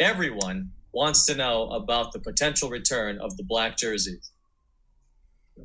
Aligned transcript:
everyone 0.00 0.70
wants 0.92 1.26
to 1.26 1.36
know 1.36 1.68
about 1.68 2.12
the 2.12 2.18
potential 2.18 2.68
return 2.68 3.18
of 3.20 3.36
the 3.36 3.44
black 3.44 3.76
jerseys. 3.76 4.32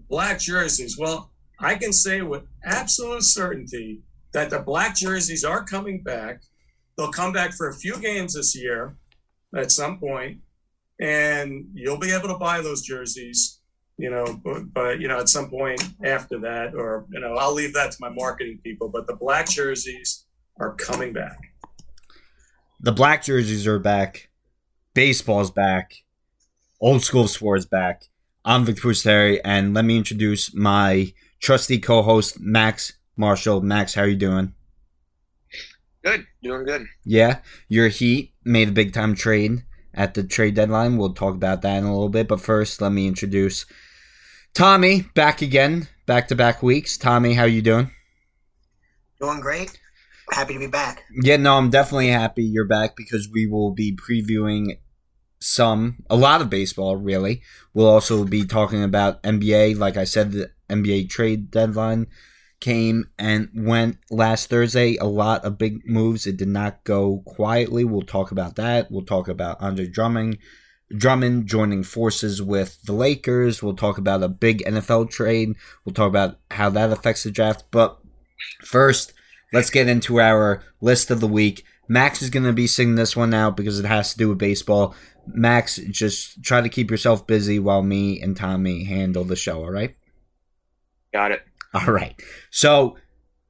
Black 0.09 0.39
jerseys. 0.39 0.97
Well, 0.99 1.31
I 1.59 1.75
can 1.75 1.93
say 1.93 2.21
with 2.21 2.43
absolute 2.63 3.23
certainty 3.23 4.01
that 4.33 4.49
the 4.49 4.59
black 4.59 4.95
jerseys 4.95 5.43
are 5.43 5.63
coming 5.63 6.03
back. 6.03 6.41
They'll 6.97 7.11
come 7.11 7.31
back 7.31 7.53
for 7.53 7.69
a 7.69 7.73
few 7.73 7.97
games 7.99 8.35
this 8.35 8.55
year 8.55 8.95
at 9.55 9.71
some 9.71 9.97
point, 9.97 10.39
and 10.99 11.65
you'll 11.73 11.97
be 11.97 12.11
able 12.11 12.27
to 12.27 12.37
buy 12.37 12.61
those 12.61 12.81
jerseys. 12.81 13.61
You 13.97 14.09
know, 14.09 14.41
but, 14.43 14.73
but 14.73 14.99
you 14.99 15.07
know, 15.07 15.19
at 15.19 15.29
some 15.29 15.49
point 15.49 15.81
after 16.03 16.37
that, 16.39 16.75
or 16.75 17.05
you 17.09 17.21
know, 17.21 17.35
I'll 17.35 17.53
leave 17.53 17.73
that 17.75 17.91
to 17.91 17.97
my 18.01 18.09
marketing 18.09 18.59
people. 18.61 18.89
But 18.89 19.07
the 19.07 19.15
black 19.15 19.47
jerseys 19.47 20.25
are 20.59 20.75
coming 20.75 21.13
back. 21.13 21.37
The 22.79 22.91
black 22.91 23.23
jerseys 23.23 23.65
are 23.67 23.79
back. 23.79 24.29
Baseball's 24.93 25.51
back. 25.51 26.03
Old 26.81 27.03
school 27.03 27.27
sports 27.27 27.65
back. 27.65 28.05
I'm 28.43 28.65
Victor 28.65 28.89
Pusteri, 28.89 29.39
and 29.43 29.73
let 29.73 29.85
me 29.85 29.97
introduce 29.97 30.53
my 30.53 31.13
trusty 31.39 31.79
co-host 31.79 32.39
Max 32.39 32.93
Marshall. 33.17 33.61
Max, 33.61 33.95
how 33.95 34.03
are 34.03 34.07
you 34.07 34.15
doing? 34.15 34.53
Good, 36.03 36.27
doing 36.43 36.65
good. 36.65 36.85
Yeah, 37.03 37.39
your 37.67 37.87
Heat 37.87 38.33
made 38.43 38.69
a 38.69 38.73
big 38.73 38.93
time 38.93 39.15
trade 39.15 39.63
at 39.93 40.13
the 40.13 40.23
trade 40.23 40.53
deadline. 40.53 40.97
We'll 40.97 41.13
talk 41.13 41.33
about 41.33 41.63
that 41.63 41.77
in 41.77 41.85
a 41.85 41.91
little 41.91 42.09
bit, 42.09 42.27
but 42.27 42.41
first, 42.41 42.81
let 42.81 42.91
me 42.91 43.07
introduce 43.07 43.65
Tommy 44.53 45.05
back 45.15 45.41
again, 45.41 45.87
back 46.05 46.27
to 46.27 46.35
back 46.35 46.61
weeks. 46.61 46.97
Tommy, 46.97 47.33
how 47.33 47.45
you 47.45 47.63
doing? 47.63 47.89
Doing 49.19 49.39
great. 49.39 49.79
Happy 50.31 50.53
to 50.53 50.59
be 50.59 50.67
back. 50.67 51.03
Yeah, 51.21 51.37
no, 51.37 51.55
I'm 51.55 51.69
definitely 51.69 52.09
happy 52.09 52.43
you're 52.43 52.67
back 52.67 52.95
because 52.95 53.29
we 53.31 53.45
will 53.45 53.71
be 53.71 53.95
previewing 53.95 54.79
some, 55.39 56.03
a 56.09 56.15
lot 56.15 56.41
of 56.41 56.49
baseball, 56.49 56.95
really. 56.95 57.41
We'll 57.73 57.87
also 57.87 58.25
be 58.25 58.45
talking 58.45 58.83
about 58.83 59.21
NBA. 59.23 59.77
Like 59.77 59.97
I 59.97 60.03
said, 60.03 60.31
the 60.31 60.51
NBA 60.69 61.09
trade 61.09 61.51
deadline 61.51 62.07
came 62.59 63.09
and 63.19 63.49
went 63.55 63.97
last 64.09 64.49
Thursday. 64.49 64.97
A 64.97 65.05
lot 65.05 65.45
of 65.45 65.57
big 65.57 65.87
moves. 65.87 66.25
It 66.25 66.37
did 66.37 66.47
not 66.47 66.83
go 66.83 67.21
quietly. 67.25 67.83
We'll 67.83 68.01
talk 68.01 68.31
about 68.31 68.55
that. 68.55 68.89
We'll 68.89 69.05
talk 69.05 69.27
about 69.27 69.61
Andre 69.61 69.87
Drummond, 69.87 70.39
Drummond 70.95 71.47
joining 71.47 71.83
forces 71.83 72.41
with 72.41 72.81
the 72.83 72.93
Lakers. 72.93 73.61
We'll 73.61 73.75
talk 73.75 73.97
about 73.97 74.23
a 74.23 74.29
big 74.29 74.63
NFL 74.65 75.11
trade. 75.11 75.53
We'll 75.83 75.93
talk 75.93 76.09
about 76.09 76.39
how 76.51 76.69
that 76.71 76.91
affects 76.91 77.23
the 77.23 77.31
draft. 77.31 77.65
But 77.71 77.99
first, 78.61 79.13
let's 79.53 79.69
get 79.69 79.87
into 79.87 80.19
our 80.19 80.61
list 80.81 81.11
of 81.11 81.19
the 81.19 81.27
week. 81.27 81.63
Max 81.87 82.21
is 82.21 82.29
going 82.29 82.45
to 82.45 82.53
be 82.53 82.67
singing 82.67 82.95
this 82.95 83.15
one 83.15 83.33
out 83.33 83.55
because 83.55 83.79
it 83.79 83.85
has 83.85 84.11
to 84.11 84.17
do 84.17 84.29
with 84.29 84.37
baseball. 84.37 84.95
Max, 85.27 85.77
just 85.91 86.43
try 86.43 86.61
to 86.61 86.69
keep 86.69 86.89
yourself 86.89 87.27
busy 87.27 87.59
while 87.59 87.81
me 87.81 88.21
and 88.21 88.35
Tommy 88.35 88.83
handle 88.83 89.23
the 89.23 89.35
show, 89.35 89.63
all 89.63 89.71
right? 89.71 89.95
Got 91.13 91.31
it. 91.31 91.43
All 91.73 91.93
right. 91.93 92.19
So, 92.51 92.97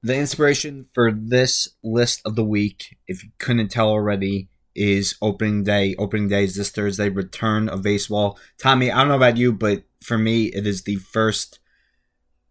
the 0.02 0.16
inspiration 0.16 0.86
for 0.94 1.12
this 1.12 1.70
list 1.84 2.22
of 2.26 2.36
the 2.36 2.44
week, 2.44 2.96
if 3.08 3.24
you 3.24 3.32
couldn't 3.40 3.70
tell 3.70 3.90
already, 3.90 4.50
is 4.76 5.16
opening 5.22 5.64
day. 5.64 5.96
Opening 5.98 6.28
day 6.28 6.44
is 6.44 6.56
this 6.56 6.70
Thursday, 6.70 7.09
return 7.09 7.70
of 7.70 7.82
baseball. 7.82 8.38
Tommy, 8.59 8.92
I 8.92 9.00
don't 9.00 9.08
know 9.08 9.16
about 9.16 9.38
you, 9.38 9.52
but 9.52 9.84
for 10.04 10.18
me, 10.18 10.46
it 10.46 10.68
is 10.68 10.84
the 10.84 10.98
first 10.98 11.59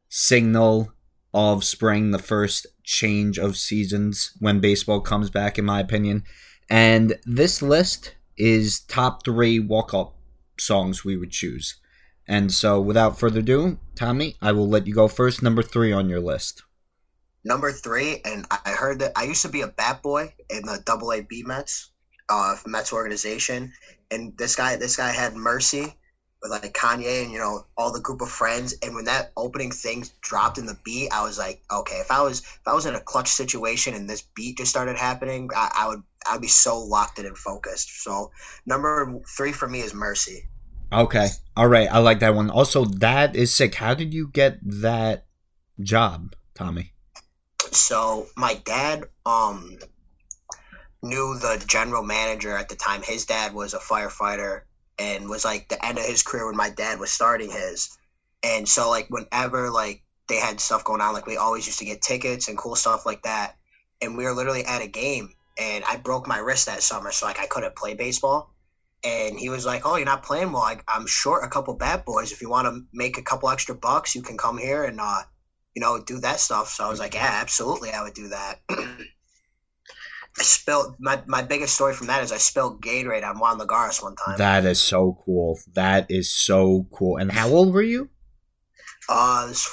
signal 0.08 0.92
of 1.32 1.62
spring, 1.64 2.10
the 2.10 2.18
first 2.18 2.66
change 2.84 3.38
of 3.38 3.56
seasons 3.56 4.32
when 4.38 4.60
baseball 4.60 5.00
comes 5.00 5.30
back, 5.30 5.58
in 5.58 5.64
my 5.64 5.80
opinion. 5.80 6.22
And 6.70 7.18
this 7.24 7.60
list 7.60 8.14
is 8.36 8.80
top 8.80 9.24
three 9.24 9.58
walk 9.58 9.92
up 9.92 10.14
songs 10.58 11.04
we 11.04 11.16
would 11.16 11.30
choose. 11.30 11.76
And 12.26 12.52
so, 12.52 12.80
without 12.80 13.18
further 13.18 13.40
ado, 13.40 13.78
Tommy, 13.94 14.36
I 14.40 14.52
will 14.52 14.68
let 14.68 14.86
you 14.86 14.94
go 14.94 15.08
first. 15.08 15.42
Number 15.42 15.62
three 15.62 15.92
on 15.92 16.08
your 16.08 16.20
list. 16.20 16.62
Number 17.44 17.70
three, 17.70 18.22
and 18.24 18.46
I 18.50 18.70
heard 18.70 19.00
that 19.00 19.12
I 19.16 19.24
used 19.24 19.42
to 19.42 19.50
be 19.50 19.60
a 19.60 19.68
bat 19.68 20.02
boy 20.02 20.32
in 20.48 20.62
the 20.62 20.80
Double 20.86 21.12
A 21.12 21.20
B 21.20 21.42
Mets, 21.42 21.90
uh, 22.30 22.56
Mets 22.64 22.92
organization, 22.92 23.72
and 24.10 24.36
this 24.38 24.56
guy, 24.56 24.76
this 24.76 24.96
guy 24.96 25.10
had 25.10 25.34
Mercy 25.34 25.94
with 26.44 26.52
like 26.52 26.74
Kanye 26.74 27.24
and 27.24 27.32
you 27.32 27.38
know 27.38 27.64
all 27.76 27.90
the 27.90 28.00
group 28.00 28.20
of 28.20 28.28
friends. 28.28 28.74
And 28.82 28.94
when 28.94 29.06
that 29.06 29.32
opening 29.36 29.70
thing 29.70 30.04
dropped 30.20 30.58
in 30.58 30.66
the 30.66 30.78
beat, 30.84 31.08
I 31.10 31.24
was 31.24 31.38
like, 31.38 31.62
okay, 31.72 31.96
if 31.96 32.10
I 32.10 32.22
was 32.22 32.40
if 32.40 32.60
I 32.66 32.74
was 32.74 32.84
in 32.84 32.94
a 32.94 33.00
clutch 33.00 33.28
situation 33.28 33.94
and 33.94 34.08
this 34.08 34.22
beat 34.36 34.58
just 34.58 34.70
started 34.70 34.96
happening, 34.96 35.48
I, 35.56 35.72
I 35.74 35.88
would 35.88 36.02
I'd 36.26 36.42
be 36.42 36.48
so 36.48 36.78
locked 36.78 37.18
in 37.18 37.24
and 37.24 37.36
focused. 37.36 38.02
So 38.02 38.30
number 38.66 39.20
three 39.36 39.52
for 39.52 39.66
me 39.66 39.80
is 39.80 39.94
Mercy. 39.94 40.44
Okay. 40.92 41.28
All 41.56 41.66
right. 41.66 41.88
I 41.90 41.98
like 41.98 42.20
that 42.20 42.34
one. 42.34 42.50
Also, 42.50 42.84
that 42.84 43.34
is 43.34 43.52
sick. 43.52 43.76
How 43.76 43.94
did 43.94 44.12
you 44.12 44.28
get 44.28 44.58
that 44.62 45.24
job, 45.80 46.36
Tommy? 46.54 46.92
So 47.72 48.26
my 48.36 48.60
dad 48.66 49.04
um 49.24 49.78
knew 51.02 51.38
the 51.38 51.62
general 51.66 52.02
manager 52.02 52.54
at 52.54 52.68
the 52.68 52.76
time. 52.76 53.02
His 53.02 53.24
dad 53.24 53.54
was 53.54 53.72
a 53.72 53.78
firefighter 53.78 54.62
and 54.98 55.28
was 55.28 55.44
like 55.44 55.68
the 55.68 55.84
end 55.84 55.98
of 55.98 56.04
his 56.04 56.22
career 56.22 56.46
when 56.46 56.56
my 56.56 56.70
dad 56.70 56.98
was 56.98 57.10
starting 57.10 57.50
his. 57.50 57.96
And 58.42 58.68
so 58.68 58.90
like 58.90 59.08
whenever 59.10 59.70
like 59.70 60.02
they 60.28 60.36
had 60.36 60.60
stuff 60.60 60.84
going 60.84 61.00
on, 61.00 61.14
like 61.14 61.26
we 61.26 61.36
always 61.36 61.66
used 61.66 61.78
to 61.80 61.84
get 61.84 62.02
tickets 62.02 62.48
and 62.48 62.58
cool 62.58 62.76
stuff 62.76 63.06
like 63.06 63.22
that. 63.22 63.56
And 64.00 64.16
we 64.16 64.24
were 64.24 64.32
literally 64.32 64.64
at 64.64 64.82
a 64.82 64.86
game 64.86 65.34
and 65.58 65.84
I 65.84 65.96
broke 65.96 66.26
my 66.26 66.38
wrist 66.38 66.66
that 66.66 66.82
summer, 66.82 67.12
so 67.12 67.26
like 67.26 67.38
I 67.38 67.46
couldn't 67.46 67.76
play 67.76 67.94
baseball. 67.94 68.50
And 69.04 69.38
he 69.38 69.50
was 69.50 69.66
like, 69.66 69.82
"Oh, 69.84 69.96
you're 69.96 70.06
not 70.06 70.22
playing 70.22 70.52
well. 70.52 70.62
I, 70.62 70.78
I'm 70.88 71.06
short 71.06 71.44
a 71.44 71.48
couple 71.48 71.74
bat 71.74 72.04
boys. 72.06 72.32
If 72.32 72.40
you 72.40 72.48
want 72.48 72.66
to 72.66 72.82
make 72.92 73.18
a 73.18 73.22
couple 73.22 73.50
extra 73.50 73.74
bucks, 73.74 74.14
you 74.14 74.22
can 74.22 74.38
come 74.38 74.56
here 74.56 74.84
and 74.84 74.98
uh, 75.00 75.22
you 75.74 75.80
know, 75.80 76.02
do 76.02 76.18
that 76.20 76.40
stuff." 76.40 76.70
So 76.70 76.84
I 76.84 76.88
was 76.88 77.00
like, 77.00 77.14
"Yeah, 77.14 77.28
absolutely, 77.40 77.90
I 77.90 78.02
would 78.02 78.14
do 78.14 78.28
that." 78.28 78.60
I 80.38 80.42
spilled 80.42 80.96
my, 80.98 81.22
my 81.26 81.42
biggest 81.42 81.74
story 81.74 81.94
from 81.94 82.08
that 82.08 82.22
is 82.22 82.32
I 82.32 82.38
spilled 82.38 82.82
Gatorade 82.82 83.24
on 83.24 83.38
Juan 83.38 83.58
Lagares 83.58 84.02
one 84.02 84.16
time. 84.16 84.36
That 84.38 84.64
is 84.64 84.80
so 84.80 85.16
cool. 85.24 85.58
That 85.74 86.10
is 86.10 86.30
so 86.30 86.86
cool. 86.92 87.18
And 87.18 87.30
how 87.30 87.48
old 87.48 87.72
were 87.72 87.82
you? 87.82 88.10
Uh, 89.08 89.12
I 89.12 89.46
was, 89.46 89.68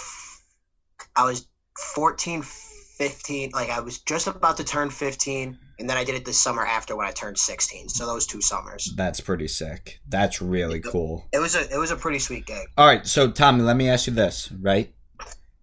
I 1.16 1.26
was 1.26 1.48
14, 1.96 2.44
15. 2.44 3.52
Like 3.54 3.70
I 3.72 3.80
was 3.80 4.00
just 4.02 4.28
about 4.28 4.58
to 4.58 4.64
turn 4.64 4.92
15, 4.92 5.58
and 5.80 5.90
then 5.90 5.98
I 5.98 6.04
did 6.04 6.14
it 6.14 6.26
this 6.26 6.40
summer 6.40 6.64
after 6.64 6.96
when 6.96 7.08
I 7.08 7.12
turned 7.12 7.40
16. 7.40 7.90
So 7.90 8.06
those 8.06 8.28
two 8.28 8.42
summers. 8.42 8.94
That's 8.96 9.20
pretty 9.20 9.48
sick. 9.48 10.00
That's 10.08 10.42
really 10.44 10.78
it, 10.78 10.86
cool. 10.86 11.26
It 11.34 11.40
was 11.40 11.56
a 11.56 11.62
it 11.74 11.78
was 11.78 11.90
a 11.90 11.96
pretty 11.96 12.20
sweet 12.20 12.46
gig. 12.46 12.68
All 12.78 12.86
right, 12.86 13.08
so 13.08 13.32
Tommy, 13.32 13.64
let 13.64 13.78
me 13.78 13.90
ask 13.90 14.06
you 14.06 14.14
this, 14.14 14.52
right? 14.52 14.94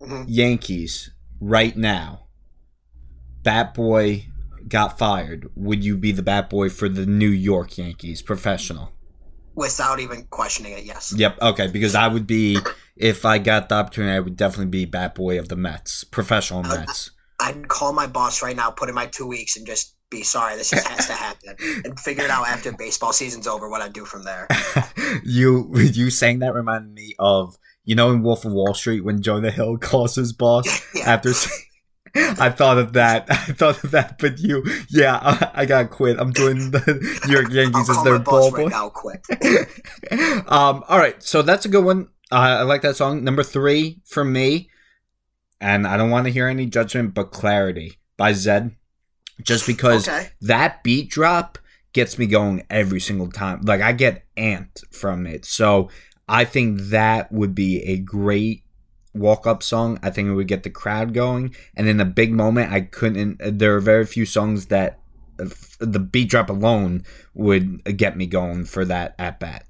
Mhm. 0.01 0.25
Yankees 0.27 1.11
right 1.41 1.77
now. 1.77 2.27
Bat 3.45 3.75
boy 3.75 4.27
got 4.69 4.99
fired. 4.99 5.51
Would 5.55 5.85
you 5.85 5.97
be 5.97 6.13
the 6.13 6.23
bat 6.23 6.51
boy 6.51 6.69
for 6.69 6.89
the 6.89 7.07
New 7.07 7.29
York 7.31 7.79
Yankees, 7.79 8.23
professional? 8.23 8.93
Without 9.55 9.99
even 9.99 10.25
questioning 10.31 10.73
it, 10.73 10.85
yes. 10.85 11.13
Yep. 11.17 11.39
Okay. 11.43 11.67
Because 11.69 11.95
I 11.95 12.07
would 12.07 12.27
be, 12.27 12.59
if 12.97 13.25
I 13.25 13.39
got 13.39 13.69
the 13.69 13.75
opportunity, 13.77 14.15
I 14.17 14.21
would 14.21 14.37
definitely 14.37 14.67
be 14.71 14.85
bat 14.85 15.15
boy 15.15 15.39
of 15.39 15.49
the 15.49 15.57
Mets, 15.57 16.05
professional 16.05 16.65
Uh, 16.65 16.77
Mets. 16.77 17.11
I'd 17.41 17.69
call 17.69 17.93
my 17.93 18.07
boss 18.07 18.43
right 18.43 18.55
now, 18.57 18.71
put 18.71 18.89
in 18.89 18.95
my 18.95 19.07
two 19.07 19.27
weeks, 19.27 19.57
and 19.57 19.67
just 19.67 19.95
be 20.11 20.23
sorry. 20.23 20.57
This 20.57 20.71
just 20.71 20.87
has 20.89 21.07
to 21.07 21.13
happen, 21.25 21.57
and 21.85 21.99
figure 22.01 22.25
it 22.25 22.31
out 22.31 22.47
after 22.49 22.73
baseball 22.73 23.13
season's 23.13 23.47
over 23.47 23.69
what 23.69 23.81
I 23.83 23.89
do 23.89 24.05
from 24.05 24.23
there. 24.25 24.49
you 25.25 25.71
you 25.77 26.11
saying 26.11 26.41
that 26.41 26.55
reminded 26.55 26.93
me 26.95 27.15
of 27.19 27.57
you 27.85 27.95
know 27.95 28.11
in 28.13 28.23
Wolf 28.23 28.45
of 28.45 28.53
Wall 28.53 28.75
Street 28.75 29.03
when 29.05 29.23
Jonah 29.23 29.51
Hill 29.51 29.77
calls 29.81 30.15
his 30.17 30.33
boss 30.33 30.67
Yeah. 30.95 31.11
after. 31.13 31.33
I 32.41 32.51
thought 32.51 32.79
of 32.79 32.93
that. 32.95 33.27
I 33.31 33.35
thought 33.37 33.83
of 33.85 33.91
that, 33.93 34.19
but 34.19 34.39
you, 34.39 34.65
yeah, 34.91 35.19
I, 35.23 35.51
I 35.63 35.67
gotta 35.67 35.89
quit. 35.89 36.19
I'm 36.19 36.33
doing 36.33 36.71
the 36.71 36.81
New 37.27 37.33
York 37.35 37.51
Yankees 37.53 37.89
as 37.91 38.03
their 38.05 38.19
ball 38.19 38.51
right 38.51 38.65
boy. 38.65 38.69
now, 38.69 38.89
quick. 38.89 39.25
um, 40.49 40.85
all 40.89 40.99
right, 40.99 41.23
so 41.23 41.43
that's 41.43 41.65
a 41.65 41.69
good 41.69 41.85
one. 41.85 42.09
Uh, 42.31 42.61
I 42.61 42.63
like 42.63 42.83
that 42.83 42.97
song. 42.97 43.25
Number 43.25 43.43
three 43.43 44.01
for 44.05 44.25
me, 44.25 44.71
and 45.61 45.87
I 45.87 45.97
don't 45.97 46.11
want 46.11 46.27
to 46.27 46.33
hear 46.33 46.47
any 46.49 46.67
judgment, 46.67 47.15
but 47.15 47.31
"Clarity" 47.33 47.99
by 48.17 48.33
Zedd, 48.33 48.75
just 49.43 49.67
because 49.67 50.09
Okay. 50.09 50.29
that 50.43 50.83
beat 50.83 51.11
drop 51.11 51.59
gets 51.93 52.19
me 52.19 52.27
going 52.27 52.65
every 52.69 53.01
single 53.01 53.31
time. 53.31 53.63
Like 53.63 53.81
I 53.81 53.93
get 53.93 54.25
amped 54.37 54.85
from 54.95 55.27
it. 55.27 55.45
So 55.47 55.89
I 56.29 56.45
think 56.45 56.79
that 56.91 57.33
would 57.33 57.55
be 57.55 57.83
a 57.85 57.97
great 57.99 58.63
walk 59.19 59.47
up 59.47 59.63
song. 59.63 59.99
I 60.03 60.11
think 60.11 60.29
it 60.29 60.35
would 60.35 60.49
get 60.49 60.63
the 60.63 60.71
crowd 60.71 61.15
going. 61.15 61.55
And 61.77 61.89
in 61.89 62.01
a 62.01 62.05
big 62.05 62.33
moment, 62.33 62.73
I 62.73 62.83
couldn't. 62.83 63.39
There 63.41 63.77
are 63.77 63.81
very 63.81 64.07
few 64.07 64.25
songs 64.27 64.67
that 64.67 64.99
uh, 65.41 65.47
the 65.81 66.01
beat 66.01 66.31
drop 66.31 66.51
alone 66.51 67.05
would 67.35 67.85
get 67.97 68.17
me 68.17 68.27
going 68.27 68.65
for 68.65 68.85
that 68.85 69.15
at 69.19 69.41
bat. 69.41 69.65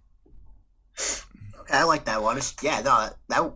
Okay, 1.61 1.77
I 1.77 1.85
like 1.85 2.05
that 2.07 2.23
one. 2.23 2.37
It's, 2.39 2.55
yeah, 2.63 2.81
no, 2.81 3.11
that 3.29 3.53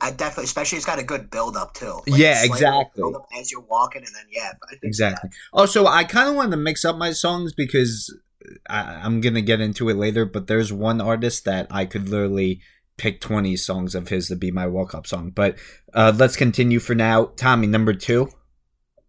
I 0.00 0.10
definitely, 0.10 0.44
especially 0.44 0.76
it's 0.76 0.86
got 0.86 0.98
a 0.98 1.04
good 1.04 1.30
build 1.30 1.56
up 1.56 1.74
too. 1.74 2.00
Yeah, 2.06 2.42
exactly. 2.44 3.02
as 3.38 3.52
you're 3.52 3.60
walking, 3.60 4.02
and 4.04 4.14
then 4.14 4.24
yeah, 4.30 4.52
I 4.64 4.70
think 4.70 4.84
Exactly. 4.84 5.30
Also, 5.52 5.86
I 5.86 6.04
kind 6.04 6.28
of 6.28 6.36
wanted 6.36 6.52
to 6.52 6.56
mix 6.56 6.84
up 6.84 6.96
my 6.96 7.12
songs 7.12 7.52
because 7.52 8.16
I, 8.68 9.00
I'm 9.02 9.20
gonna 9.20 9.42
get 9.42 9.60
into 9.60 9.88
it 9.88 9.96
later, 9.96 10.24
but 10.24 10.46
there's 10.46 10.72
one 10.72 11.00
artist 11.00 11.44
that 11.44 11.66
I 11.70 11.84
could 11.84 12.08
literally 12.08 12.60
pick 12.96 13.20
20 13.20 13.56
songs 13.56 13.94
of 13.94 14.08
his 14.08 14.28
to 14.28 14.36
be 14.36 14.50
my 14.50 14.66
walk 14.66 14.94
up 14.94 15.06
song. 15.06 15.30
But 15.30 15.56
uh, 15.92 16.12
let's 16.16 16.36
continue 16.36 16.78
for 16.80 16.94
now. 16.94 17.26
Tommy, 17.36 17.66
number 17.66 17.92
two. 17.94 18.30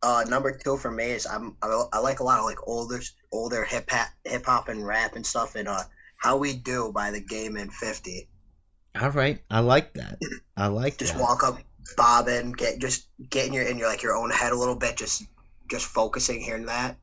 Uh, 0.02 0.24
number 0.28 0.56
two 0.56 0.78
for 0.78 0.92
me 0.92 1.06
is 1.06 1.26
I'm 1.26 1.56
I, 1.64 1.84
I 1.94 2.00
like 2.00 2.20
a 2.20 2.24
lot 2.24 2.38
of 2.40 2.46
like 2.46 2.68
older 2.68 3.02
older 3.32 3.64
hip 3.64 3.90
hop 3.90 4.10
hip 4.24 4.46
hop 4.46 4.70
and 4.70 4.86
rap 4.86 5.16
and 5.16 5.26
stuff 5.26 5.56
and 5.56 5.68
uh 5.68 5.82
how 6.18 6.38
we 6.38 6.54
do 6.54 6.92
by 6.94 7.10
the 7.10 7.20
game 7.20 7.58
in 7.58 7.70
fifty. 7.72 8.30
All 9.00 9.10
right, 9.10 9.40
I 9.50 9.62
like 9.62 9.94
that. 9.96 10.20
I 10.58 10.68
like 10.68 10.98
Just 11.00 11.14
that. 11.14 11.22
walk 11.22 11.44
up, 11.44 11.60
bobbing, 11.98 12.52
get 12.52 12.80
just 12.80 13.08
getting 13.30 13.54
your 13.54 13.64
in 13.64 13.78
your 13.80 13.88
like 13.88 14.04
your 14.04 14.16
own 14.16 14.30
head 14.30 14.52
a 14.52 14.56
little 14.56 14.76
bit, 14.76 14.96
just 14.96 15.24
just 15.72 15.86
focusing 15.88 16.40
here 16.40 16.56
and 16.56 16.68
that. 16.68 16.98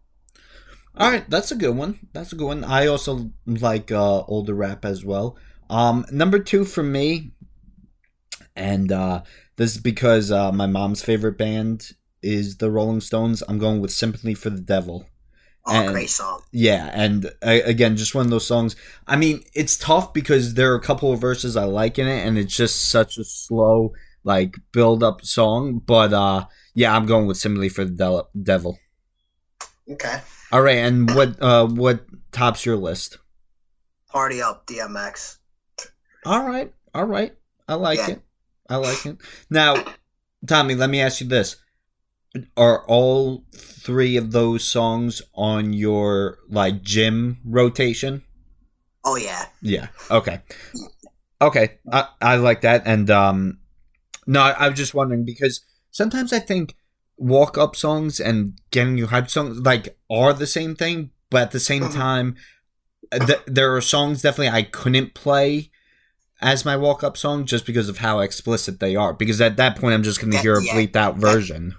All 0.96 1.10
right, 1.10 1.28
that's 1.28 1.50
a 1.50 1.56
good 1.56 1.74
one. 1.74 1.98
That's 2.12 2.32
a 2.32 2.36
good 2.36 2.46
one. 2.46 2.64
I 2.64 2.86
also 2.86 3.30
like 3.46 3.90
uh, 3.90 4.22
older 4.24 4.54
rap 4.54 4.84
as 4.84 5.04
well. 5.04 5.36
Um, 5.72 6.04
number 6.12 6.38
two 6.38 6.66
for 6.66 6.82
me, 6.82 7.32
and 8.54 8.92
uh, 8.92 9.22
this 9.56 9.74
is 9.74 9.80
because 9.80 10.30
uh, 10.30 10.52
my 10.52 10.66
mom's 10.66 11.02
favorite 11.02 11.38
band 11.38 11.92
is 12.22 12.58
the 12.58 12.70
Rolling 12.70 13.00
Stones. 13.00 13.42
I'm 13.48 13.58
going 13.58 13.80
with 13.80 13.90
"Sympathy 13.90 14.34
for 14.34 14.50
the 14.50 14.60
Devil." 14.60 15.06
Oh, 15.64 15.72
And- 15.74 15.92
great 15.92 16.10
song. 16.10 16.42
Yeah, 16.52 16.90
and 16.92 17.26
uh, 17.42 17.60
again, 17.64 17.96
just 17.96 18.14
one 18.14 18.26
of 18.26 18.30
those 18.30 18.46
songs. 18.46 18.76
I 19.06 19.16
mean, 19.16 19.44
it's 19.54 19.78
tough 19.78 20.12
because 20.12 20.54
there 20.54 20.72
are 20.72 20.76
a 20.76 20.80
couple 20.82 21.10
of 21.10 21.20
verses 21.20 21.56
I 21.56 21.64
like 21.64 21.98
in 21.98 22.06
it, 22.06 22.26
and 22.26 22.36
it's 22.36 22.54
just 22.54 22.90
such 22.90 23.16
a 23.16 23.24
slow, 23.24 23.92
like, 24.24 24.56
build 24.72 25.02
up 25.02 25.24
song. 25.24 25.78
But 25.78 26.12
uh, 26.12 26.46
yeah, 26.74 26.94
I'm 26.94 27.06
going 27.06 27.26
with 27.26 27.38
"Sympathy 27.38 27.70
for 27.70 27.86
the 27.86 27.92
Del- 27.92 28.28
Devil." 28.42 28.78
Okay. 29.90 30.20
All 30.52 30.60
right, 30.60 30.76
and 30.78 31.14
what 31.14 31.40
uh, 31.40 31.66
what 31.66 32.04
tops 32.30 32.66
your 32.66 32.76
list? 32.76 33.16
Party 34.10 34.42
up, 34.42 34.66
DMX. 34.66 35.38
All 36.24 36.46
right, 36.46 36.72
all 36.94 37.04
right. 37.04 37.34
I 37.68 37.74
like 37.74 37.98
Yeah. 37.98 38.10
it. 38.10 38.22
I 38.68 38.76
like 38.76 39.04
it. 39.06 39.18
Now, 39.50 39.82
Tommy, 40.46 40.74
let 40.74 40.90
me 40.90 41.00
ask 41.00 41.20
you 41.20 41.26
this: 41.28 41.56
Are 42.56 42.84
all 42.86 43.44
three 43.54 44.16
of 44.16 44.30
those 44.32 44.64
songs 44.64 45.22
on 45.34 45.72
your 45.72 46.38
like 46.48 46.82
gym 46.82 47.38
rotation? 47.44 48.22
Oh 49.04 49.16
yeah. 49.16 49.46
Yeah. 49.60 49.88
Okay. 50.10 50.40
Okay. 51.40 51.78
I, 51.90 52.06
I 52.20 52.36
like 52.36 52.60
that. 52.60 52.82
And 52.86 53.10
um 53.10 53.58
no, 54.26 54.40
I, 54.40 54.50
I 54.52 54.68
was 54.68 54.78
just 54.78 54.94
wondering 54.94 55.24
because 55.24 55.60
sometimes 55.90 56.32
I 56.32 56.38
think 56.38 56.76
walk 57.16 57.58
up 57.58 57.74
songs 57.74 58.20
and 58.20 58.60
getting 58.70 58.96
you 58.96 59.08
hyped 59.08 59.30
songs 59.30 59.58
like 59.58 59.98
are 60.08 60.32
the 60.32 60.46
same 60.46 60.76
thing, 60.76 61.10
but 61.30 61.42
at 61.42 61.50
the 61.50 61.60
same 61.60 61.82
Mhm. 61.84 61.94
time, 61.94 62.36
th- 63.12 63.40
there 63.46 63.74
are 63.74 63.80
songs 63.80 64.22
definitely 64.22 64.56
I 64.56 64.62
couldn't 64.62 65.14
play 65.14 65.71
as 66.42 66.64
my 66.64 66.76
walk 66.76 67.02
up 67.02 67.16
song 67.16 67.46
just 67.46 67.64
because 67.64 67.88
of 67.88 67.98
how 67.98 68.18
explicit 68.18 68.80
they 68.80 68.96
are. 68.96 69.14
Because 69.14 69.40
at 69.40 69.56
that 69.56 69.76
point, 69.78 69.94
I'm 69.94 70.02
just 70.02 70.20
going 70.20 70.32
to 70.32 70.38
hear 70.38 70.56
a 70.56 70.62
yeah. 70.62 70.74
bleeped 70.74 70.96
out 70.96 71.16
version. 71.16 71.74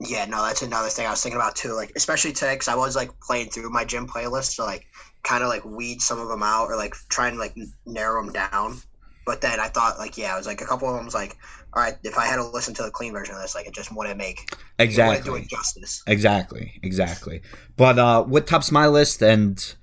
Yeah, 0.00 0.24
no, 0.26 0.44
that's 0.44 0.62
another 0.62 0.88
thing 0.88 1.06
I 1.06 1.10
was 1.10 1.22
thinking 1.22 1.40
about 1.40 1.56
too. 1.56 1.72
Like, 1.74 1.92
especially 1.96 2.32
today, 2.32 2.54
because 2.54 2.68
I 2.68 2.76
was 2.76 2.94
like 2.94 3.10
playing 3.20 3.50
through 3.50 3.70
my 3.70 3.84
gym 3.84 4.06
playlist 4.06 4.56
to 4.56 4.64
like 4.64 4.86
kind 5.24 5.42
of 5.42 5.48
like 5.48 5.64
weed 5.64 6.00
some 6.00 6.20
of 6.20 6.28
them 6.28 6.42
out 6.42 6.66
or 6.66 6.76
like 6.76 6.94
try 7.08 7.28
and 7.28 7.38
like 7.38 7.56
narrow 7.84 8.24
them 8.24 8.32
down. 8.32 8.78
But 9.26 9.40
then 9.40 9.60
I 9.60 9.68
thought, 9.68 9.98
like, 9.98 10.16
yeah, 10.16 10.32
I 10.32 10.38
was 10.38 10.46
like 10.46 10.62
a 10.62 10.64
couple 10.64 10.88
of 10.88 10.94
them 10.94 11.04
was 11.04 11.14
like, 11.14 11.36
all 11.74 11.82
right, 11.82 11.94
if 12.02 12.16
I 12.16 12.24
had 12.26 12.36
to 12.36 12.46
listen 12.46 12.72
to 12.74 12.82
the 12.82 12.90
clean 12.90 13.12
version 13.12 13.34
of 13.34 13.42
this, 13.42 13.54
like, 13.54 13.66
it 13.66 13.74
just 13.74 13.94
wouldn't 13.94 14.16
make 14.16 14.48
wouldn't 14.50 14.64
Exactly. 14.78 15.42
it 15.42 15.48
justice. 15.48 16.02
Exactly, 16.06 16.80
exactly. 16.82 17.42
But 17.76 17.98
uh 17.98 18.22
what 18.22 18.46
tops 18.46 18.70
my 18.70 18.86
list 18.86 19.20
and 19.20 19.74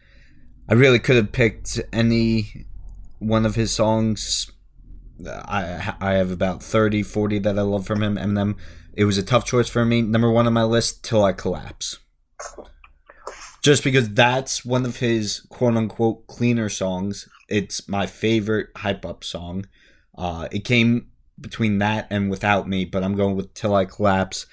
I 0.67 0.73
really 0.73 0.97
could 0.97 1.17
have 1.17 1.31
picked 1.31 1.79
any 1.93 2.65
one 3.25 3.45
of 3.45 3.55
his 3.55 3.73
songs. 3.73 4.51
I 5.25 5.95
I 5.99 6.13
have 6.13 6.31
about 6.31 6.61
30, 6.61 7.03
40 7.03 7.39
that 7.39 7.57
I 7.57 7.63
love 7.63 7.85
from 7.85 8.03
him. 8.03 8.15
Eminem. 8.15 8.55
It 8.93 9.05
was 9.05 9.17
a 9.17 9.23
tough 9.23 9.45
choice 9.45 9.67
for 9.67 9.83
me. 9.83 10.01
Number 10.01 10.31
one 10.31 10.47
on 10.47 10.53
my 10.53 10.63
list, 10.63 11.03
Till 11.03 11.23
I 11.23 11.33
Collapse. 11.33 11.99
Just 13.61 13.83
because 13.83 14.13
that's 14.13 14.63
one 14.63 14.85
of 14.85 14.97
his 14.97 15.41
quote 15.49 15.75
unquote 15.75 16.27
cleaner 16.27 16.69
songs. 16.69 17.27
It's 17.49 17.89
my 17.89 18.05
favorite 18.05 18.67
hype 18.77 19.05
up 19.05 19.23
song. 19.23 19.65
Uh, 20.17 20.47
it 20.51 20.63
came 20.63 21.07
between 21.39 21.79
that 21.79 22.07
and 22.09 22.29
Without 22.29 22.67
Me, 22.67 22.85
but 22.85 23.03
I'm 23.03 23.15
going 23.15 23.35
with 23.35 23.53
Till 23.53 23.75
I 23.75 23.85
Collapse 23.85 24.45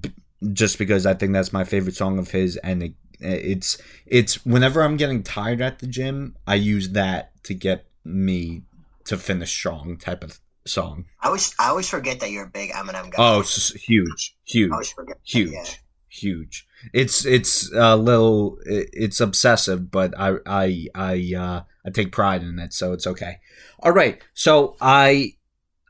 b- 0.00 0.12
just 0.52 0.78
because 0.78 1.06
I 1.06 1.14
think 1.14 1.32
that's 1.32 1.52
my 1.52 1.64
favorite 1.64 1.96
song 1.96 2.18
of 2.18 2.30
his, 2.30 2.56
and 2.58 2.82
it, 2.82 2.92
it's 3.20 3.78
it's 4.06 4.44
whenever 4.46 4.82
I'm 4.82 4.96
getting 4.96 5.22
tired 5.22 5.60
at 5.60 5.78
the 5.78 5.86
gym, 5.86 6.36
I 6.46 6.56
use 6.56 6.90
that 6.90 7.32
to 7.44 7.54
get 7.54 7.87
me 8.08 8.62
to 9.04 9.16
finish 9.16 9.50
strong 9.52 9.96
type 9.96 10.24
of 10.24 10.40
song. 10.66 11.06
I 11.22 11.26
always, 11.28 11.54
I 11.58 11.68
always 11.68 11.88
forget 11.88 12.20
that 12.20 12.30
you're 12.30 12.44
a 12.44 12.50
big 12.50 12.70
Eminem 12.70 13.10
guy. 13.10 13.16
Oh, 13.18 13.40
it's 13.40 13.72
huge, 13.74 14.36
huge, 14.44 14.70
forget. 14.92 15.16
that, 15.16 15.20
huge, 15.24 15.52
Yeah. 15.52 15.64
huge. 16.08 16.66
It's 16.92 17.24
it's 17.24 17.72
a 17.72 17.96
little 17.96 18.58
it's 18.64 19.20
obsessive, 19.20 19.90
but 19.90 20.14
I 20.18 20.34
I 20.46 20.86
I 20.94 21.32
uh, 21.36 21.60
I 21.86 21.90
take 21.90 22.12
pride 22.12 22.42
in 22.42 22.58
it, 22.58 22.72
so 22.72 22.92
it's 22.92 23.06
okay. 23.06 23.38
All 23.80 23.92
right, 23.92 24.20
so 24.34 24.76
I 24.80 25.34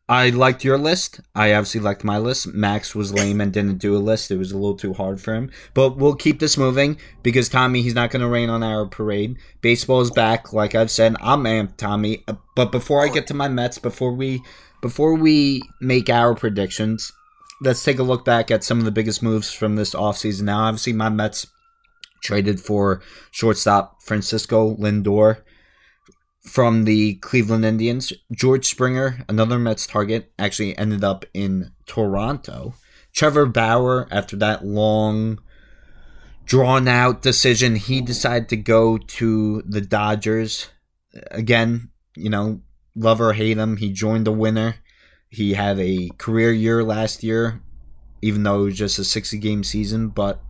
I 0.09 0.31
liked 0.31 0.65
your 0.65 0.79
list. 0.79 1.21
I 1.35 1.53
obviously 1.53 1.83
liked 1.83 2.03
my 2.03 2.17
list. 2.17 2.47
Max 2.55 2.95
was 2.95 3.13
lame 3.13 3.43
and 3.43 3.53
didn't 3.53 3.77
do 3.77 3.95
a 3.95 3.99
list. 3.99 4.31
It 4.31 4.39
was 4.39 4.53
a 4.53 4.57
little 4.57 4.77
too 4.77 4.95
hard 4.95 5.21
for 5.21 5.35
him. 5.35 5.51
But 5.75 5.99
we'll 5.99 6.15
keep 6.15 6.41
this 6.41 6.57
moving 6.57 6.97
because 7.23 7.51
Tommy, 7.51 7.83
he's 7.83 7.95
not 7.95 8.11
going 8.11 8.23
to 8.23 8.29
rain 8.29 8.49
on 8.49 8.63
our 8.63 8.87
parade. 8.87 9.37
Baseball 9.61 10.01
is 10.01 10.11
back. 10.11 10.55
Like 10.55 10.75
I've 10.75 10.91
said, 10.91 11.17
I'm 11.21 11.45
amped, 11.45 11.77
Tommy. 11.77 12.25
But 12.57 12.73
before 12.73 13.05
I 13.05 13.09
get 13.09 13.27
to 13.27 13.35
my 13.35 13.49
Mets, 13.49 13.79
before 13.79 14.15
we 14.15 14.43
before 14.81 15.15
we 15.15 15.61
make 15.81 16.09
our 16.09 16.35
predictions, 16.35 17.13
let's 17.61 17.85
take 17.85 17.99
a 17.99 18.05
look 18.05 18.25
back 18.25 18.51
at 18.51 18.65
some 18.65 18.79
of 18.79 18.87
the 18.87 18.93
biggest 18.93 19.23
moves 19.23 19.53
from 19.53 19.77
this 19.77 19.95
offseason. 19.95 20.43
Now, 20.43 20.61
obviously, 20.61 20.95
my 20.95 21.11
Mets 21.11 21.49
traded 22.23 22.61
for 22.61 23.03
shortstop 23.31 24.03
Francisco 24.03 24.75
Lindor 24.77 25.43
from 26.49 26.85
the 26.85 27.15
Cleveland 27.17 27.65
Indians. 27.65 28.13
George 28.33 28.67
Springer, 28.67 29.25
another 29.29 29.59
Mets 29.59 29.87
target, 29.87 30.33
actually 30.39 30.77
ended 30.79 31.05
up 31.05 31.25
in 31.35 31.73
Toronto. 31.87 32.75
Trevor 33.13 33.47
Bauer, 33.47 34.09
after 34.11 34.37
that 34.37 34.65
long, 34.65 35.39
drawn 36.45 36.89
out 36.89 37.23
decision, 37.23 37.77
he 37.77 38.01
decided 38.01 38.49
to 38.49 38.57
go 38.57 38.97
to 38.99 39.63
the 39.67 39.81
Dodgers. 39.81 40.69
Again, 41.31 41.91
you 42.17 42.31
know, 42.31 42.63
love 42.95 43.21
or 43.21 43.35
hate 43.35 43.59
him, 43.59 43.77
he 43.77 43.93
joined 43.93 44.27
the 44.27 44.33
winner. 44.33 44.77
He 45.29 45.55
had 45.55 45.79
a 45.79 46.11
career 46.17 46.53
year 46.53 46.83
last 46.83 47.23
year, 47.23 47.61
even 48.23 48.43
though 48.43 48.63
it 48.63 48.65
was 48.65 48.79
just 48.79 48.99
a 48.99 49.05
60 49.05 49.39
game 49.39 49.63
season, 49.63 50.09
but 50.09 50.41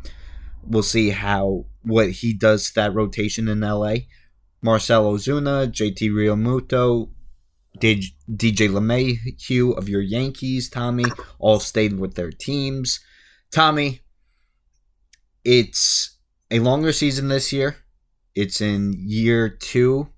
we'll 0.63 0.83
see 0.83 1.11
how 1.11 1.67
what 1.83 2.11
he 2.11 2.33
does 2.33 2.69
to 2.69 2.75
that 2.77 2.95
rotation 2.95 3.49
in 3.49 3.61
LA. 3.61 3.95
Marcell 4.63 5.13
Ozuna, 5.13 5.69
JT 5.69 6.11
Realmuto, 6.11 7.11
DJ 7.81 8.69
LeMahieu 8.69 9.77
of 9.77 9.89
your 9.89 10.03
Yankees, 10.03 10.69
Tommy, 10.69 11.05
all 11.39 11.61
stayed 11.61 11.99
with 11.99 12.15
their 12.15 12.31
teams. 12.31 13.01
Tommy, 13.51 14.01
it's 15.45 16.19
a 16.51 16.59
longer 16.59 16.93
season 16.93 17.29
this 17.29 17.53
year. 17.53 17.77
It's 18.35 18.61
in 18.61 18.95
year 18.97 19.49
two, 19.49 20.09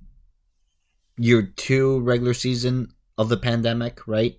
year 1.16 1.42
two 1.42 2.00
regular 2.00 2.35
season 2.35 2.88
of 3.18 3.28
the 3.28 3.37
pandemic, 3.37 4.06
right? 4.06 4.37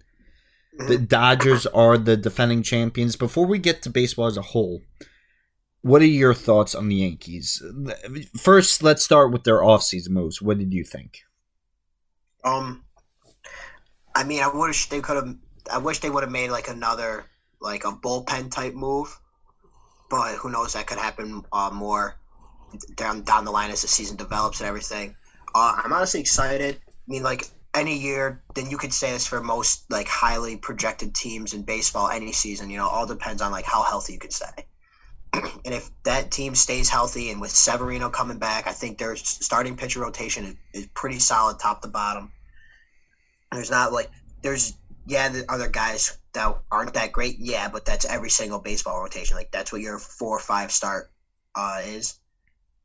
Mm-hmm. 0.79 0.88
The 0.88 0.98
Dodgers 0.98 1.65
are 1.67 1.98
the 1.98 2.17
defending 2.17 2.63
champions. 2.63 3.15
Before 3.15 3.46
we 3.46 3.60
get 3.60 3.81
to 3.84 3.89
baseball 3.89 4.27
as 4.27 4.38
a 4.38 4.41
whole, 4.41 4.81
what 5.81 6.01
are 6.01 6.05
your 6.05 6.33
thoughts 6.33 6.75
on 6.75 6.88
the 6.88 6.95
Yankees? 6.95 7.61
First, 8.38 8.83
let's 8.83 9.03
start 9.03 9.31
with 9.31 9.43
their 9.43 9.59
offseason 9.59 10.09
moves. 10.09 10.41
What 10.41 10.59
did 10.59 10.73
you 10.73 10.83
think? 10.83 11.23
Um, 12.43 12.83
I 14.15 14.23
mean, 14.23 14.43
I 14.43 14.50
wish 14.53 14.89
they 14.89 15.01
could 15.01 15.15
have. 15.15 15.35
I 15.71 15.77
wish 15.79 16.00
they 16.00 16.09
would 16.09 16.23
have 16.23 16.31
made 16.31 16.51
like 16.51 16.67
another 16.67 17.25
like 17.59 17.83
a 17.83 17.91
bullpen 17.91 18.51
type 18.51 18.73
move, 18.73 19.19
but 20.09 20.35
who 20.35 20.50
knows? 20.50 20.73
That 20.73 20.88
could 20.88 20.97
happen 20.97 21.43
uh, 21.51 21.71
more 21.73 22.19
down 22.95 23.23
down 23.23 23.45
the 23.45 23.51
line 23.51 23.71
as 23.71 23.81
the 23.81 23.88
season 23.88 24.17
develops 24.17 24.59
and 24.59 24.67
everything. 24.67 25.15
Uh, 25.53 25.81
I'm 25.83 25.93
honestly 25.93 26.19
excited. 26.19 26.79
I 26.88 26.91
mean, 27.07 27.23
like 27.23 27.45
any 27.73 27.97
year, 27.97 28.43
then 28.53 28.69
you 28.69 28.77
could 28.77 28.93
say 28.93 29.11
this 29.11 29.25
for 29.25 29.41
most 29.41 29.89
like 29.89 30.07
highly 30.07 30.57
projected 30.57 31.15
teams 31.15 31.53
in 31.53 31.63
baseball 31.63 32.09
any 32.09 32.31
season. 32.31 32.69
You 32.69 32.77
know, 32.77 32.88
all 32.88 33.05
depends 33.05 33.41
on 33.41 33.51
like 33.51 33.65
how 33.65 33.83
healthy 33.83 34.13
you 34.13 34.19
can 34.19 34.31
stay. 34.31 34.65
and 35.33 35.73
if 35.73 35.89
that 36.03 36.31
team 36.31 36.55
stays 36.55 36.89
healthy, 36.89 37.31
and 37.31 37.39
with 37.39 37.51
Severino 37.51 38.09
coming 38.09 38.38
back, 38.38 38.67
I 38.67 38.71
think 38.73 38.97
their 38.97 39.15
starting 39.15 39.75
pitcher 39.77 40.01
rotation 40.01 40.45
is, 40.45 40.55
is 40.73 40.88
pretty 40.93 41.19
solid, 41.19 41.59
top 41.59 41.81
to 41.81 41.88
bottom. 41.88 42.31
There's 43.51 43.71
not 43.71 43.91
like 43.93 44.09
there's 44.41 44.73
yeah, 45.05 45.29
the 45.29 45.45
other 45.50 45.67
guys 45.67 46.17
that 46.33 46.57
aren't 46.71 46.93
that 46.93 47.11
great, 47.11 47.38
yeah, 47.39 47.67
but 47.69 47.85
that's 47.85 48.05
every 48.05 48.29
single 48.29 48.59
baseball 48.59 49.01
rotation. 49.01 49.35
Like 49.35 49.51
that's 49.51 49.71
what 49.71 49.81
your 49.81 49.97
four 49.97 50.38
or 50.38 50.39
five 50.39 50.71
start 50.71 51.11
uh, 51.55 51.81
is. 51.83 52.19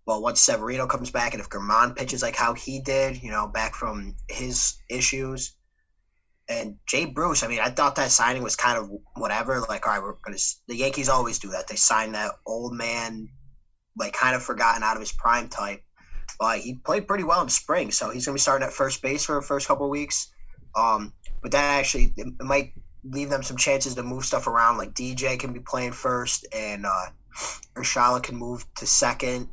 Well, 0.07 0.23
once 0.23 0.41
Severino 0.41 0.87
comes 0.87 1.11
back, 1.11 1.35
and 1.35 1.41
if 1.41 1.49
Germán 1.49 1.97
pitches 1.97 2.23
like 2.23 2.37
how 2.37 2.55
he 2.55 2.81
did, 2.81 3.23
you 3.23 3.31
know, 3.31 3.47
back 3.47 3.75
from 3.75 4.15
his 4.29 4.77
issues, 4.89 5.53
and 6.49 6.77
Jay 6.87 7.05
Bruce, 7.07 7.43
I 7.43 7.49
mean, 7.49 7.61
I 7.61 7.71
thought 7.71 7.97
that 7.97 8.11
signing 8.11 8.43
was 8.43 8.55
kind 8.55 8.79
of 8.79 8.91
whatever. 9.17 9.61
Like, 9.61 9.87
all 9.87 9.95
right, 9.95 10.03
we're 10.03 10.15
gonna. 10.23 10.39
The 10.69 10.77
Yankees 10.77 11.09
always 11.09 11.39
do 11.39 11.51
that. 11.51 11.67
They 11.67 11.77
sign 11.77 12.13
that 12.13 12.33
old 12.47 12.73
man, 12.73 13.29
like 13.99 14.13
kind 14.13 14.37
of 14.37 14.43
forgotten 14.43 14.83
out 14.83 14.97
of 14.97 15.01
his 15.01 15.13
prime 15.13 15.49
type. 15.49 15.83
But 16.39 16.61
he 16.61 16.75
played 16.75 17.09
pretty 17.09 17.25
well 17.25 17.43
in 17.43 17.49
spring, 17.49 17.91
so 17.91 18.11
he's 18.11 18.27
gonna 18.27 18.37
be 18.37 18.41
starting 18.41 18.67
at 18.67 18.73
first 18.73 19.03
base 19.03 19.25
for 19.25 19.35
the 19.35 19.43
first 19.43 19.67
couple 19.67 19.89
weeks. 19.91 20.33
Um, 20.77 21.13
but 21.43 21.51
that 21.53 21.79
actually 21.81 22.15
might 22.41 22.73
leave 23.03 23.31
them 23.31 23.43
some 23.43 23.57
chances 23.57 23.95
to 23.95 24.03
move 24.03 24.25
stuff 24.25 24.47
around. 24.47 24.79
Like 24.79 24.93
DJ 24.93 25.39
can 25.39 25.53
be 25.53 25.61
playing 25.61 25.93
first, 25.93 26.47
and 26.55 26.87
uh, 26.87 27.07
Urshela 27.75 28.23
can 28.23 28.37
move 28.37 28.65
to 28.77 28.87
second, 28.87 29.49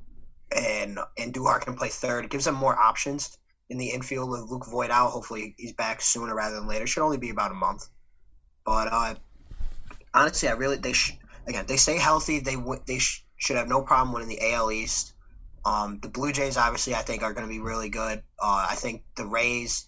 and 0.56 1.00
and 1.18 1.34
Duhar 1.34 1.60
can 1.60 1.76
play 1.76 1.90
third. 1.90 2.26
It 2.26 2.32
gives 2.32 2.46
them 2.46 2.56
more 2.56 2.78
options 2.78 3.38
in 3.70 3.78
the 3.78 3.90
infield 3.90 4.30
with 4.30 4.50
Luke 4.50 4.66
Voit 4.70 4.92
out. 4.92 5.10
Hopefully, 5.10 5.56
he's 5.58 5.74
back 5.74 6.02
sooner 6.02 6.36
rather 6.36 6.56
than 6.56 6.68
later. 6.68 6.88
Should 6.88 7.04
only 7.04 7.18
be 7.18 7.30
about 7.30 7.52
a 7.52 7.56
month. 7.56 7.88
But 8.66 8.92
uh, 8.92 9.16
honestly, 10.14 10.50
I 10.50 10.54
really 10.54 10.78
they 10.78 10.94
sh- 10.94 11.18
again 11.48 11.66
they 11.68 11.78
stay 11.78 11.98
healthy. 11.98 12.40
They 12.40 12.56
w- 12.56 12.82
they 12.86 13.00
sh- 13.00 13.26
should 13.38 13.58
have 13.58 13.68
no 13.68 13.82
problem 13.82 14.14
winning 14.14 14.30
the 14.30 14.54
AL 14.54 14.72
East. 14.72 15.14
Um, 15.66 16.00
the 16.02 16.10
Blue 16.10 16.32
Jays 16.32 16.58
obviously 16.58 16.94
I 16.94 17.02
think 17.02 17.24
are 17.24 17.34
going 17.34 17.48
to 17.48 17.54
be 17.54 17.60
really 17.60 17.90
good. 17.90 18.22
Uh, 18.42 18.68
I 18.70 18.76
think 18.76 19.04
the 19.16 19.26
Rays 19.26 19.88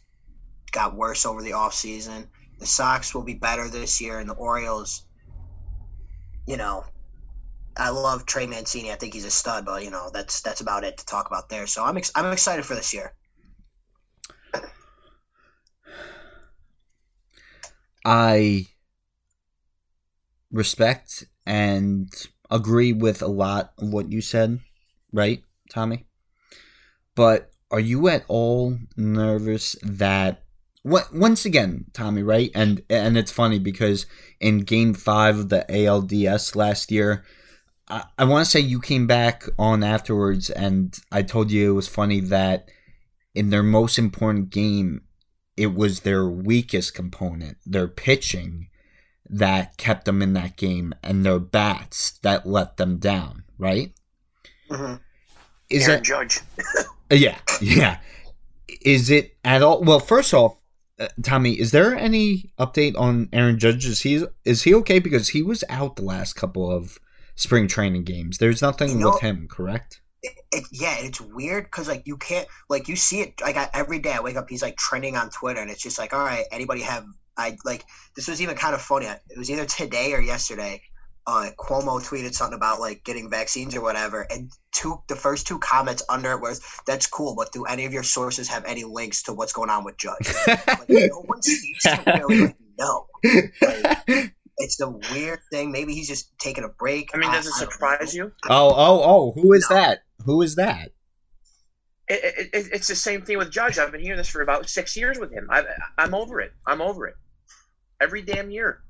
got 0.71 0.95
worse 0.95 1.25
over 1.25 1.41
the 1.41 1.51
offseason. 1.51 2.27
The 2.59 2.65
Sox 2.65 3.13
will 3.13 3.23
be 3.23 3.33
better 3.33 3.69
this 3.69 3.99
year, 3.99 4.19
and 4.19 4.29
the 4.29 4.33
Orioles, 4.33 5.05
you 6.47 6.55
know, 6.55 6.85
I 7.77 7.89
love 7.89 8.25
Trey 8.25 8.47
Mancini. 8.47 8.91
I 8.91 8.95
think 8.95 9.13
he's 9.13 9.25
a 9.25 9.31
stud, 9.31 9.65
but 9.65 9.83
you 9.83 9.89
know 9.89 10.09
that's 10.13 10.41
that's 10.41 10.61
about 10.61 10.83
it 10.83 10.97
to 10.97 11.05
talk 11.05 11.27
about 11.27 11.49
there. 11.49 11.67
So 11.67 11.83
I'm 11.83 11.97
ex- 11.97 12.11
I'm 12.15 12.31
excited 12.31 12.65
for 12.65 12.75
this 12.75 12.93
year. 12.93 13.13
I 18.05 18.67
respect 20.51 21.25
and 21.45 22.09
agree 22.51 22.93
with 22.93 23.21
a 23.21 23.27
lot 23.27 23.73
of 23.79 23.91
what 23.91 24.11
you 24.11 24.21
said, 24.21 24.59
right, 25.11 25.43
Tommy? 25.69 26.05
But 27.15 27.51
are 27.71 27.79
you 27.79 28.07
at 28.07 28.23
all 28.27 28.77
nervous 28.95 29.75
that 29.81 30.43
what 30.83 31.11
once 31.15 31.45
again, 31.45 31.85
Tommy, 31.93 32.21
right? 32.21 32.51
And 32.53 32.83
and 32.91 33.17
it's 33.17 33.31
funny 33.31 33.57
because 33.57 34.05
in 34.39 34.59
game 34.59 34.93
5 34.93 35.39
of 35.39 35.49
the 35.49 35.65
ALDS 35.67 36.55
last 36.55 36.91
year, 36.91 37.25
I, 37.87 38.03
I 38.19 38.25
want 38.25 38.45
to 38.45 38.51
say 38.51 38.59
you 38.59 38.79
came 38.79 39.07
back 39.07 39.45
on 39.57 39.83
afterwards 39.83 40.51
and 40.51 40.95
I 41.11 41.23
told 41.23 41.49
you 41.49 41.71
it 41.71 41.75
was 41.75 41.87
funny 41.87 42.19
that 42.19 42.69
in 43.33 43.49
their 43.49 43.63
most 43.63 43.97
important 43.97 44.51
game 44.51 45.01
it 45.57 45.73
was 45.73 46.01
their 46.01 46.25
weakest 46.27 46.93
component, 46.93 47.57
their 47.65 47.87
pitching, 47.87 48.67
that 49.29 49.77
kept 49.77 50.05
them 50.05 50.21
in 50.21 50.33
that 50.33 50.55
game, 50.57 50.93
and 51.01 51.25
their 51.25 51.39
bats 51.39 52.19
that 52.23 52.45
let 52.45 52.77
them 52.77 52.97
down. 52.97 53.43
Right? 53.57 53.93
Mm-hmm. 54.69 54.95
Is 55.69 55.87
Aaron 55.87 55.99
that 55.99 56.05
Judge. 56.05 56.41
yeah, 57.11 57.37
yeah? 57.61 57.99
Is 58.81 59.09
it 59.09 59.37
at 59.43 59.61
all? 59.61 59.81
Well, 59.81 59.99
first 59.99 60.33
off, 60.33 60.61
uh, 60.99 61.07
Tommy, 61.23 61.53
is 61.53 61.71
there 61.71 61.95
any 61.95 62.51
update 62.59 62.97
on 62.97 63.29
Aaron 63.33 63.57
Judge? 63.59 63.85
Is 63.85 64.01
he 64.01 64.25
is 64.43 64.63
he 64.63 64.73
okay? 64.75 64.99
Because 64.99 65.29
he 65.29 65.41
was 65.41 65.63
out 65.69 65.95
the 65.95 66.03
last 66.03 66.33
couple 66.33 66.69
of 66.71 66.99
spring 67.35 67.67
training 67.67 68.03
games. 68.03 68.37
There's 68.37 68.61
nothing 68.61 68.89
You 68.89 68.95
know- 68.95 69.11
with 69.11 69.21
him, 69.21 69.47
correct? 69.49 70.01
It, 70.23 70.33
it, 70.51 70.63
yeah, 70.71 70.95
it's 70.99 71.21
weird 71.21 71.65
because 71.65 71.87
like 71.87 72.03
you 72.05 72.17
can't 72.17 72.47
like 72.69 72.87
you 72.87 72.95
see 72.95 73.21
it 73.21 73.33
like 73.41 73.57
I, 73.57 73.69
every 73.73 73.99
day 73.99 74.13
I 74.13 74.21
wake 74.21 74.35
up 74.37 74.49
he's 74.49 74.61
like 74.61 74.77
trending 74.77 75.15
on 75.15 75.29
Twitter 75.29 75.61
and 75.61 75.69
it's 75.69 75.81
just 75.81 75.99
like 75.99 76.13
all 76.13 76.23
right 76.23 76.45
anybody 76.51 76.81
have 76.81 77.05
I 77.37 77.57
like 77.65 77.83
this 78.15 78.27
was 78.27 78.41
even 78.41 78.55
kind 78.55 78.73
of 78.73 78.81
funny 78.81 79.05
it 79.07 79.37
was 79.37 79.51
either 79.51 79.65
today 79.65 80.13
or 80.13 80.21
yesterday 80.21 80.81
uh 81.27 81.49
Cuomo 81.59 81.99
tweeted 82.01 82.33
something 82.33 82.55
about 82.55 82.79
like 82.79 83.03
getting 83.03 83.29
vaccines 83.29 83.75
or 83.75 83.81
whatever 83.81 84.25
and 84.29 84.51
two 84.71 84.95
the 85.09 85.15
first 85.15 85.45
two 85.47 85.59
comments 85.59 86.03
under 86.09 86.31
it 86.31 86.41
was 86.41 86.61
that's 86.87 87.07
cool 87.07 87.35
but 87.35 87.51
do 87.51 87.65
any 87.65 87.85
of 87.85 87.93
your 87.93 88.03
sources 88.03 88.47
have 88.47 88.63
any 88.65 88.83
links 88.83 89.21
to 89.23 89.33
what's 89.33 89.53
going 89.53 89.69
on 89.69 89.83
with 89.83 89.97
Judge 89.97 90.27
like 90.47 90.89
no 90.89 91.21
one 91.25 91.41
seems 91.41 91.81
to 91.83 92.03
really 92.07 92.39
like, 92.41 92.55
know 92.79 93.07
Like, 93.61 94.33
it's 94.57 94.77
the 94.77 94.89
weird 94.89 95.39
thing 95.51 95.71
maybe 95.71 95.93
he's 95.93 96.07
just 96.07 96.31
taking 96.39 96.63
a 96.63 96.69
break 96.69 97.09
I 97.13 97.17
mean, 97.17 97.31
does 97.31 97.47
it 97.47 97.53
surprise 97.53 98.15
know. 98.15 98.25
you? 98.25 98.31
oh, 98.49 98.69
oh, 98.75 99.01
oh! 99.03 99.31
Who 99.41 99.51
is 99.53 99.67
No. 99.69 99.75
that? 99.75 99.99
Who 100.25 100.41
is 100.41 100.55
that? 100.55 100.89
It, 102.07 102.23
it, 102.23 102.49
it, 102.53 102.67
it's 102.73 102.87
the 102.87 102.95
same 102.95 103.23
thing 103.23 103.37
with 103.37 103.51
Judge. 103.51 103.77
I've 103.79 103.91
been 103.91 104.01
hearing 104.01 104.17
this 104.17 104.29
for 104.29 104.41
about 104.41 104.69
six 104.69 104.95
years 104.95 105.19
with 105.19 105.31
him. 105.31 105.47
I, 105.49 105.63
I'm 105.97 106.13
over 106.13 106.39
it. 106.39 106.51
I'm 106.67 106.81
over 106.81 107.07
it. 107.07 107.15
Every 107.99 108.21
damn 108.21 108.51
year. 108.51 108.81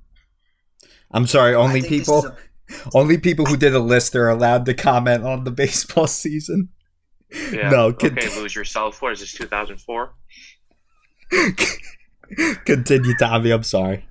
I'm 1.12 1.25
sorry. 1.27 1.55
Only 1.55 1.82
people. 1.82 2.25
a- 2.25 2.36
Only 2.96 3.20
people 3.20 3.46
who 3.46 3.58
did 3.58 3.75
a 3.75 3.79
list 3.79 4.15
are 4.15 4.27
allowed 4.27 4.65
to 4.65 4.74
comment 4.74 5.24
on 5.24 5.44
the 5.44 5.51
baseball 5.63 6.08
season. 6.08 6.70
Yeah. 7.51 7.70
No, 7.70 7.86
okay, 7.88 8.10
con- 8.10 8.41
lose 8.41 8.55
yourself. 8.55 9.01
What 9.03 9.12
is 9.13 9.20
this? 9.20 9.34
2004. 9.34 10.13
Continue, 12.65 13.13
Tommy. 13.17 13.51
I'm 13.51 13.63
sorry. 13.63 14.05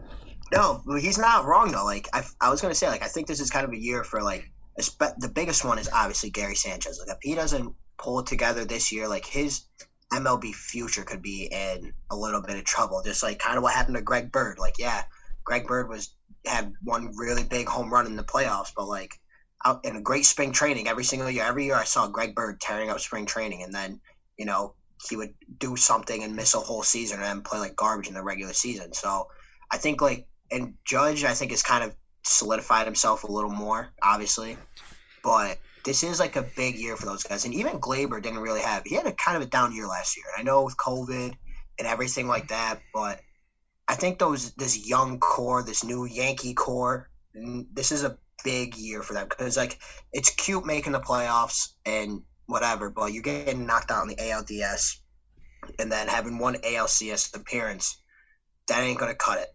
No, 0.52 0.82
he's 1.00 1.18
not 1.18 1.46
wrong 1.46 1.72
though. 1.72 1.84
Like 1.84 2.08
I, 2.12 2.22
I 2.40 2.50
was 2.50 2.60
gonna 2.60 2.74
say, 2.76 2.86
like 2.88 3.02
I 3.02 3.06
think 3.08 3.26
this 3.26 3.40
is 3.40 3.50
kind 3.50 3.64
of 3.64 3.72
a 3.72 3.76
year 3.76 4.04
for 4.04 4.22
like 4.22 4.44
espe- 4.44 4.53
the 4.76 5.30
biggest 5.32 5.64
one 5.64 5.78
is 5.78 5.88
obviously 5.92 6.30
Gary 6.30 6.54
Sanchez. 6.54 6.98
Like 6.98 7.16
if 7.16 7.22
he 7.22 7.34
doesn't 7.34 7.74
pull 7.98 8.20
it 8.20 8.26
together 8.26 8.64
this 8.64 8.90
year, 8.90 9.08
like 9.08 9.24
his 9.24 9.62
MLB 10.12 10.54
future 10.54 11.04
could 11.04 11.22
be 11.22 11.48
in 11.50 11.92
a 12.10 12.16
little 12.16 12.42
bit 12.42 12.56
of 12.56 12.64
trouble. 12.64 13.02
Just 13.02 13.22
like 13.22 13.38
kind 13.38 13.56
of 13.56 13.62
what 13.62 13.74
happened 13.74 13.96
to 13.96 14.02
Greg 14.02 14.32
Bird. 14.32 14.58
Like 14.58 14.78
yeah, 14.78 15.02
Greg 15.44 15.66
Bird 15.66 15.88
was 15.88 16.14
had 16.44 16.72
one 16.82 17.16
really 17.16 17.44
big 17.44 17.68
home 17.68 17.92
run 17.92 18.06
in 18.06 18.16
the 18.16 18.24
playoffs, 18.24 18.72
but 18.76 18.86
like 18.86 19.18
out 19.64 19.84
in 19.84 19.96
a 19.96 20.00
great 20.00 20.26
spring 20.26 20.52
training 20.52 20.88
every 20.88 21.04
single 21.04 21.30
year. 21.30 21.44
Every 21.44 21.66
year 21.66 21.76
I 21.76 21.84
saw 21.84 22.06
Greg 22.06 22.34
Bird 22.34 22.60
tearing 22.60 22.90
up 22.90 23.00
spring 23.00 23.26
training, 23.26 23.62
and 23.62 23.74
then 23.74 24.00
you 24.36 24.44
know 24.44 24.74
he 25.08 25.16
would 25.16 25.34
do 25.58 25.76
something 25.76 26.22
and 26.22 26.36
miss 26.36 26.54
a 26.54 26.60
whole 26.60 26.82
season 26.82 27.18
and 27.18 27.26
then 27.26 27.42
play 27.42 27.58
like 27.58 27.76
garbage 27.76 28.08
in 28.08 28.14
the 28.14 28.22
regular 28.22 28.52
season. 28.52 28.92
So 28.92 29.28
I 29.70 29.78
think 29.78 30.00
like 30.00 30.26
and 30.50 30.74
Judge 30.84 31.24
I 31.24 31.34
think 31.34 31.52
is 31.52 31.62
kind 31.62 31.84
of 31.84 31.94
solidified 32.24 32.86
himself 32.86 33.24
a 33.24 33.30
little 33.30 33.50
more, 33.50 33.92
obviously. 34.02 34.56
But 35.22 35.58
this 35.84 36.02
is 36.02 36.18
like 36.18 36.36
a 36.36 36.42
big 36.42 36.76
year 36.76 36.96
for 36.96 37.06
those 37.06 37.22
guys. 37.22 37.44
And 37.44 37.54
even 37.54 37.80
Gleyber 37.80 38.22
didn't 38.22 38.40
really 38.40 38.62
have 38.62 38.82
he 38.84 38.94
had 38.94 39.06
a 39.06 39.12
kind 39.12 39.36
of 39.36 39.42
a 39.42 39.46
down 39.46 39.74
year 39.74 39.86
last 39.86 40.16
year. 40.16 40.26
I 40.36 40.42
know 40.42 40.64
with 40.64 40.76
COVID 40.76 41.34
and 41.78 41.88
everything 41.88 42.26
like 42.26 42.48
that, 42.48 42.80
but 42.92 43.20
I 43.86 43.94
think 43.94 44.18
those 44.18 44.52
this 44.54 44.88
young 44.88 45.18
core, 45.20 45.62
this 45.62 45.84
new 45.84 46.06
Yankee 46.06 46.54
core, 46.54 47.10
this 47.34 47.92
is 47.92 48.04
a 48.04 48.18
big 48.42 48.76
year 48.76 49.02
for 49.02 49.14
them 49.14 49.28
because 49.28 49.56
like 49.56 49.78
it's 50.12 50.30
cute 50.30 50.66
making 50.66 50.92
the 50.92 51.00
playoffs 51.00 51.68
and 51.84 52.22
whatever, 52.46 52.90
but 52.90 53.12
you're 53.12 53.22
getting 53.22 53.66
knocked 53.66 53.90
out 53.90 54.02
in 54.02 54.08
the 54.08 54.16
ALDS 54.16 54.98
and 55.78 55.90
then 55.90 56.08
having 56.08 56.38
one 56.38 56.54
ALCS 56.56 57.34
appearance, 57.34 58.00
that 58.68 58.82
ain't 58.82 58.98
gonna 58.98 59.14
cut 59.14 59.38
it. 59.38 59.48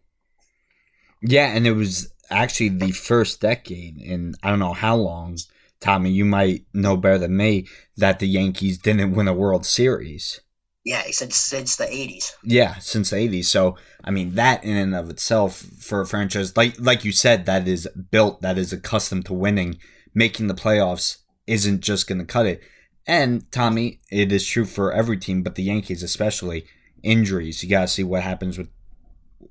Yeah, 1.22 1.48
and 1.48 1.68
it 1.68 1.74
was 1.74 2.14
actually 2.30 2.70
the 2.70 2.92
first 2.92 3.42
decade 3.42 3.98
in 3.98 4.36
I 4.44 4.50
don't 4.50 4.60
know 4.60 4.74
how 4.74 4.96
long, 4.96 5.38
Tommy, 5.80 6.12
you 6.12 6.26
might 6.26 6.66
know 6.74 6.98
better 6.98 7.18
than 7.18 7.38
me, 7.38 7.68
that 7.98 8.20
the 8.20 8.28
Yankees 8.28 8.78
didn't 8.78 9.14
win 9.14 9.28
a 9.28 9.34
World 9.34 9.66
Series. 9.66 10.42
Yeah, 10.86 11.04
he 11.04 11.12
said 11.12 11.34
since 11.34 11.76
the 11.76 11.86
'80s. 11.86 12.34
Yeah, 12.44 12.76
since 12.80 13.10
the 13.10 13.18
80s. 13.18 13.46
So, 13.46 13.76
I 14.04 14.12
mean, 14.12 14.36
that 14.36 14.64
in 14.64 14.78
and 14.78 14.96
of 14.96 15.10
itself 15.10 15.58
for 15.58 16.02
a 16.02 16.08
franchise, 16.08 16.56
like 16.56 16.76
like 16.80 17.04
you 17.04 17.12
said, 17.12 17.46
that 17.46 17.68
is 17.68 17.88
built, 18.12 18.42
that 18.42 18.58
is 18.58 18.72
accustomed 18.72 19.26
to 19.26 19.34
winning, 19.34 19.78
making 20.14 20.48
the 20.48 20.54
playoffs 20.54 21.18
isn't 21.48 21.82
just 21.82 22.08
going 22.08 22.20
to 22.20 22.26
cut 22.26 22.46
it. 22.46 22.62
And, 23.06 23.52
Tommy, 23.52 24.00
it 24.12 24.32
is 24.32 24.46
true 24.46 24.66
for 24.66 24.94
every 24.94 25.18
team, 25.18 25.42
but 25.42 25.56
the 25.56 25.64
Yankees 25.64 26.04
especially. 26.04 26.66
Injuries, 27.02 27.64
you 27.64 27.70
got 27.70 27.82
to 27.82 27.88
see 27.88 28.04
what 28.04 28.24
happens 28.24 28.58
with, 28.58 28.70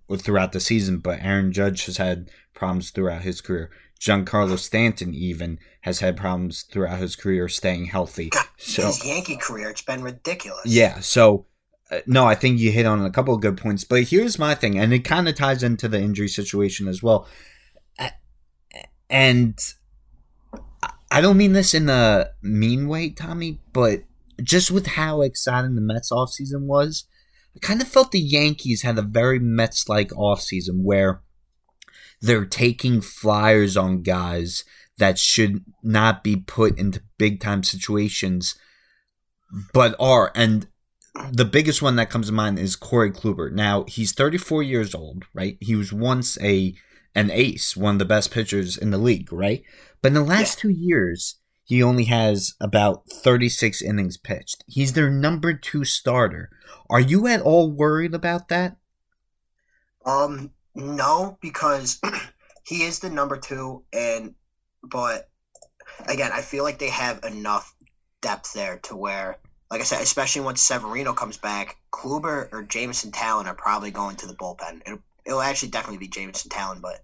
with 0.07 0.23
throughout 0.23 0.53
the 0.53 0.61
season. 0.61 0.99
But 0.99 1.21
Aaron 1.23 1.53
Judge 1.53 1.87
has 1.87 1.97
had 1.97 2.31
problems 2.59 2.91
throughout 2.91 3.23
his 3.23 3.41
career. 3.41 3.71
Giancarlo 4.01 4.59
Stanton 4.59 5.15
even 5.15 5.59
has 5.83 6.01
had 6.01 6.17
problems 6.17 6.63
throughout 6.63 6.99
his 7.01 7.17
career 7.17 7.49
staying 7.49 7.87
healthy. 7.87 8.29
God, 8.31 8.45
So 8.57 8.87
His 8.87 9.05
Yankee 9.05 9.37
career, 9.37 9.71
it's 9.71 9.83
been 9.83 10.03
ridiculous. 10.03 10.67
yeah, 10.67 11.01
so 11.01 11.47
uh, 11.91 12.01
no, 12.07 12.27
I 12.27 12.35
think 12.35 12.59
you 12.59 12.71
hit 12.71 12.85
on 12.87 13.05
a 13.05 13.11
couple 13.11 13.35
of 13.35 13.41
good 13.41 13.57
points, 13.57 13.83
but 13.85 14.03
here's 14.05 14.39
my 14.39 14.55
thing, 14.55 14.79
and 14.79 14.93
it 14.93 15.01
kind 15.01 15.29
of 15.29 15.35
ties 15.37 15.63
into 15.63 15.89
the 15.89 15.99
injury 16.01 16.29
situation 16.29 16.87
as 16.87 17.03
well. 17.03 17.27
And 19.11 19.59
I- 20.83 20.93
I 21.11 21.21
don't 21.21 21.39
mean 21.39 21.55
this 21.55 21.73
in 21.75 21.89
a 21.89 22.31
mean 22.43 22.89
way, 22.89 23.11
Tommy, 23.11 23.61
but 23.73 24.03
just 24.43 24.71
with 24.71 24.87
how 24.87 25.23
exciting 25.23 25.75
the 25.75 25.81
Mets 25.81 26.13
offseason 26.13 26.67
was, 26.67 27.05
I 27.57 27.59
kind 27.61 27.81
of 27.81 27.89
felt 27.89 28.13
the 28.13 28.21
Yankees 28.21 28.83
had 28.83 28.99
a 28.99 29.03
very 29.03 29.39
Mets 29.39 29.89
like 29.89 30.11
offseason 30.11 30.83
where 30.85 31.23
they're 32.21 32.45
taking 32.45 33.01
flyers 33.01 33.77
on 33.77 34.03
guys 34.03 34.65
that 34.99 35.19
should 35.19 35.65
not 35.83 36.25
be 36.25 36.37
put 36.37 36.79
into 36.79 37.03
big 37.19 37.41
time 37.41 37.63
situations, 37.63 38.57
but 39.73 39.95
are. 40.01 40.33
And 40.35 40.67
the 41.31 41.45
biggest 41.45 41.83
one 41.83 41.97
that 41.97 42.11
comes 42.11 42.27
to 42.27 42.33
mind 42.33 42.59
is 42.59 42.77
Corey 42.77 43.11
Kluber. 43.11 43.51
Now 43.51 43.85
he's 43.89 44.13
34 44.13 44.63
years 44.63 44.95
old, 44.95 45.25
right? 45.35 45.57
He 45.61 45.75
was 45.75 45.93
once 45.93 46.39
a 46.41 46.75
an 47.15 47.31
ace, 47.33 47.77
one 47.77 47.97
of 47.97 47.99
the 47.99 48.05
best 48.05 48.31
pitchers 48.31 48.77
in 48.77 48.91
the 48.91 48.99
league, 48.99 49.33
right? 49.33 49.63
But 50.03 50.09
in 50.09 50.15
the 50.15 50.23
last 50.23 50.59
two 50.59 50.69
years, 50.69 51.37
he 51.65 51.83
only 51.83 52.05
has 52.05 52.55
about 52.61 53.11
36 53.11 53.83
innings 53.83 54.17
pitched. 54.17 54.65
He's 54.67 54.93
their 54.93 55.11
number 55.11 55.53
two 55.53 55.85
starter. 55.85 56.51
Are 56.89 57.01
you 57.01 57.27
at 57.27 57.41
all 57.41 57.71
worried 57.71 58.15
about 58.15 58.49
that? 58.49 58.77
Um, 60.07 60.53
no, 60.79 61.37
because 61.41 62.01
he 62.65 62.85
is 62.85 63.01
the 63.01 63.11
number 63.11 63.37
two, 63.37 63.83
and 63.93 64.35
but 64.83 65.29
again, 66.07 66.31
I 66.33 66.41
feel 66.41 66.65
like 66.65 66.79
they 66.79 66.91
have 66.91 67.25
enough 67.25 67.75
depth 68.21 68.53
there 68.53 68.79
to 68.85 68.97
where, 68.97 69.39
like 69.71 69.81
I 69.81 69.85
said, 69.85 70.01
especially 70.03 70.43
once 70.43 70.63
Severino 70.63 71.13
comes 71.13 71.37
back, 71.37 71.77
Kluber 71.93 72.49
or 72.53 72.63
Jameson 72.63 73.11
Taillon 73.11 73.47
are 73.47 73.55
probably 73.55 73.91
going 73.91 74.17
to 74.17 74.27
the 74.27 74.35
bullpen. 74.35 74.83
It'll, 74.87 75.01
it'll 75.27 75.43
actually 75.43 75.71
definitely 75.71 75.99
be 75.99 76.09
Jameson 76.09 76.51
Taillon, 76.51 76.81
but 76.81 77.01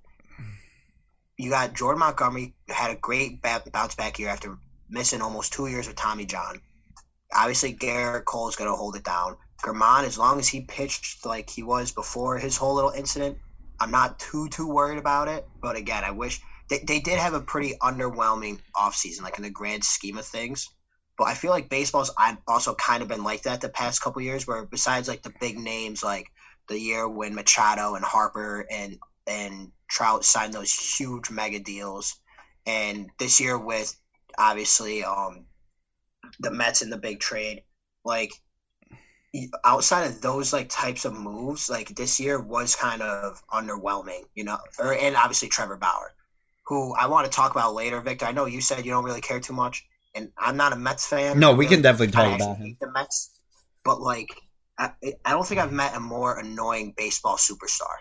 you 1.36 1.50
got 1.50 1.74
Jordan 1.74 1.98
Montgomery 1.98 2.54
had 2.68 2.92
a 2.92 2.96
great 2.96 3.42
bounce 3.42 3.96
back 3.96 4.18
year 4.20 4.28
after 4.28 4.56
missing 4.88 5.20
almost 5.20 5.52
two 5.52 5.66
years 5.66 5.88
with 5.88 5.96
Tommy 5.96 6.26
John. 6.26 6.60
Obviously, 7.34 7.72
Cole 8.24 8.48
is 8.48 8.54
going 8.54 8.70
to 8.70 8.76
hold 8.76 8.94
it 8.94 9.02
down. 9.02 9.36
Germán, 9.64 10.04
as 10.04 10.16
long 10.16 10.38
as 10.38 10.46
he 10.46 10.60
pitched 10.60 11.26
like 11.26 11.50
he 11.50 11.64
was 11.64 11.90
before 11.90 12.38
his 12.38 12.56
whole 12.56 12.74
little 12.74 12.90
incident, 12.90 13.38
I'm 13.84 13.90
not 13.90 14.18
too 14.18 14.48
too 14.48 14.66
worried 14.66 14.98
about 14.98 15.28
it. 15.28 15.46
But 15.60 15.76
again, 15.76 16.04
I 16.04 16.10
wish 16.10 16.40
they, 16.70 16.78
they 16.78 17.00
did 17.00 17.18
have 17.18 17.34
a 17.34 17.40
pretty 17.40 17.74
underwhelming 17.82 18.58
offseason, 18.74 19.22
like 19.22 19.36
in 19.36 19.42
the 19.44 19.50
grand 19.50 19.84
scheme 19.84 20.16
of 20.16 20.24
things. 20.24 20.66
But 21.18 21.24
I 21.24 21.34
feel 21.34 21.50
like 21.50 21.68
baseball's 21.68 22.10
I've 22.18 22.38
also 22.48 22.74
kind 22.74 23.02
of 23.02 23.08
been 23.08 23.22
like 23.22 23.42
that 23.42 23.60
the 23.60 23.68
past 23.68 24.00
couple 24.00 24.22
years, 24.22 24.46
where 24.46 24.64
besides 24.64 25.06
like 25.06 25.22
the 25.22 25.34
big 25.38 25.58
names 25.58 26.02
like 26.02 26.28
the 26.68 26.80
year 26.80 27.06
when 27.06 27.34
Machado 27.34 27.94
and 27.94 28.04
Harper 28.04 28.66
and 28.70 28.98
and 29.26 29.70
Trout 29.90 30.24
signed 30.24 30.54
those 30.54 30.72
huge 30.72 31.30
mega 31.30 31.58
deals, 31.58 32.16
and 32.66 33.10
this 33.18 33.38
year 33.38 33.58
with 33.58 33.94
obviously 34.38 35.04
um 35.04 35.44
the 36.40 36.50
Mets 36.50 36.80
in 36.80 36.88
the 36.88 36.96
big 36.96 37.20
trade, 37.20 37.64
like 38.02 38.32
outside 39.64 40.04
of 40.04 40.20
those 40.20 40.52
like 40.52 40.68
types 40.68 41.04
of 41.04 41.14
moves, 41.14 41.68
like 41.68 41.94
this 41.96 42.20
year 42.20 42.40
was 42.40 42.76
kind 42.76 43.02
of 43.02 43.42
underwhelming, 43.52 44.22
you 44.34 44.44
know, 44.44 44.58
or 44.78 44.94
and 44.94 45.16
obviously 45.16 45.48
Trevor 45.48 45.76
Bauer, 45.76 46.12
who 46.66 46.94
I 46.94 47.06
want 47.06 47.26
to 47.26 47.32
talk 47.32 47.50
about 47.50 47.74
later. 47.74 48.00
Victor, 48.00 48.26
I 48.26 48.32
know 48.32 48.46
you 48.46 48.60
said 48.60 48.84
you 48.84 48.92
don't 48.92 49.04
really 49.04 49.20
care 49.20 49.40
too 49.40 49.52
much, 49.52 49.86
and 50.14 50.30
I'm 50.38 50.56
not 50.56 50.72
a 50.72 50.76
Mets 50.76 51.06
fan. 51.06 51.38
No, 51.38 51.52
we 51.54 51.66
can 51.66 51.82
definitely 51.82 52.12
talk 52.12 52.34
about 52.34 52.58
him. 52.58 52.76
The 52.80 52.90
Mets, 52.92 53.30
but 53.84 54.00
like, 54.00 54.28
I, 54.78 54.92
I 55.24 55.30
don't 55.30 55.46
think 55.46 55.60
I've 55.60 55.72
met 55.72 55.96
a 55.96 56.00
more 56.00 56.38
annoying 56.38 56.94
baseball 56.96 57.36
superstar. 57.36 57.96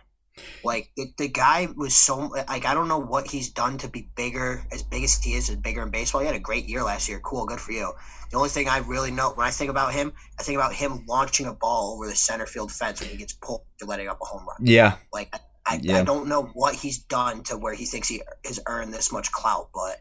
Like 0.64 0.92
the, 0.98 1.14
the 1.18 1.28
guy 1.28 1.68
was 1.76 1.96
so 1.96 2.18
like 2.18 2.66
I 2.66 2.74
don't 2.74 2.88
know 2.88 3.00
what 3.00 3.28
he's 3.28 3.52
done 3.52 3.78
to 3.80 3.88
be 3.88 4.10
bigger, 4.16 4.66
as 4.72 4.82
big 4.82 5.04
as 5.04 5.22
he 5.22 5.34
is, 5.34 5.50
as 5.50 5.58
bigger 5.58 5.84
in 5.84 5.92
baseball. 5.92 6.22
He 6.22 6.28
had 6.28 6.36
a 6.36 6.40
great 6.40 6.66
year 6.66 6.84
last 6.84 7.08
year. 7.08 7.20
Cool, 7.20 7.46
good 7.46 7.60
for 7.60 7.72
you. 7.72 7.94
The 8.32 8.38
only 8.38 8.50
thing 8.50 8.68
I 8.68 8.80
really 8.80 9.12
know 9.12 9.32
when 9.32 9.46
I 9.46 9.52
think 9.52 9.70
about 9.70 9.94
him, 9.94 10.14
I 10.40 10.44
think 10.44 10.58
about 10.58 10.74
him 10.74 11.06
launching 11.08 11.46
a 11.46 11.54
ball 11.54 11.94
over 11.94 12.08
the 12.08 12.16
center 12.16 12.48
field 12.48 12.72
fence 12.72 13.00
when 13.00 13.10
he 13.10 13.18
gets 13.18 13.34
pulled 13.34 13.62
to 13.80 13.86
letting 13.86 14.08
up 14.08 14.20
a 14.22 14.26
home 14.26 14.48
run. 14.48 14.58
Yeah. 14.60 14.96
Like 15.12 15.34
I, 15.66 15.80
yeah. 15.82 16.00
I 16.00 16.04
don't 16.04 16.28
know 16.28 16.44
what 16.54 16.76
he's 16.76 17.00
done 17.00 17.44
to 17.44 17.58
where 17.58 17.74
he 17.74 17.86
thinks 17.86 18.08
he 18.08 18.22
has 18.46 18.60
earned 18.68 18.94
this 18.94 19.12
much 19.12 19.32
clout, 19.32 19.70
but 19.74 19.98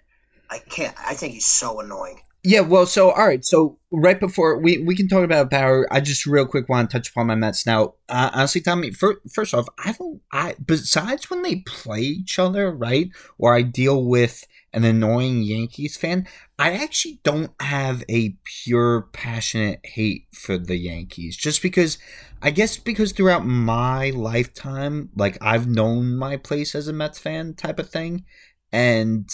I 0.51 0.59
can't. 0.59 0.95
I 0.99 1.15
think 1.15 1.35
he's 1.35 1.47
so 1.47 1.81
annoying. 1.81 2.21
Yeah, 2.45 2.61
well, 2.61 2.87
so 2.87 3.11
all 3.13 3.25
right, 3.27 3.45
so 3.45 3.79
right 3.93 4.19
before 4.19 4.59
we 4.59 4.79
we 4.79 4.97
can 4.97 5.07
talk 5.07 5.23
about 5.23 5.49
Bauer, 5.49 5.87
I 5.93 6.01
just 6.01 6.27
real 6.27 6.45
quick 6.45 6.69
want 6.69 6.91
to 6.91 6.97
touch 6.99 7.11
upon 7.11 7.29
my 7.29 7.37
Mets 7.37 7.67
now. 7.67 7.95
Uh, 8.09 8.31
honestly, 8.35 8.61
Tommy, 8.61 8.91
first, 8.91 9.19
first 9.33 9.55
off, 9.55 9.69
I 9.79 9.93
don't. 9.93 10.21
I 10.33 10.57
besides 10.65 11.31
when 11.31 11.43
they 11.43 11.57
play 11.67 12.01
each 12.01 12.41
other, 12.41 12.73
right, 12.73 13.11
or 13.39 13.55
I 13.55 13.63
deal 13.63 14.05
with 14.05 14.45
an 14.73 14.83
annoying 14.85 15.43
Yankees 15.45 15.97
fan, 15.97 16.27
I 16.59 16.73
actually 16.73 17.21
don't 17.23 17.53
have 17.61 18.03
a 18.09 18.37
pure 18.43 19.03
passionate 19.13 19.79
hate 19.85 20.27
for 20.33 20.59
the 20.59 20.77
Yankees. 20.77 21.37
Just 21.37 21.63
because, 21.63 21.97
I 22.43 22.51
guess, 22.51 22.77
because 22.77 23.13
throughout 23.13 23.47
my 23.47 24.11
lifetime, 24.11 25.11
like 25.15 25.39
I've 25.41 25.69
known 25.69 26.17
my 26.17 26.39
place 26.39 26.75
as 26.75 26.89
a 26.89 26.93
Mets 26.93 27.21
fan, 27.21 27.55
type 27.55 27.79
of 27.79 27.89
thing, 27.91 28.25
and 28.73 29.31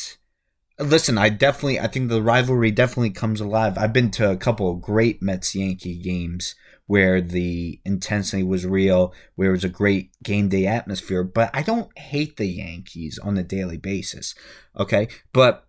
listen, 0.78 1.18
I 1.18 1.28
definitely, 1.28 1.80
I 1.80 1.86
think 1.86 2.08
the 2.08 2.22
rivalry 2.22 2.70
definitely 2.70 3.10
comes 3.10 3.40
alive. 3.40 3.76
I've 3.76 3.92
been 3.92 4.10
to 4.12 4.30
a 4.30 4.36
couple 4.36 4.70
of 4.70 4.80
great 4.80 5.22
Mets 5.22 5.54
Yankee 5.54 5.98
games 5.98 6.54
where 6.86 7.20
the 7.20 7.80
intensity 7.84 8.42
was 8.42 8.66
real, 8.66 9.12
where 9.34 9.50
it 9.50 9.52
was 9.52 9.64
a 9.64 9.68
great 9.68 10.10
game 10.22 10.48
day 10.48 10.66
atmosphere, 10.66 11.22
but 11.22 11.50
I 11.52 11.62
don't 11.62 11.96
hate 11.98 12.36
the 12.36 12.46
Yankees 12.46 13.18
on 13.18 13.36
a 13.36 13.42
daily 13.42 13.76
basis. 13.76 14.34
Okay. 14.78 15.08
But 15.32 15.66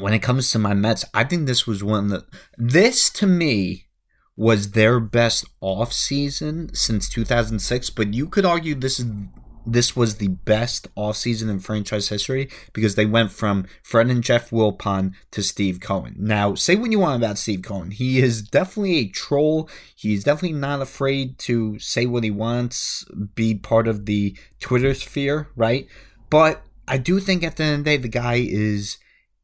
when 0.00 0.14
it 0.14 0.22
comes 0.22 0.50
to 0.50 0.58
my 0.58 0.74
Mets, 0.74 1.04
I 1.14 1.24
think 1.24 1.46
this 1.46 1.66
was 1.66 1.84
one 1.84 2.08
that, 2.08 2.24
this 2.58 3.08
to 3.10 3.26
me, 3.26 3.86
was 4.34 4.72
their 4.72 4.98
best 4.98 5.44
off 5.60 5.92
season 5.92 6.74
since 6.74 7.08
2006, 7.08 7.90
but 7.90 8.14
you 8.14 8.26
could 8.26 8.46
argue 8.46 8.74
this 8.74 8.98
is 8.98 9.06
this 9.66 9.94
was 9.94 10.16
the 10.16 10.28
best 10.28 10.92
offseason 10.96 11.48
in 11.50 11.60
franchise 11.60 12.08
history 12.08 12.48
because 12.72 12.94
they 12.94 13.06
went 13.06 13.30
from 13.30 13.66
Fred 13.82 14.08
and 14.08 14.22
Jeff 14.22 14.50
Wilpon 14.50 15.14
to 15.30 15.42
Steve 15.42 15.80
Cohen. 15.80 16.16
Now, 16.18 16.54
say 16.54 16.76
what 16.76 16.90
you 16.90 16.98
want 16.98 17.22
about 17.22 17.38
Steve 17.38 17.62
Cohen. 17.62 17.90
He 17.90 18.20
is 18.20 18.42
definitely 18.42 18.98
a 18.98 19.08
troll. 19.08 19.68
He's 19.94 20.24
definitely 20.24 20.58
not 20.58 20.82
afraid 20.82 21.38
to 21.40 21.78
say 21.78 22.06
what 22.06 22.24
he 22.24 22.30
wants, 22.30 23.04
be 23.34 23.54
part 23.54 23.86
of 23.86 24.06
the 24.06 24.36
Twitter 24.60 24.94
sphere, 24.94 25.48
right? 25.54 25.86
But 26.30 26.62
I 26.88 26.98
do 26.98 27.20
think 27.20 27.42
at 27.42 27.56
the 27.56 27.64
end 27.64 27.80
of 27.80 27.84
the 27.84 27.90
day, 27.90 27.96
the 27.96 28.08
guy 28.08 28.34
is 28.46 28.98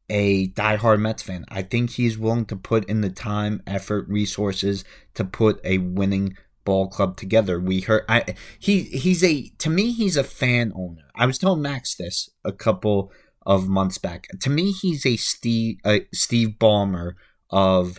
a 0.09 0.49
diehard 0.49 0.99
Mets 0.99 1.23
fan. 1.23 1.45
I 1.49 1.61
think 1.61 1.91
he's 1.91 2.17
willing 2.17 2.45
to 2.45 2.55
put 2.55 2.85
in 2.85 3.01
the 3.01 3.09
time, 3.09 3.61
effort, 3.67 4.07
resources 4.07 4.83
to 5.13 5.23
put 5.23 5.61
a 5.63 5.77
winning 5.77 6.35
ball 6.69 6.87
club 6.87 7.17
together. 7.17 7.59
We 7.59 7.81
heard 7.81 8.05
I 8.07 8.35
he 8.59 8.83
he's 8.83 9.23
a 9.23 9.49
to 9.57 9.71
me 9.71 9.91
he's 9.91 10.15
a 10.15 10.23
fan 10.23 10.71
owner. 10.75 11.01
I 11.15 11.25
was 11.25 11.39
telling 11.39 11.63
Max 11.63 11.95
this 11.95 12.29
a 12.45 12.51
couple 12.51 13.11
of 13.43 13.67
months 13.67 13.97
back. 13.97 14.27
To 14.41 14.51
me, 14.51 14.71
he's 14.71 15.03
a 15.07 15.17
Steve 15.17 15.77
uh, 15.83 16.01
Steve 16.13 16.57
Ballmer 16.59 17.13
of 17.49 17.97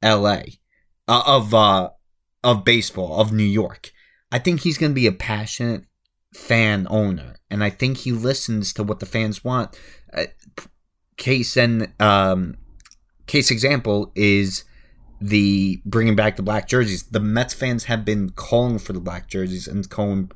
L.A. 0.00 0.60
Uh, 1.08 1.24
of 1.26 1.52
uh, 1.52 1.90
of 2.44 2.64
baseball 2.64 3.20
of 3.20 3.32
New 3.32 3.42
York. 3.42 3.90
I 4.30 4.38
think 4.38 4.60
he's 4.60 4.78
going 4.78 4.92
to 4.92 5.00
be 5.02 5.08
a 5.08 5.12
passionate 5.12 5.82
fan 6.32 6.86
owner, 6.88 7.34
and 7.50 7.64
I 7.64 7.70
think 7.70 7.98
he 7.98 8.12
listens 8.12 8.72
to 8.74 8.84
what 8.84 9.00
the 9.00 9.06
fans 9.06 9.42
want. 9.42 9.76
Uh, 10.16 10.26
case 11.16 11.56
and 11.56 11.92
um, 11.98 12.58
case 13.26 13.50
example 13.50 14.12
is 14.14 14.62
the 15.20 15.80
bringing 15.84 16.16
back 16.16 16.36
the 16.36 16.42
black 16.42 16.68
jerseys. 16.68 17.04
The 17.04 17.20
Mets 17.20 17.54
fans 17.54 17.84
have 17.84 18.04
been 18.04 18.30
calling 18.30 18.78
for 18.78 18.92
the 18.92 19.00
black 19.00 19.28
jerseys, 19.28 19.66
and 19.66 19.88
Cohen 19.88 20.30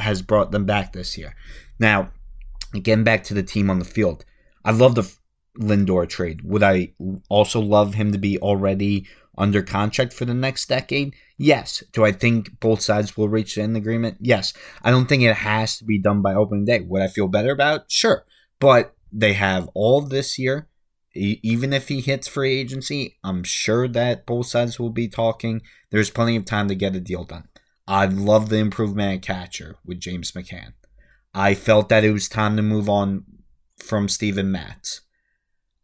has 0.00 0.22
brought 0.22 0.52
them 0.52 0.64
back 0.64 0.92
this 0.92 1.18
year. 1.18 1.34
Now, 1.78 2.10
getting 2.72 3.04
back 3.04 3.24
to 3.24 3.34
the 3.34 3.42
team 3.42 3.70
on 3.70 3.78
the 3.78 3.84
field, 3.84 4.24
I 4.64 4.70
love 4.70 4.94
the 4.94 5.12
Lindor 5.58 6.08
trade. 6.08 6.42
Would 6.42 6.62
I 6.62 6.92
also 7.28 7.60
love 7.60 7.94
him 7.94 8.12
to 8.12 8.18
be 8.18 8.38
already 8.38 9.06
under 9.36 9.62
contract 9.62 10.12
for 10.12 10.24
the 10.24 10.34
next 10.34 10.66
decade? 10.68 11.14
Yes. 11.36 11.82
Do 11.92 12.04
I 12.04 12.12
think 12.12 12.60
both 12.60 12.80
sides 12.80 13.16
will 13.16 13.28
reach 13.28 13.56
an 13.56 13.76
agreement? 13.76 14.18
Yes. 14.20 14.52
I 14.82 14.90
don't 14.90 15.06
think 15.06 15.22
it 15.22 15.34
has 15.36 15.76
to 15.78 15.84
be 15.84 16.00
done 16.00 16.22
by 16.22 16.34
opening 16.34 16.64
day. 16.64 16.80
Would 16.80 17.02
I 17.02 17.08
feel 17.08 17.28
better 17.28 17.50
about? 17.50 17.82
It? 17.82 17.90
Sure. 17.90 18.24
But 18.60 18.94
they 19.12 19.32
have 19.34 19.68
all 19.74 20.00
this 20.00 20.38
year 20.38 20.68
even 21.14 21.72
if 21.72 21.88
he 21.88 22.00
hits 22.00 22.28
free 22.28 22.58
agency, 22.58 23.18
I'm 23.22 23.44
sure 23.44 23.88
that 23.88 24.26
both 24.26 24.46
sides 24.46 24.78
will 24.78 24.90
be 24.90 25.08
talking. 25.08 25.62
There's 25.90 26.10
plenty 26.10 26.36
of 26.36 26.44
time 26.44 26.68
to 26.68 26.74
get 26.74 26.96
a 26.96 27.00
deal 27.00 27.24
done. 27.24 27.48
I 27.86 28.06
love 28.06 28.48
the 28.48 28.58
improvement 28.58 29.14
at 29.14 29.22
catcher 29.22 29.76
with 29.84 30.00
James 30.00 30.32
McCann. 30.32 30.72
I 31.34 31.54
felt 31.54 31.88
that 31.88 32.04
it 32.04 32.12
was 32.12 32.28
time 32.28 32.56
to 32.56 32.62
move 32.62 32.88
on 32.88 33.24
from 33.76 34.08
Steven 34.08 34.50
Matz. 34.50 35.00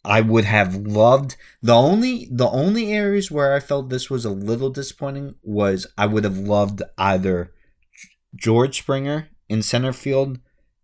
I 0.04 0.20
would 0.20 0.44
have 0.44 0.74
loved 0.74 1.36
the 1.60 1.74
only 1.74 2.28
the 2.30 2.48
only 2.48 2.92
areas 2.92 3.30
where 3.30 3.54
I 3.54 3.60
felt 3.60 3.90
this 3.90 4.08
was 4.08 4.24
a 4.24 4.30
little 4.30 4.70
disappointing 4.70 5.34
was 5.42 5.86
I 5.98 6.06
would 6.06 6.24
have 6.24 6.38
loved 6.38 6.82
either 6.96 7.52
George 8.34 8.78
Springer 8.78 9.28
in 9.48 9.62
center 9.62 9.92
field 9.92 10.38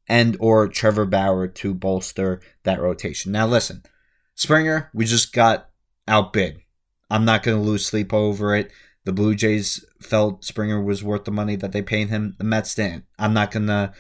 and 0.08 0.36
or 0.40 0.68
Trevor 0.68 1.06
Bauer 1.06 1.46
to 1.46 1.74
bolster 1.74 2.40
that 2.64 2.80
rotation. 2.80 3.32
Now 3.32 3.46
listen, 3.46 3.84
Springer, 4.34 4.90
we 4.92 5.04
just 5.04 5.32
got 5.32 5.70
outbid. 6.08 6.60
I'm 7.10 7.24
not 7.24 7.42
going 7.42 7.56
to 7.56 7.62
lose 7.62 7.86
sleep 7.86 8.12
over 8.12 8.54
it. 8.54 8.70
The 9.04 9.12
Blue 9.12 9.34
Jays 9.34 9.84
felt 10.00 10.44
Springer 10.44 10.82
was 10.82 11.04
worth 11.04 11.24
the 11.24 11.30
money 11.30 11.56
that 11.56 11.72
they 11.72 11.82
paid 11.82 12.08
him. 12.08 12.34
The 12.38 12.44
Mets 12.44 12.74
didn't. 12.74 13.04
I'm 13.18 13.34
not 13.34 13.50
going 13.50 13.66
to 13.66 13.92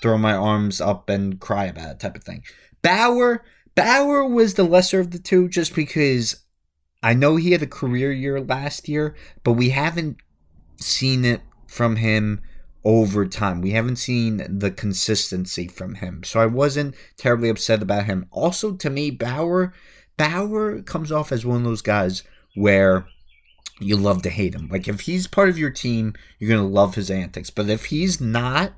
throw 0.00 0.18
my 0.18 0.34
arms 0.34 0.80
up 0.80 1.08
and 1.08 1.38
cry 1.38 1.66
about 1.66 1.90
it 1.90 2.00
type 2.00 2.16
of 2.16 2.24
thing. 2.24 2.42
Bauer, 2.82 3.44
Bauer 3.74 4.26
was 4.26 4.54
the 4.54 4.64
lesser 4.64 5.00
of 5.00 5.10
the 5.10 5.18
two 5.18 5.48
just 5.48 5.74
because 5.74 6.44
I 7.02 7.14
know 7.14 7.36
he 7.36 7.52
had 7.52 7.62
a 7.62 7.66
career 7.66 8.10
year 8.10 8.40
last 8.40 8.88
year, 8.88 9.14
but 9.44 9.52
we 9.52 9.70
haven't 9.70 10.16
seen 10.80 11.24
it 11.24 11.42
from 11.66 11.96
him 11.96 12.40
over 12.84 13.26
time. 13.26 13.60
We 13.60 13.72
haven't 13.72 13.96
seen 13.96 14.44
the 14.48 14.70
consistency 14.70 15.68
from 15.68 15.96
him. 15.96 16.22
So 16.24 16.40
I 16.40 16.46
wasn't 16.46 16.94
terribly 17.16 17.48
upset 17.48 17.82
about 17.82 18.06
him. 18.06 18.26
Also 18.30 18.74
to 18.74 18.90
me 18.90 19.10
Bauer 19.10 19.72
Bauer 20.16 20.82
comes 20.82 21.12
off 21.12 21.30
as 21.32 21.46
one 21.46 21.58
of 21.58 21.64
those 21.64 21.82
guys 21.82 22.22
where 22.54 23.06
you 23.80 23.96
love 23.96 24.22
to 24.22 24.30
hate 24.30 24.54
him. 24.54 24.68
Like 24.70 24.88
if 24.88 25.02
he's 25.02 25.26
part 25.26 25.48
of 25.48 25.58
your 25.58 25.70
team, 25.70 26.14
you're 26.38 26.56
to 26.56 26.62
love 26.62 26.94
his 26.94 27.10
antics. 27.10 27.50
But 27.50 27.68
if 27.68 27.86
he's 27.86 28.20
not 28.20 28.72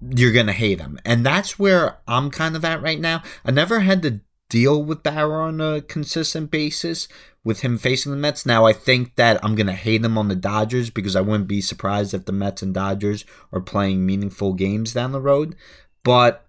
you're 0.00 0.32
gonna 0.32 0.52
hate 0.52 0.80
him, 0.80 0.98
and 1.04 1.26
that's 1.26 1.58
where 1.58 1.98
I'm 2.06 2.30
kind 2.30 2.54
of 2.54 2.64
at 2.64 2.80
right 2.80 3.00
now. 3.00 3.22
I 3.44 3.50
never 3.50 3.80
had 3.80 4.02
to 4.02 4.20
deal 4.48 4.82
with 4.82 5.02
Bauer 5.02 5.40
on 5.40 5.60
a 5.60 5.80
consistent 5.80 6.50
basis 6.50 7.08
with 7.44 7.60
him 7.60 7.78
facing 7.78 8.12
the 8.12 8.18
Mets. 8.18 8.44
Now 8.44 8.66
I 8.66 8.72
think 8.72 9.16
that 9.16 9.42
I'm 9.44 9.54
gonna 9.54 9.72
hate 9.72 10.04
him 10.04 10.18
on 10.18 10.28
the 10.28 10.36
Dodgers 10.36 10.90
because 10.90 11.16
I 11.16 11.20
wouldn't 11.20 11.48
be 11.48 11.60
surprised 11.60 12.14
if 12.14 12.24
the 12.24 12.32
Mets 12.32 12.62
and 12.62 12.74
Dodgers 12.74 13.24
are 13.52 13.60
playing 13.60 14.04
meaningful 14.04 14.54
games 14.54 14.92
down 14.92 15.12
the 15.12 15.20
road. 15.20 15.54
But 16.02 16.46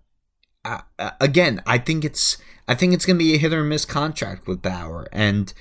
uh, 0.66 0.82
again, 1.20 1.62
I 1.66 1.78
think 1.78 2.04
it's 2.04 2.38
I 2.68 2.76
think 2.76 2.94
it's 2.94 3.06
gonna 3.06 3.20
be 3.20 3.34
a 3.34 3.38
hit 3.38 3.54
or 3.54 3.64
miss 3.64 3.86
contract 3.86 4.48
with 4.48 4.62
Bauer, 4.62 5.08
and 5.12 5.54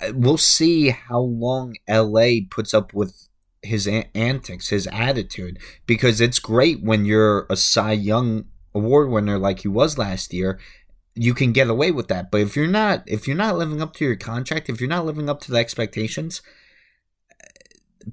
uh, 0.00 0.12
we'll 0.14 0.38
see 0.38 0.90
how 0.90 1.20
long 1.20 1.74
LA 1.88 2.40
puts 2.50 2.74
up 2.74 2.92
with 2.92 3.28
his 3.62 3.86
antics, 3.86 4.68
his 4.68 4.88
attitude, 4.88 5.58
because 5.86 6.20
it's 6.20 6.40
great 6.40 6.82
when 6.82 7.04
you're 7.04 7.46
a 7.48 7.56
Cy 7.56 7.92
Young 7.92 8.46
award 8.74 9.10
winner 9.10 9.38
like 9.38 9.60
he 9.60 9.68
was 9.68 9.96
last 9.96 10.34
year. 10.34 10.58
You 11.14 11.34
can 11.34 11.52
get 11.52 11.68
away 11.68 11.90
with 11.90 12.08
that, 12.08 12.30
but 12.30 12.40
if 12.40 12.56
you're 12.56 12.66
not, 12.66 13.02
if 13.06 13.26
you're 13.26 13.36
not 13.36 13.58
living 13.58 13.82
up 13.82 13.94
to 13.96 14.04
your 14.04 14.16
contract, 14.16 14.68
if 14.70 14.80
you're 14.80 14.88
not 14.88 15.04
living 15.04 15.28
up 15.28 15.40
to 15.42 15.52
the 15.52 15.58
expectations, 15.58 16.40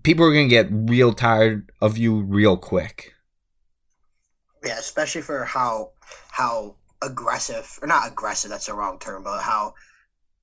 people 0.03 0.25
are 0.25 0.33
gonna 0.33 0.47
get 0.47 0.67
real 0.69 1.13
tired 1.13 1.71
of 1.81 1.97
you 1.97 2.21
real 2.21 2.57
quick. 2.57 3.13
Yeah, 4.65 4.77
especially 4.77 5.21
for 5.21 5.45
how 5.45 5.91
how 6.31 6.75
aggressive 7.01 7.79
or 7.81 7.87
not 7.87 8.09
aggressive. 8.09 8.51
That's 8.51 8.65
the 8.65 8.73
wrong 8.73 8.99
term, 8.99 9.23
but 9.23 9.41
how 9.41 9.73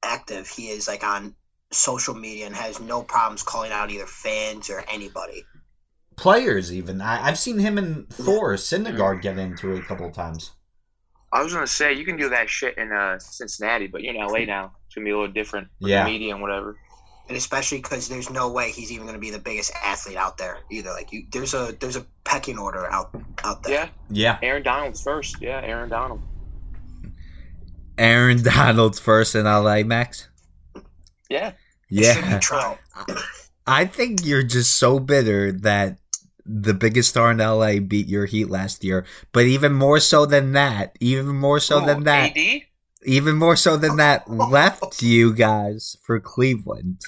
active 0.03 0.49
he 0.49 0.69
is, 0.69 0.88
like 0.88 1.05
on 1.05 1.35
social 1.73 2.14
media 2.14 2.47
and 2.47 2.55
has 2.55 2.81
no 2.81 3.03
problems 3.03 3.42
calling 3.42 3.73
out 3.73 3.90
either 3.90 4.07
fans 4.07 4.71
or 4.71 4.85
anybody. 4.90 5.45
Players, 6.16 6.73
even. 6.73 7.01
I, 7.01 7.16
have 7.16 7.38
seen 7.38 7.59
him 7.59 7.77
and 7.77 8.09
Thor 8.09 8.55
Syndergaard 8.55 9.21
get 9.21 9.38
into 9.38 9.73
it 9.73 9.81
a 9.81 9.83
couple 9.83 10.07
of 10.07 10.14
times. 10.14 10.53
I 11.37 11.42
was 11.42 11.53
gonna 11.53 11.66
say 11.66 11.92
you 11.92 12.07
can 12.07 12.16
do 12.16 12.31
that 12.31 12.49
shit 12.49 12.79
in 12.79 12.92
uh, 12.92 13.18
Cincinnati, 13.18 13.88
but 13.88 14.03
you're 14.03 14.14
in 14.14 14.20
LA 14.20 14.46
now. 14.46 14.72
It's 14.87 14.94
gonna 14.94 15.05
be 15.05 15.11
a 15.11 15.18
little 15.18 15.31
different 15.31 15.68
with 15.83 15.90
yeah. 15.90 16.03
the 16.03 16.11
media 16.11 16.33
and 16.33 16.40
whatever. 16.40 16.79
And 17.29 17.37
especially 17.37 17.79
because 17.79 18.09
there's 18.09 18.31
no 18.31 18.51
way 18.51 18.70
he's 18.70 18.90
even 18.90 19.05
gonna 19.05 19.18
be 19.18 19.31
the 19.31 19.38
biggest 19.38 19.70
athlete 19.85 20.16
out 20.16 20.38
there 20.38 20.61
either. 20.70 20.90
Like 20.92 21.12
you, 21.12 21.27
there's 21.31 21.53
a 21.53 21.77
there's 21.79 21.96
a 21.96 22.07
pecking 22.25 22.57
order 22.57 22.90
out 22.90 23.11
out 23.44 23.62
there. 23.64 23.75
Yeah, 23.75 23.88
yeah. 24.09 24.38
Aaron 24.40 24.62
Donald's 24.62 25.03
first. 25.03 25.37
Yeah, 25.42 25.61
Aaron 25.62 25.90
Donald. 25.90 26.22
Aaron 27.99 28.42
Donald's 28.42 28.99
first 28.99 29.35
in 29.35 29.44
LA, 29.44 29.83
Max. 29.83 30.29
Yeah. 31.29 31.53
Yeah. 31.90 32.40
I 33.66 33.85
think 33.85 34.25
you're 34.25 34.42
just 34.42 34.79
so 34.79 34.99
bitter 34.99 35.53
that 35.53 35.99
the 36.46 36.74
biggest 36.74 37.11
star 37.11 37.30
in 37.30 37.38
LA 37.38 37.80
beat 37.80 38.06
your 38.06 38.26
Heat 38.26 38.48
last 38.48 38.85
year. 38.85 39.04
But 39.32 39.46
even 39.46 39.72
more 39.72 40.00
so 40.00 40.26
than 40.26 40.52
that, 40.52 40.96
even 41.00 41.37
more 41.37 41.61
so 41.61 41.85
than 41.85 42.04
that, 42.04 42.37
AD? 42.37 42.62
even 43.04 43.37
more 43.37 43.56
so 43.56 43.76
than 43.76 43.96
that, 43.96 44.24
oh. 44.28 44.35
left 44.35 45.02
you 45.02 45.35
guys 45.35 45.96
for 46.02 46.20
Cleveland. 46.20 47.00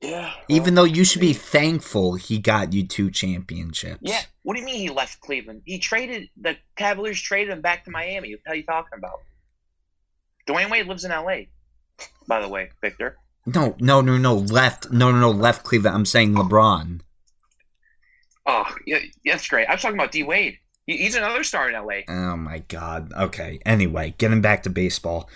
Yeah. 0.00 0.32
Even 0.48 0.76
though 0.76 0.84
you 0.84 1.04
should 1.04 1.20
be 1.20 1.34
thankful 1.34 2.14
he 2.14 2.38
got 2.38 2.72
you 2.72 2.86
two 2.86 3.10
championships. 3.10 4.00
Yeah. 4.00 4.22
What 4.42 4.54
do 4.54 4.60
you 4.60 4.66
mean 4.66 4.76
he 4.76 4.88
left 4.88 5.20
Cleveland? 5.20 5.62
He 5.66 5.78
traded 5.78 6.30
the 6.40 6.56
Cavaliers 6.76 7.20
traded 7.20 7.52
him 7.52 7.60
back 7.60 7.84
to 7.84 7.90
Miami. 7.90 8.32
What 8.32 8.52
are 8.52 8.56
you 8.56 8.62
talking 8.62 8.96
about? 8.96 9.20
Dwyane 10.46 10.70
Wade 10.70 10.86
lives 10.86 11.04
in 11.04 11.10
LA 11.10 11.42
by 12.26 12.40
the 12.40 12.48
way, 12.48 12.70
Victor. 12.80 13.16
No, 13.46 13.74
no, 13.80 14.00
no, 14.00 14.16
no. 14.16 14.34
Left. 14.34 14.90
No, 14.92 15.10
no, 15.10 15.18
no. 15.18 15.30
Left 15.30 15.64
Cleveland. 15.64 15.96
I'm 15.96 16.06
saying 16.06 16.34
LeBron. 16.34 17.00
Oh, 18.50 18.64
yeah, 18.84 18.98
that's 19.24 19.46
great. 19.46 19.68
I 19.68 19.74
was 19.74 19.82
talking 19.82 19.96
about 19.96 20.10
D 20.10 20.24
Wade. 20.24 20.58
He's 20.86 21.14
another 21.14 21.44
star 21.44 21.70
in 21.70 21.74
LA. 21.74 22.00
Oh 22.08 22.36
my 22.36 22.58
God. 22.66 23.12
Okay. 23.12 23.60
Anyway, 23.64 24.14
getting 24.18 24.40
back 24.40 24.64
to 24.64 24.70
baseball. 24.70 25.30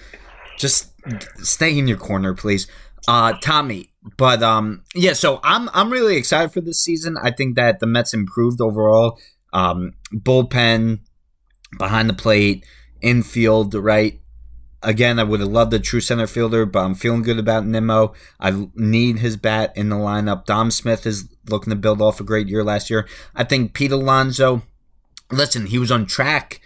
Just 0.59 0.93
stay 1.39 1.79
in 1.79 1.87
your 1.87 1.97
corner, 1.97 2.35
please. 2.35 2.67
Uh, 3.07 3.35
Tommy. 3.41 3.93
But 4.17 4.43
um, 4.43 4.83
yeah. 4.97 5.13
So 5.13 5.39
I'm 5.45 5.71
I'm 5.73 5.91
really 5.91 6.17
excited 6.17 6.53
for 6.53 6.61
this 6.61 6.83
season. 6.83 7.17
I 7.23 7.31
think 7.31 7.55
that 7.55 7.79
the 7.79 7.87
Mets 7.87 8.15
improved 8.15 8.61
overall. 8.61 9.21
Um, 9.53 9.93
bullpen, 10.13 10.99
behind 11.79 12.09
the 12.09 12.15
plate, 12.15 12.67
infield, 13.01 13.75
right 13.75 14.21
again, 14.85 15.19
I 15.19 15.25
would 15.25 15.41
have 15.41 15.49
loved 15.49 15.75
a 15.75 15.79
true 15.79 16.01
center 16.01 16.27
fielder, 16.27 16.67
but 16.67 16.85
I'm 16.85 16.95
feeling 16.95 17.23
good 17.23 17.39
about 17.39 17.67
Nimmo. 17.67 18.13
I 18.39 18.69
need 18.75 19.19
his 19.19 19.37
bat 19.37 19.73
in 19.77 19.89
the 19.89 19.97
lineup. 19.97 20.45
Dom 20.45 20.71
Smith 20.71 21.07
is 21.07 21.29
looking 21.49 21.71
to 21.71 21.77
build 21.77 22.01
off 22.01 22.21
a 22.21 22.25
great 22.25 22.49
year 22.49 22.63
last 22.63 22.91
year. 22.91 23.09
I 23.35 23.45
think 23.45 23.75
Pete 23.75 23.93
Alonso, 23.93 24.63
listen, 25.31 25.67
he 25.67 25.79
was 25.79 25.91
on 25.91 26.07
track 26.07 26.61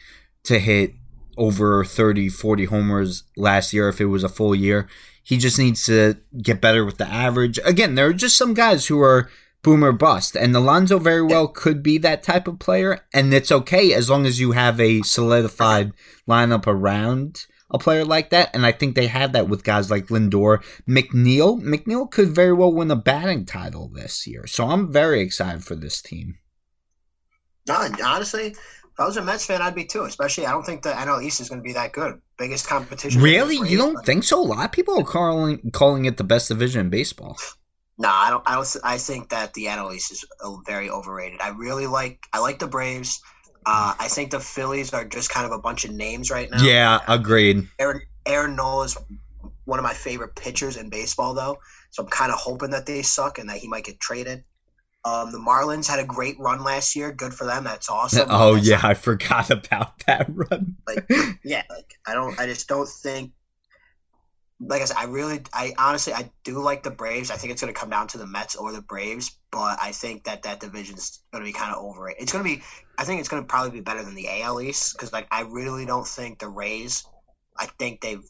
to 0.45 0.59
hit 0.59 0.95
over 1.37 1.85
30, 1.85 2.29
40 2.29 2.65
homers 2.67 3.25
last 3.37 3.73
year 3.73 3.89
if 3.89 4.01
it 4.01 4.07
was 4.07 4.25
a 4.25 4.29
full 4.29 4.55
year. 4.55 4.89
He 5.23 5.37
just 5.37 5.59
needs 5.59 5.85
to 5.87 6.17
get 6.43 6.61
better 6.61 6.85
with 6.85 6.99
the 6.99 7.07
average. 7.07 7.59
Again, 7.65 7.95
there 7.95 8.07
are 8.07 8.15
just 8.15 8.37
some 8.37 8.55
guys 8.55 8.87
who 8.87 9.01
are 9.01 9.31
boomer 9.63 9.93
bust, 9.93 10.37
and 10.37 10.55
Alonso 10.57 10.99
very 10.99 11.23
well 11.23 11.49
could 11.49 11.83
be 11.83 11.99
that 11.99 12.23
type 12.23 12.49
of 12.49 12.59
player, 12.59 13.01
and 13.13 13.35
it's 13.35 13.53
okay 13.53 13.93
as 13.93 14.09
long 14.09 14.25
as 14.25 14.41
you 14.41 14.53
have 14.53 14.81
a 14.81 15.03
solidified 15.03 15.93
lineup 16.27 16.67
around 16.67 17.47
a 17.71 17.79
player 17.79 18.05
like 18.05 18.31
that, 18.31 18.51
and 18.55 18.65
I 18.65 18.73
think 18.73 18.95
they 18.95 19.09
have 19.09 19.33
that 19.33 19.49
with 19.49 19.65
guys 19.65 19.91
like 19.91 20.07
Lindor, 20.07 20.63
McNeil. 20.89 21.61
McNeil 21.63 22.11
could 22.11 22.29
very 22.29 22.53
well 22.53 22.73
win 22.73 22.91
a 22.91 22.97
batting 22.97 23.45
title 23.45 23.89
this 23.89 24.27
year, 24.27 24.47
so 24.47 24.69
I'm 24.69 24.93
very 24.93 25.21
excited 25.21 25.65
for 25.65 25.75
this 25.75 26.01
team. 26.01 26.39
No, 27.67 27.87
honestly, 28.03 28.47
if 28.99 28.99
I 28.99 29.05
was 29.05 29.17
a 29.17 29.23
Mets 29.23 29.47
fan, 29.47 29.61
I'd 29.61 29.75
be 29.75 29.85
too. 29.85 30.05
Especially, 30.05 30.47
I 30.47 30.51
don't 30.51 30.65
think 30.65 30.83
the 30.83 30.91
NL 30.91 31.23
East 31.23 31.41
is 31.41 31.49
going 31.49 31.61
to 31.61 31.65
be 31.65 31.75
that 31.75 31.93
good. 31.93 32.21
Biggest 32.39 32.67
competition. 32.67 33.21
Really, 33.21 33.57
you 33.69 33.77
don't 33.77 34.05
think 34.05 34.25
so? 34.25 34.41
A 34.41 34.43
lot 34.43 34.65
of 34.65 34.73
people 34.73 34.99
are 34.99 35.05
calling 35.05 35.71
calling 35.73 36.07
it 36.07 36.17
the 36.17 36.25
best 36.25 36.49
division 36.49 36.81
in 36.81 36.91
baseball. 36.91 37.37
No, 37.99 38.09
I 38.09 38.31
don't. 38.31 38.43
I 38.47 38.55
don't. 38.55 38.77
I 38.83 38.97
think 38.97 39.29
that 39.29 39.55
the 39.55 39.67
NL 39.67 39.95
East 39.95 40.13
is 40.13 40.25
uh, 40.43 40.57
very 40.67 40.89
overrated. 40.89 41.41
I 41.41 41.51
really 41.51 41.87
like. 41.87 42.27
I 42.33 42.41
like 42.41 42.59
the 42.59 42.67
Braves. 42.67 43.21
Uh, 43.71 43.95
I 44.01 44.09
think 44.09 44.31
the 44.31 44.41
Phillies 44.41 44.95
are 44.95 45.05
just 45.05 45.29
kind 45.29 45.45
of 45.45 45.53
a 45.53 45.59
bunch 45.59 45.85
of 45.85 45.91
names 45.91 46.31
right 46.31 46.51
now. 46.51 46.63
Yeah, 46.63 47.01
agreed. 47.07 47.69
Aaron 47.79 48.01
Aaron 48.25 48.57
Nola 48.57 48.85
is 48.85 48.97
one 49.67 49.79
of 49.79 49.83
my 49.83 49.93
favorite 49.93 50.35
pitchers 50.35 50.79
in 50.79 50.89
baseball, 50.89 51.35
though. 51.35 51.59
So 51.91 52.03
I'm 52.03 52.09
kind 52.09 52.33
of 52.33 52.39
hoping 52.39 52.71
that 52.71 52.87
they 52.87 53.03
suck 53.03 53.39
and 53.39 53.47
that 53.51 53.59
he 53.59 53.69
might 53.69 53.85
get 53.85 54.01
traded. 54.01 54.43
Um, 55.05 55.33
the 55.33 55.39
Marlins 55.39 55.87
had 55.87 55.99
a 55.99 56.05
great 56.05 56.39
run 56.39 56.65
last 56.65 56.97
year. 56.97 57.13
Good 57.13 57.35
for 57.35 57.45
them. 57.45 57.65
That's 57.65 57.91
awesome. 57.91 58.27
Oh 58.31 58.55
That's 58.55 58.69
yeah, 58.69 58.81
I 58.83 58.95
forgot 58.95 59.51
about 59.51 59.99
that 60.07 60.27
run. 60.31 60.77
like 60.87 61.07
yeah, 61.45 61.65
like 61.69 61.93
I 62.07 62.15
don't. 62.15 62.41
I 62.41 62.47
just 62.47 62.69
don't 62.69 62.89
think 62.89 63.33
like 64.61 64.81
I 64.81 64.87
said, 64.87 64.97
I 64.97 65.05
really, 65.05 65.43
I 65.53 65.75
honestly, 65.79 66.15
I 66.15 66.31
do 66.43 66.59
like 66.59 66.83
the 66.83 66.91
Braves. 66.91 67.31
I 67.31 67.37
think 67.37 67.53
it's 67.53 67.61
going 67.61 67.73
to 67.73 67.79
come 67.79 67.91
down 67.91 68.09
to 68.09 68.19
the 68.19 68.27
Mets 68.27 68.57
or 68.57 68.73
the 68.73 68.81
Braves, 68.81 69.39
but 69.53 69.79
I 69.81 69.93
think 69.93 70.25
that 70.25 70.43
that 70.45 70.59
division 70.59 70.97
is 70.97 71.21
going 71.33 71.45
to 71.45 71.49
be 71.49 71.53
kind 71.53 71.75
of 71.75 71.83
over 71.85 72.09
it. 72.09 72.17
It's 72.19 72.33
going 72.33 72.45
to 72.45 72.57
be, 72.57 72.63
I 72.99 73.05
think 73.05 73.21
it's 73.21 73.29
going 73.29 73.43
to 73.43 73.47
probably 73.47 73.71
be 73.71 73.81
better 73.81 74.03
than 74.03 74.15
the 74.15 74.29
AL 74.43 74.61
East 74.61 74.95
because, 74.95 75.13
like, 75.13 75.29
I 75.31 75.43
really 75.43 75.87
don't 75.87 76.07
think 76.07 76.41
the 76.41 76.49
Rays. 76.49 77.05
I 77.57 77.67
think 77.79 78.01
they've 78.01 78.23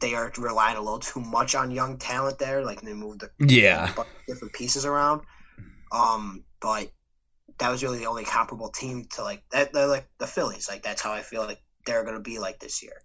they 0.00 0.14
are 0.14 0.32
relying 0.36 0.76
a 0.76 0.80
little 0.80 0.98
too 0.98 1.20
much 1.20 1.54
on 1.54 1.70
young 1.70 1.98
talent 1.98 2.38
there. 2.38 2.64
Like 2.64 2.80
they 2.80 2.92
moved 2.92 3.20
the 3.20 3.30
yeah 3.46 3.94
different 4.28 4.52
pieces 4.52 4.84
around. 4.84 5.22
Um, 5.92 6.44
but 6.60 6.90
that 7.58 7.70
was 7.70 7.82
really 7.82 7.98
the 7.98 8.06
only 8.06 8.24
comparable 8.24 8.70
team 8.70 9.06
to 9.12 9.22
like 9.22 9.42
that. 9.52 9.72
They're 9.72 9.86
like 9.86 10.08
the 10.18 10.26
Phillies. 10.26 10.68
Like 10.68 10.82
that's 10.82 11.02
how 11.02 11.12
I 11.12 11.22
feel 11.22 11.42
like 11.42 11.62
they're 11.86 12.02
going 12.02 12.16
to 12.16 12.20
be 12.20 12.38
like 12.38 12.58
this 12.58 12.82
year. 12.82 13.00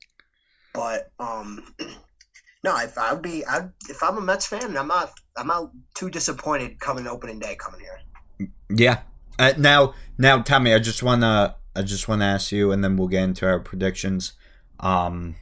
But 0.73 1.09
um, 1.19 1.73
no, 2.63 2.77
if 2.77 2.97
I'd 2.97 3.21
be, 3.21 3.45
I'd, 3.45 3.69
if 3.89 4.01
I'm 4.01 4.17
a 4.17 4.21
Mets 4.21 4.47
fan, 4.47 4.75
I'm 4.77 4.87
not, 4.87 5.11
I'm 5.37 5.47
not 5.47 5.71
too 5.95 6.09
disappointed 6.09 6.79
coming 6.79 7.07
opening 7.07 7.39
day 7.39 7.55
coming 7.55 7.81
here. 7.81 8.49
Yeah. 8.69 9.01
Uh, 9.39 9.53
now, 9.57 9.95
now, 10.17 10.41
Tommy, 10.41 10.73
I 10.73 10.79
just 10.79 11.01
wanna, 11.01 11.55
I 11.75 11.81
just 11.81 12.07
wanna 12.07 12.25
ask 12.25 12.51
you, 12.51 12.71
and 12.71 12.83
then 12.83 12.97
we'll 12.97 13.07
get 13.07 13.23
into 13.23 13.47
our 13.47 13.59
predictions. 13.59 14.33
Um, 14.79 15.35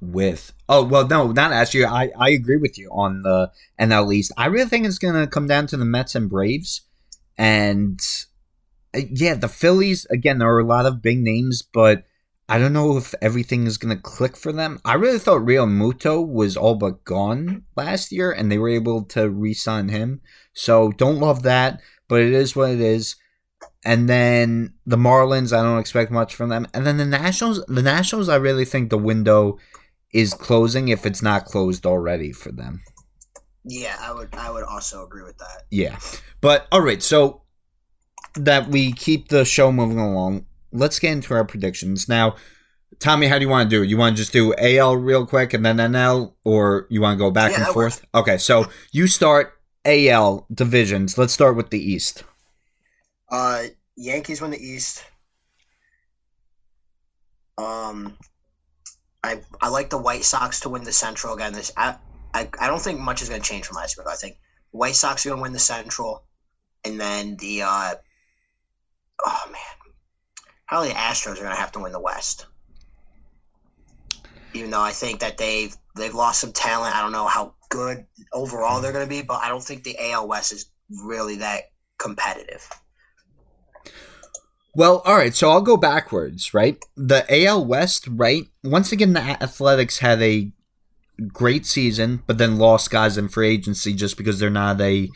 with 0.00 0.52
oh 0.68 0.84
well, 0.84 1.06
no, 1.08 1.32
not 1.32 1.52
ask 1.52 1.74
you. 1.74 1.86
I 1.86 2.10
I 2.18 2.30
agree 2.30 2.56
with 2.56 2.78
you 2.78 2.88
on 2.92 3.22
the 3.22 3.50
NL 3.80 4.14
East. 4.14 4.32
I 4.36 4.46
really 4.46 4.68
think 4.68 4.86
it's 4.86 4.98
gonna 4.98 5.26
come 5.26 5.46
down 5.46 5.66
to 5.68 5.76
the 5.76 5.84
Mets 5.84 6.14
and 6.14 6.30
Braves, 6.30 6.82
and 7.36 8.00
uh, 8.94 9.00
yeah, 9.10 9.34
the 9.34 9.48
Phillies. 9.48 10.06
Again, 10.06 10.38
there 10.38 10.48
are 10.48 10.60
a 10.60 10.66
lot 10.66 10.86
of 10.86 11.02
big 11.02 11.18
names, 11.18 11.62
but 11.62 12.04
I 12.48 12.58
don't 12.58 12.72
know 12.72 12.96
if 12.96 13.14
everything 13.20 13.66
is 13.66 13.76
going 13.76 13.94
to 13.94 14.02
click 14.02 14.34
for 14.34 14.52
them. 14.52 14.80
I 14.82 14.94
really 14.94 15.18
thought 15.18 15.42
Realmuto 15.42 16.26
was 16.26 16.56
all 16.56 16.76
but 16.76 17.04
gone 17.04 17.64
last 17.76 18.10
year, 18.10 18.32
and 18.32 18.50
they 18.50 18.56
were 18.56 18.70
able 18.70 19.02
to 19.06 19.28
re 19.28 19.52
sign 19.52 19.88
him. 19.90 20.22
So 20.54 20.90
don't 20.92 21.18
love 21.20 21.42
that, 21.42 21.82
but 22.08 22.20
it 22.20 22.32
is 22.32 22.56
what 22.56 22.70
it 22.70 22.80
is. 22.80 23.16
And 23.84 24.08
then 24.08 24.74
the 24.86 24.96
Marlins, 24.96 25.56
I 25.56 25.62
don't 25.62 25.78
expect 25.78 26.10
much 26.10 26.34
from 26.34 26.48
them. 26.48 26.66
And 26.74 26.86
then 26.86 26.96
the 26.96 27.04
Nationals, 27.04 27.64
the 27.68 27.82
Nationals, 27.82 28.28
I 28.28 28.36
really 28.36 28.64
think 28.64 28.90
the 28.90 28.98
window 28.98 29.58
is 30.12 30.34
closing 30.34 30.88
if 30.88 31.06
it's 31.06 31.22
not 31.22 31.44
closed 31.44 31.86
already 31.86 32.32
for 32.32 32.50
them. 32.50 32.82
Yeah, 33.64 33.96
I 34.00 34.12
would 34.12 34.34
I 34.34 34.50
would 34.50 34.64
also 34.64 35.04
agree 35.04 35.24
with 35.24 35.38
that. 35.38 35.64
Yeah. 35.70 35.98
But 36.40 36.66
all 36.72 36.80
right, 36.80 37.02
so 37.02 37.42
that 38.34 38.68
we 38.68 38.92
keep 38.92 39.28
the 39.28 39.44
show 39.44 39.70
moving 39.72 39.98
along, 39.98 40.46
let's 40.72 40.98
get 40.98 41.12
into 41.12 41.34
our 41.34 41.44
predictions. 41.44 42.08
Now, 42.08 42.36
Tommy, 43.00 43.26
how 43.26 43.38
do 43.38 43.44
you 43.44 43.50
want 43.50 43.68
to 43.68 43.76
do 43.76 43.82
it? 43.82 43.88
You 43.88 43.96
want 43.96 44.16
to 44.16 44.22
just 44.22 44.32
do 44.32 44.54
AL 44.58 44.96
real 44.96 45.26
quick 45.26 45.52
and 45.52 45.64
then 45.64 45.76
NL, 45.76 46.34
or 46.44 46.86
you 46.88 47.00
want 47.00 47.18
to 47.18 47.24
go 47.24 47.30
back 47.30 47.52
Yeah, 47.52 47.64
and 47.64 47.74
forth? 47.74 48.04
Okay, 48.14 48.38
so 48.38 48.66
you 48.92 49.06
start 49.06 49.57
AL 49.88 50.46
divisions. 50.52 51.16
Let's 51.16 51.32
start 51.32 51.56
with 51.56 51.70
the 51.70 51.80
East. 51.80 52.22
Uh, 53.30 53.64
Yankees 53.96 54.40
win 54.40 54.50
the 54.50 54.62
East. 54.62 55.02
Um, 57.56 58.16
I 59.24 59.40
I 59.60 59.70
like 59.70 59.88
the 59.88 59.98
White 59.98 60.24
Sox 60.24 60.60
to 60.60 60.68
win 60.68 60.84
the 60.84 60.92
Central 60.92 61.34
again. 61.34 61.54
This 61.54 61.72
I 61.76 61.96
I, 62.34 62.48
I 62.60 62.68
don't 62.68 62.80
think 62.80 63.00
much 63.00 63.22
is 63.22 63.30
going 63.30 63.40
to 63.40 63.48
change 63.48 63.66
from 63.66 63.76
last 63.76 63.96
year. 63.96 64.06
I 64.06 64.14
think 64.14 64.38
White 64.70 64.94
Sox 64.94 65.24
are 65.24 65.30
going 65.30 65.38
to 65.38 65.42
win 65.42 65.52
the 65.52 65.58
Central, 65.58 66.22
and 66.84 67.00
then 67.00 67.36
the 67.36 67.62
uh, 67.62 67.94
oh 69.26 69.42
man, 69.50 69.60
probably 70.68 70.88
the 70.88 70.94
Astros 70.94 71.32
are 71.32 71.44
going 71.44 71.50
to 71.50 71.60
have 71.60 71.72
to 71.72 71.80
win 71.80 71.92
the 71.92 72.00
West. 72.00 72.46
Even 74.52 74.70
though 74.70 74.82
I 74.82 74.92
think 74.92 75.20
that 75.20 75.38
they've 75.38 75.74
they've 75.98 76.14
lost 76.14 76.40
some 76.40 76.52
talent, 76.52 76.94
I 76.94 77.02
don't 77.02 77.12
know 77.12 77.26
how 77.26 77.54
good 77.68 78.06
overall 78.32 78.80
they're 78.80 78.92
going 78.92 79.04
to 79.04 79.08
be, 79.08 79.22
but 79.22 79.42
I 79.42 79.48
don't 79.48 79.62
think 79.62 79.84
the 79.84 79.96
AL 80.10 80.28
West 80.28 80.52
is 80.52 80.70
really 81.04 81.36
that 81.36 81.64
competitive. 81.98 82.68
Well, 84.74 85.02
all 85.04 85.16
right, 85.16 85.34
so 85.34 85.50
I'll 85.50 85.60
go 85.60 85.76
backwards, 85.76 86.54
right? 86.54 86.78
The 86.96 87.26
AL 87.44 87.64
West, 87.64 88.06
right? 88.10 88.44
Once 88.62 88.92
again, 88.92 89.12
the 89.12 89.20
Athletics 89.20 89.98
had 89.98 90.22
a 90.22 90.52
great 91.26 91.66
season, 91.66 92.22
but 92.26 92.38
then 92.38 92.58
lost 92.58 92.90
guys 92.90 93.18
in 93.18 93.28
free 93.28 93.48
agency 93.48 93.92
just 93.92 94.16
because 94.16 94.38
they're 94.38 94.50
not 94.50 94.80
a 94.80 95.08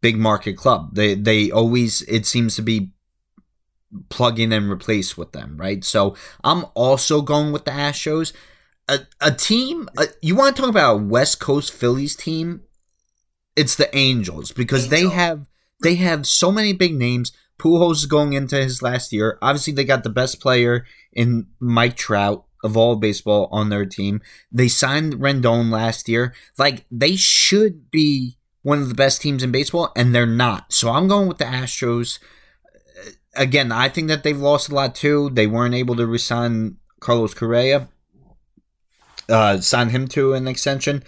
big 0.00 0.18
market 0.18 0.54
club. 0.54 0.94
They 0.94 1.14
they 1.14 1.50
always 1.50 2.02
it 2.02 2.26
seems 2.26 2.56
to 2.56 2.62
be 2.62 2.90
plug 4.08 4.38
in 4.38 4.52
and 4.52 4.70
replace 4.70 5.16
with 5.16 5.32
them, 5.32 5.56
right? 5.56 5.84
So 5.84 6.14
I'm 6.44 6.66
also 6.74 7.22
going 7.22 7.52
with 7.52 7.64
the 7.64 7.72
Astros. 7.72 8.32
A, 8.90 8.98
a 9.20 9.30
team, 9.30 9.88
a, 9.96 10.06
you 10.20 10.34
want 10.34 10.56
to 10.56 10.62
talk 10.62 10.70
about 10.70 10.94
a 10.94 11.02
West 11.02 11.38
Coast 11.38 11.72
Phillies 11.72 12.16
team? 12.16 12.62
It's 13.54 13.76
the 13.76 13.94
Angels 13.96 14.50
because 14.52 14.88
they 14.88 15.08
have 15.08 15.46
they 15.82 15.94
have 15.94 16.26
so 16.26 16.50
many 16.50 16.72
big 16.72 16.94
names. 16.94 17.32
Pujols 17.58 17.96
is 17.96 18.06
going 18.06 18.32
into 18.32 18.56
his 18.56 18.82
last 18.82 19.12
year. 19.12 19.38
Obviously, 19.40 19.72
they 19.72 19.84
got 19.84 20.02
the 20.02 20.10
best 20.10 20.40
player 20.40 20.86
in 21.12 21.46
Mike 21.60 21.96
Trout 21.96 22.46
of 22.64 22.76
all 22.76 22.96
baseball 22.96 23.48
on 23.52 23.68
their 23.68 23.86
team. 23.86 24.20
They 24.50 24.68
signed 24.68 25.14
Rendon 25.14 25.70
last 25.70 26.08
year. 26.08 26.34
Like 26.58 26.84
they 26.90 27.16
should 27.16 27.90
be 27.90 28.38
one 28.62 28.82
of 28.82 28.88
the 28.88 28.94
best 28.94 29.22
teams 29.22 29.42
in 29.42 29.52
baseball, 29.52 29.92
and 29.96 30.14
they're 30.14 30.26
not. 30.26 30.72
So 30.72 30.90
I'm 30.90 31.08
going 31.08 31.28
with 31.28 31.38
the 31.38 31.44
Astros. 31.44 32.18
Again, 33.34 33.72
I 33.72 33.88
think 33.88 34.08
that 34.08 34.22
they've 34.22 34.38
lost 34.38 34.68
a 34.68 34.74
lot 34.74 34.94
too. 34.94 35.30
They 35.30 35.46
weren't 35.46 35.74
able 35.74 35.96
to 35.96 36.06
resign 36.06 36.76
Carlos 36.98 37.32
Correa, 37.32 37.88
uh, 39.30 39.60
sign 39.60 39.90
him 39.90 40.08
to 40.08 40.34
an 40.34 40.48
extension 40.48 41.02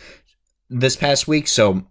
this 0.70 0.96
past 0.96 1.28
week. 1.28 1.48
So 1.48 1.86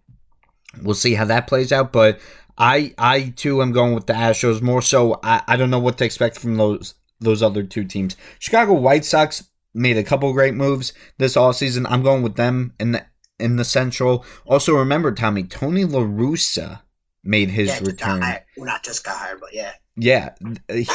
we'll 0.82 0.96
see 0.96 1.16
how 1.16 1.26
that 1.26 1.48
plays 1.48 1.72
out. 1.72 1.92
But 1.92 2.20
I, 2.58 2.94
I 2.98 3.34
too 3.36 3.62
am 3.62 3.72
going 3.72 3.94
with 3.94 4.08
the 4.08 4.14
Astros 4.14 4.62
more 4.62 4.82
so. 4.82 5.20
I, 5.24 5.42
I 5.48 5.58
don't 5.58 5.70
know 5.70 5.80
what 5.80 5.98
to 6.00 6.06
expect 6.06 6.40
from 6.40 6.58
those 6.58 6.96
those 7.20 7.44
other 7.44 7.64
two 7.64 7.86
teams. 7.86 8.18
Chicago 8.40 8.74
White 8.74 9.06
Sox 9.06 9.48
made 9.74 9.98
a 9.98 10.04
couple 10.04 10.34
great 10.34 10.56
moves 10.56 10.92
this 11.18 11.36
offseason. 11.36 11.86
I'm 11.88 12.04
going 12.04 12.24
with 12.24 12.36
them 12.36 12.74
in 12.80 12.94
the 12.94 13.06
in 13.40 13.56
the 13.56 13.66
Central. 13.66 14.26
Also, 14.46 14.76
remember 14.76 15.12
Tommy 15.12 15.44
Tony 15.44 15.86
La 15.86 16.02
Russa 16.02 16.82
made 17.24 17.50
his 17.50 17.70
yeah, 17.70 17.80
return. 17.88 18.22
hired. 18.22 18.44
Well, 18.58 18.66
not 18.66 18.84
just 18.84 19.04
got 19.04 19.18
hired, 19.18 19.40
but 19.40 19.54
yeah. 19.54 19.74
Yeah, 19.98 20.36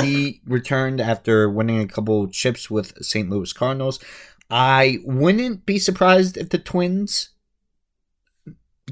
he 0.00 0.40
returned 0.46 1.00
after 1.02 1.50
winning 1.50 1.80
a 1.80 1.86
couple 1.86 2.26
chips 2.28 2.70
with 2.70 2.94
St. 3.04 3.28
Louis 3.28 3.52
Cardinals. 3.52 4.00
I 4.50 4.98
wouldn't 5.04 5.66
be 5.66 5.78
surprised 5.78 6.36
if 6.36 6.50
the 6.50 6.58
Twins 6.58 7.30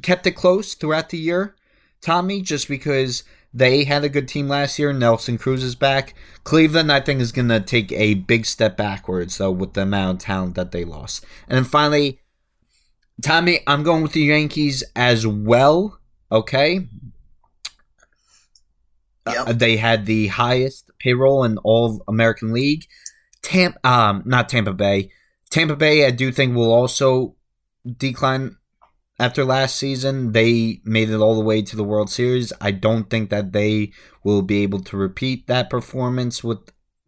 kept 0.02 0.26
it 0.26 0.32
close 0.32 0.74
throughout 0.74 1.10
the 1.10 1.18
year, 1.18 1.54
Tommy, 2.00 2.42
just 2.42 2.68
because 2.68 3.22
they 3.52 3.84
had 3.84 4.02
a 4.02 4.08
good 4.08 4.26
team 4.26 4.48
last 4.48 4.78
year. 4.80 4.92
Nelson 4.92 5.38
Cruz 5.38 5.62
is 5.62 5.76
back. 5.76 6.14
Cleveland, 6.42 6.90
I 6.90 6.98
think, 7.00 7.20
is 7.20 7.30
going 7.30 7.48
to 7.50 7.60
take 7.60 7.92
a 7.92 8.14
big 8.14 8.46
step 8.46 8.76
backwards, 8.76 9.38
though, 9.38 9.52
with 9.52 9.74
the 9.74 9.82
amount 9.82 10.22
of 10.22 10.26
talent 10.26 10.56
that 10.56 10.72
they 10.72 10.84
lost. 10.84 11.24
And 11.48 11.56
then 11.56 11.64
finally, 11.64 12.18
Tommy, 13.22 13.60
I'm 13.68 13.84
going 13.84 14.02
with 14.02 14.12
the 14.12 14.22
Yankees 14.22 14.82
as 14.96 15.24
well. 15.24 16.00
Okay, 16.32 16.88
Yep. 19.26 19.48
uh, 19.48 19.52
they 19.52 19.76
had 19.76 20.06
the 20.06 20.26
highest 20.28 20.90
payroll 20.98 21.44
in 21.44 21.58
all 21.58 21.86
of 21.86 22.02
American 22.08 22.52
League. 22.52 22.86
Tampa, 23.42 23.78
um, 23.88 24.22
not 24.26 24.48
Tampa 24.48 24.72
Bay. 24.72 25.10
Tampa 25.54 25.76
Bay, 25.76 26.04
I 26.04 26.10
do 26.10 26.32
think 26.32 26.56
will 26.56 26.72
also 26.72 27.36
decline 27.96 28.56
after 29.20 29.44
last 29.44 29.76
season. 29.76 30.32
They 30.32 30.80
made 30.82 31.10
it 31.10 31.20
all 31.20 31.36
the 31.36 31.44
way 31.44 31.62
to 31.62 31.76
the 31.76 31.84
World 31.84 32.10
Series. 32.10 32.52
I 32.60 32.72
don't 32.72 33.08
think 33.08 33.30
that 33.30 33.52
they 33.52 33.92
will 34.24 34.42
be 34.42 34.64
able 34.64 34.80
to 34.80 34.96
repeat 34.96 35.46
that 35.46 35.70
performance 35.70 36.42
with 36.42 36.58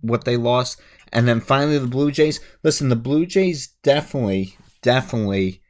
what 0.00 0.26
they 0.26 0.36
lost. 0.36 0.80
And 1.12 1.26
then 1.26 1.40
finally, 1.40 1.76
the 1.78 1.88
Blue 1.88 2.12
Jays. 2.12 2.38
Listen, 2.62 2.88
the 2.88 2.94
Blue 2.94 3.26
Jays 3.26 3.66
definitely, 3.82 4.56
definitely 4.80 5.60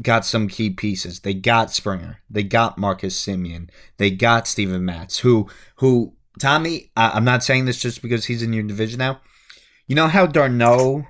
got 0.00 0.24
some 0.24 0.46
key 0.46 0.70
pieces. 0.70 1.18
They 1.18 1.34
got 1.34 1.72
Springer. 1.72 2.20
They 2.30 2.44
got 2.44 2.78
Marcus 2.78 3.20
Semien. 3.20 3.68
They 3.96 4.12
got 4.12 4.46
Steven 4.46 4.84
Matz, 4.84 5.18
who, 5.18 5.48
who, 5.78 6.14
Tommy, 6.38 6.92
I, 6.96 7.10
I'm 7.14 7.24
not 7.24 7.42
saying 7.42 7.64
this 7.64 7.80
just 7.80 8.00
because 8.00 8.26
he's 8.26 8.44
in 8.44 8.52
your 8.52 8.62
division 8.62 9.00
now. 9.00 9.22
You 9.88 9.96
know 9.96 10.06
how 10.06 10.24
d'Arnaud 10.24 11.04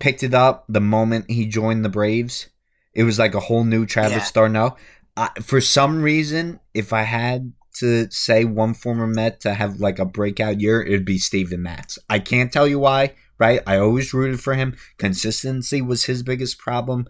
picked 0.00 0.24
it 0.24 0.34
up 0.34 0.64
the 0.68 0.80
moment 0.80 1.30
he 1.30 1.46
joined 1.46 1.84
the 1.84 1.88
Braves? 1.88 2.48
It 2.92 3.04
was 3.04 3.18
like 3.18 3.34
a 3.34 3.40
whole 3.40 3.62
new 3.62 3.86
Travis 3.86 4.30
d'Arnaud. 4.32 4.76
I, 5.16 5.28
for 5.40 5.60
some 5.60 6.02
reason, 6.02 6.58
if 6.74 6.92
I 6.92 7.02
had 7.02 7.52
to 7.74 8.10
say 8.10 8.44
one 8.44 8.74
former 8.74 9.06
Met 9.06 9.40
to 9.40 9.54
have 9.54 9.80
like 9.80 9.98
a 9.98 10.04
breakout 10.04 10.60
year, 10.60 10.82
it'd 10.82 11.04
be 11.04 11.18
Steven 11.18 11.62
Matz. 11.62 11.98
I 12.08 12.18
can't 12.18 12.52
tell 12.52 12.66
you 12.66 12.78
why, 12.80 13.14
right? 13.38 13.60
I 13.66 13.78
always 13.78 14.12
rooted 14.12 14.40
for 14.40 14.54
him. 14.54 14.76
Consistency 14.98 15.80
was 15.80 16.04
his 16.04 16.22
biggest 16.22 16.58
problem 16.58 17.06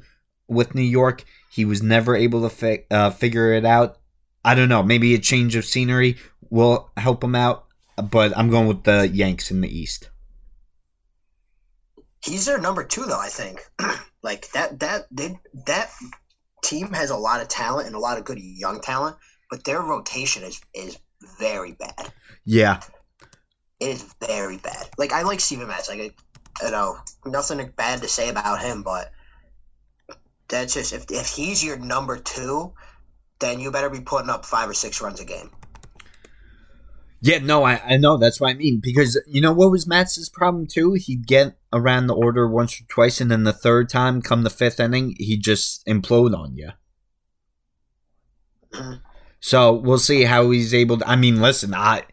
with 0.48 0.74
New 0.74 0.83
York. 0.83 1.24
He 1.50 1.64
was 1.64 1.83
never 1.83 2.14
able 2.14 2.42
to 2.42 2.50
fi- 2.50 2.85
uh, 2.90 3.11
figure 3.11 3.53
it 3.53 3.64
out. 3.64 3.98
I 4.44 4.55
don't 4.55 4.68
know. 4.68 4.83
Maybe 4.83 5.14
a 5.14 5.18
change 5.18 5.57
of 5.57 5.64
scenery 5.64 6.16
will 6.50 6.90
help 6.96 7.22
him 7.22 7.35
out, 7.35 7.66
but 8.11 8.37
I'm 8.37 8.50
going 8.50 8.66
with 8.66 8.85
the 8.85 9.09
Yanks 9.09 9.50
in 9.50 9.61
the 9.61 9.79
East. 9.79 10.11
He's 12.23 12.45
their 12.47 12.59
number 12.59 12.85
two, 12.85 13.05
though. 13.05 13.21
I 13.21 13.29
think. 13.29 13.63
like 14.23 14.51
that 14.53 14.79
that 14.81 15.07
they, 15.11 15.39
that 15.67 15.91
team 16.63 16.93
has 16.93 17.11
a 17.11 17.17
lot 17.17 17.41
of 17.41 17.49
talent 17.49 17.87
and 17.87 17.97
a 17.97 18.01
lot 18.01 18.19
of 18.19 18.25
good 18.25 18.39
young 18.39 18.81
talent, 18.81 19.17
but 19.51 19.65
their 19.65 19.81
rotation 19.81 20.43
is 20.43 20.61
is 20.75 20.99
very 21.39 21.73
bad. 21.73 22.13
Yeah, 22.45 22.81
It 23.79 23.89
is 23.89 24.15
very 24.21 24.59
bad. 24.59 24.89
Like 24.99 25.13
I 25.13 25.23
like 25.23 25.41
Steven 25.41 25.69
Matz. 25.69 25.89
Like 25.89 26.01
I, 26.01 26.65
you 26.67 26.71
know, 26.71 26.99
nothing 27.27 27.73
bad 27.77 28.03
to 28.03 28.09
say 28.09 28.29
about 28.29 28.63
him, 28.63 28.83
but 28.83 29.11
that's 30.49 30.75
just 30.75 30.93
if 30.93 31.11
if 31.11 31.29
he's 31.29 31.65
your 31.65 31.79
number 31.79 32.19
two, 32.19 32.75
then 33.39 33.61
you 33.61 33.71
better 33.71 33.91
be 33.91 34.01
putting 34.01 34.31
up 34.31 34.45
five 34.45 34.69
or 34.69 34.75
six 34.75 35.01
runs 35.01 35.21
a 35.21 35.25
game. 35.25 35.51
Yeah, 37.23 37.39
no, 37.39 37.65
I, 37.65 37.81
I 37.85 37.97
know. 37.99 38.17
That's 38.17 38.41
what 38.41 38.51
I 38.51 38.55
mean. 38.55 38.81
Because 38.81 39.21
you 39.27 39.41
know 39.41 39.53
what 39.53 39.71
was 39.71 39.87
Matt's 39.87 40.29
problem 40.29 40.67
too? 40.67 40.95
He'd 40.95 41.27
get 41.27 41.57
around 41.73 42.07
the 42.07 42.15
order 42.15 42.49
once 42.49 42.81
or 42.81 42.85
twice, 42.89 43.21
and 43.21 43.31
then 43.31 43.45
the 43.45 43.53
third 43.53 43.89
time, 43.89 44.23
come 44.23 44.43
the 44.43 44.51
fifth 44.51 44.81
inning, 44.81 45.15
he'd 45.19 45.43
just 45.43 45.85
implode 45.87 46.37
on 46.37 46.57
you. 46.57 46.71
Mhm. 48.73 49.01
So 49.41 49.73
we'll 49.73 49.99
see 49.99 50.25
how 50.25 50.51
he's 50.51 50.75
able 50.75 50.99
to. 50.99 51.09
I 51.09 51.17
mean, 51.17 51.41
listen, 51.41 51.75
I, 51.75 52.05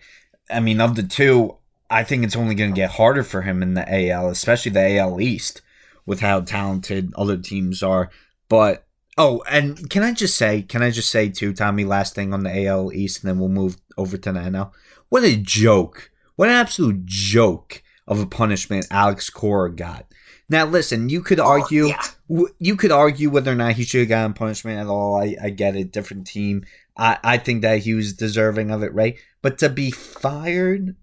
I 0.49 0.59
mean, 0.59 0.81
of 0.81 0.95
the 0.95 1.03
two, 1.03 1.57
I 1.89 2.03
think 2.03 2.23
it's 2.23 2.35
only 2.35 2.55
going 2.55 2.71
to 2.71 2.75
get 2.75 2.91
harder 2.91 3.23
for 3.23 3.41
him 3.41 3.61
in 3.61 3.73
the 3.73 3.85
AL, 4.09 4.29
especially 4.29 4.71
the 4.71 4.97
AL 4.97 5.21
East, 5.21 5.61
with 6.05 6.21
how 6.21 6.41
talented 6.41 7.13
other 7.15 7.37
teams 7.37 7.83
are. 7.83 8.09
But 8.49 8.85
oh, 9.17 9.43
and 9.49 9.89
can 9.89 10.03
I 10.03 10.13
just 10.13 10.37
say, 10.37 10.61
can 10.61 10.81
I 10.81 10.89
just 10.89 11.09
say 11.09 11.29
too, 11.29 11.53
Tommy? 11.53 11.85
Last 11.85 12.15
thing 12.15 12.33
on 12.33 12.43
the 12.43 12.65
AL 12.65 12.93
East, 12.93 13.23
and 13.23 13.29
then 13.29 13.39
we'll 13.39 13.49
move 13.49 13.77
over 13.97 14.17
to 14.17 14.31
the 14.31 14.39
NL. 14.39 14.71
What 15.09 15.23
a 15.23 15.35
joke! 15.37 16.11
What 16.35 16.49
an 16.49 16.55
absolute 16.55 17.05
joke! 17.05 17.83
of 18.07 18.21
a 18.21 18.25
punishment 18.25 18.85
Alex 18.89 19.29
Cora 19.29 19.69
got. 19.69 20.05
Now, 20.49 20.65
listen, 20.65 21.09
you 21.09 21.21
could 21.21 21.41
Oh, 21.41 21.45
argue, 21.45 21.87
yeah. 21.87 22.01
w- 22.29 22.53
you 22.57 22.77
could 22.77 22.91
argue 22.93 23.29
whether 23.29 23.51
or 23.51 23.55
not 23.55 23.73
he 23.73 23.83
should 23.83 23.99
have 23.99 24.07
gotten 24.07 24.33
punishment 24.33 24.79
at 24.79 24.87
all. 24.87 25.17
I, 25.21 25.35
I 25.43 25.49
get 25.49 25.75
it, 25.75 25.91
different 25.91 26.25
team. 26.25 26.63
I, 26.97 27.17
I 27.21 27.37
think 27.37 27.63
that 27.63 27.79
he 27.79 27.93
was 27.93 28.13
deserving 28.13 28.71
of 28.71 28.81
it, 28.81 28.93
right? 28.93 29.17
But 29.41 29.57
to 29.57 29.67
be 29.67 29.91
fired, 29.91 30.95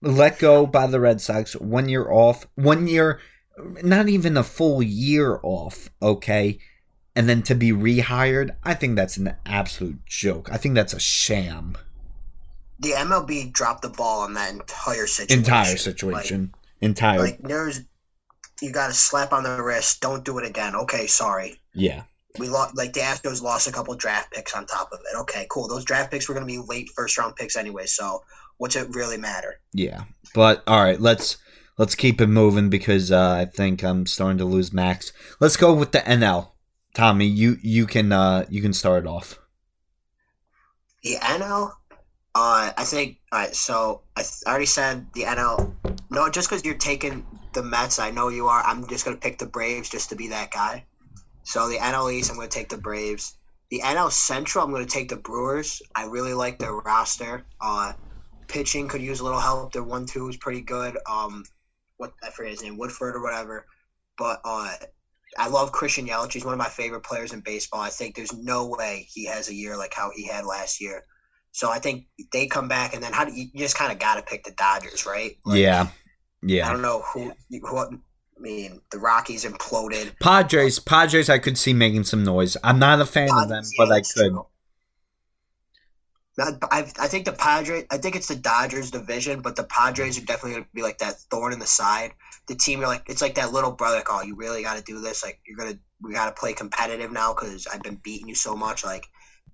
let 0.00 0.38
go 0.38 0.64
by 0.64 0.86
the 0.86 1.00
Red 1.00 1.20
Sox, 1.20 1.54
one 1.56 1.88
year 1.88 2.08
off, 2.08 2.46
one 2.54 2.86
year, 2.86 3.18
not 3.82 4.08
even 4.08 4.36
a 4.36 4.44
full 4.44 4.80
year 4.80 5.40
off, 5.42 5.90
okay? 6.00 6.60
And 7.16 7.28
then 7.28 7.42
to 7.42 7.56
be 7.56 7.72
rehired, 7.72 8.54
I 8.62 8.74
think 8.74 8.94
that's 8.94 9.16
an 9.16 9.34
absolute 9.44 10.06
joke. 10.06 10.50
I 10.52 10.56
think 10.56 10.76
that's 10.76 10.94
a 10.94 11.00
sham. 11.00 11.76
The 12.80 12.90
MLB 12.90 13.52
dropped 13.52 13.82
the 13.82 13.88
ball 13.88 14.22
on 14.22 14.34
that 14.34 14.52
entire 14.52 15.06
situation. 15.06 15.38
Entire 15.38 15.76
situation. 15.76 16.54
Entire. 16.80 17.18
Like, 17.18 17.38
like 17.38 17.48
there's, 17.48 17.80
you 18.60 18.72
got 18.72 18.88
to 18.88 18.92
slap 18.92 19.32
on 19.32 19.42
the 19.42 19.62
wrist. 19.62 20.00
Don't 20.00 20.24
do 20.24 20.38
it 20.38 20.46
again. 20.46 20.74
Okay, 20.74 21.06
sorry. 21.06 21.60
yeah. 21.72 22.02
We 22.38 22.48
lost. 22.48 22.76
Like 22.76 22.92
the 22.92 23.00
Astros 23.00 23.42
lost 23.42 23.68
a 23.68 23.72
couple 23.72 23.94
draft 23.94 24.32
picks 24.32 24.54
on 24.56 24.66
top 24.66 24.90
of 24.92 24.98
it. 25.00 25.16
Okay, 25.20 25.46
cool. 25.50 25.68
Those 25.68 25.84
draft 25.84 26.10
picks 26.10 26.28
were 26.28 26.34
going 26.34 26.46
to 26.46 26.52
be 26.52 26.58
late 26.58 26.90
first 26.90 27.16
round 27.16 27.36
picks 27.36 27.54
anyway. 27.56 27.86
So 27.86 28.24
what's 28.56 28.74
it 28.74 28.92
really 28.92 29.16
matter? 29.16 29.60
Yeah, 29.72 30.02
but 30.34 30.64
all 30.66 30.82
right, 30.82 31.00
let's 31.00 31.36
let's 31.78 31.94
keep 31.94 32.20
it 32.20 32.26
moving 32.26 32.70
because 32.70 33.12
uh, 33.12 33.36
I 33.40 33.44
think 33.44 33.84
I'm 33.84 34.06
starting 34.06 34.38
to 34.38 34.44
lose 34.44 34.72
Max. 34.72 35.12
Let's 35.38 35.56
go 35.56 35.72
with 35.72 35.92
the 35.92 36.00
NL. 36.00 36.50
Tommy, 36.94 37.26
you 37.26 37.56
you 37.62 37.86
can 37.86 38.10
uh, 38.10 38.46
you 38.48 38.60
can 38.62 38.72
start 38.72 39.04
it 39.04 39.08
off. 39.08 39.38
The 41.02 41.16
NL, 41.16 41.72
uh, 42.34 42.72
I 42.76 42.84
think. 42.84 43.18
All 43.32 43.40
right, 43.40 43.54
so 43.54 44.02
I, 44.16 44.22
th- 44.22 44.42
I 44.46 44.50
already 44.50 44.66
said 44.66 45.06
the 45.14 45.22
NL. 45.22 45.74
No, 46.10 46.28
just 46.28 46.48
because 46.48 46.64
you're 46.64 46.74
taking 46.76 47.26
the 47.52 47.62
Mets, 47.62 47.98
I 47.98 48.10
know 48.10 48.28
you 48.28 48.48
are. 48.48 48.62
I'm 48.64 48.86
just 48.88 49.04
gonna 49.04 49.16
pick 49.16 49.38
the 49.38 49.46
Braves 49.46 49.88
just 49.88 50.08
to 50.10 50.16
be 50.16 50.28
that 50.28 50.50
guy. 50.50 50.84
So 51.44 51.68
the 51.68 51.76
NL 51.76 52.12
East, 52.12 52.30
I'm 52.30 52.36
gonna 52.36 52.48
take 52.48 52.68
the 52.68 52.78
Braves. 52.78 53.36
The 53.70 53.80
NL 53.80 54.10
Central, 54.10 54.64
I'm 54.64 54.72
gonna 54.72 54.86
take 54.86 55.08
the 55.08 55.16
Brewers. 55.16 55.80
I 55.94 56.04
really 56.06 56.34
like 56.34 56.58
their 56.58 56.74
roster. 56.74 57.44
Uh, 57.60 57.92
pitching 58.48 58.88
could 58.88 59.02
use 59.02 59.20
a 59.20 59.24
little 59.24 59.40
help. 59.40 59.72
Their 59.72 59.84
one 59.84 60.06
two 60.06 60.28
is 60.28 60.36
pretty 60.36 60.60
good. 60.60 60.98
Um, 61.08 61.44
what 61.96 62.12
I 62.22 62.30
forget 62.30 62.52
his 62.52 62.62
name, 62.62 62.76
Woodford 62.76 63.14
or 63.16 63.22
whatever. 63.22 63.66
But 64.18 64.40
uh, 64.44 64.74
I 65.38 65.48
love 65.48 65.72
Christian 65.72 66.06
Yelich. 66.06 66.32
He's 66.32 66.44
one 66.44 66.54
of 66.54 66.58
my 66.58 66.68
favorite 66.68 67.04
players 67.04 67.32
in 67.32 67.40
baseball. 67.40 67.80
I 67.80 67.90
think 67.90 68.14
there's 68.14 68.32
no 68.32 68.68
way 68.68 69.06
he 69.12 69.24
has 69.26 69.48
a 69.48 69.54
year 69.54 69.76
like 69.76 69.92
how 69.94 70.10
he 70.14 70.26
had 70.26 70.44
last 70.44 70.80
year. 70.80 71.04
So 71.54 71.70
I 71.70 71.78
think 71.78 72.06
they 72.32 72.48
come 72.48 72.66
back, 72.66 72.94
and 72.94 73.02
then 73.02 73.12
how 73.12 73.24
do 73.24 73.32
you, 73.32 73.46
you 73.52 73.60
just 73.60 73.78
kind 73.78 73.92
of 73.92 74.00
got 74.00 74.16
to 74.16 74.22
pick 74.22 74.42
the 74.42 74.50
Dodgers, 74.50 75.06
right? 75.06 75.36
Like, 75.46 75.60
yeah, 75.60 75.86
I 76.68 76.72
don't 76.72 76.82
know 76.82 77.02
who. 77.02 77.32
who 77.48 77.78
I 77.78 78.40
mean, 78.40 78.80
the 78.90 78.98
Rockies 78.98 79.44
imploded. 79.44 80.18
Padres, 80.18 80.80
Padres, 80.80 81.30
I 81.30 81.38
could 81.38 81.56
see 81.56 81.72
making 81.72 82.02
some 82.02 82.24
noise. 82.24 82.56
I'm 82.64 82.80
not 82.80 83.00
a 83.00 83.06
fan 83.06 83.28
of 83.32 83.48
them, 83.48 83.62
but 83.78 83.92
I 83.92 84.00
could. 84.00 84.32
Not, 86.36 86.58
I, 86.72 86.90
I 86.98 87.06
think 87.06 87.24
the 87.24 87.32
Padres. 87.32 87.84
I 87.88 87.98
think 87.98 88.16
it's 88.16 88.26
the 88.26 88.34
Dodgers 88.34 88.90
division, 88.90 89.40
but 89.40 89.54
the 89.54 89.62
Padres 89.62 90.18
are 90.18 90.24
definitely 90.24 90.54
going 90.54 90.64
to 90.64 90.70
be 90.74 90.82
like 90.82 90.98
that 90.98 91.20
thorn 91.30 91.52
in 91.52 91.60
the 91.60 91.66
side. 91.68 92.14
The 92.48 92.56
team, 92.56 92.80
you're 92.80 92.88
like, 92.88 93.04
it's 93.06 93.22
like 93.22 93.36
that 93.36 93.52
little 93.52 93.70
brother. 93.70 93.98
Like, 93.98 94.08
oh, 94.10 94.22
you 94.22 94.34
really 94.34 94.64
got 94.64 94.76
to 94.76 94.82
do 94.82 95.00
this. 95.00 95.22
Like, 95.22 95.38
you're 95.46 95.56
gonna, 95.56 95.78
we 96.02 96.12
got 96.12 96.26
to 96.26 96.32
play 96.32 96.52
competitive 96.52 97.12
now 97.12 97.32
because 97.32 97.68
I've 97.72 97.84
been 97.84 98.00
beating 98.02 98.28
you 98.28 98.34
so 98.34 98.56
much. 98.56 98.84
Like, 98.84 99.06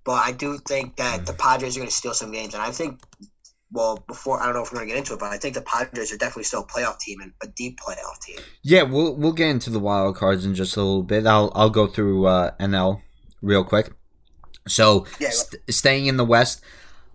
but 0.03 0.13
I 0.13 0.31
do 0.31 0.57
think 0.67 0.95
that 0.97 1.25
the 1.25 1.33
Padres 1.33 1.75
are 1.75 1.79
going 1.79 1.89
to 1.89 1.93
steal 1.95 2.13
some 2.13 2.31
games, 2.31 2.53
and 2.53 2.63
I 2.63 2.71
think. 2.71 2.99
Well, 3.73 4.03
before 4.05 4.37
I 4.41 4.47
don't 4.47 4.55
know 4.55 4.63
if 4.63 4.73
we're 4.73 4.79
going 4.79 4.89
to 4.89 4.93
get 4.95 4.97
into 4.99 5.13
it, 5.13 5.19
but 5.21 5.31
I 5.31 5.37
think 5.37 5.53
the 5.55 5.61
Padres 5.61 6.11
are 6.11 6.17
definitely 6.17 6.43
still 6.43 6.63
a 6.63 6.67
playoff 6.67 6.99
team 6.99 7.21
and 7.21 7.31
a 7.41 7.47
deep 7.47 7.79
playoff 7.79 8.19
team. 8.21 8.35
Yeah, 8.63 8.81
we'll 8.83 9.15
we'll 9.15 9.31
get 9.31 9.47
into 9.47 9.69
the 9.69 9.79
wild 9.79 10.17
cards 10.17 10.45
in 10.45 10.55
just 10.55 10.75
a 10.75 10.81
little 10.81 11.03
bit. 11.03 11.25
I'll 11.25 11.53
I'll 11.55 11.69
go 11.69 11.87
through 11.87 12.25
uh, 12.25 12.51
NL 12.59 13.01
real 13.41 13.63
quick. 13.63 13.93
So 14.67 15.05
Yeah. 15.21 15.29
st- 15.29 15.61
staying 15.73 16.07
in 16.07 16.17
the 16.17 16.25
West, 16.25 16.61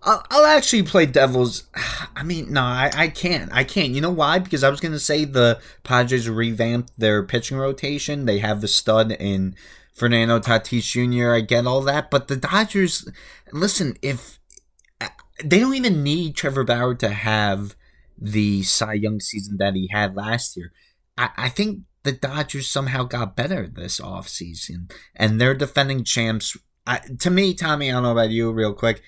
I'll, 0.01 0.25
I'll 0.31 0.45
actually 0.47 0.81
play 0.81 1.05
Devils. 1.05 1.65
I 2.15 2.23
mean, 2.23 2.51
no, 2.51 2.61
I, 2.63 2.89
I 2.95 3.07
can't. 3.09 3.51
I 3.53 3.63
can't. 3.63 3.93
You 3.93 4.01
know 4.01 4.09
why? 4.09 4.39
Because 4.39 4.63
I 4.63 4.71
was 4.71 4.79
gonna 4.79 4.97
say 4.97 5.25
the 5.25 5.59
Padres 5.83 6.27
revamped 6.27 6.91
their 6.97 7.21
pitching 7.21 7.57
rotation. 7.57 8.25
They 8.25 8.39
have 8.39 8.61
the 8.61 8.67
stud 8.67 9.11
in 9.11 9.55
Fernando 9.97 10.39
Tatis 10.39 10.83
Jr. 10.83 11.33
I 11.33 11.41
get 11.41 11.65
all 11.65 11.81
that, 11.81 12.11
but 12.11 12.27
the 12.27 12.35
Dodgers. 12.37 13.09
Listen, 13.51 13.97
if 14.01 14.39
they 15.43 15.59
don't 15.59 15.75
even 15.75 16.03
need 16.03 16.35
Trevor 16.35 16.63
Bauer 16.63 16.95
to 16.95 17.09
have 17.09 17.75
the 18.17 18.63
Cy 18.63 18.93
Young 18.93 19.19
season 19.19 19.57
that 19.57 19.75
he 19.75 19.89
had 19.91 20.15
last 20.15 20.57
year. 20.57 20.71
I, 21.17 21.29
I 21.37 21.49
think 21.49 21.81
the 22.03 22.11
Dodgers 22.11 22.69
somehow 22.69 23.03
got 23.03 23.35
better 23.35 23.67
this 23.67 23.99
offseason, 23.99 24.91
and 25.15 25.39
they're 25.39 25.53
defending 25.53 26.03
champs. 26.03 26.57
I, 26.85 27.01
to 27.19 27.29
me, 27.29 27.53
Tommy, 27.53 27.89
I 27.89 27.93
don't 27.93 28.03
know 28.03 28.11
about 28.11 28.31
you, 28.31 28.51
real 28.51 28.73
quick. 28.73 29.01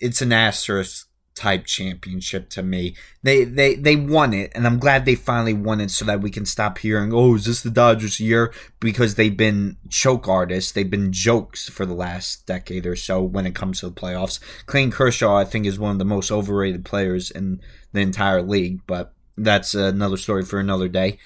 It's 0.00 0.22
an 0.22 0.32
asterisk 0.32 1.08
type 1.34 1.66
championship 1.66 2.48
to 2.50 2.62
me. 2.62 2.94
They 3.22 3.44
they 3.44 3.74
they 3.74 3.96
won 3.96 4.32
it, 4.32 4.52
and 4.54 4.66
I'm 4.66 4.78
glad 4.78 5.04
they 5.04 5.14
finally 5.14 5.52
won 5.52 5.80
it, 5.80 5.90
so 5.90 6.04
that 6.04 6.20
we 6.20 6.30
can 6.30 6.46
stop 6.46 6.78
hearing, 6.78 7.12
"Oh, 7.12 7.34
is 7.34 7.44
this 7.44 7.62
the 7.62 7.70
Dodgers' 7.70 8.20
year?" 8.20 8.52
Because 8.80 9.14
they've 9.16 9.36
been 9.36 9.76
choke 9.88 10.28
artists, 10.28 10.72
they've 10.72 10.88
been 10.90 11.12
jokes 11.12 11.68
for 11.68 11.84
the 11.86 11.94
last 11.94 12.46
decade 12.46 12.86
or 12.86 12.96
so 12.96 13.22
when 13.22 13.46
it 13.46 13.54
comes 13.54 13.80
to 13.80 13.88
the 13.88 13.94
playoffs. 13.94 14.38
Clayton 14.66 14.92
Kershaw, 14.92 15.36
I 15.36 15.44
think, 15.44 15.66
is 15.66 15.78
one 15.78 15.92
of 15.92 15.98
the 15.98 16.04
most 16.04 16.30
overrated 16.30 16.84
players 16.84 17.30
in 17.30 17.60
the 17.92 18.00
entire 18.00 18.42
league, 18.42 18.80
but 18.86 19.12
that's 19.36 19.74
another 19.74 20.16
story 20.16 20.44
for 20.44 20.60
another 20.60 20.88
day. 20.88 21.18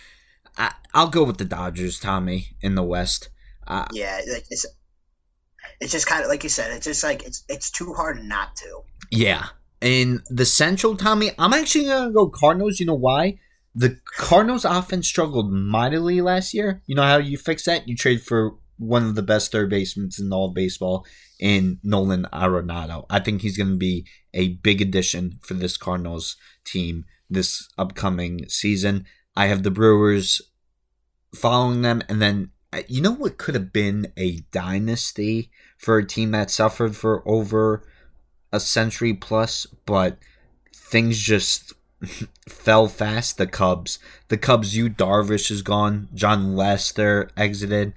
I, 0.57 0.73
I'll 0.95 1.09
go 1.09 1.23
with 1.25 1.39
the 1.39 1.45
Dodgers, 1.45 2.01
Tommy, 2.01 2.57
in 2.63 2.75
the 2.75 2.83
West. 2.83 3.29
Uh, 3.67 3.87
Yeah, 3.93 4.21
it's 4.25 4.67
it's 5.81 5.93
just 5.93 6.07
kind 6.07 6.23
of 6.23 6.29
like 6.29 6.43
you 6.43 6.49
said. 6.49 6.73
It's 6.73 6.87
just 6.87 7.05
like 7.05 7.23
it's 7.25 7.45
it's 7.49 7.71
too 7.71 7.93
hard 7.93 8.23
not 8.25 8.57
to. 8.57 8.81
yeah. 9.11 9.49
In 9.81 10.23
the 10.29 10.45
Central, 10.45 10.97
Tommy, 10.97 11.31
I'm 11.39 11.53
actually 11.53 11.85
going 11.85 12.09
to 12.09 12.13
go 12.13 12.29
Cardinals. 12.29 12.81
You 12.81 12.87
know 12.87 12.95
why? 12.95 13.39
The 13.75 13.99
Cardinals 14.17 14.65
offense 14.65 15.07
struggled 15.07 15.53
mightily 15.53 16.21
last 16.21 16.53
year. 16.53 16.83
You 16.87 16.97
know 16.97 17.03
how 17.03 17.19
you 17.19 17.39
fix 17.39 17.65
that? 17.67 17.87
You 17.87 17.97
trade 17.97 18.23
for 18.23 18.57
one 18.77 19.05
of 19.05 19.15
the 19.15 19.23
best 19.23 19.53
third 19.53 19.71
basemen 19.71 20.11
in 20.19 20.33
all 20.33 20.47
of 20.47 20.55
baseball 20.55 21.07
in 21.39 21.79
Nolan 21.83 22.27
Arenado. 22.33 23.07
I 23.11 23.21
think 23.21 23.43
he's 23.43 23.57
going 23.57 23.71
to 23.71 23.77
be 23.77 24.07
a 24.35 24.49
big 24.49 24.81
addition 24.81 25.39
for 25.43 25.55
this 25.55 25.77
Cardinals 25.77 26.37
team 26.65 27.05
this 27.31 27.69
upcoming 27.77 28.49
season. 28.49 29.07
I 29.37 29.47
have 29.47 29.63
the 29.63 29.71
Brewers 29.71 30.41
following 31.35 31.83
them, 31.83 32.03
and 32.09 32.21
then 32.21 32.51
uh, 32.73 32.83
you 32.89 33.01
know 33.01 33.13
what 33.13 33.39
could 33.39 33.55
have 33.55 33.73
been 33.73 34.13
a 34.17 34.41
dynasty 34.51 35.51
for 35.77 35.99
a 35.99 36.07
team 36.07 36.33
that 36.33 36.51
suffered 36.51 36.97
for 36.97 37.27
over 37.29 37.85
a 38.53 38.61
century 38.61 39.15
plus, 39.15 39.67
but 39.87 40.19
things 40.75 41.19
just 41.19 41.75
fell 42.49 42.89
fast. 42.89 43.39
The 43.39 43.47
Cubs, 43.47 43.99
the 44.29 44.39
Cubs. 44.39 44.77
Yu 44.77 44.89
Darvish 44.89 45.51
is 45.51 45.63
gone. 45.63 46.09
Jon 46.15 46.57
Lester 46.57 47.31
exited. 47.37 47.93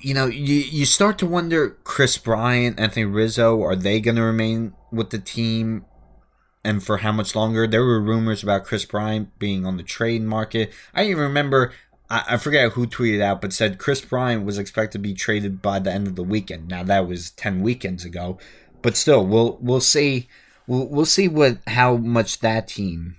You 0.00 0.12
know, 0.12 0.26
you 0.26 0.56
you 0.56 0.84
start 0.84 1.18
to 1.18 1.26
wonder. 1.26 1.70
Kris 1.84 2.18
Bryant, 2.18 2.78
Anthony 2.78 3.06
Rizzo, 3.06 3.62
are 3.62 3.76
they 3.76 4.00
going 4.00 4.16
to 4.16 4.22
remain 4.22 4.74
with 4.90 5.10
the 5.10 5.18
team? 5.18 5.86
And 6.64 6.82
for 6.82 6.98
how 6.98 7.10
much 7.10 7.34
longer? 7.34 7.66
There 7.66 7.84
were 7.84 8.00
rumors 8.00 8.42
about 8.42 8.64
Kris 8.64 8.84
Bryant 8.84 9.36
being 9.38 9.66
on 9.66 9.78
the 9.78 9.82
trade 9.82 10.22
market. 10.22 10.72
I 10.94 11.04
even 11.04 11.22
remember 11.22 11.72
I, 12.12 12.24
I 12.34 12.36
forget 12.36 12.72
who 12.72 12.86
tweeted 12.86 13.22
out, 13.22 13.40
but 13.40 13.52
said 13.52 13.78
Kris 13.78 14.02
Bryant 14.02 14.44
was 14.44 14.58
expected 14.58 14.98
to 14.98 14.98
be 14.98 15.14
traded 15.14 15.62
by 15.62 15.78
the 15.78 15.90
end 15.90 16.06
of 16.06 16.14
the 16.14 16.22
weekend. 16.22 16.68
Now 16.68 16.84
that 16.84 17.08
was 17.08 17.30
ten 17.30 17.62
weekends 17.62 18.04
ago, 18.04 18.38
but 18.82 18.96
still, 18.96 19.26
we'll 19.26 19.58
we'll 19.60 19.80
see 19.80 20.28
we'll 20.66 20.86
we'll 20.88 21.04
see 21.06 21.28
what 21.28 21.58
how 21.66 21.96
much 21.96 22.40
that 22.40 22.68
team 22.68 23.16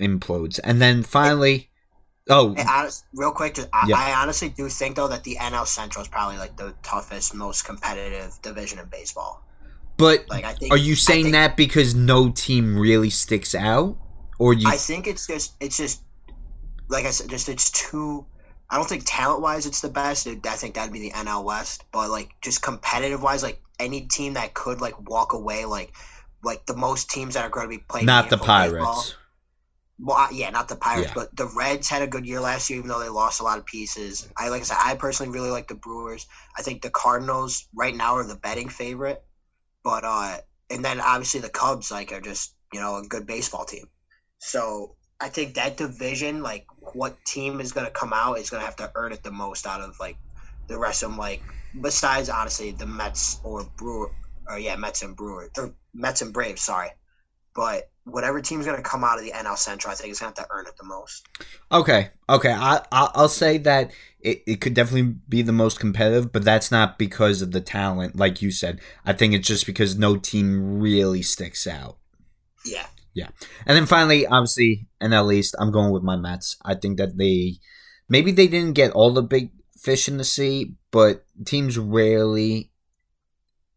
implodes, 0.00 0.58
and 0.64 0.80
then 0.80 1.02
finally, 1.02 1.68
oh 2.28 2.54
honest, 2.68 3.04
real 3.14 3.32
quick, 3.32 3.54
just, 3.54 3.68
I, 3.72 3.86
Yeah. 3.88 3.96
I 3.96 4.22
honestly 4.22 4.48
do 4.48 4.68
think 4.68 4.96
though 4.96 5.08
that 5.08 5.24
the 5.24 5.36
NL 5.40 5.66
Central 5.66 6.02
is 6.02 6.08
probably 6.08 6.38
like 6.38 6.56
the 6.56 6.74
toughest, 6.82 7.34
most 7.34 7.64
competitive 7.64 8.38
division 8.42 8.78
in 8.78 8.86
baseball. 8.86 9.42
but 9.96 10.24
Like 10.28 10.44
I 10.44 10.54
think. 10.54 10.72
are 10.72 10.78
you 10.78 10.94
saying 10.96 11.24
think- 11.24 11.34
that 11.34 11.56
because 11.56 11.94
no 11.94 12.30
team 12.30 12.78
really 12.78 13.10
sticks 13.10 13.54
out, 13.54 13.96
or 14.38 14.54
you? 14.54 14.68
I 14.68 14.76
think 14.76 15.06
it's 15.06 15.26
just 15.26 15.54
it's 15.60 15.76
just 15.76 16.02
like 16.88 17.04
I 17.04 17.10
said, 17.10 17.28
just 17.30 17.48
it's 17.48 17.70
too. 17.70 18.24
I 18.72 18.76
don't 18.76 18.88
think 18.88 19.02
talent 19.04 19.42
wise 19.42 19.66
it's 19.66 19.80
the 19.80 19.88
best. 19.88 20.26
I 20.28 20.34
think 20.56 20.74
that'd 20.74 20.92
be 20.92 21.00
the 21.00 21.10
NL 21.10 21.44
West, 21.44 21.84
but 21.92 22.08
like 22.08 22.30
just 22.40 22.62
competitive 22.62 23.20
wise, 23.22 23.42
like 23.42 23.60
any 23.80 24.02
team 24.02 24.34
that 24.34 24.54
could 24.54 24.80
like 24.80 25.00
walk 25.08 25.32
away, 25.32 25.64
like 25.64 25.92
like 26.44 26.64
the 26.66 26.76
most 26.76 27.10
teams 27.10 27.34
that 27.34 27.44
are 27.44 27.50
going 27.50 27.66
to 27.66 27.68
be 27.68 27.82
playing. 27.88 28.06
not 28.06 28.30
the 28.30 28.38
Pirates. 28.38 28.74
baseball- 28.74 29.04
Well, 30.02 30.32
yeah, 30.32 30.48
not 30.50 30.68
the 30.68 30.76
Pirates, 30.76 31.08
Yeah. 31.08 31.14
but 31.14 31.36
the 31.36 31.46
Reds 31.46 31.86
had 31.88 32.00
a 32.00 32.06
good 32.06 32.24
year 32.24 32.40
last 32.40 32.70
year, 32.70 32.78
even 32.78 32.88
though 32.88 33.00
they 33.00 33.10
lost 33.10 33.40
a 33.40 33.44
lot 33.44 33.58
of 33.58 33.66
pieces. 33.66 34.26
I 34.38 34.48
like 34.48 34.62
I 34.62 34.64
said, 34.64 34.78
I 34.80 34.94
personally 34.94 35.30
really 35.32 35.50
like 35.50 35.68
the 35.68 35.74
Brewers. 35.74 36.26
I 36.56 36.62
think 36.62 36.80
the 36.80 36.88
Cardinals 36.90 37.66
right 37.74 37.94
now 37.94 38.14
are 38.14 38.24
the 38.24 38.36
betting 38.36 38.70
favorite, 38.70 39.22
but 39.84 40.02
uh, 40.04 40.38
and 40.70 40.82
then 40.84 41.00
obviously 41.00 41.40
the 41.40 41.50
Cubs 41.50 41.90
like 41.90 42.12
are 42.12 42.20
just 42.22 42.54
you 42.72 42.80
know 42.80 42.96
a 42.96 43.02
good 43.06 43.26
baseball 43.26 43.64
team. 43.66 43.86
So 44.38 44.96
I 45.20 45.28
think 45.28 45.54
that 45.56 45.76
division, 45.76 46.42
like 46.42 46.64
what 46.94 47.22
team 47.26 47.60
is 47.60 47.72
going 47.72 47.84
to 47.86 47.92
come 47.92 48.14
out, 48.14 48.38
is 48.38 48.48
going 48.48 48.62
to 48.62 48.64
have 48.66 48.76
to 48.76 48.90
earn 48.94 49.12
it 49.12 49.22
the 49.22 49.30
most 49.30 49.66
out 49.66 49.82
of 49.82 50.00
like 50.00 50.16
the 50.68 50.78
rest 50.78 51.02
of 51.02 51.10
them. 51.10 51.18
Like 51.18 51.42
besides 51.80 52.28
honestly 52.28 52.72
the 52.72 52.86
Mets 52.86 53.40
or 53.44 53.64
Brewer, 53.76 54.10
or 54.48 54.58
yeah, 54.58 54.76
Mets 54.76 55.02
and 55.02 55.16
Brewer 55.16 55.50
or 55.56 55.74
Mets 55.94 56.22
and 56.22 56.32
Braves. 56.32 56.62
Sorry, 56.62 56.90
but 57.54 57.90
whatever 58.04 58.40
team's 58.40 58.64
going 58.66 58.76
to 58.76 58.82
come 58.82 59.04
out 59.04 59.18
of 59.18 59.24
the 59.24 59.32
NL 59.32 59.56
Central, 59.56 59.92
I 59.92 59.94
think 59.94 60.12
is 60.12 60.20
going 60.20 60.32
to 60.32 60.40
have 60.40 60.48
to 60.48 60.54
earn 60.54 60.66
it 60.66 60.76
the 60.76 60.84
most. 60.84 61.26
Okay, 61.70 62.10
okay. 62.28 62.52
I, 62.52 62.82
I 62.90 63.10
I'll 63.14 63.28
say 63.28 63.58
that 63.58 63.92
it, 64.20 64.42
it 64.46 64.60
could 64.60 64.74
definitely 64.74 65.14
be 65.28 65.42
the 65.42 65.52
most 65.52 65.80
competitive, 65.80 66.32
but 66.32 66.44
that's 66.44 66.70
not 66.70 66.98
because 66.98 67.42
of 67.42 67.52
the 67.52 67.60
talent, 67.60 68.16
like 68.16 68.42
you 68.42 68.50
said. 68.50 68.80
I 69.04 69.12
think 69.12 69.34
it's 69.34 69.46
just 69.46 69.66
because 69.66 69.98
no 69.98 70.16
team 70.16 70.80
really 70.80 71.22
sticks 71.22 71.66
out. 71.66 71.98
Yeah. 72.64 72.86
Yeah. 73.14 73.28
And 73.66 73.76
then 73.76 73.86
finally, 73.86 74.26
obviously, 74.26 74.88
NL 75.00 75.34
East, 75.34 75.54
I'm 75.58 75.72
going 75.72 75.90
with 75.90 76.02
my 76.02 76.16
Mets. 76.16 76.56
I 76.64 76.74
think 76.74 76.98
that 76.98 77.16
they 77.16 77.56
maybe 78.08 78.32
they 78.32 78.46
didn't 78.46 78.74
get 78.74 78.92
all 78.92 79.12
the 79.12 79.22
big 79.22 79.50
fish 79.76 80.08
in 80.08 80.16
the 80.16 80.24
sea, 80.24 80.74
but 80.90 81.24
teams 81.44 81.78
rarely 81.78 82.70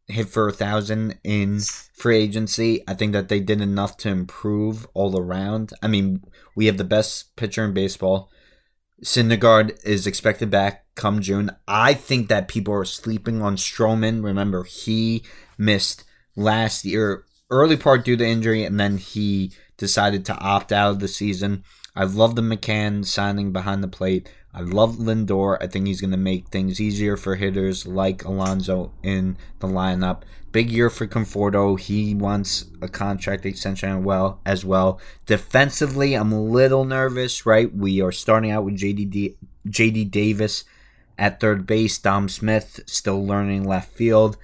hit 0.07 0.29
for 0.29 0.47
a 0.47 0.53
thousand 0.53 1.17
in 1.23 1.61
free 1.93 2.17
agency. 2.17 2.83
I 2.87 2.93
think 2.93 3.13
that 3.13 3.29
they 3.29 3.39
did 3.39 3.61
enough 3.61 3.97
to 3.97 4.09
improve 4.09 4.87
all 4.93 5.17
around. 5.17 5.73
I 5.81 5.87
mean, 5.87 6.23
we 6.55 6.65
have 6.65 6.77
the 6.77 6.83
best 6.83 7.35
pitcher 7.35 7.63
in 7.63 7.73
baseball. 7.73 8.29
Syndergaard 9.03 9.77
is 9.83 10.07
expected 10.07 10.49
back 10.49 10.85
come 10.95 11.21
June. 11.21 11.51
I 11.67 11.93
think 11.93 12.29
that 12.29 12.47
people 12.47 12.73
are 12.73 12.85
sleeping 12.85 13.41
on 13.41 13.55
Stroman. 13.57 14.23
Remember, 14.23 14.63
he 14.63 15.23
missed 15.57 16.03
last 16.35 16.85
year, 16.85 17.25
early 17.49 17.77
part 17.77 18.05
due 18.05 18.17
to 18.17 18.25
injury, 18.25 18.63
and 18.63 18.79
then 18.79 18.97
he 18.97 19.51
decided 19.77 20.25
to 20.25 20.37
opt 20.37 20.71
out 20.71 20.91
of 20.91 20.99
the 20.99 21.07
season. 21.07 21.63
I 21.95 22.05
love 22.05 22.35
the 22.35 22.41
McCann 22.41 23.05
signing 23.05 23.51
behind 23.51 23.83
the 23.83 23.87
plate. 23.87 24.29
I 24.53 24.61
love 24.61 24.97
Lindor. 24.97 25.57
I 25.61 25.67
think 25.67 25.87
he's 25.87 26.01
going 26.01 26.11
to 26.11 26.17
make 26.17 26.47
things 26.49 26.79
easier 26.79 27.17
for 27.17 27.35
hitters 27.35 27.87
like 27.87 28.23
Alonso 28.23 28.91
in 29.01 29.37
the 29.59 29.67
lineup. 29.67 30.21
Big 30.51 30.69
year 30.71 30.89
for 30.91 31.07
Conforto. 31.07 31.79
He 31.79 32.13
wants 32.13 32.65
a 32.81 32.87
contract 32.87 33.45
extension 33.45 34.03
well 34.03 34.39
as 34.45 34.63
well. 34.63 34.99
Defensively, 35.25 36.13
I'm 36.13 36.31
a 36.31 36.41
little 36.41 36.85
nervous. 36.85 37.45
Right, 37.45 37.75
we 37.75 38.01
are 38.01 38.11
starting 38.11 38.51
out 38.51 38.63
with 38.63 38.77
JD 38.77 39.35
JD 39.67 40.11
Davis 40.11 40.63
at 41.17 41.39
third 41.39 41.65
base. 41.65 41.97
Dom 41.97 42.29
Smith 42.29 42.81
still 42.85 43.25
learning 43.25 43.63
left 43.67 43.91
field. 43.93 44.37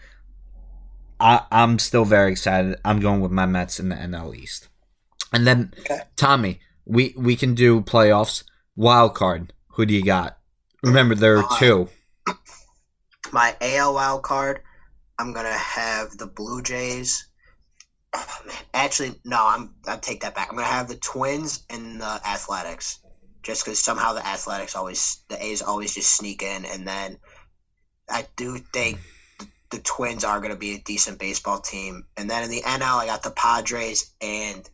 I, 1.20 1.42
I'm 1.52 1.78
still 1.78 2.06
very 2.06 2.32
excited. 2.32 2.80
I'm 2.84 3.00
going 3.00 3.22
with 3.22 3.32
my 3.32 3.46
Mets 3.46 3.80
in 3.80 3.90
the 3.90 3.96
NL 3.96 4.36
East. 4.36 4.68
And 5.34 5.46
then 5.46 5.74
Okay. 5.82 6.02
Tommy, 6.16 6.60
we 6.90 7.14
we 7.16 7.36
can 7.36 7.54
do 7.54 7.82
playoffs. 7.82 8.44
Wild 8.76 9.14
card. 9.14 9.54
Who 9.74 9.86
do 9.86 9.94
you 9.94 10.04
got? 10.04 10.38
Remember 10.84 11.14
there 11.14 11.38
are 11.38 11.46
Uh, 11.46 11.58
two. 11.60 11.90
My 13.32 13.56
AL 13.62 13.94
wild 13.94 14.24
card, 14.24 14.64
I'm 15.20 15.32
gonna 15.34 15.56
have 15.56 16.18
the 16.18 16.26
Blue 16.26 16.64
Jays. 16.64 17.28
Oh. 18.14 18.26
Actually, 18.74 19.20
no, 19.24 19.38
I'm 19.46 19.76
I 19.86 19.98
take 19.98 20.22
that 20.22 20.34
back. 20.34 20.50
I'm 20.50 20.56
gonna 20.56 20.68
have 20.68 20.88
the 20.88 20.96
Twins 20.96 21.64
and 21.70 22.02
the 22.02 22.22
Athletics, 22.26 23.00
just 23.44 23.64
because 23.64 23.78
somehow 23.78 24.14
the 24.14 24.26
Athletics 24.26 24.76
always 24.76 25.20
the 25.30 25.44
A's 25.44 25.62
always 25.62 25.94
just 25.94 26.16
sneak 26.16 26.42
in, 26.42 26.66
and 26.66 26.88
then 26.88 27.20
I 28.10 28.26
do 28.36 28.58
think 28.58 28.98
the 29.70 29.80
Twins 29.80 30.24
are 30.24 30.42
gonna 30.42 30.56
be 30.56 30.74
a 30.74 30.80
decent 30.80 31.20
baseball 31.20 31.60
team. 31.60 32.08
And 32.18 32.28
then 32.28 32.44
in 32.44 32.50
the 32.50 32.62
NL, 32.62 32.98
I 32.98 33.06
got 33.06 33.22
the 33.22 33.32
Padres 33.32 34.12
and. 34.22 34.68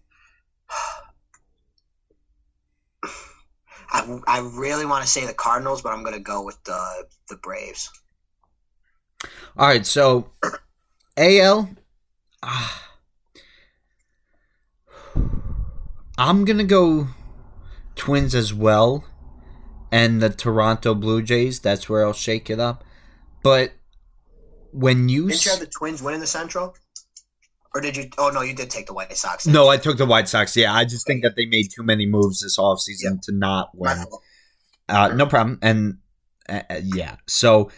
I, 3.89 4.19
I 4.27 4.39
really 4.39 4.85
want 4.85 5.03
to 5.03 5.09
say 5.09 5.25
the 5.25 5.33
Cardinals, 5.33 5.81
but 5.81 5.93
I'm 5.93 6.03
going 6.03 6.15
to 6.15 6.21
go 6.21 6.43
with 6.43 6.61
the 6.63 7.05
the 7.29 7.37
Braves. 7.37 7.89
All 9.57 9.67
right, 9.67 9.85
so 9.85 10.31
AL. 11.17 11.69
ah, 12.43 12.91
I'm 16.17 16.45
gonna 16.45 16.63
go 16.63 17.07
Twins 17.95 18.35
as 18.35 18.53
well, 18.53 19.05
and 19.91 20.21
the 20.21 20.29
Toronto 20.29 20.93
Blue 20.93 21.21
Jays. 21.21 21.59
That's 21.59 21.89
where 21.89 22.05
I'll 22.05 22.13
shake 22.13 22.49
it 22.49 22.59
up. 22.59 22.83
But 23.43 23.73
when 24.71 25.09
you 25.09 25.29
Didn't 25.29 25.45
you 25.45 25.51
have 25.51 25.59
the 25.59 25.67
Twins 25.67 26.01
win 26.01 26.15
in 26.15 26.19
the 26.19 26.27
Central? 26.27 26.75
Or 27.75 27.81
did 27.81 27.97
you? 27.97 28.09
Oh 28.17 28.31
no, 28.33 28.41
you 28.41 28.53
did 28.53 28.69
take 28.69 28.85
the 28.85 28.93
White 28.93 29.15
Sox. 29.17 29.45
no, 29.45 29.67
I 29.67 29.75
took 29.75 29.97
the 29.97 30.05
White 30.05 30.29
Sox. 30.29 30.55
Yeah, 30.55 30.73
I 30.73 30.85
just 30.85 31.05
think 31.05 31.23
that 31.23 31.35
they 31.35 31.45
made 31.45 31.67
too 31.69 31.83
many 31.83 32.05
moves 32.05 32.39
this 32.39 32.57
offseason 32.57 33.21
to 33.23 33.33
not 33.33 33.71
win. 33.75 34.05
Uh, 34.87 35.09
no 35.09 35.25
problem. 35.25 35.59
And 35.61 35.97
uh, 36.47 36.61
uh, 36.69 36.79
yeah, 36.81 37.17
so 37.27 37.69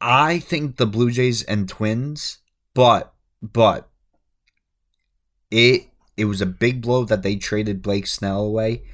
I 0.00 0.38
think 0.38 0.76
the 0.76 0.86
Blue 0.86 1.10
Jays 1.10 1.42
and 1.42 1.68
Twins, 1.68 2.38
but 2.72 3.12
but 3.42 3.90
it 5.50 5.82
it 6.16 6.24
was 6.24 6.40
a 6.40 6.46
big 6.46 6.80
blow 6.80 7.04
that 7.04 7.22
they 7.22 7.36
traded 7.36 7.82
Blake 7.82 8.06
Snell 8.06 8.40
away. 8.40 8.84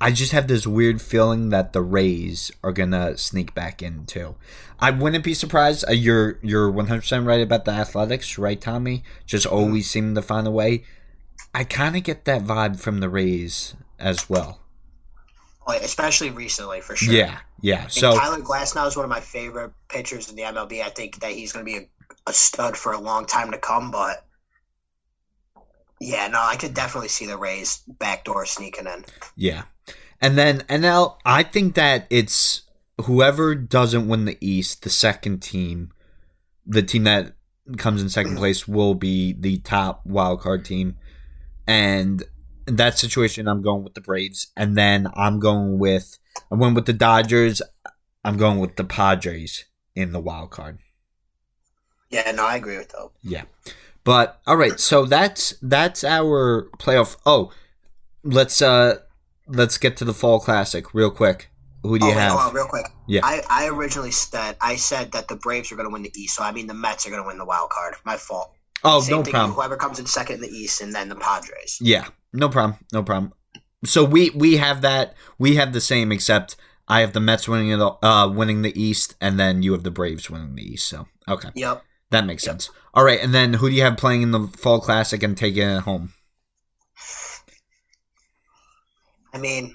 I 0.00 0.10
just 0.10 0.32
have 0.32 0.48
this 0.48 0.66
weird 0.66 1.00
feeling 1.00 1.50
that 1.50 1.72
the 1.72 1.80
Rays 1.80 2.50
are 2.62 2.72
gonna 2.72 3.16
sneak 3.16 3.54
back 3.54 3.82
in 3.82 4.06
too. 4.06 4.34
I 4.80 4.90
wouldn't 4.90 5.24
be 5.24 5.34
surprised. 5.34 5.84
Uh, 5.88 5.92
you're 5.92 6.38
you're 6.42 6.70
one 6.70 6.86
hundred 6.86 7.02
percent 7.02 7.26
right 7.26 7.40
about 7.40 7.64
the 7.64 7.70
Athletics, 7.70 8.36
right, 8.36 8.60
Tommy? 8.60 9.02
Just 9.24 9.46
always 9.46 9.88
seem 9.88 10.14
to 10.14 10.22
find 10.22 10.46
a 10.46 10.50
way. 10.50 10.84
I 11.54 11.64
kind 11.64 11.96
of 11.96 12.02
get 12.02 12.24
that 12.24 12.42
vibe 12.42 12.80
from 12.80 12.98
the 12.98 13.08
Rays 13.08 13.74
as 13.98 14.28
well. 14.28 14.60
Oh, 15.66 15.72
especially 15.72 16.30
recently 16.30 16.80
for 16.80 16.96
sure. 16.96 17.14
Yeah, 17.14 17.38
yeah. 17.62 17.86
So 17.86 18.18
Tyler 18.18 18.42
Glasnow 18.42 18.86
is 18.86 18.96
one 18.96 19.04
of 19.04 19.10
my 19.10 19.20
favorite 19.20 19.72
pitchers 19.88 20.28
in 20.28 20.36
the 20.36 20.42
MLB. 20.42 20.82
I 20.82 20.90
think 20.90 21.20
that 21.20 21.32
he's 21.32 21.52
going 21.52 21.64
to 21.64 21.72
be 21.72 21.78
a, 21.78 22.30
a 22.30 22.32
stud 22.32 22.76
for 22.76 22.92
a 22.92 22.98
long 22.98 23.24
time 23.24 23.50
to 23.52 23.58
come. 23.58 23.90
But 23.90 24.26
yeah, 26.04 26.28
no, 26.28 26.40
I 26.42 26.56
could 26.56 26.74
definitely 26.74 27.08
see 27.08 27.26
the 27.26 27.38
Rays 27.38 27.82
backdoor 27.86 28.44
sneaking 28.44 28.86
in. 28.86 29.04
yeah, 29.36 29.64
and 30.20 30.36
then 30.36 30.60
NL. 30.62 31.16
I 31.24 31.42
think 31.42 31.74
that 31.76 32.06
it's 32.10 32.62
whoever 33.00 33.54
doesn't 33.54 34.06
win 34.06 34.26
the 34.26 34.36
East, 34.40 34.82
the 34.82 34.90
second 34.90 35.40
team, 35.40 35.92
the 36.66 36.82
team 36.82 37.04
that 37.04 37.34
comes 37.78 38.02
in 38.02 38.10
second 38.10 38.36
place 38.38 38.68
will 38.68 38.94
be 38.94 39.32
the 39.32 39.58
top 39.58 40.04
wild 40.04 40.40
card 40.40 40.64
team, 40.64 40.96
and 41.66 42.22
in 42.68 42.76
that 42.76 42.98
situation, 42.98 43.48
I'm 43.48 43.62
going 43.62 43.82
with 43.82 43.94
the 43.94 44.00
Braves, 44.02 44.48
and 44.56 44.76
then 44.76 45.08
I'm 45.14 45.40
going 45.40 45.78
with 45.78 46.18
I 46.52 46.56
went 46.56 46.74
with 46.74 46.86
the 46.86 46.92
Dodgers. 46.92 47.62
I'm 48.26 48.36
going 48.36 48.58
with 48.58 48.76
the 48.76 48.84
Padres 48.84 49.64
in 49.94 50.12
the 50.12 50.20
wild 50.20 50.50
card. 50.50 50.78
Yeah, 52.10 52.30
no, 52.32 52.46
I 52.46 52.56
agree 52.56 52.78
with 52.78 52.90
that. 52.90 53.10
Yeah. 53.22 53.44
But 54.04 54.40
all 54.46 54.56
right, 54.56 54.78
so 54.78 55.06
that's 55.06 55.54
that's 55.62 56.04
our 56.04 56.68
playoff. 56.78 57.16
Oh, 57.24 57.50
let's 58.22 58.60
uh 58.60 58.96
let's 59.48 59.78
get 59.78 59.96
to 59.98 60.04
the 60.04 60.14
fall 60.14 60.40
classic 60.40 60.92
real 60.94 61.10
quick. 61.10 61.50
Who 61.82 61.98
do 61.98 62.04
Oh, 62.06 62.08
you 62.08 62.14
wait, 62.14 62.20
have? 62.20 62.32
hold 62.32 62.42
on, 62.48 62.54
real 62.54 62.66
quick. 62.66 62.86
Yeah. 63.06 63.20
I, 63.24 63.42
I 63.50 63.68
originally 63.68 64.10
said 64.10 64.56
I 64.60 64.76
said 64.76 65.12
that 65.12 65.28
the 65.28 65.36
Braves 65.36 65.70
are 65.72 65.76
going 65.76 65.88
to 65.88 65.92
win 65.92 66.02
the 66.02 66.12
East, 66.16 66.36
so 66.36 66.42
I 66.42 66.52
mean 66.52 66.66
the 66.66 66.74
Mets 66.74 67.06
are 67.06 67.10
going 67.10 67.22
to 67.22 67.26
win 67.26 67.38
the 67.38 67.44
wild 67.44 67.70
card. 67.70 67.94
My 68.04 68.16
fault. 68.16 68.52
oh, 68.84 69.00
Same 69.00 69.16
no 69.16 69.22
thing, 69.22 69.32
problem. 69.32 69.52
Whoever 69.54 69.76
comes 69.76 69.98
in 69.98 70.06
second 70.06 70.36
in 70.36 70.40
the 70.42 70.48
East, 70.48 70.80
and 70.80 70.94
then 70.94 71.08
the 71.08 71.16
Padres. 71.16 71.78
Yeah, 71.80 72.06
no 72.32 72.48
problem. 72.48 72.78
No 72.92 73.02
problem. 73.02 73.32
So 73.84 74.04
we 74.04 74.30
we 74.30 74.56
have 74.56 74.80
that. 74.82 75.14
We 75.38 75.56
have 75.56 75.72
the 75.74 75.80
same, 75.80 76.10
except 76.12 76.56
I 76.88 77.00
have 77.00 77.12
the 77.12 77.20
Mets 77.20 77.46
winning 77.48 77.80
all- 77.80 77.98
uh, 78.02 78.30
winning 78.34 78.62
the 78.62 78.78
East, 78.80 79.14
and 79.20 79.38
then 79.38 79.62
you 79.62 79.72
have 79.72 79.82
the 79.82 79.90
Braves 79.90 80.30
winning 80.30 80.54
the 80.54 80.62
East. 80.62 80.88
So 80.88 81.06
okay, 81.28 81.50
Yep. 81.54 81.82
That 82.14 82.26
makes 82.26 82.42
sense. 82.42 82.70
All 82.94 83.04
right, 83.04 83.20
and 83.20 83.34
then 83.34 83.54
who 83.54 83.68
do 83.68 83.74
you 83.74 83.82
have 83.82 83.96
playing 83.96 84.22
in 84.22 84.30
the 84.30 84.46
fall 84.46 84.80
classic 84.80 85.22
and 85.22 85.36
taking 85.36 85.68
it 85.68 85.80
home? 85.80 86.12
I 89.32 89.38
mean, 89.38 89.74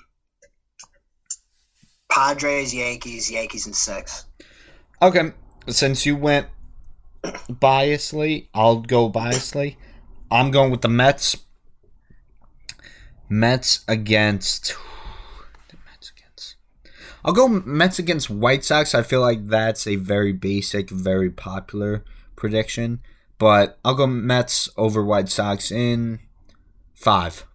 Padres, 2.09 2.73
Yankees, 2.73 3.29
Yankees 3.29 3.67
in 3.67 3.73
six. 3.73 4.25
Okay, 5.01 5.33
since 5.67 6.05
you 6.05 6.15
went 6.15 6.47
biasly, 7.23 8.47
I'll 8.53 8.79
go 8.79 9.11
biasly. 9.11 9.75
I'm 10.31 10.49
going 10.49 10.71
with 10.71 10.81
the 10.81 10.87
Mets. 10.87 11.35
Mets 13.27 13.83
against. 13.85 14.75
Mets 15.85 16.13
against. 16.15 16.55
I'll 17.25 17.33
go 17.33 17.49
Mets 17.49 17.99
against 17.99 18.29
White 18.29 18.63
Sox. 18.63 18.95
I 18.95 19.03
feel 19.03 19.19
like 19.19 19.47
that's 19.47 19.85
a 19.85 19.97
very 19.97 20.31
basic, 20.31 20.89
very 20.89 21.29
popular 21.29 22.05
prediction, 22.39 23.01
but 23.37 23.77
I'll 23.85 23.95
go 23.95 24.07
Mets 24.07 24.69
over 24.77 25.03
White 25.03 25.29
Sox 25.29 25.71
in 25.71 26.19
five. 26.95 27.45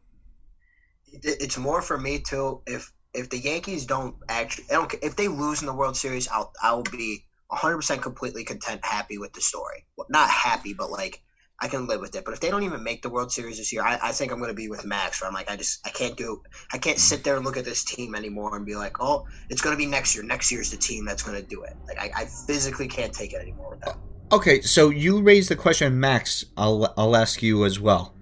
It's 1.12 1.58
more 1.58 1.82
for 1.82 1.98
me 1.98 2.20
too. 2.20 2.62
If 2.66 2.92
if 3.14 3.30
the 3.30 3.38
Yankees 3.38 3.86
don't 3.86 4.16
actually, 4.28 4.64
I 4.70 4.74
don't, 4.74 4.94
if 5.02 5.16
they 5.16 5.28
lose 5.28 5.60
in 5.60 5.66
the 5.66 5.74
World 5.74 5.96
Series, 5.96 6.28
I'll 6.28 6.52
I 6.62 6.74
will 6.74 6.82
be 6.82 7.24
100 7.48 7.76
percent 7.76 8.02
completely 8.02 8.44
content, 8.44 8.84
happy 8.84 9.18
with 9.18 9.32
the 9.32 9.40
story. 9.40 9.86
Not 10.08 10.28
happy, 10.28 10.74
but 10.74 10.90
like 10.90 11.22
I 11.60 11.68
can 11.68 11.86
live 11.86 12.00
with 12.00 12.16
it. 12.16 12.24
But 12.24 12.34
if 12.34 12.40
they 12.40 12.50
don't 12.50 12.64
even 12.64 12.82
make 12.82 13.02
the 13.02 13.08
World 13.08 13.30
Series 13.30 13.58
this 13.58 13.72
year, 13.72 13.82
I, 13.82 13.98
I 14.02 14.12
think 14.12 14.32
I'm 14.32 14.38
going 14.38 14.50
to 14.50 14.54
be 14.54 14.68
with 14.68 14.84
Max. 14.84 15.20
Where 15.20 15.28
I'm 15.28 15.34
like, 15.34 15.50
I 15.50 15.56
just 15.56 15.86
I 15.86 15.90
can't 15.90 16.16
do, 16.16 16.42
I 16.72 16.78
can't 16.78 16.98
sit 16.98 17.22
there 17.22 17.36
and 17.36 17.44
look 17.44 17.56
at 17.56 17.64
this 17.64 17.84
team 17.84 18.14
anymore 18.14 18.56
and 18.56 18.66
be 18.66 18.74
like, 18.74 19.00
oh, 19.00 19.26
it's 19.48 19.62
going 19.62 19.74
to 19.74 19.78
be 19.78 19.86
next 19.86 20.14
year. 20.14 20.24
Next 20.24 20.50
year's 20.50 20.70
the 20.70 20.76
team 20.76 21.04
that's 21.04 21.22
going 21.22 21.40
to 21.40 21.46
do 21.46 21.62
it. 21.62 21.76
Like 21.86 21.98
I, 21.98 22.22
I 22.22 22.24
physically 22.24 22.88
can't 22.88 23.12
take 23.12 23.32
it 23.32 23.40
anymore 23.40 23.70
with 23.70 23.80
that. 23.82 23.96
Okay, 24.32 24.60
so 24.62 24.90
you 24.90 25.20
raised 25.20 25.50
the 25.50 25.56
question, 25.56 26.00
Max. 26.00 26.44
I'll 26.56 26.92
I'll 26.96 27.16
ask 27.16 27.42
you 27.42 27.64
as 27.64 27.78
well. 27.78 28.14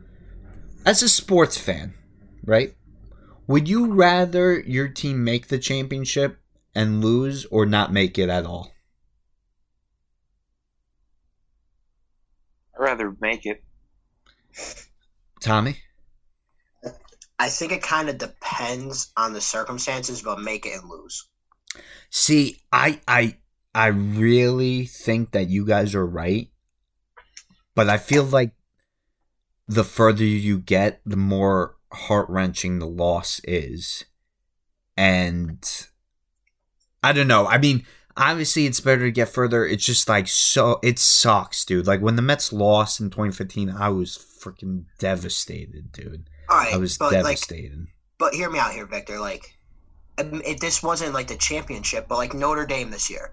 As 0.85 1.03
a 1.03 1.09
sports 1.09 1.57
fan, 1.57 1.95
right? 2.45 2.75
Would 3.47 3.69
you 3.69 3.93
rather 3.93 4.61
your 4.61 4.89
team 4.89 5.25
make 5.25 5.49
the 5.49 5.59
championship 5.59 6.41
and 6.75 7.03
lose, 7.03 7.45
or 7.47 7.67
not 7.67 7.93
make 7.93 8.19
it 8.19 8.29
at 8.29 8.45
all? 8.45 8.73
I'd 12.75 12.83
rather 12.83 13.17
make 13.21 13.47
it. 13.47 13.63
Tommy. 15.41 15.79
I 17.39 17.49
think 17.49 17.73
it 17.73 17.83
kind 17.83 18.09
of 18.09 18.19
depends 18.19 19.13
on 19.17 19.33
the 19.33 19.41
circumstances, 19.41 20.23
but 20.23 20.41
make 20.41 20.65
it 20.67 20.81
and 20.81 20.89
lose. 20.89 21.29
See, 22.11 22.61
I 22.71 23.01
I 23.09 23.39
I 23.75 23.87
really 23.87 24.85
think 24.85 25.33
that 25.33 25.49
you 25.49 25.65
guys 25.65 25.95
are 25.95 26.07
right, 26.07 26.49
but 27.75 27.89
I 27.89 27.97
feel 27.97 28.25
like 28.25 28.53
the 29.67 29.85
further 29.85 30.25
you 30.25 30.59
get, 30.59 31.01
the 31.07 31.17
more 31.17 31.77
heart 31.93 32.29
wrenching 32.29 32.79
the 32.79 32.87
loss 32.87 33.41
is, 33.45 34.05
and 34.97 35.67
I 37.03 37.13
don't 37.13 37.29
know. 37.29 37.47
I 37.47 37.59
mean, 37.59 37.87
obviously 38.17 38.67
it's 38.67 38.81
better 38.81 39.05
to 39.05 39.11
get 39.11 39.29
further. 39.29 39.65
It's 39.67 39.85
just 39.85 40.09
like 40.09 40.29
so. 40.29 40.79
It 40.83 40.99
sucks, 40.99 41.65
dude. 41.65 41.87
Like 41.87 42.01
when 42.01 42.17
the 42.17 42.23
Mets 42.23 42.53
lost 42.53 43.01
in 43.01 43.11
2015, 43.11 43.71
I 43.71 43.89
was 43.89 44.19
freaking 44.19 44.85
devastated, 44.99 45.93
dude. 45.93 46.29
All 46.49 46.59
right, 46.59 46.75
I 46.75 46.77
was 46.77 46.99
but 46.99 47.13
like, 47.13 47.25
devastated. 47.25 47.87
but 48.19 48.35
hear 48.35 48.51
me 48.51 48.59
out 48.59 48.73
here, 48.73 48.87
Victor. 48.87 49.19
Like, 49.19 49.57
it, 50.19 50.61
this 50.61 50.83
wasn't 50.83 51.15
like 51.15 51.29
the 51.29 51.37
championship, 51.37 52.07
but 52.09 52.19
like 52.19 52.35
Notre 52.35 52.67
Dame 52.67 52.91
this 52.91 53.09
year. 53.09 53.33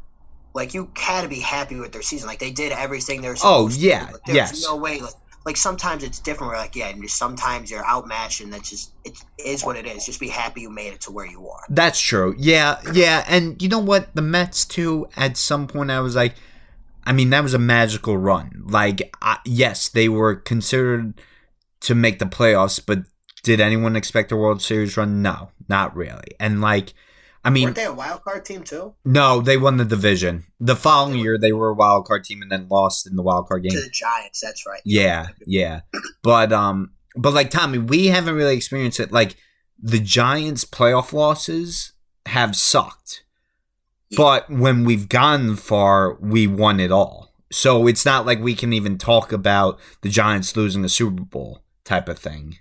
Like 0.54 0.74
you 0.74 0.92
had 0.96 1.22
to 1.22 1.28
be 1.28 1.40
happy 1.40 1.76
with 1.76 1.92
their 1.92 2.02
season. 2.02 2.28
Like 2.28 2.40
they 2.40 2.52
did 2.52 2.72
everything 2.72 3.22
they 3.22 3.30
were 3.30 3.36
Oh, 3.44 3.70
yeah, 3.70 4.08
to. 4.08 4.14
Like, 4.14 4.24
there's 4.26 4.36
yes. 4.36 4.64
no 4.64 4.76
way. 4.76 5.00
Like, 5.00 5.14
like 5.46 5.58
sometimes 5.58 6.04
it's 6.04 6.20
different. 6.20 6.52
We're 6.52 6.58
like 6.58 6.76
yeah, 6.76 6.90
and 6.90 7.02
just 7.02 7.18
sometimes 7.18 7.72
you're 7.72 7.86
outmatched, 7.86 8.42
and 8.42 8.52
that's 8.52 8.70
just 8.70 8.92
it 9.06 9.18
is 9.44 9.64
what 9.64 9.78
it 9.78 9.86
is. 9.86 10.06
Just 10.06 10.20
be 10.20 10.28
happy 10.28 10.62
you 10.62 10.70
made 10.70 10.94
it 10.94 11.02
to 11.02 11.12
where 11.12 11.26
you 11.26 11.48
are. 11.48 11.62
That's 11.70 12.00
true. 12.00 12.36
Yeah, 12.38 12.80
yeah. 12.94 13.24
And 13.28 13.62
you 13.62 13.70
know 13.70 13.80
what? 13.80 14.14
The 14.16 14.22
Mets, 14.22 14.66
too, 14.66 15.08
at 15.16 15.38
some 15.38 15.68
point, 15.68 15.92
I 15.92 16.02
was 16.02 16.16
like, 16.16 16.36
I 17.06 17.14
mean, 17.14 17.30
that 17.30 17.42
was 17.42 17.54
a 17.54 17.60
magical 17.60 18.18
run. 18.18 18.64
Like, 18.68 19.16
I, 19.22 19.38
yes, 19.46 19.88
they 19.88 20.10
were 20.10 20.36
considered 20.36 21.20
to 21.82 21.96
make 21.96 22.20
the 22.20 22.26
playoffs, 22.26 22.82
but 22.86 23.00
did 23.42 23.62
anyone 23.62 23.96
expect 23.96 24.34
a 24.34 24.36
World 24.36 24.62
Series 24.62 24.98
run? 24.98 25.22
No, 25.22 25.52
not 25.70 25.96
really. 25.96 26.36
And, 26.40 26.60
like, 26.60 26.94
I 27.44 27.50
mean, 27.50 27.66
Weren't 27.66 27.76
they 27.78 27.86
a 27.86 27.94
wild 27.94 28.24
card 28.24 28.44
team 28.46 28.64
too? 28.64 28.96
no, 29.06 29.40
they 29.42 29.58
won 29.58 29.78
the 29.78 29.86
division. 29.86 30.44
The 30.60 30.76
following 30.76 31.20
year, 31.20 31.38
they 31.38 31.54
were 31.54 31.70
a 31.70 31.74
wild 31.74 32.06
card 32.06 32.24
team 32.26 32.42
and 32.42 32.52
then 32.52 32.68
lost 32.70 33.08
in 33.08 33.16
the 33.16 33.24
wild 33.24 33.48
card 33.48 33.64
game. 33.64 33.72
To 33.72 33.82
the 33.82 33.90
Giants. 33.90 34.42
That's 34.42 34.66
right. 34.68 34.82
Yeah, 34.84 35.28
yeah. 35.46 35.82
But 36.22 36.52
um 36.52 36.92
but 37.16 37.34
like 37.34 37.50
Tommy, 37.50 37.78
we 37.78 38.08
haven't 38.08 38.36
really 38.36 38.56
experienced 38.56 39.00
it 39.00 39.12
like 39.12 39.36
the 39.82 40.00
Giants 40.00 40.66
playoff 40.66 41.14
losses 41.14 41.94
have 42.26 42.56
sucked. 42.56 43.24
But 44.18 44.50
when 44.50 44.86
we've 44.86 45.08
gone 45.08 45.56
far, 45.56 46.16
we 46.20 46.48
won 46.48 46.80
it 46.80 46.92
all. 46.92 47.32
So 47.52 47.88
it's 47.88 48.06
not 48.06 48.26
like 48.26 48.40
we 48.40 48.56
can 48.56 48.74
even 48.74 48.98
talk 48.98 49.32
about 49.32 49.80
the 50.02 50.10
Giants 50.10 50.56
losing 50.58 50.84
a 50.84 50.90
Super 50.90 51.24
Bowl 51.24 51.64
type 51.84 52.10
of 52.10 52.20
thing. 52.20 52.58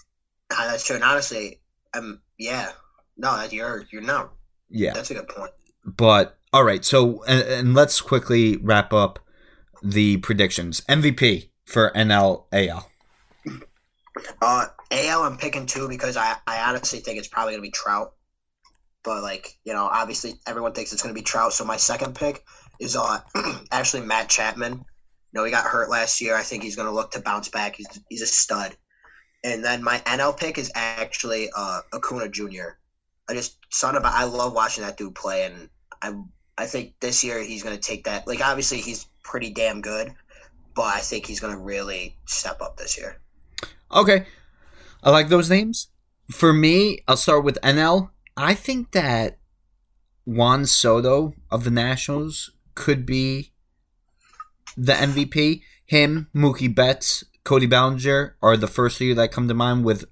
Ah, 0.53 0.67
that's 0.71 0.87
true. 0.87 0.97
And 0.97 1.05
honestly, 1.05 1.61
um, 1.95 2.21
yeah, 2.39 2.71
no, 3.17 3.37
that 3.37 3.53
you're 3.53 3.85
you're 3.91 4.03
not. 4.03 4.33
Yeah. 4.71 4.93
That's 4.93 5.11
a 5.11 5.15
good 5.15 5.29
point. 5.29 5.53
But 5.85 6.39
all 6.53 6.65
right, 6.65 6.85
so 6.85 7.23
and, 7.25 7.43
and 7.43 7.75
let's 7.75 8.01
quickly 8.01 8.57
wrap 8.57 8.93
up 8.93 9.19
the 9.83 10.17
predictions. 10.19 10.81
MVP 10.83 11.51
for 11.65 11.91
NLAL. 11.95 12.85
Uh, 14.43 14.67
AL, 14.91 15.23
I'm 15.23 15.37
picking 15.37 15.67
two 15.67 15.89
because 15.89 16.17
I, 16.17 16.37
I 16.47 16.69
honestly 16.69 17.01
think 17.01 17.19
it's 17.19 17.29
probably 17.29 17.53
gonna 17.53 17.63
be 17.63 17.71
Trout. 17.71 18.15
But 19.05 19.23
like 19.23 19.59
you 19.65 19.73
know, 19.73 19.85
obviously 19.85 20.35
everyone 20.47 20.73
thinks 20.73 20.93
it's 20.93 21.03
gonna 21.03 21.15
be 21.15 21.23
Trout. 21.23 21.53
So 21.53 21.65
my 21.65 21.77
second 21.77 22.15
pick 22.15 22.45
is 22.81 22.97
uh 22.97 23.21
actually 23.71 24.03
Matt 24.03 24.29
Chapman. 24.29 24.73
You 24.73 24.85
know, 25.35 25.45
he 25.45 25.51
got 25.51 25.67
hurt 25.67 25.91
last 25.91 26.21
year. 26.21 26.37
I 26.37 26.43
think 26.43 26.63
he's 26.63 26.77
gonna 26.77 26.93
look 26.93 27.11
to 27.13 27.21
bounce 27.21 27.49
back. 27.49 27.77
He's 27.77 27.87
he's 28.09 28.23
a 28.23 28.27
stud. 28.27 28.77
And 29.45 29.63
then 29.63 29.85
my 29.85 29.99
NL 30.01 30.37
pick 30.37 30.59
is 30.59 30.73
actually 30.75 31.51
uh 31.57 31.81
Acuna 31.93 32.29
Jr. 32.29 32.79
I 33.29 33.35
just 33.35 33.59
son 33.71 33.97
of 33.97 34.05
a, 34.05 34.09
I 34.09 34.25
love 34.25 34.55
watching 34.55 34.85
that 34.85 34.97
dude 34.97 35.15
play, 35.15 35.45
and 35.45 35.69
I 36.03 36.15
I 36.57 36.67
think 36.67 36.95
this 37.01 37.23
year 37.23 37.43
he's 37.43 37.63
gonna 37.63 37.79
take 37.79 38.05
that. 38.05 38.27
Like 38.27 38.41
obviously 38.41 38.81
he's 38.81 39.07
pretty 39.23 39.51
damn 39.51 39.81
good, 39.81 40.13
but 40.75 40.95
I 40.95 41.01
think 41.01 41.27
he's 41.27 41.41
gonna 41.41 41.59
really 41.59 42.17
step 42.27 42.61
up 42.61 42.77
this 42.77 42.97
year. 42.99 43.21
Okay. 43.93 44.27
I 45.03 45.11
like 45.11 45.29
those 45.29 45.49
names. 45.49 45.89
For 46.31 46.53
me, 46.53 46.99
I'll 47.07 47.17
start 47.17 47.45
with 47.45 47.59
NL. 47.63 48.11
I 48.37 48.55
think 48.55 48.93
that 48.93 49.39
Juan 50.25 50.67
Soto 50.67 51.35
of 51.51 51.65
the 51.65 51.71
Nationals 51.71 52.51
could 52.75 53.07
be 53.07 53.53
the 54.77 54.93
MVP. 54.93 55.63
Him, 55.87 56.29
Mookie 56.35 56.75
Betts, 56.75 57.25
Cody 57.45 57.67
Bellinger 57.67 58.37
are 58.43 58.57
the 58.57 58.67
first 58.67 58.99
three 58.99 59.15
that 59.15 59.33
come 59.33 59.49
to 59.49 59.55
mind 59.55 59.85
with 59.85 60.05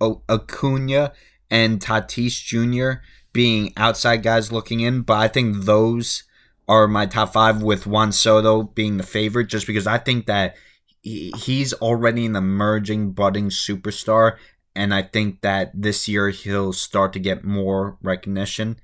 Acuna 0.00 1.12
and 1.50 1.80
Tatis 1.80 2.42
Jr. 2.42 3.00
being 3.32 3.72
outside 3.76 4.22
guys 4.22 4.52
looking 4.52 4.80
in. 4.80 5.02
But 5.02 5.18
I 5.18 5.28
think 5.28 5.64
those 5.64 6.24
are 6.68 6.86
my 6.86 7.06
top 7.06 7.32
five 7.32 7.62
with 7.62 7.86
Juan 7.86 8.12
Soto 8.12 8.62
being 8.62 8.96
the 8.96 9.02
favorite 9.02 9.48
just 9.48 9.66
because 9.66 9.86
I 9.86 9.98
think 9.98 10.26
that 10.26 10.54
he- 11.02 11.32
he's 11.38 11.72
already 11.74 12.26
an 12.26 12.36
emerging 12.36 13.12
budding 13.12 13.48
superstar 13.48 14.36
and 14.74 14.94
i 14.94 15.02
think 15.02 15.40
that 15.40 15.70
this 15.74 16.08
year 16.08 16.30
he'll 16.30 16.72
start 16.72 17.12
to 17.12 17.18
get 17.18 17.44
more 17.44 17.96
recognition 18.02 18.76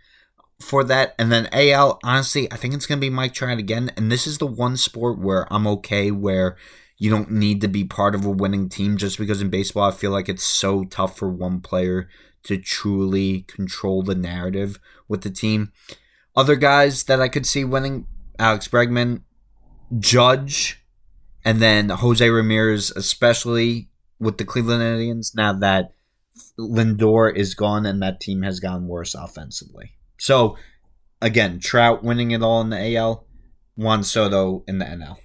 for 0.60 0.84
that 0.84 1.14
and 1.18 1.30
then 1.30 1.48
al 1.52 1.98
honestly 2.04 2.50
i 2.52 2.56
think 2.56 2.74
it's 2.74 2.86
going 2.86 2.98
to 2.98 3.06
be 3.06 3.10
mike 3.10 3.34
trout 3.34 3.58
again 3.58 3.90
and 3.96 4.10
this 4.10 4.26
is 4.26 4.38
the 4.38 4.46
one 4.46 4.76
sport 4.76 5.18
where 5.18 5.52
i'm 5.52 5.66
okay 5.66 6.10
where 6.10 6.56
you 6.96 7.10
don't 7.10 7.30
need 7.30 7.60
to 7.60 7.68
be 7.68 7.84
part 7.84 8.14
of 8.14 8.24
a 8.24 8.30
winning 8.30 8.68
team 8.68 8.96
just 8.96 9.18
because 9.18 9.42
in 9.42 9.50
baseball 9.50 9.88
i 9.88 9.90
feel 9.90 10.10
like 10.10 10.28
it's 10.28 10.44
so 10.44 10.84
tough 10.84 11.18
for 11.18 11.28
one 11.28 11.60
player 11.60 12.08
to 12.44 12.56
truly 12.58 13.42
control 13.42 14.02
the 14.02 14.14
narrative 14.14 14.78
with 15.08 15.22
the 15.22 15.30
team 15.30 15.72
other 16.36 16.56
guys 16.56 17.04
that 17.04 17.20
i 17.20 17.28
could 17.28 17.46
see 17.46 17.64
winning 17.64 18.06
alex 18.38 18.68
bregman 18.68 19.22
judge 19.98 20.84
and 21.44 21.60
then 21.60 21.90
Jose 21.90 22.28
Ramirez, 22.28 22.90
especially 22.92 23.90
with 24.18 24.38
the 24.38 24.44
Cleveland 24.44 24.82
Indians, 24.82 25.34
now 25.36 25.52
that 25.52 25.92
Lindor 26.58 27.34
is 27.34 27.54
gone 27.54 27.84
and 27.84 28.02
that 28.02 28.20
team 28.20 28.42
has 28.42 28.60
gotten 28.60 28.88
worse 28.88 29.14
offensively. 29.14 29.92
So, 30.18 30.56
again, 31.20 31.60
Trout 31.60 32.02
winning 32.02 32.30
it 32.30 32.42
all 32.42 32.62
in 32.62 32.70
the 32.70 32.96
AL, 32.96 33.26
Juan 33.76 34.02
Soto 34.02 34.64
in 34.66 34.78
the 34.78 34.86
NL. 34.86 35.18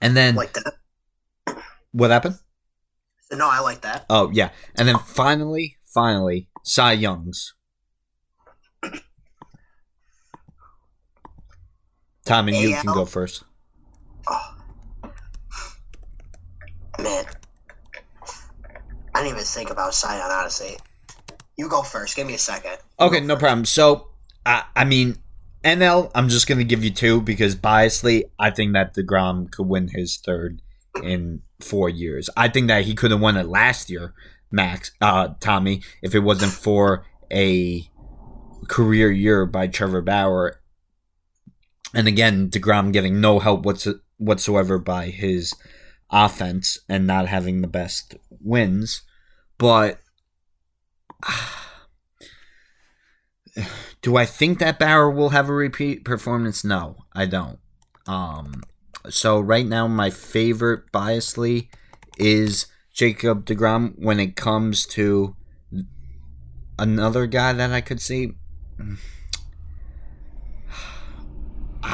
And 0.00 0.16
then, 0.16 0.34
Like 0.34 0.54
that. 0.54 1.58
what 1.92 2.10
happened? 2.10 2.38
No, 3.32 3.48
I 3.50 3.60
like 3.60 3.80
that. 3.82 4.06
Oh, 4.08 4.30
yeah. 4.32 4.50
And 4.76 4.86
then 4.86 4.98
finally, 4.98 5.78
finally, 5.84 6.48
Cy 6.62 6.92
Youngs. 6.92 7.54
Tommy, 12.24 12.60
you 12.60 12.74
can 12.74 12.86
go 12.86 13.04
first. 13.04 13.44
Oh. 14.28 14.54
Man. 17.00 17.24
I 19.14 19.20
didn't 19.20 19.34
even 19.34 19.44
think 19.44 19.70
about 19.70 19.94
Cy 19.94 20.18
Young, 20.18 20.30
honestly. 20.30 20.76
You 21.56 21.68
go 21.68 21.82
first. 21.82 22.16
Give 22.16 22.26
me 22.26 22.34
a 22.34 22.38
second. 22.38 22.78
Okay, 23.00 23.20
no 23.20 23.36
problem. 23.36 23.64
So, 23.64 24.08
I, 24.44 24.64
I 24.74 24.84
mean, 24.84 25.16
NL, 25.64 26.10
I'm 26.14 26.28
just 26.28 26.46
going 26.46 26.58
to 26.58 26.64
give 26.64 26.84
you 26.84 26.90
two 26.90 27.20
because 27.20 27.56
biasly, 27.56 28.24
I 28.38 28.50
think 28.50 28.74
that 28.74 28.94
DeGrom 28.94 29.50
could 29.50 29.66
win 29.66 29.88
his 29.88 30.16
third 30.16 30.62
in 31.02 31.42
four 31.60 31.88
years. 31.88 32.28
I 32.36 32.48
think 32.48 32.68
that 32.68 32.84
he 32.84 32.94
could 32.94 33.10
have 33.10 33.20
won 33.20 33.36
it 33.36 33.46
last 33.46 33.90
year, 33.90 34.14
Max, 34.50 34.92
uh, 35.00 35.28
Tommy, 35.40 35.82
if 36.02 36.14
it 36.14 36.20
wasn't 36.20 36.52
for 36.52 37.04
a 37.32 37.88
career 38.68 39.10
year 39.10 39.46
by 39.46 39.66
Trevor 39.66 40.02
Bauer. 40.02 40.60
And 41.94 42.08
again, 42.08 42.50
DeGrom 42.50 42.92
getting 42.92 43.20
no 43.20 43.38
help 43.38 43.64
whatso- 43.64 44.00
whatsoever 44.18 44.78
by 44.78 45.06
his 45.06 45.54
offense 46.10 46.78
and 46.88 47.06
not 47.06 47.28
having 47.28 47.60
the 47.60 47.68
best 47.68 48.16
wins. 48.30 49.02
But 49.58 50.00
do 54.02 54.16
I 54.16 54.26
think 54.26 54.58
that 54.58 54.78
Bauer 54.78 55.10
will 55.10 55.30
have 55.30 55.48
a 55.48 55.54
repeat 55.54 56.04
performance? 56.04 56.64
No, 56.64 56.98
I 57.12 57.26
don't. 57.26 57.58
Um, 58.06 58.62
so 59.08 59.40
right 59.40 59.66
now 59.66 59.86
my 59.86 60.10
favorite 60.10 60.90
biasly 60.92 61.68
is 62.18 62.66
Jacob 62.92 63.44
DeGrom 63.44 63.94
when 63.98 64.18
it 64.18 64.36
comes 64.36 64.86
to 64.86 65.36
another 66.78 67.26
guy 67.26 67.52
that 67.52 67.72
I 67.72 67.80
could 67.80 68.00
see. 68.00 68.32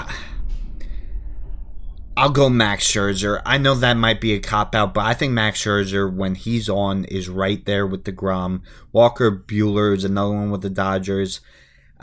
I'll 2.14 2.30
go 2.30 2.50
Max 2.50 2.86
Scherzer. 2.86 3.40
I 3.46 3.56
know 3.58 3.74
that 3.74 3.96
might 3.96 4.20
be 4.20 4.34
a 4.34 4.38
cop 4.38 4.74
out, 4.74 4.92
but 4.92 5.06
I 5.06 5.14
think 5.14 5.32
Max 5.32 5.64
Scherzer, 5.64 6.14
when 6.14 6.34
he's 6.34 6.68
on, 6.68 7.04
is 7.06 7.28
right 7.28 7.64
there 7.64 7.86
with 7.86 8.04
DeGrom. 8.04 8.60
Walker 8.92 9.30
Buehler 9.32 9.96
is 9.96 10.04
another 10.04 10.34
one 10.34 10.50
with 10.50 10.60
the 10.60 10.70
Dodgers. 10.70 11.40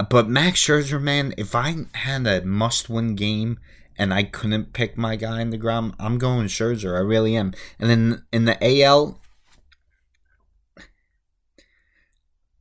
But 0.09 0.27
Max 0.27 0.59
Scherzer, 0.59 1.01
man, 1.01 1.33
if 1.37 1.53
I 1.53 1.85
had 1.93 2.25
a 2.25 2.43
must 2.43 2.89
win 2.89 3.15
game 3.15 3.59
and 3.99 4.13
I 4.13 4.23
couldn't 4.23 4.73
pick 4.73 4.97
my 4.97 5.17
guy 5.17 5.41
in 5.41 5.51
DeGrom, 5.51 5.93
I'm 5.99 6.17
going 6.17 6.47
Scherzer. 6.47 6.95
I 6.95 7.01
really 7.01 7.35
am. 7.35 7.53
And 7.77 7.89
then 7.89 8.23
in 8.31 8.45
the 8.45 8.57
AL, 8.83 9.19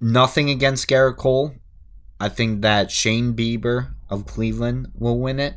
nothing 0.01 0.51
against 0.51 0.89
Gerrit 0.89 1.17
Cole. 1.17 1.55
I 2.21 2.29
think 2.29 2.63
that 2.63 2.91
Shane 2.91 3.35
Bieber 3.35 3.95
of 4.11 4.27
Cleveland 4.27 4.89
will 4.95 5.21
win 5.21 5.39
it 5.39 5.55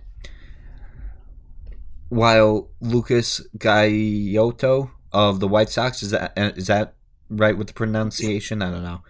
while 2.09 2.69
Lucas 2.81 3.41
Giolito 3.57 4.91
of 5.11 5.39
the 5.39 5.47
White 5.47 5.69
Sox 5.69 6.03
is 6.03 6.11
that 6.11 6.33
is 6.37 6.67
that 6.67 6.95
right 7.29 7.57
with 7.57 7.67
the 7.67 7.73
pronunciation? 7.73 8.61
I 8.61 8.69
don't 8.69 8.83
know. 8.83 9.01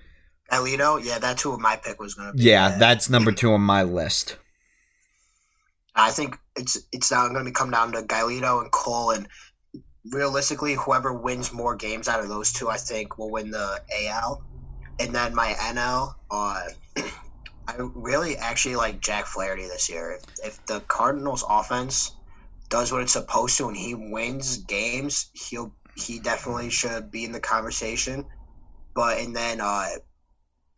Alito, 0.52 1.04
yeah, 1.04 1.18
that's 1.18 1.42
who 1.42 1.58
my 1.58 1.78
pick 1.78 2.00
was 2.00 2.14
going 2.14 2.32
to 2.32 2.38
be. 2.38 2.44
Yeah, 2.44 2.78
that's 2.78 3.10
number 3.10 3.32
two 3.32 3.54
on 3.54 3.62
my 3.62 3.84
list. 3.84 4.38
I 5.96 6.12
think 6.12 6.38
it's 6.56 6.78
it's 6.92 7.12
now 7.12 7.28
going 7.30 7.46
to 7.46 7.52
come 7.52 7.72
down 7.72 7.92
to 7.92 8.02
Giolito 8.02 8.62
and 8.62 8.72
Cole, 8.72 9.12
and 9.12 9.28
realistically, 10.10 10.76
whoever 10.76 11.14
wins 11.14 11.52
more 11.52 11.76
games 11.76 12.08
out 12.08 12.22
of 12.22 12.30
those 12.30 12.52
two, 12.52 12.70
I 12.70 12.78
think, 12.78 13.18
will 13.18 13.32
win 13.32 13.52
the 13.52 13.82
AL. 14.06 14.44
And 15.00 15.14
then 15.14 15.36
my 15.36 15.54
NL, 15.54 16.14
uh, 16.30 16.64
I 17.68 17.76
really 17.78 18.38
actually 18.38 18.76
like 18.76 19.02
Jack 19.02 19.26
Flaherty 19.26 19.64
this 19.64 19.90
year. 19.90 20.14
If, 20.14 20.46
if 20.46 20.66
the 20.66 20.80
Cardinals' 20.82 21.44
offense 21.48 22.12
does 22.70 22.92
what 22.92 23.02
it's 23.02 23.14
supposed 23.14 23.58
to 23.58 23.68
and 23.68 23.78
he 23.78 23.94
wins 23.96 24.58
games, 24.58 25.30
he'll 25.34 25.74
he 25.96 26.20
definitely 26.20 26.70
should 26.70 27.12
be 27.12 27.26
in 27.26 27.32
the 27.32 27.40
conversation. 27.40 28.26
But 28.96 29.20
and 29.20 29.36
then 29.36 29.60
uh, 29.60 29.88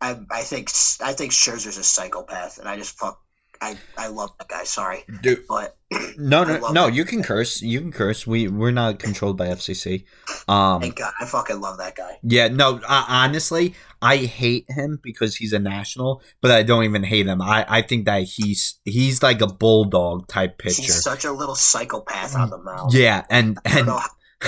I 0.00 0.18
I 0.30 0.42
think 0.42 0.70
I 1.00 1.12
think 1.12 1.32
Scherzer's 1.32 1.78
a 1.78 1.84
psychopath, 1.84 2.58
and 2.58 2.68
I 2.68 2.76
just 2.76 2.98
fuck 2.98 3.20
I 3.64 3.76
I 3.96 4.08
love 4.08 4.30
that 4.38 4.48
guy. 4.48 4.64
Sorry, 4.64 5.04
Dude, 5.22 5.46
but 5.48 5.76
no, 6.18 6.44
no, 6.44 6.70
no. 6.70 6.86
You 6.86 7.04
can 7.06 7.20
guy. 7.20 7.28
curse. 7.28 7.62
You 7.62 7.80
can 7.80 7.92
curse. 7.92 8.26
We 8.26 8.48
we're 8.48 8.72
not 8.72 8.98
controlled 8.98 9.38
by 9.38 9.48
FCC. 9.48 10.04
Um, 10.46 10.82
thank 10.82 10.96
God 10.96 11.12
I 11.18 11.24
fucking 11.24 11.60
love 11.60 11.78
that 11.78 11.96
guy. 11.96 12.18
Yeah, 12.22 12.48
no, 12.48 12.80
uh, 12.86 13.04
honestly, 13.08 13.74
I 14.02 14.16
hate 14.16 14.66
him 14.68 15.00
because 15.02 15.36
he's 15.36 15.54
a 15.54 15.58
national, 15.58 16.22
but 16.42 16.50
I 16.50 16.62
don't 16.62 16.84
even 16.84 17.04
hate 17.04 17.26
him. 17.26 17.40
I, 17.40 17.64
I 17.66 17.82
think 17.82 18.04
that 18.04 18.24
he's 18.24 18.78
he's 18.84 19.22
like 19.22 19.40
a 19.40 19.46
bulldog 19.46 20.28
type 20.28 20.58
pitcher. 20.58 20.82
He's 20.82 21.02
such 21.02 21.24
a 21.24 21.32
little 21.32 21.56
psychopath 21.56 22.36
on 22.36 22.50
the 22.50 22.58
mound. 22.58 22.92
Yeah, 22.92 23.24
and 23.30 23.58
and 23.64 23.88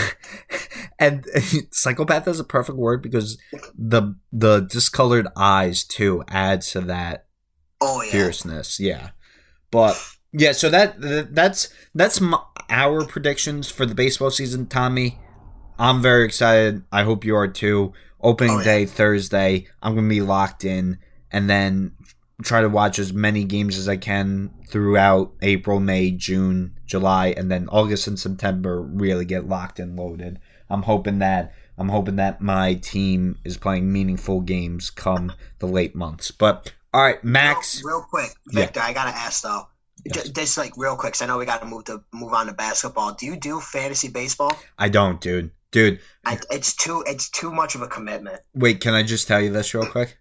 and 0.99 1.27
psychopath 1.71 2.29
is 2.29 2.41
a 2.41 2.45
perfect 2.45 2.79
word 2.79 3.03
because 3.03 3.39
the 3.77 4.15
the 4.33 4.61
discolored 4.61 5.29
eyes 5.37 5.85
too 5.85 6.23
adds 6.29 6.71
to 6.73 6.81
that 6.83 7.26
oh 7.81 8.03
yeah. 8.03 8.11
fierceness. 8.11 8.81
Yeah, 8.81 9.11
but 9.71 9.97
yeah, 10.33 10.53
so 10.53 10.69
that 10.71 10.97
that's 11.35 11.69
that's 11.95 12.21
m 12.21 12.35
our 12.69 13.05
predictions 13.07 13.71
for 13.71 13.87
the 13.87 13.95
baseball 13.95 14.31
season, 14.31 14.67
Tommy. 14.67 15.19
I'm 15.79 16.01
very 16.01 16.25
excited. 16.25 16.83
I 16.91 17.05
hope 17.05 17.25
you 17.25 17.37
are 17.37 17.49
too. 17.49 17.93
Opening 18.21 18.57
Oh, 18.57 18.59
yeah. 18.59 18.65
day 18.65 18.87
Thursday. 18.87 19.67
I'm 19.83 19.95
gonna 19.95 20.09
be 20.09 20.23
locked 20.23 20.65
in, 20.65 20.99
and 21.31 21.49
then 21.49 21.93
try 22.43 22.61
to 22.61 22.69
watch 22.69 22.99
as 22.99 23.13
many 23.13 23.45
games 23.45 23.79
as 23.79 23.89
I 23.89 23.97
can 23.97 24.51
throughout 24.69 25.33
April, 25.43 25.81
May, 25.81 26.11
June, 26.11 26.79
July, 26.87 27.29
and 27.37 27.51
then 27.51 27.69
August 27.69 28.07
and 28.07 28.19
September. 28.19 28.83
Really 28.83 29.25
get 29.25 29.49
locked 29.49 29.79
and 29.79 29.97
loaded. 29.97 30.39
I'm 30.69 30.83
hoping 30.83 31.19
that 31.21 31.53
I'm 31.79 31.91
hoping 31.91 32.17
that 32.17 32.41
my 32.41 32.75
team 32.75 33.39
is 33.45 33.59
playing 33.59 33.93
meaningful 33.93 34.41
games 34.41 34.91
come 34.91 35.33
the 35.59 35.67
late 35.67 35.95
months. 35.95 36.31
But 36.31 36.73
all 36.97 37.03
right, 37.03 37.23
Max. 37.23 37.83
Real, 37.85 37.99
real 37.99 38.07
quick, 38.09 38.31
Yeah. 38.53 38.61
Victor, 38.63 38.81
I 38.81 38.93
gotta 38.93 39.11
ask 39.17 39.43
though. 39.43 39.69
Yes. 40.05 40.25
J- 40.25 40.33
This 40.33 40.57
like 40.57 40.73
real 40.77 40.97
quick, 40.97 41.13
cause 41.15 41.23
I 41.23 41.27
know 41.27 41.39
we 41.39 41.45
got 41.47 41.61
to 41.61 41.67
move 41.67 41.85
to 41.85 42.03
move 42.13 42.33
on 42.33 42.47
to 42.47 42.53
basketball. 42.53 43.13
Do 43.15 43.27
you 43.27 43.37
do 43.37 43.61
fantasy 43.61 44.09
baseball? 44.09 44.57
I 44.79 44.89
don't, 44.89 45.21
dude. 45.21 45.51
Dude, 45.73 46.01
I, 46.25 46.39
it's 46.51 46.75
too 46.75 47.05
it's 47.07 47.29
too 47.29 47.53
much 47.53 47.75
of 47.75 47.83
a 47.83 47.87
commitment. 47.89 48.41
wait, 48.55 48.81
can 48.81 48.95
I 48.95 49.03
just 49.03 49.27
tell 49.29 49.41
you 49.41 49.51
this 49.53 49.75
real 49.75 49.87
quick? 49.87 50.19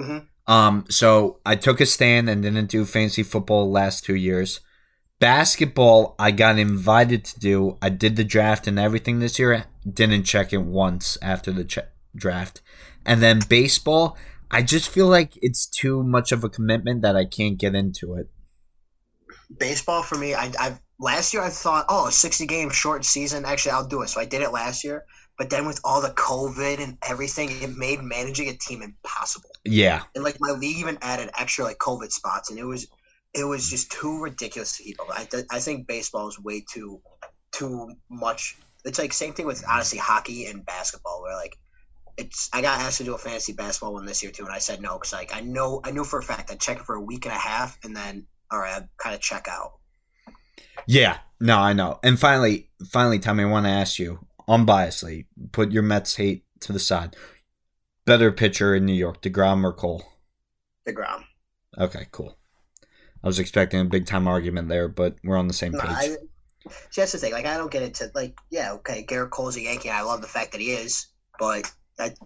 Mhm. 0.00 0.26
Um, 0.46 0.84
so 0.88 1.38
I 1.46 1.54
took 1.56 1.80
a 1.80 1.86
stand 1.86 2.28
and 2.28 2.42
didn't 2.42 2.66
do 2.70 2.84
fantasy 2.84 3.22
football 3.22 3.66
the 3.66 3.70
last 3.70 4.04
two 4.04 4.16
years. 4.16 4.60
Basketball, 5.20 6.16
I 6.18 6.30
got 6.30 6.58
invited 6.58 7.24
to 7.26 7.38
do. 7.38 7.76
I 7.82 7.90
did 7.90 8.16
the 8.16 8.24
draft 8.24 8.66
and 8.66 8.78
everything 8.78 9.18
this 9.18 9.38
year. 9.38 9.66
Didn't 9.88 10.24
check 10.24 10.52
it 10.52 10.62
once 10.62 11.18
after 11.20 11.52
the 11.52 11.84
draft. 12.16 12.62
And 13.04 13.20
then 13.22 13.40
baseball, 13.48 14.16
I 14.50 14.62
just 14.62 14.88
feel 14.88 15.06
like 15.06 15.38
it's 15.42 15.66
too 15.66 16.02
much 16.02 16.32
of 16.32 16.44
a 16.44 16.48
commitment 16.48 17.02
that 17.02 17.16
I 17.16 17.24
can't 17.24 17.58
get 17.58 17.74
into 17.74 18.14
it. 18.14 18.28
Baseball 19.58 20.02
for 20.02 20.16
me, 20.16 20.34
I 20.34 20.52
I 20.58 20.78
last 20.98 21.32
year 21.32 21.42
I 21.42 21.50
thought, 21.50 21.86
oh, 21.88 22.08
a 22.08 22.12
sixty 22.12 22.46
game 22.46 22.70
short 22.70 23.04
season. 23.04 23.44
Actually, 23.44 23.72
I'll 23.72 23.86
do 23.86 24.02
it. 24.02 24.08
So 24.08 24.20
I 24.20 24.24
did 24.24 24.42
it 24.42 24.50
last 24.50 24.84
year. 24.84 25.04
But 25.38 25.48
then 25.48 25.66
with 25.66 25.80
all 25.84 26.02
the 26.02 26.10
COVID 26.10 26.80
and 26.80 26.98
everything, 27.08 27.50
it 27.62 27.74
made 27.74 28.02
managing 28.02 28.48
a 28.48 28.52
team 28.52 28.82
impossible. 28.82 29.48
Yeah, 29.64 30.02
And 30.14 30.22
like 30.22 30.36
my 30.38 30.50
league 30.50 30.76
even 30.76 30.98
added 31.00 31.30
extra 31.38 31.64
like 31.64 31.78
COVID 31.78 32.12
spots, 32.12 32.50
and 32.50 32.58
it 32.58 32.64
was 32.64 32.86
it 33.32 33.44
was 33.44 33.70
just 33.70 33.90
too 33.90 34.20
ridiculous 34.20 34.76
to 34.76 34.82
keep 34.82 35.00
up. 35.00 35.08
I 35.10 35.24
th- 35.24 35.46
I 35.50 35.60
think 35.60 35.86
baseball 35.86 36.28
is 36.28 36.38
way 36.38 36.64
too 36.70 37.00
too 37.52 37.90
much. 38.10 38.58
It's 38.84 38.98
like 38.98 39.12
same 39.12 39.32
thing 39.32 39.46
with 39.46 39.64
honestly 39.68 39.98
hockey 39.98 40.46
and 40.46 40.66
basketball, 40.66 41.22
where 41.22 41.34
like 41.36 41.56
it's 42.20 42.48
I 42.52 42.62
got 42.62 42.80
asked 42.80 42.98
to 42.98 43.04
do 43.04 43.14
a 43.14 43.18
fantasy 43.18 43.52
basketball 43.52 43.94
one 43.94 44.06
this 44.06 44.22
year 44.22 44.32
too, 44.32 44.44
and 44.44 44.52
I 44.52 44.58
said 44.58 44.80
no 44.80 44.94
because 44.98 45.12
like 45.12 45.34
I 45.34 45.40
know 45.40 45.80
I 45.84 45.90
knew 45.90 46.04
for 46.04 46.18
a 46.18 46.22
fact 46.22 46.50
I'd 46.50 46.60
check 46.60 46.78
it 46.78 46.84
for 46.84 46.94
a 46.94 47.00
week 47.00 47.24
and 47.26 47.34
a 47.34 47.38
half, 47.38 47.78
and 47.84 47.96
then 47.96 48.26
all 48.50 48.58
right, 48.58 48.76
I'd 48.76 48.88
kind 48.98 49.14
of 49.14 49.20
check 49.20 49.46
out. 49.48 49.72
yeah. 50.86 51.18
No, 51.42 51.58
I 51.58 51.72
know. 51.72 51.98
And 52.02 52.18
finally, 52.20 52.68
finally, 52.90 53.18
Tommy, 53.18 53.44
I 53.44 53.46
want 53.46 53.64
to 53.64 53.70
ask 53.70 53.98
you, 53.98 54.26
unbiasedly, 54.46 55.24
put 55.52 55.72
your 55.72 55.82
Mets 55.82 56.16
hate 56.16 56.44
to 56.60 56.72
the 56.72 56.78
side. 56.78 57.16
Better 58.04 58.30
pitcher 58.30 58.74
in 58.74 58.84
New 58.84 58.92
York, 58.92 59.22
Degrom 59.22 59.64
or 59.64 59.72
Cole? 59.72 60.02
Degrom. 60.86 61.24
Okay, 61.78 62.06
cool. 62.10 62.36
I 63.24 63.26
was 63.26 63.38
expecting 63.38 63.80
a 63.80 63.84
big 63.86 64.04
time 64.06 64.28
argument 64.28 64.68
there, 64.68 64.88
but 64.88 65.16
we're 65.24 65.38
on 65.38 65.48
the 65.48 65.54
same 65.54 65.72
No, 65.72 65.80
page. 65.80 65.90
I, 65.90 66.08
see, 66.90 67.00
that's 67.00 67.12
the 67.12 67.18
thing. 67.18 67.32
Like 67.32 67.46
I 67.46 67.56
don't 67.56 67.70
get 67.70 67.82
into 67.82 68.10
like 68.14 68.36
yeah, 68.50 68.72
okay, 68.74 69.04
Gerrit 69.08 69.30
Cole's 69.30 69.56
a 69.56 69.62
Yankee. 69.62 69.88
and 69.88 69.96
I 69.96 70.02
love 70.02 70.20
the 70.20 70.28
fact 70.28 70.52
that 70.52 70.60
he 70.60 70.72
is, 70.72 71.06
but 71.38 71.70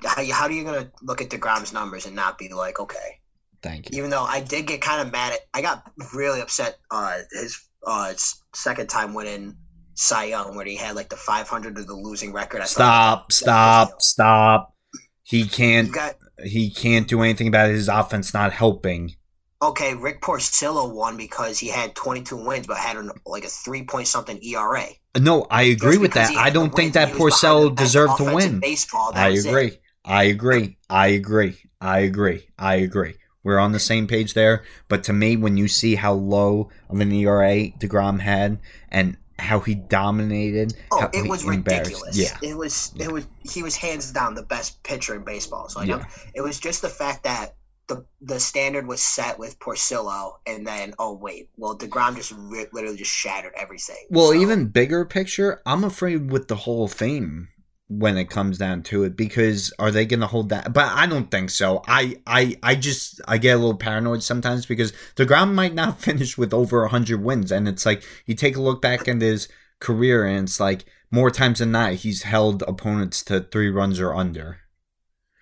how 0.04 0.22
you 0.22 0.32
how 0.32 0.44
are 0.44 0.52
you 0.52 0.64
gonna 0.64 0.90
look 1.02 1.20
at 1.20 1.30
Degrom's 1.30 1.72
numbers 1.72 2.06
and 2.06 2.14
not 2.14 2.38
be 2.38 2.48
like 2.52 2.80
okay? 2.80 3.20
Thank 3.62 3.90
you. 3.90 3.98
even 3.98 4.10
though 4.10 4.24
I 4.24 4.40
did 4.40 4.66
get 4.66 4.82
kind 4.82 5.00
of 5.00 5.10
mad 5.10 5.32
at, 5.32 5.40
I 5.54 5.62
got 5.62 5.90
really 6.14 6.40
upset. 6.42 6.78
Uh, 6.90 7.18
his 7.32 7.58
uh 7.86 8.12
second 8.54 8.88
time 8.88 9.14
winning 9.14 9.56
Cy 9.94 10.24
Young, 10.24 10.54
where 10.54 10.66
he 10.66 10.76
had 10.76 10.96
like 10.96 11.08
the 11.08 11.16
500 11.16 11.78
or 11.78 11.84
the 11.84 11.94
losing 11.94 12.32
record. 12.32 12.60
I 12.60 12.64
Stop! 12.64 13.32
Stop! 13.32 14.02
Stop! 14.02 14.74
He 15.22 15.46
can't. 15.46 15.92
got 15.92 16.16
He 16.44 16.70
can't 16.70 17.08
do 17.08 17.22
anything 17.22 17.48
about 17.48 17.70
his 17.70 17.88
offense 17.88 18.34
not 18.34 18.52
helping. 18.52 19.14
okay. 19.62 19.94
Rick 19.94 20.20
Porcello 20.20 20.92
won 20.92 21.16
because 21.16 21.58
he 21.58 21.68
had 21.68 21.94
22 21.94 22.36
wins, 22.36 22.66
but 22.66 22.76
had 22.76 22.96
an, 22.96 23.10
like 23.24 23.44
a 23.44 23.48
three 23.48 23.84
point 23.84 24.08
something 24.08 24.42
ERA. 24.42 24.86
No, 25.18 25.46
I 25.50 25.62
agree 25.62 25.98
with 25.98 26.14
that. 26.14 26.36
I 26.36 26.50
don't 26.50 26.74
think 26.74 26.94
that 26.94 27.08
and 27.08 27.16
he 27.16 27.22
was 27.22 27.40
behind 27.40 27.70
Porcello 27.70 27.76
deserved 27.76 28.16
to 28.18 28.34
win. 28.34 28.60
Baseball. 28.60 29.12
I 29.14 29.30
it. 29.30 29.46
agree. 29.46 29.78
I 30.04 30.24
agree. 30.24 30.76
I 30.90 31.08
agree. 31.08 31.56
I 31.80 32.00
agree. 32.00 32.48
I 32.58 32.74
agree. 32.76 33.14
We're 33.42 33.58
on 33.58 33.72
the 33.72 33.78
same 33.78 34.06
page 34.06 34.34
there. 34.34 34.64
But 34.88 35.04
to 35.04 35.12
me, 35.12 35.36
when 35.36 35.56
you 35.56 35.68
see 35.68 35.94
how 35.94 36.14
low 36.14 36.70
of 36.88 37.00
an 37.00 37.12
ERA 37.12 37.68
Degrom 37.78 38.20
had 38.20 38.58
and 38.88 39.16
how 39.38 39.60
he 39.60 39.74
dominated, 39.74 40.74
Oh, 40.90 41.08
it 41.12 41.28
was 41.28 41.44
ridiculous. 41.44 42.16
Yeah, 42.16 42.36
It 42.42 42.56
was 42.56 42.92
it 42.98 43.12
was 43.12 43.26
he 43.42 43.62
was 43.62 43.76
hands 43.76 44.10
down 44.12 44.34
the 44.34 44.42
best 44.42 44.82
pitcher 44.82 45.14
in 45.14 45.24
baseball. 45.24 45.68
So 45.68 45.80
like 45.80 45.88
Yeah. 45.88 46.04
It 46.34 46.40
was 46.40 46.58
just 46.58 46.82
the 46.82 46.88
fact 46.88 47.24
that 47.24 47.54
the 47.86 48.04
the 48.20 48.40
standard 48.40 48.86
was 48.86 49.02
set 49.02 49.38
with 49.38 49.58
Porcello 49.58 50.34
and 50.46 50.66
then 50.66 50.94
oh 50.98 51.12
wait, 51.14 51.50
well 51.56 51.76
DeGrom 51.76 52.16
just 52.16 52.32
ri- 52.36 52.66
literally 52.72 52.96
just 52.96 53.10
shattered 53.12 53.52
everything. 53.56 54.06
Well, 54.10 54.28
So, 54.28 54.34
even 54.40 54.68
bigger 54.68 55.04
picture, 55.04 55.60
I'm 55.66 55.84
afraid 55.84 56.30
with 56.30 56.48
the 56.48 56.56
Hall 56.56 56.84
of 56.84 56.92
Fame 56.92 57.48
when 57.88 58.16
it 58.16 58.30
comes 58.30 58.56
down 58.56 58.82
to 58.82 59.04
it 59.04 59.14
because 59.14 59.72
are 59.78 59.90
they 59.90 60.06
going 60.06 60.18
to 60.20 60.26
hold 60.26 60.48
that 60.48 60.72
but 60.72 60.86
i 60.94 61.06
don't 61.06 61.30
think 61.30 61.50
so 61.50 61.82
i 61.86 62.16
i 62.26 62.56
i 62.62 62.74
just 62.74 63.20
i 63.28 63.36
get 63.36 63.52
a 63.54 63.58
little 63.58 63.76
paranoid 63.76 64.22
sometimes 64.22 64.64
because 64.64 64.90
DeGrom 65.16 65.52
might 65.52 65.74
not 65.74 66.00
finish 66.08 66.38
with 66.38 66.54
over 66.54 66.80
100 66.80 67.22
wins 67.22 67.52
and 67.52 67.68
it's 67.68 67.84
like 67.84 68.02
you 68.24 68.34
take 68.34 68.56
a 68.56 68.60
look 68.62 68.80
back 68.80 69.06
at 69.06 69.20
his 69.20 69.48
career 69.80 70.24
and 70.24 70.48
it's 70.48 70.58
like 70.58 70.86
more 71.10 71.30
times 71.30 71.58
than 71.58 71.72
not 71.72 71.92
he's 71.92 72.22
held 72.22 72.62
opponents 72.66 73.22
to 73.24 73.40
three 73.40 73.68
runs 73.68 74.00
or 74.00 74.14
under 74.14 74.60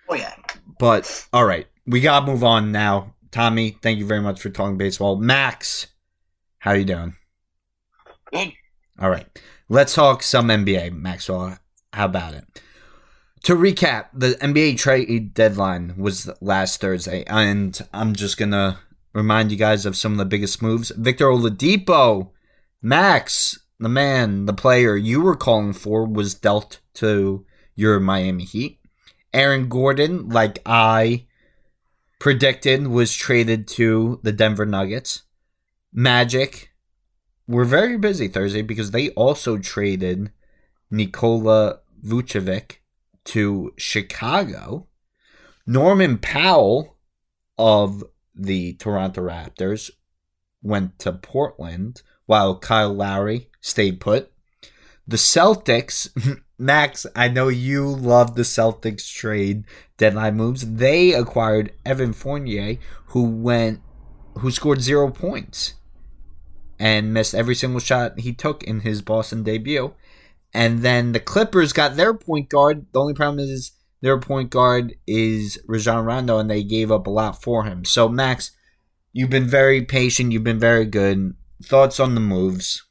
Oh 0.09 0.15
yeah. 0.15 0.35
but 0.79 1.25
all 1.31 1.45
right 1.45 1.67
we 1.85 1.99
gotta 2.01 2.25
move 2.25 2.43
on 2.43 2.71
now 2.71 3.13
tommy 3.31 3.77
thank 3.81 3.99
you 3.99 4.05
very 4.05 4.21
much 4.21 4.41
for 4.41 4.49
talking 4.49 4.77
baseball 4.77 5.15
max 5.15 5.87
how 6.59 6.71
you 6.73 6.85
doing 6.85 7.15
Good. 8.31 8.53
all 8.99 9.09
right 9.09 9.27
let's 9.69 9.95
talk 9.95 10.23
some 10.23 10.47
nba 10.47 10.91
maxwell 10.91 11.57
how 11.93 12.05
about 12.05 12.33
it? 12.33 12.45
To 13.43 13.55
recap, 13.55 14.07
the 14.13 14.29
NBA 14.41 14.77
trade 14.77 15.33
deadline 15.33 15.93
was 15.97 16.29
last 16.41 16.81
Thursday, 16.81 17.23
and 17.27 17.79
I'm 17.93 18.15
just 18.15 18.37
gonna 18.37 18.79
remind 19.13 19.51
you 19.51 19.57
guys 19.57 19.85
of 19.85 19.95
some 19.95 20.13
of 20.13 20.17
the 20.17 20.25
biggest 20.25 20.61
moves. 20.61 20.91
Victor 20.91 21.25
Oladipo, 21.25 22.31
Max, 22.81 23.59
the 23.79 23.89
man, 23.89 24.45
the 24.45 24.53
player 24.53 24.95
you 24.95 25.21
were 25.21 25.35
calling 25.35 25.73
for, 25.73 26.05
was 26.05 26.33
dealt 26.33 26.79
to 26.95 27.45
your 27.75 27.99
Miami 27.99 28.45
Heat. 28.45 28.79
Aaron 29.33 29.69
Gordon, 29.69 30.29
like 30.29 30.59
I 30.65 31.25
predicted, 32.23 32.87
was 32.87 33.13
traded 33.13 33.67
to 33.67 34.17
the 34.23 34.31
Denver 34.31 34.65
Nuggets. 34.65 35.23
Magic 35.91 36.71
were 37.49 37.65
very 37.65 37.97
busy 37.97 38.29
Thursday 38.29 38.61
because 38.61 38.91
they 38.91 39.09
also 39.09 39.57
traded 39.57 40.31
Nikola 40.89 41.79
Vucevic 42.01 42.77
to 43.25 43.73
Chicago. 43.75 44.87
Norman 45.67 46.17
Powell 46.17 46.97
of 47.57 48.05
the 48.33 48.75
Toronto 48.75 49.19
Raptors 49.19 49.91
went 50.61 50.97
to 50.99 51.11
Portland 51.11 52.03
while 52.25 52.57
Kyle 52.57 52.93
Lowry 52.93 53.49
stayed 53.59 53.99
put. 53.99 54.31
The 55.05 55.17
Celtics, 55.17 56.07
Max, 56.57 57.05
I 57.17 57.27
know 57.27 57.49
you 57.49 57.85
love 57.85 58.35
the 58.35 58.43
Celtics 58.43 59.13
trade 59.13 59.65
deadline 60.03 60.35
moves. 60.35 60.75
They 60.75 61.13
acquired 61.13 61.71
Evan 61.85 62.11
Fournier, 62.11 62.77
who 63.07 63.23
went 63.23 63.79
who 64.39 64.51
scored 64.51 64.81
zero 64.81 65.09
points 65.09 65.75
and 66.77 67.13
missed 67.13 67.33
every 67.33 67.55
single 67.55 67.79
shot 67.79 68.19
he 68.19 68.33
took 68.33 68.63
in 68.63 68.81
his 68.81 69.01
Boston 69.01 69.43
debut. 69.43 69.93
And 70.53 70.81
then 70.81 71.13
the 71.13 71.21
Clippers 71.21 71.71
got 71.71 71.95
their 71.95 72.13
point 72.13 72.49
guard. 72.49 72.85
The 72.91 72.99
only 72.99 73.13
problem 73.13 73.39
is 73.39 73.71
their 74.01 74.19
point 74.19 74.49
guard 74.49 74.95
is 75.07 75.57
Rajon 75.67 76.03
Rondo, 76.03 76.37
and 76.37 76.49
they 76.49 76.63
gave 76.63 76.91
up 76.91 77.07
a 77.07 77.09
lot 77.09 77.41
for 77.41 77.63
him. 77.63 77.85
So, 77.85 78.09
Max, 78.09 78.51
you've 79.13 79.29
been 79.29 79.47
very 79.47 79.83
patient. 79.83 80.33
You've 80.33 80.43
been 80.43 80.59
very 80.59 80.85
good. 80.85 81.33
Thoughts 81.63 81.99
on 81.99 82.13
the 82.13 82.21
moves? 82.21 82.83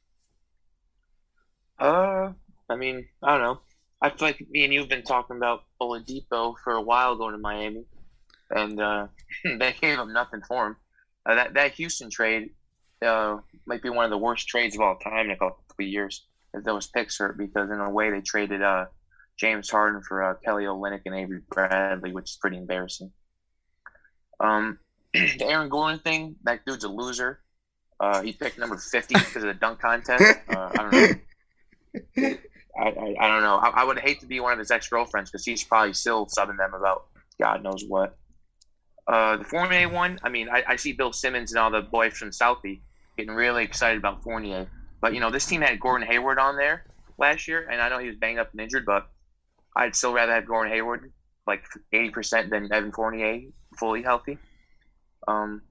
Uh, 1.79 2.33
I 2.71 2.77
mean, 2.77 3.07
I 3.23 3.33
don't 3.33 3.43
know. 3.43 3.61
I 4.03 4.11
feel 4.11 4.29
like 4.29 4.45
me 4.51 4.65
and 4.65 4.75
you've 4.75 4.89
been 4.89 5.05
talking 5.05 5.37
about 5.37 5.63
Oladipo 5.81 6.57
for 6.63 6.73
a 6.73 6.83
while 6.83 7.15
going 7.15 7.33
to 7.33 7.39
Miami, 7.39 7.85
and 8.51 8.81
uh, 8.81 9.07
they 9.45 9.75
gave 9.81 9.99
him 9.99 10.13
nothing 10.13 10.43
for 10.47 10.67
him. 10.67 10.77
Uh, 11.25 11.37
that 11.37 11.55
that 11.55 11.73
Houston 11.75 12.11
trade 12.11 12.51
uh, 13.01 13.39
might 13.65 13.81
be 13.81 13.91
one 13.91 14.05
of 14.05 14.11
the 14.11 14.19
worst 14.19 14.49
trades 14.49 14.75
of 14.75 14.81
all 14.81 14.97
time 14.97 15.27
in 15.27 15.31
a 15.31 15.37
couple 15.37 15.63
of 15.79 15.87
years. 15.87 16.27
If 16.53 16.65
those 16.65 16.89
picks 16.89 17.19
hurt, 17.19 17.39
because 17.39 17.71
in 17.71 17.79
a 17.79 17.89
way 17.89 18.11
they 18.11 18.21
traded 18.21 18.61
uh, 18.61 18.87
James 19.39 19.71
Harden 19.71 20.03
for 20.03 20.23
uh, 20.23 20.35
Kelly 20.45 20.65
Olynyk 20.65 21.03
and 21.07 21.15
Avery 21.15 21.41
Bradley, 21.49 22.13
which 22.13 22.31
is 22.31 22.37
pretty 22.37 22.59
embarrassing. 22.59 23.13
Um, 24.41 24.79
the 25.15 25.45
Aaron 25.47 25.69
Gordon 25.69 26.01
thing, 26.01 26.37
that 26.43 26.67
dude's 26.67 26.85
a 26.85 26.89
loser. 26.89 27.39
Uh, 28.01 28.21
he 28.21 28.33
picked 28.33 28.59
number 28.59 28.77
fifty 28.77 29.15
because 29.15 29.37
of 29.37 29.43
the 29.43 29.55
dunk 29.55 29.79
contest. 29.79 30.41
I 30.49 30.71
don't 30.75 30.93
know. 32.17 32.35
I, 32.79 32.89
I, 32.89 33.15
I 33.21 33.29
don't 33.29 33.43
know. 33.43 33.57
I, 33.57 33.83
I 33.83 33.85
would 33.85 33.99
hate 33.99 34.21
to 34.21 34.27
be 34.27 34.41
one 34.41 34.53
of 34.53 34.59
his 34.59 34.71
ex 34.71 34.89
girlfriends 34.89 35.31
because 35.31 35.45
he's 35.45 35.63
probably 35.65 35.93
still 35.93 36.27
subbing 36.27 36.57
them 36.57 36.75
about 36.75 37.07
God 37.41 37.63
knows 37.63 37.85
what. 37.87 38.17
Uh, 39.07 39.37
the 39.37 39.45
Fournier 39.45 39.89
one, 39.89 40.19
I 40.23 40.29
mean, 40.29 40.49
I, 40.49 40.63
I 40.69 40.77
see 40.77 40.93
Bill 40.93 41.13
Simmons 41.13 41.53
and 41.53 41.59
all 41.59 41.71
the 41.71 41.83
boys 41.83 42.15
from 42.15 42.31
Southie 42.31 42.81
getting 43.17 43.35
really 43.35 43.65
excited 43.65 43.99
about 43.99 44.23
Fournier. 44.23 44.69
But, 45.01 45.15
you 45.15 45.21
know, 45.21 45.31
this 45.31 45.47
team 45.47 45.61
had 45.61 45.81
Gordon 45.81 46.07
Hayward 46.07 46.39
on 46.39 46.57
there 46.57 46.85
last 47.19 47.49
year, 47.49 47.69
and 47.69 47.81
I 47.81 47.89
know 47.89 47.99
he 47.99 48.07
was 48.07 48.17
banged 48.17 48.39
up 48.39 48.53
and 48.53 48.61
injured, 48.61 48.87
but 48.87 49.09
I'd 49.77 49.97
still 49.97 50.13
rather 50.13 50.33
have 50.33 50.47
Gordon 50.47 50.73
Hayward 50.73 51.13
like 51.47 51.65
80% 51.93 52.51
than 52.51 52.73
Evan 52.73 52.93
Fournier 52.93 53.41
fully 53.79 54.03
healthy. 54.03 54.39
Um, 55.27 55.63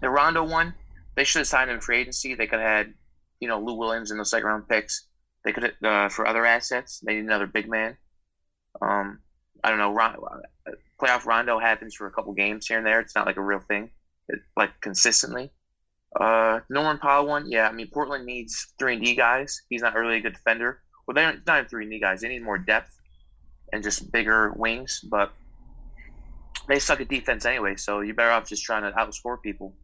the 0.00 0.10
Rondo 0.10 0.42
one, 0.44 0.74
they 1.14 1.24
should 1.24 1.40
have 1.40 1.48
signed 1.48 1.70
him 1.70 1.76
in 1.76 1.80
free 1.80 1.98
agency. 1.98 2.34
They 2.34 2.46
could 2.46 2.60
have 2.60 2.68
had, 2.86 2.94
you 3.40 3.48
know, 3.48 3.60
Lou 3.60 3.74
Williams 3.74 4.10
and 4.10 4.18
those 4.18 4.30
second 4.30 4.48
round 4.48 4.68
picks. 4.68 5.06
They 5.44 5.52
could 5.52 5.72
uh, 5.82 6.08
for 6.08 6.26
other 6.26 6.44
assets. 6.44 7.00
They 7.00 7.14
need 7.14 7.24
another 7.24 7.46
big 7.46 7.68
man. 7.68 7.96
Um, 8.80 9.20
I 9.64 9.70
don't 9.70 9.78
know. 9.78 9.92
Ron, 9.92 10.16
playoff 11.00 11.26
Rondo 11.26 11.58
happens 11.58 11.94
for 11.94 12.06
a 12.06 12.10
couple 12.10 12.32
games 12.32 12.66
here 12.66 12.78
and 12.78 12.86
there. 12.86 13.00
It's 13.00 13.14
not 13.14 13.26
like 13.26 13.36
a 13.36 13.42
real 13.42 13.60
thing, 13.60 13.90
it, 14.28 14.40
like 14.56 14.80
consistently. 14.80 15.50
Uh, 16.18 16.60
Norman 16.68 16.98
Powell 16.98 17.26
one, 17.26 17.50
yeah. 17.50 17.68
I 17.68 17.72
mean, 17.72 17.88
Portland 17.92 18.26
needs 18.26 18.74
three 18.78 18.94
and 18.94 19.04
D 19.04 19.14
guys. 19.14 19.62
He's 19.68 19.82
not 19.82 19.94
really 19.94 20.16
a 20.16 20.20
good 20.20 20.34
defender. 20.34 20.82
Well, 21.06 21.14
they're 21.14 21.40
not 21.46 21.70
three 21.70 21.84
and 21.84 21.92
D 21.92 22.00
guys. 22.00 22.20
They 22.20 22.28
need 22.28 22.42
more 22.42 22.58
depth 22.58 22.98
and 23.72 23.82
just 23.82 24.10
bigger 24.12 24.52
wings. 24.56 25.00
But 25.08 25.32
they 26.68 26.78
suck 26.78 27.00
at 27.00 27.08
defense 27.08 27.44
anyway, 27.44 27.76
so 27.76 28.00
you're 28.00 28.14
better 28.14 28.30
off 28.30 28.48
just 28.48 28.64
trying 28.64 28.82
to 28.82 28.96
outscore 28.98 29.40
people. 29.40 29.74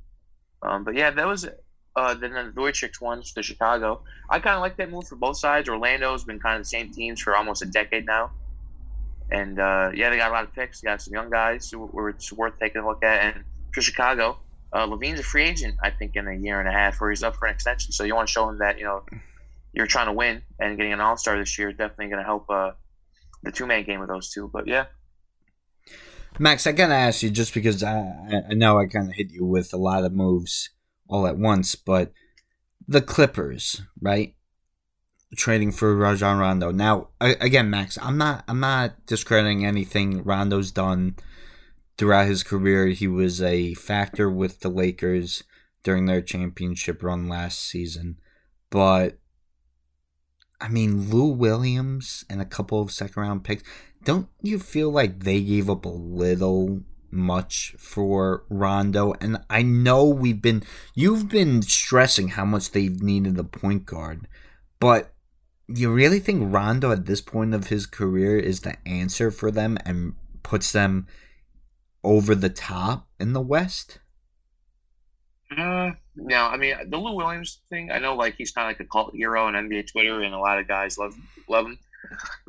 Um, 0.63 0.85
but 0.85 0.95
yeah, 0.95 1.11
that 1.11 1.27
was 1.27 1.49
uh, 1.97 2.15
then 2.15 2.33
the 2.33 2.53
Vucevic 2.55 3.01
ones 3.01 3.33
to 3.33 3.43
Chicago. 3.43 4.03
I 4.29 4.39
kind 4.39 4.55
of 4.55 4.61
like 4.61 4.77
that 4.77 4.91
move 4.91 5.09
for 5.09 5.17
both 5.17 5.39
sides. 5.39 5.69
Orlando's 5.69 6.25
been 6.25 6.39
kind 6.39 6.57
of 6.57 6.63
the 6.63 6.69
same 6.69 6.93
teams 6.93 7.23
for 7.23 7.35
almost 7.35 7.63
a 7.63 7.67
decade 7.67 8.05
now, 8.05 8.31
and 9.31 9.59
uh, 9.59 9.91
yeah, 9.95 10.11
they 10.11 10.19
got 10.19 10.31
a 10.31 10.35
lot 10.35 10.45
of 10.45 10.53
picks. 10.53 10.81
They 10.83 10.87
got 10.87 11.01
some 11.01 11.15
young 11.15 11.31
guys 11.31 11.71
who 11.71 11.87
were 11.87 12.11
it's 12.11 12.31
worth 12.33 12.59
taking 12.61 12.83
a 12.83 12.87
look 12.87 13.03
at. 13.03 13.35
And 13.35 13.45
for 13.73 13.81
Chicago, 13.81 14.39
uh, 14.75 14.87
LaVine's 14.87 15.21
a 15.21 15.23
free 15.23 15.45
agent, 15.45 15.77
I 15.83 15.91
think, 15.91 16.17
in 16.17 16.29
a 16.29 16.35
year 16.35 16.61
and 16.61 16.69
a 16.69 16.73
half, 16.73 17.01
where 17.01 17.11
he's 17.11 17.23
up 17.23 17.37
for 17.37 17.47
an 17.47 17.55
extension. 17.55 17.93
So 17.93 18.05
you 18.05 18.15
want 18.15 18.29
to 18.29 18.33
show 18.33 18.49
him 18.49 18.59
that 18.59 18.79
you 18.79 18.85
know 18.85 19.03
you're 19.73 19.87
trying 19.87 20.07
to 20.07 20.13
win, 20.13 20.43
and 20.61 20.77
getting 20.77 20.93
an 20.93 21.01
All 21.01 21.17
Star 21.17 21.39
this 21.39 21.59
year 21.59 21.71
is 21.71 21.77
definitely 21.77 22.09
going 22.09 22.21
to 22.21 22.25
help 22.25 22.51
uh, 22.51 22.73
the 23.43 23.53
two 23.53 23.67
man 23.67 23.85
game 23.85 24.01
with 24.01 24.11
those 24.11 24.31
two. 24.31 24.51
But 24.53 24.69
yeah. 24.69 24.85
Max, 26.39 26.67
I 26.67 26.73
gotta 26.73 26.93
ask 26.93 27.23
you 27.23 27.31
just 27.31 27.55
because 27.55 27.83
I, 27.83 28.13
I 28.51 28.53
know 28.53 28.79
I 28.79 28.85
kind 28.85 29.09
of 29.09 29.15
hit 29.15 29.31
you 29.31 29.47
with 29.47 29.73
a 29.73 29.79
lot 29.79 30.05
of 30.05 30.13
moves 30.13 30.69
all 31.09 31.27
at 31.27 31.39
once, 31.39 31.75
but 31.75 32.13
the 32.87 33.01
Clippers, 33.01 33.83
right? 34.01 34.35
Trading 35.37 35.73
for 35.73 35.95
Rajon 35.95 36.39
Rondo. 36.39 36.71
Now, 36.71 37.09
again, 37.21 37.69
Max, 37.69 37.99
I'm 38.01 38.17
not 38.17 38.45
I'm 38.49 38.61
not 38.61 39.07
discrediting 39.07 39.67
anything 39.67 40.23
Rondo's 40.23 40.71
done 40.71 41.17
throughout 41.99 42.27
his 42.27 42.43
career. 42.43 42.87
He 42.89 43.09
was 43.09 43.43
a 43.43 43.75
factor 43.75 44.31
with 44.31 44.61
the 44.61 44.69
Lakers 44.69 45.43
during 45.83 46.07
their 46.07 46.23
championship 46.23 47.03
run 47.03 47.29
last 47.29 47.59
season, 47.59 48.19
but 48.71 49.19
I 50.61 50.69
mean, 50.69 51.11
Lou 51.11 51.27
Williams 51.33 52.25
and 52.31 52.41
a 52.41 52.47
couple 52.47 52.81
of 52.81 52.91
second 52.91 53.21
round 53.21 53.45
picks. 53.45 53.63
Don't 54.05 54.29
you 54.41 54.59
feel 54.59 54.91
like 54.91 55.25
they 55.25 55.43
gave 55.43 55.69
up 55.69 55.85
a 55.85 55.91
little 55.91 56.83
much 57.17 57.75
for 57.79 58.45
Rondo? 58.49 59.15
And 59.21 59.39
I 59.51 59.63
know 59.63 60.05
we've 60.05 60.41
been, 60.41 60.63
you've 60.95 61.29
been 61.29 61.63
stressing 61.63 62.29
how 62.29 62.45
much 62.45 62.71
they've 62.71 63.03
needed 63.03 63.39
a 63.39 63.45
point 63.45 63.87
guard, 63.87 64.29
but 64.79 65.13
you 65.69 65.93
really 65.93 66.21
think 66.21 66.53
Rondo 66.55 66.93
at 66.93 67.07
this 67.07 67.21
point 67.21 67.55
of 67.55 67.69
his 67.69 67.87
career 67.87 68.39
is 68.39 68.61
the 68.61 68.77
answer 68.87 69.31
for 69.31 69.51
them 69.51 69.79
and 69.85 70.15
puts 70.43 70.73
them 70.73 71.07
over 72.05 72.35
the 72.35 72.49
top 72.49 73.09
in 73.19 73.33
the 73.33 73.41
West? 73.41 73.99
Uh, 75.57 75.91
no, 76.17 76.47
I 76.47 76.57
mean 76.57 76.75
the 76.89 76.97
Lou 76.97 77.15
Williams 77.15 77.61
thing. 77.69 77.91
I 77.91 77.99
know, 77.99 78.15
like 78.17 78.35
he's 78.37 78.53
kind 78.53 78.67
of 78.67 78.71
like 78.71 78.81
a 78.81 78.91
cult 78.91 79.15
hero 79.15 79.45
on 79.47 79.55
NBA 79.55 79.91
Twitter, 79.91 80.23
and 80.23 80.35
a 80.35 80.39
lot 80.39 80.59
of 80.59 80.67
guys 80.67 80.99
love 80.99 81.15
love 81.49 81.67
him. 81.67 81.79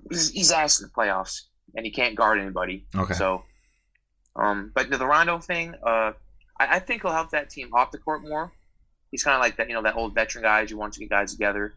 He's, 0.10 0.30
he's 0.30 0.52
asked 0.52 0.82
in 0.82 0.88
the 0.88 0.94
playoffs, 0.94 1.44
and 1.76 1.86
he 1.86 1.92
can't 1.92 2.16
guard 2.16 2.40
anybody. 2.40 2.86
Okay. 2.96 3.14
So, 3.14 3.44
um, 4.38 4.72
but 4.74 4.90
the 4.90 5.06
Rondo 5.06 5.40
thing, 5.40 5.74
uh, 5.84 6.14
I, 6.60 6.76
I 6.76 6.80
think 6.80 7.02
he'll 7.02 7.12
help 7.12 7.32
that 7.32 7.50
team 7.50 7.74
off 7.74 7.92
the 7.92 7.98
court 7.98 8.24
more. 8.24 8.52
He's 9.12 9.24
kind 9.24 9.36
of 9.36 9.42
like 9.42 9.58
that, 9.58 9.68
you 9.68 9.74
know, 9.74 9.84
that 9.84 9.96
old 9.96 10.14
veteran 10.14 10.44
guys 10.44 10.70
who 10.70 10.78
wants 10.78 10.98
to 10.98 11.02
get 11.02 11.10
guys 11.10 11.32
together, 11.32 11.74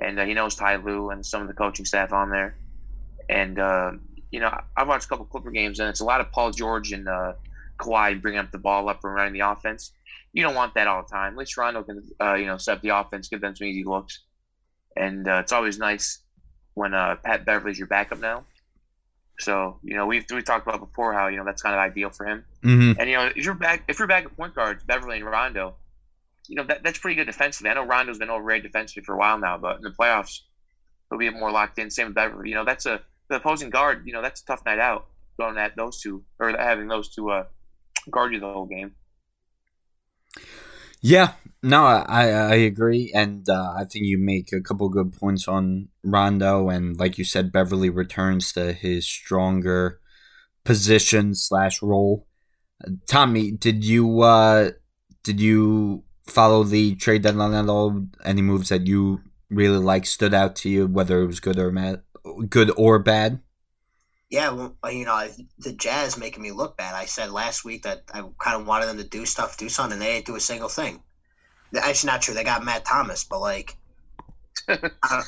and 0.00 0.18
uh, 0.18 0.24
he 0.24 0.34
knows 0.34 0.54
Ty 0.54 0.76
Lue 0.76 1.10
and 1.10 1.24
some 1.24 1.42
of 1.42 1.48
the 1.48 1.54
coaching 1.54 1.84
staff 1.84 2.12
on 2.12 2.30
there, 2.30 2.56
and 3.28 3.58
uh, 3.58 3.92
you 4.30 4.40
know, 4.40 4.58
I've 4.76 4.88
watched 4.88 5.06
a 5.06 5.08
couple 5.08 5.24
Clipper 5.26 5.50
games, 5.50 5.80
and 5.80 5.88
it's 5.88 6.00
a 6.00 6.04
lot 6.04 6.20
of 6.20 6.30
Paul 6.32 6.50
George 6.50 6.92
and 6.92 7.08
uh, 7.08 7.32
Kawhi 7.78 8.20
bringing 8.20 8.40
up 8.40 8.50
the 8.50 8.58
ball 8.58 8.88
up 8.88 9.04
and 9.04 9.14
running 9.14 9.32
the 9.32 9.40
offense 9.40 9.92
you 10.36 10.42
don't 10.42 10.54
want 10.54 10.74
that 10.74 10.86
all 10.86 11.02
the 11.02 11.08
time. 11.08 11.32
At 11.32 11.38
least 11.38 11.56
Rondo 11.56 11.82
can, 11.82 12.02
uh, 12.20 12.34
you 12.34 12.44
know, 12.44 12.58
set 12.58 12.76
up 12.76 12.82
the 12.82 12.90
offense, 12.90 13.26
give 13.28 13.40
them 13.40 13.56
some 13.56 13.66
easy 13.68 13.84
looks, 13.84 14.20
and 14.94 15.26
uh, 15.26 15.38
it's 15.42 15.50
always 15.50 15.78
nice 15.78 16.18
when 16.74 16.92
uh, 16.92 17.16
Pat 17.24 17.46
Beverley's 17.46 17.78
your 17.78 17.88
backup 17.88 18.20
now. 18.20 18.44
So 19.38 19.78
you 19.82 19.94
know 19.94 20.06
we've 20.06 20.24
we 20.30 20.42
talked 20.42 20.66
about 20.66 20.80
before 20.80 21.12
how 21.12 21.28
you 21.28 21.36
know 21.36 21.44
that's 21.44 21.62
kind 21.62 21.74
of 21.74 21.80
ideal 21.80 22.10
for 22.10 22.26
him. 22.26 22.44
Mm-hmm. 22.64 23.00
And 23.00 23.10
you 23.10 23.16
know 23.16 23.26
if 23.26 23.44
you're 23.44 23.54
back 23.54 23.84
if 23.88 23.98
you're 23.98 24.08
back 24.08 24.24
at 24.24 24.36
point 24.36 24.54
guards 24.54 24.82
Beverley 24.84 25.16
and 25.16 25.26
Rondo, 25.26 25.74
you 26.48 26.56
know 26.56 26.64
that 26.64 26.82
that's 26.82 26.98
pretty 26.98 27.16
good 27.16 27.26
defensively. 27.26 27.70
I 27.70 27.74
know 27.74 27.84
Rondo's 27.84 28.18
been 28.18 28.30
overrated 28.30 28.64
defensively 28.64 29.04
for 29.04 29.14
a 29.14 29.18
while 29.18 29.38
now, 29.38 29.58
but 29.58 29.76
in 29.76 29.82
the 29.82 29.90
playoffs 29.90 30.40
he'll 31.10 31.18
be 31.18 31.30
more 31.30 31.50
locked 31.50 31.78
in. 31.78 31.90
Same 31.90 32.06
with 32.06 32.14
Beverley. 32.14 32.48
You 32.48 32.54
know 32.54 32.64
that's 32.64 32.86
a 32.86 33.00
the 33.28 33.36
opposing 33.36 33.70
guard. 33.70 34.06
You 34.06 34.12
know 34.12 34.22
that's 34.22 34.40
a 34.42 34.46
tough 34.46 34.64
night 34.64 34.78
out 34.78 35.06
going 35.38 35.58
at 35.58 35.76
those 35.76 36.00
two 36.00 36.24
or 36.38 36.50
having 36.50 36.88
those 36.88 37.14
two 37.14 37.30
uh, 37.30 37.44
guard 38.10 38.32
you 38.32 38.40
the 38.40 38.52
whole 38.52 38.66
game. 38.66 38.94
Yeah, 41.00 41.32
no, 41.66 41.84
I 41.84 42.28
I 42.28 42.54
agree, 42.54 43.10
and 43.12 43.48
uh, 43.48 43.74
I 43.76 43.84
think 43.84 44.04
you 44.04 44.18
make 44.18 44.52
a 44.52 44.60
couple 44.60 44.88
good 44.88 45.12
points 45.12 45.48
on 45.48 45.88
Rondo, 46.04 46.68
and 46.68 46.96
like 46.96 47.18
you 47.18 47.24
said, 47.24 47.50
Beverley 47.50 47.90
returns 47.90 48.52
to 48.52 48.72
his 48.72 49.04
stronger 49.04 49.98
position 50.64 51.34
slash 51.34 51.82
role. 51.82 52.28
Tommy, 53.08 53.50
did 53.50 53.84
you 53.84 54.20
uh 54.20 54.70
did 55.24 55.40
you 55.40 56.04
follow 56.24 56.62
the 56.62 56.94
trade 56.94 57.22
deadline 57.22 57.54
at 57.54 57.68
all? 57.68 58.06
Any 58.24 58.42
moves 58.42 58.68
that 58.68 58.86
you 58.86 59.22
really 59.50 59.78
like 59.78 60.06
stood 60.06 60.34
out 60.34 60.54
to 60.56 60.68
you, 60.68 60.86
whether 60.86 61.20
it 61.20 61.26
was 61.26 61.40
good 61.40 61.58
or 61.58 61.72
bad, 61.72 62.02
good 62.48 62.70
or 62.76 63.00
bad? 63.00 63.40
Yeah, 64.30 64.50
well, 64.50 64.92
you 64.92 65.04
know, 65.04 65.28
the 65.58 65.72
Jazz 65.72 66.16
making 66.16 66.42
me 66.42 66.52
look 66.52 66.76
bad. 66.76 66.94
I 66.94 67.06
said 67.06 67.30
last 67.30 67.64
week 67.64 67.82
that 67.82 68.02
I 68.12 68.22
kind 68.38 68.60
of 68.60 68.68
wanted 68.68 68.86
them 68.86 68.98
to 68.98 69.04
do 69.04 69.26
stuff, 69.26 69.56
do 69.56 69.68
something, 69.68 69.94
and 69.94 70.02
they 70.02 70.14
didn't 70.14 70.26
do 70.26 70.36
a 70.36 70.40
single 70.40 70.68
thing. 70.68 71.00
Actually, 71.74 72.08
not 72.08 72.22
true. 72.22 72.34
They 72.34 72.44
got 72.44 72.64
Matt 72.64 72.84
Thomas, 72.84 73.24
but 73.24 73.40
like, 73.40 73.76
uh, 74.68 75.22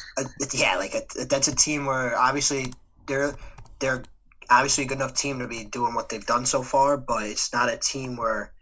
yeah, 0.53 0.77
like 0.77 0.95
a, 0.95 1.25
that's 1.25 1.49
a 1.49 1.57
team 1.57 1.87
where 1.87 2.19
obviously 2.19 2.73
they're 3.07 3.35
they're 3.81 4.03
obviously 4.51 4.85
a 4.85 4.87
good 4.87 4.99
enough 4.99 5.15
team 5.15 5.39
to 5.39 5.49
be 5.49 5.65
doing 5.65 5.95
what 5.95 6.09
they've 6.09 6.27
done 6.27 6.47
so 6.47 6.63
far, 6.63 6.97
but 6.97 7.25
it's 7.25 7.53
not 7.53 7.73
a 7.73 7.77
team 7.77 8.17
where 8.17 8.53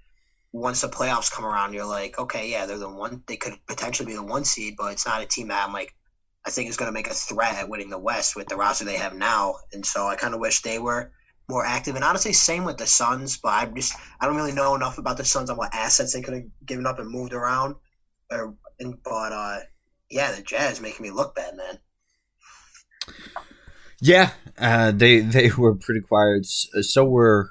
once 0.53 0.81
the 0.81 0.89
playoffs 0.89 1.31
come 1.31 1.45
around, 1.45 1.75
you're 1.75 1.85
like, 1.85 2.19
okay, 2.19 2.51
yeah, 2.51 2.67
they're 2.67 2.79
the 2.79 2.89
one. 2.89 3.23
They 3.27 3.37
could 3.37 3.55
potentially 3.67 4.07
be 4.07 4.15
the 4.15 4.23
one 4.23 4.45
seed, 4.45 4.75
but 4.77 4.93
it's 4.93 5.07
not 5.07 5.23
a 5.23 5.27
team 5.27 5.49
that 5.49 5.67
I'm 5.67 5.73
like, 5.73 5.95
I 6.47 6.51
think 6.51 6.69
is 6.69 6.77
going 6.77 6.89
to 6.89 6.95
make 6.95 7.09
a 7.09 7.15
threat 7.15 7.57
at 7.57 7.69
winning 7.69 7.91
the 7.91 7.99
West 7.99 8.37
with 8.37 8.49
the 8.49 8.57
roster 8.57 8.85
they 8.85 8.97
have 8.97 9.15
now. 9.15 9.57
And 9.73 9.85
so 9.85 10.07
I 10.07 10.17
kind 10.17 10.33
of 10.33 10.41
wish 10.41 10.63
they 10.63 10.79
were 10.79 11.11
more 11.49 11.65
active. 11.65 11.95
And 11.95 12.05
honestly, 12.05 12.33
same 12.33 12.65
with 12.65 12.79
the 12.79 12.87
Suns. 12.87 13.37
But 13.39 13.49
I 13.51 13.67
just 13.67 13.95
I 14.21 14.27
don't 14.27 14.37
really 14.37 14.53
know 14.53 14.75
enough 14.75 14.99
about 14.99 15.17
the 15.17 15.25
Suns 15.25 15.51
on 15.51 15.57
what 15.57 15.75
assets 15.75 16.13
they 16.13 16.23
could 16.23 16.35
have 16.35 16.45
given 16.65 16.87
up 16.87 16.99
and 16.99 17.11
moved 17.11 17.33
around. 17.33 17.77
Or, 18.31 18.55
and, 18.81 18.97
but 19.03 19.33
uh, 19.33 19.59
yeah, 20.11 20.33
the 20.33 20.43
Jazz 20.43 20.81
making 20.81 21.03
me 21.03 21.11
look 21.11 21.35
bad, 21.35 21.57
man. 21.57 21.79
Yeah, 24.01 24.33
uh, 24.59 24.93
they 24.93 25.21
they 25.21 25.51
were 25.51 25.75
pretty 25.75 26.01
quiet. 26.01 26.47
So 26.47 27.05
were 27.05 27.51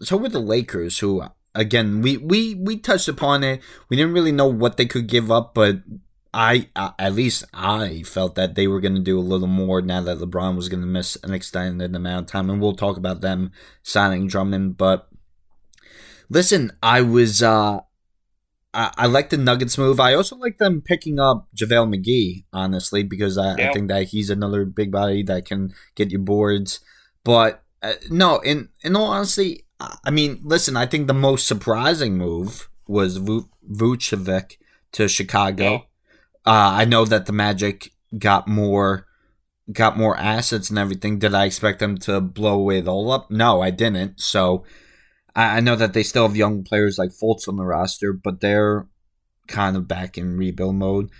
so 0.00 0.16
were 0.16 0.28
the 0.28 0.38
Lakers, 0.38 0.98
who 0.98 1.24
again 1.54 2.02
we 2.02 2.16
we 2.16 2.54
we 2.54 2.78
touched 2.78 3.08
upon 3.08 3.44
it. 3.44 3.60
We 3.88 3.96
didn't 3.96 4.14
really 4.14 4.32
know 4.32 4.46
what 4.46 4.76
they 4.76 4.86
could 4.86 5.08
give 5.08 5.30
up, 5.30 5.54
but 5.54 5.78
I, 6.38 6.68
uh, 6.76 6.90
at 6.98 7.14
least 7.14 7.44
I 7.54 8.02
felt 8.02 8.34
that 8.34 8.56
they 8.56 8.66
were 8.66 8.82
going 8.82 8.94
to 8.94 9.00
do 9.00 9.18
a 9.18 9.20
little 9.20 9.46
more 9.46 9.80
now 9.80 10.02
that 10.02 10.18
LeBron 10.18 10.54
was 10.54 10.68
going 10.68 10.82
to 10.82 10.86
miss 10.86 11.16
an 11.24 11.32
extended 11.32 11.96
amount 11.96 12.26
of 12.26 12.30
time, 12.30 12.50
and 12.50 12.60
we'll 12.60 12.76
talk 12.76 12.98
about 12.98 13.22
them 13.22 13.52
signing 13.82 14.26
Drummond. 14.26 14.76
But 14.76 15.08
listen, 16.28 16.72
I 16.82 17.00
was 17.00 17.42
uh, 17.42 17.80
I, 18.74 18.92
I 18.98 19.06
like 19.06 19.30
the 19.30 19.38
Nuggets 19.38 19.78
move. 19.78 19.98
I 19.98 20.12
also 20.12 20.36
like 20.36 20.58
them 20.58 20.82
picking 20.82 21.18
up 21.18 21.48
JaVale 21.56 21.96
McGee, 21.96 22.44
honestly, 22.52 23.02
because 23.02 23.38
I, 23.38 23.54
I 23.54 23.72
think 23.72 23.88
that 23.88 24.08
he's 24.08 24.28
another 24.28 24.66
big 24.66 24.92
body 24.92 25.22
that 25.22 25.46
can 25.46 25.72
get 25.94 26.10
you 26.10 26.18
boards. 26.18 26.80
But 27.24 27.64
uh, 27.82 27.94
no, 28.10 28.40
in 28.40 28.68
in 28.82 28.94
all 28.94 29.06
honesty, 29.06 29.64
I 29.80 30.10
mean, 30.10 30.40
listen, 30.42 30.76
I 30.76 30.84
think 30.84 31.06
the 31.06 31.14
most 31.14 31.46
surprising 31.46 32.18
move 32.18 32.68
was 32.86 33.18
Vucevic 33.18 34.58
to 34.92 35.08
Chicago. 35.08 35.72
Yeah 35.72 35.80
uh, 36.46 36.70
I 36.74 36.84
know 36.84 37.04
that 37.04 37.26
the 37.26 37.32
Magic 37.32 37.92
got 38.16 38.46
more 38.46 39.06
got 39.72 39.98
more 39.98 40.16
assets 40.16 40.70
and 40.70 40.78
everything. 40.78 41.18
Did 41.18 41.34
I 41.34 41.44
expect 41.44 41.80
them 41.80 41.98
to 41.98 42.20
blow 42.20 42.70
it 42.70 42.86
all 42.86 43.10
up? 43.10 43.30
No, 43.30 43.62
I 43.62 43.70
didn't. 43.70 44.20
So 44.20 44.64
I, 45.34 45.56
I 45.56 45.60
know 45.60 45.76
that 45.76 45.92
they 45.92 46.02
still 46.02 46.26
have 46.26 46.36
young 46.36 46.62
players 46.62 46.98
like 46.98 47.10
Fultz 47.10 47.48
on 47.48 47.56
the 47.56 47.64
roster, 47.64 48.12
but 48.12 48.40
they're 48.40 48.86
kind 49.48 49.76
of 49.76 49.88
back 49.88 50.16
in 50.16 50.36
rebuild 50.36 50.76
mode. 50.76 51.10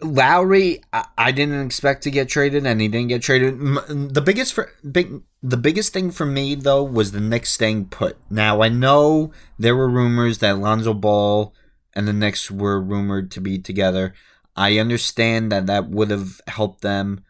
Lowry, 0.00 0.80
I, 0.92 1.06
I 1.16 1.32
didn't 1.32 1.64
expect 1.64 2.02
to 2.04 2.10
get 2.10 2.28
traded, 2.28 2.66
and 2.66 2.80
he 2.80 2.88
didn't 2.88 3.08
get 3.08 3.22
traded. 3.22 3.58
The 3.60 4.22
biggest 4.24 4.52
for 4.52 4.72
big, 4.90 5.22
the 5.42 5.56
biggest 5.56 5.92
thing 5.92 6.10
for 6.10 6.26
me 6.26 6.54
though 6.54 6.82
was 6.82 7.12
the 7.12 7.20
Knicks 7.20 7.50
staying 7.50 7.86
put. 7.86 8.16
Now 8.30 8.62
I 8.62 8.68
know 8.68 9.32
there 9.58 9.76
were 9.76 9.88
rumors 9.88 10.38
that 10.38 10.58
Lonzo 10.58 10.94
Ball 10.94 11.54
and 11.94 12.08
the 12.08 12.12
Knicks 12.12 12.50
were 12.50 12.80
rumored 12.80 13.30
to 13.32 13.40
be 13.40 13.58
together. 13.58 14.14
I 14.56 14.78
understand 14.78 15.50
that 15.52 15.66
that 15.66 15.88
would 15.88 16.10
have 16.10 16.40
helped 16.46 16.82
them. 16.82 17.24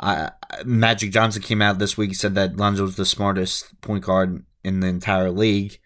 Uh, 0.00 0.30
Magic 0.64 1.12
Johnson 1.12 1.42
came 1.42 1.62
out 1.62 1.78
this 1.78 1.96
week 1.96 2.14
said 2.14 2.34
that 2.34 2.56
Lonzo 2.56 2.82
was 2.84 2.96
the 2.96 3.06
smartest 3.06 3.80
point 3.80 4.04
guard 4.04 4.44
in 4.62 4.80
the 4.80 4.88
entire 4.88 5.30
league. 5.30 5.78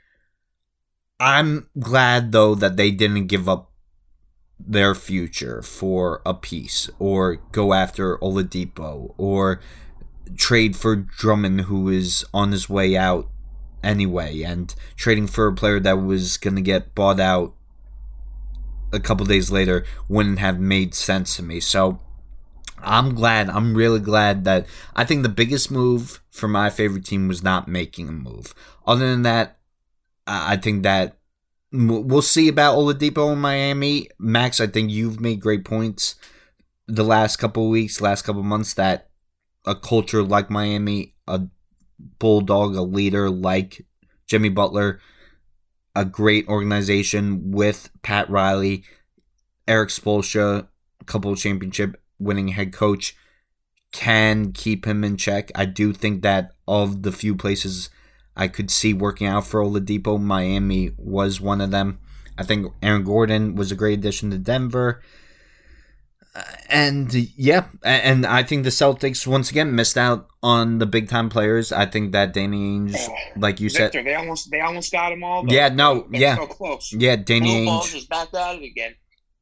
I'm 1.21 1.69
glad 1.79 2.33
though 2.33 2.55
that 2.55 2.77
they 2.77 2.91
didn't 2.91 3.27
give 3.27 3.49
up 3.49 3.73
their 4.59 4.95
future 4.95 5.63
for 5.63 6.23
a 6.25 6.35
piece 6.35 6.91
or 6.99 7.37
go 7.53 7.73
after 7.73 8.19
Oladipo 8.19 9.15
or 9.19 9.61
trade 10.37 10.77
for 10.77 10.97
Drummond 10.97 11.63
who 11.63 11.89
is 11.89 12.25
on 12.33 12.53
his 12.53 12.69
way 12.69 12.97
out 12.97 13.29
anyway 13.83 14.43
and 14.43 14.75
trading 14.97 15.27
for 15.27 15.47
a 15.47 15.55
player 15.55 15.81
that 15.81 16.03
was 16.03 16.37
going 16.37 16.57
to 16.57 16.63
get 16.63 16.95
bought 16.95 17.21
out 17.21 17.55
a 18.93 19.01
couple 19.01 19.27
days 19.27 19.51
later 19.51 19.85
wouldn't 20.09 20.39
have 20.39 20.59
made 20.59 20.95
sense 20.95 21.37
to 21.37 21.43
me. 21.43 21.61
So 21.61 22.01
I'm 22.79 23.15
glad. 23.15 23.51
I'm 23.51 23.75
really 23.75 24.01
glad 24.01 24.45
that 24.45 24.67
I 24.95 25.05
think 25.05 25.23
the 25.23 25.29
biggest 25.29 25.71
move 25.71 26.23
for 26.31 26.49
my 26.49 26.71
favorite 26.71 27.05
team 27.05 27.29
was 27.29 27.43
not 27.43 27.69
making 27.69 28.09
a 28.09 28.13
move. 28.13 28.55
Other 28.87 29.11
than 29.11 29.23
that, 29.23 29.59
I 30.27 30.57
think 30.57 30.83
that 30.83 31.19
we'll 31.73 32.23
see 32.23 32.49
about 32.49 32.77
Oladipo 32.77 33.33
in 33.33 33.39
Miami. 33.39 34.09
Max, 34.19 34.61
I 34.61 34.67
think 34.67 34.91
you've 34.91 35.21
made 35.21 35.41
great 35.41 35.65
points 35.65 36.15
the 36.87 37.05
last 37.05 37.37
couple 37.37 37.69
weeks, 37.69 38.01
last 38.01 38.23
couple 38.23 38.43
months 38.43 38.75
that 38.75 39.11
a 39.67 39.75
culture 39.75 40.23
like 40.23 40.49
Miami, 40.49 41.15
a 41.27 41.43
bulldog, 42.19 42.77
a 42.77 42.83
leader 42.83 43.29
like 43.29 43.85
Jimmy 44.27 44.49
Butler 44.49 45.01
a 45.99 46.05
great 46.05 46.47
organization 46.47 47.51
with 47.51 47.91
Pat 48.03 48.31
Riley, 48.31 48.85
Erik 49.67 49.89
Spoelstra, 49.89 50.69
a 51.01 51.05
couple 51.05 51.35
championship 51.35 52.01
winning 52.21 52.49
head 52.49 52.73
coach, 52.73 53.17
can 53.91 54.53
keep 54.53 54.87
him 54.87 55.03
in 55.03 55.17
check. 55.17 55.51
I 55.57 55.65
do 55.65 55.93
think 55.93 56.23
that 56.23 56.53
of 56.69 57.03
the 57.03 57.11
few 57.11 57.35
places 57.35 57.91
I 58.37 58.47
could 58.47 58.71
see 58.71 58.95
working 58.95 59.27
out 59.27 59.45
for 59.45 59.61
Oladipo, 59.61 60.23
Miami 60.23 60.93
was 60.97 61.41
one 61.41 61.61
of 61.61 61.73
them. 61.73 61.99
I 62.39 62.45
think 62.45 62.73
Aaron 62.81 63.03
Gordon 63.03 63.57
was 63.57 63.73
a 63.73 63.77
great 63.77 63.99
addition 63.99 64.31
to 64.31 64.39
Denver 64.39 65.03
and 66.69 67.13
yeah, 67.37 67.67
and 67.83 68.27
I 68.27 68.43
think 68.43 68.65
the 68.65 68.71
Celtics 68.71 69.27
once 69.27 69.51
again 69.51 69.75
missed 69.75 69.97
out 69.97 70.29
on 70.43 70.79
the 70.79 70.87
big 70.87 71.09
time 71.09 71.29
players. 71.29 71.73
I 71.73 71.87
think 71.87 72.13
that 72.13 72.33
Danny 72.33 72.79
Ainge, 72.79 72.97
oh, 72.99 73.15
like 73.37 73.61
you 73.61 73.71
Victor, 73.71 73.99
said, 73.99 74.05
they 74.05 74.15
almost 74.15 74.51
they 74.51 74.61
almost 74.61 74.93
got 74.93 75.11
them 75.11 75.25
all. 75.25 75.45
Yeah, 75.49 75.69
no, 75.69 76.07
yeah, 76.11 76.37
so 76.37 76.47
close. 76.47 76.93
Yeah, 76.93 77.17
Danny 77.17 77.67
Ainge 77.67 77.93
just 77.93 78.09
back 78.09 78.33
at 78.35 78.57
it 78.57 78.65
again. 78.65 78.95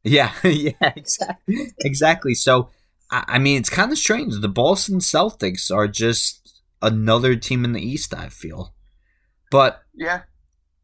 Yeah, 0.05 0.33
yeah, 0.45 0.93
exactly, 0.95 1.73
exactly. 1.81 2.35
So, 2.35 2.71
I 3.11 3.39
mean, 3.39 3.59
it's 3.59 3.71
kind 3.71 3.91
of 3.91 3.99
strange. 3.99 4.41
The 4.41 4.49
Boston 4.49 4.99
Celtics 4.99 5.75
are 5.75 5.89
just 5.89 6.63
another 6.81 7.37
team 7.37 7.65
in 7.65 7.73
the 7.73 7.83
East. 7.83 8.15
I 8.15 8.29
feel, 8.29 8.75
but 9.51 9.83
yeah, 9.95 10.23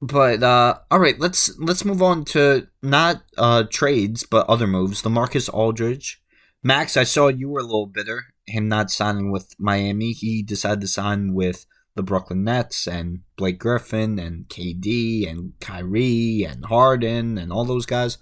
but 0.03 0.43
uh, 0.43 0.79
all 0.91 0.99
right, 0.99 1.19
let's 1.19 1.59
let's 1.59 1.85
move 1.85 2.03
on 2.03 2.27
to 2.27 2.67
not 2.83 3.23
uh, 3.39 3.65
trades 3.71 4.27
but 4.29 4.47
other 4.49 4.67
moves. 4.67 5.03
LaMarcus 5.03 5.49
Aldridge, 5.53 6.21
Max. 6.63 6.97
I 6.99 7.05
saw 7.05 7.29
you 7.29 7.49
were 7.49 7.61
a 7.61 7.65
little 7.65 7.87
bitter 7.87 8.27
him 8.47 8.69
not 8.69 8.91
signing 8.91 9.31
with 9.31 9.55
Miami. 9.59 10.13
He 10.13 10.43
decided 10.43 10.81
to 10.83 10.89
sign 10.89 11.35
with 11.35 11.67
the 11.95 12.03
Brooklyn 12.03 12.45
Nets 12.45 12.87
and 12.87 13.21
Blake 13.37 13.59
Griffin 13.59 14.19
and 14.19 14.49
KD 14.49 15.29
and 15.29 15.53
Kyrie 15.61 16.45
and 16.49 16.65
Harden 16.67 17.39
and 17.39 17.53
all 17.53 17.65
those 17.65 17.87
guys. 17.87 18.19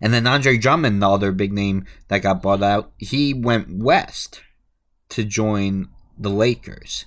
And 0.00 0.12
then 0.12 0.26
Andre 0.26 0.56
Drummond, 0.56 1.02
the 1.02 1.10
other 1.10 1.32
big 1.32 1.52
name 1.52 1.86
that 2.08 2.22
got 2.22 2.42
bought 2.42 2.62
out, 2.62 2.92
he 2.98 3.32
went 3.32 3.82
west 3.82 4.42
to 5.10 5.24
join 5.24 5.88
the 6.18 6.30
Lakers. 6.30 7.06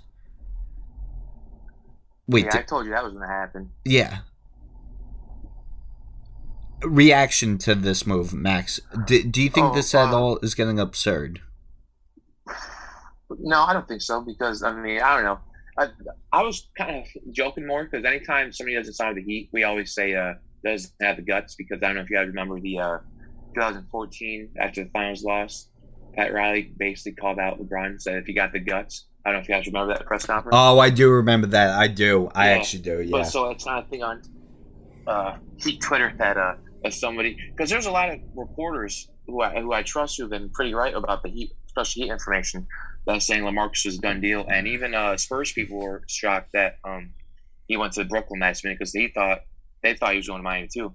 Wait, 2.27 2.45
yeah, 2.45 2.57
I 2.57 2.61
told 2.61 2.85
you 2.85 2.91
that 2.91 3.03
was 3.03 3.13
going 3.13 3.27
to 3.27 3.33
happen. 3.33 3.71
Yeah. 3.85 4.19
Reaction 6.83 7.57
to 7.59 7.73
this 7.73 8.05
move, 8.05 8.33
Max. 8.33 8.79
Do, 9.05 9.23
do 9.23 9.41
you 9.41 9.49
think 9.49 9.67
oh, 9.67 9.73
this 9.73 9.95
at 9.95 10.13
all 10.13 10.37
is 10.43 10.55
getting 10.55 10.79
absurd? 10.79 11.41
No, 13.39 13.63
I 13.63 13.73
don't 13.73 13.85
think 13.85 14.01
so 14.01 14.21
because 14.21 14.63
I 14.63 14.71
mean 14.71 15.01
I 15.01 15.15
don't 15.15 15.25
know. 15.25 15.39
I, 15.77 15.87
I 16.31 16.43
was 16.43 16.69
kind 16.77 16.95
of 16.95 17.33
joking 17.33 17.67
more 17.67 17.83
because 17.83 18.05
anytime 18.05 18.53
somebody 18.53 18.77
doesn't 18.77 18.93
sign 18.93 19.13
with 19.13 19.17
the 19.17 19.23
Heat, 19.23 19.49
we 19.51 19.65
always 19.65 19.93
say 19.93 20.15
uh, 20.15 20.35
doesn't 20.63 20.93
have 21.01 21.17
the 21.17 21.23
guts 21.23 21.55
because 21.55 21.79
I 21.83 21.87
don't 21.87 21.95
know 21.95 22.01
if 22.03 22.09
you 22.09 22.15
guys 22.15 22.27
remember 22.27 22.57
the 22.59 22.79
uh, 22.79 22.97
2014 23.53 24.49
after 24.59 24.85
the 24.85 24.89
finals 24.91 25.23
loss, 25.23 25.67
Pat 26.15 26.33
Riley 26.33 26.73
basically 26.77 27.13
called 27.13 27.37
out 27.37 27.59
LeBron 27.59 27.85
and 27.85 28.01
said 28.01 28.15
if 28.15 28.27
you 28.27 28.33
got 28.33 28.53
the 28.53 28.59
guts. 28.59 29.07
I 29.27 29.31
don't 29.31 29.39
know 29.39 29.41
if 29.41 29.49
you 29.49 29.55
guys 29.55 29.67
remember 29.67 29.93
that 29.93 30.05
press 30.05 30.25
conference. 30.25 30.55
Oh, 30.57 30.79
I 30.79 30.89
do 30.89 31.11
remember 31.11 31.47
that. 31.47 31.71
I 31.77 31.89
do. 31.89 32.31
I 32.33 32.47
Yeah. 32.47 32.55
actually 32.55 32.83
do. 32.83 33.01
Yeah. 33.01 33.11
But 33.11 33.23
so 33.25 33.49
it's 33.49 33.65
not 33.65 33.83
a 33.83 33.87
thing 33.87 34.01
on 34.01 34.21
uh, 35.05 35.33
Heat 35.57 35.81
Twitter 35.81 36.13
that 36.17 36.37
uh, 36.37 36.53
as 36.85 36.97
somebody 36.97 37.35
because 37.55 37.69
there's 37.69 37.87
a 37.87 37.91
lot 37.91 38.07
of 38.09 38.19
reporters 38.33 39.09
who 39.25 39.41
I, 39.41 39.59
who 39.59 39.73
I 39.73 39.83
trust 39.83 40.15
who've 40.17 40.29
been 40.29 40.49
pretty 40.51 40.73
right 40.73 40.93
about 40.95 41.23
the 41.23 41.29
Heat, 41.29 41.51
especially 41.67 42.03
Heat 42.03 42.11
information. 42.11 42.67
That's 43.05 43.27
saying 43.27 43.43
LaMarcus 43.43 43.85
was 43.85 43.97
a 43.97 43.99
done 43.99 44.21
deal, 44.21 44.45
and 44.49 44.65
even 44.65 44.95
uh, 44.95 45.17
Spurs 45.17 45.51
people 45.51 45.77
were 45.77 46.03
shocked 46.07 46.51
that 46.53 46.75
um, 46.85 47.13
he 47.67 47.75
went 47.75 47.91
to 47.93 48.05
Brooklyn 48.05 48.39
last 48.39 48.63
minute 48.63 48.79
because 48.79 48.93
they 48.93 49.11
thought 49.13 49.41
they 49.83 49.93
thought 49.93 50.11
he 50.11 50.17
was 50.17 50.29
going 50.29 50.39
to 50.39 50.43
Miami 50.43 50.69
too. 50.73 50.93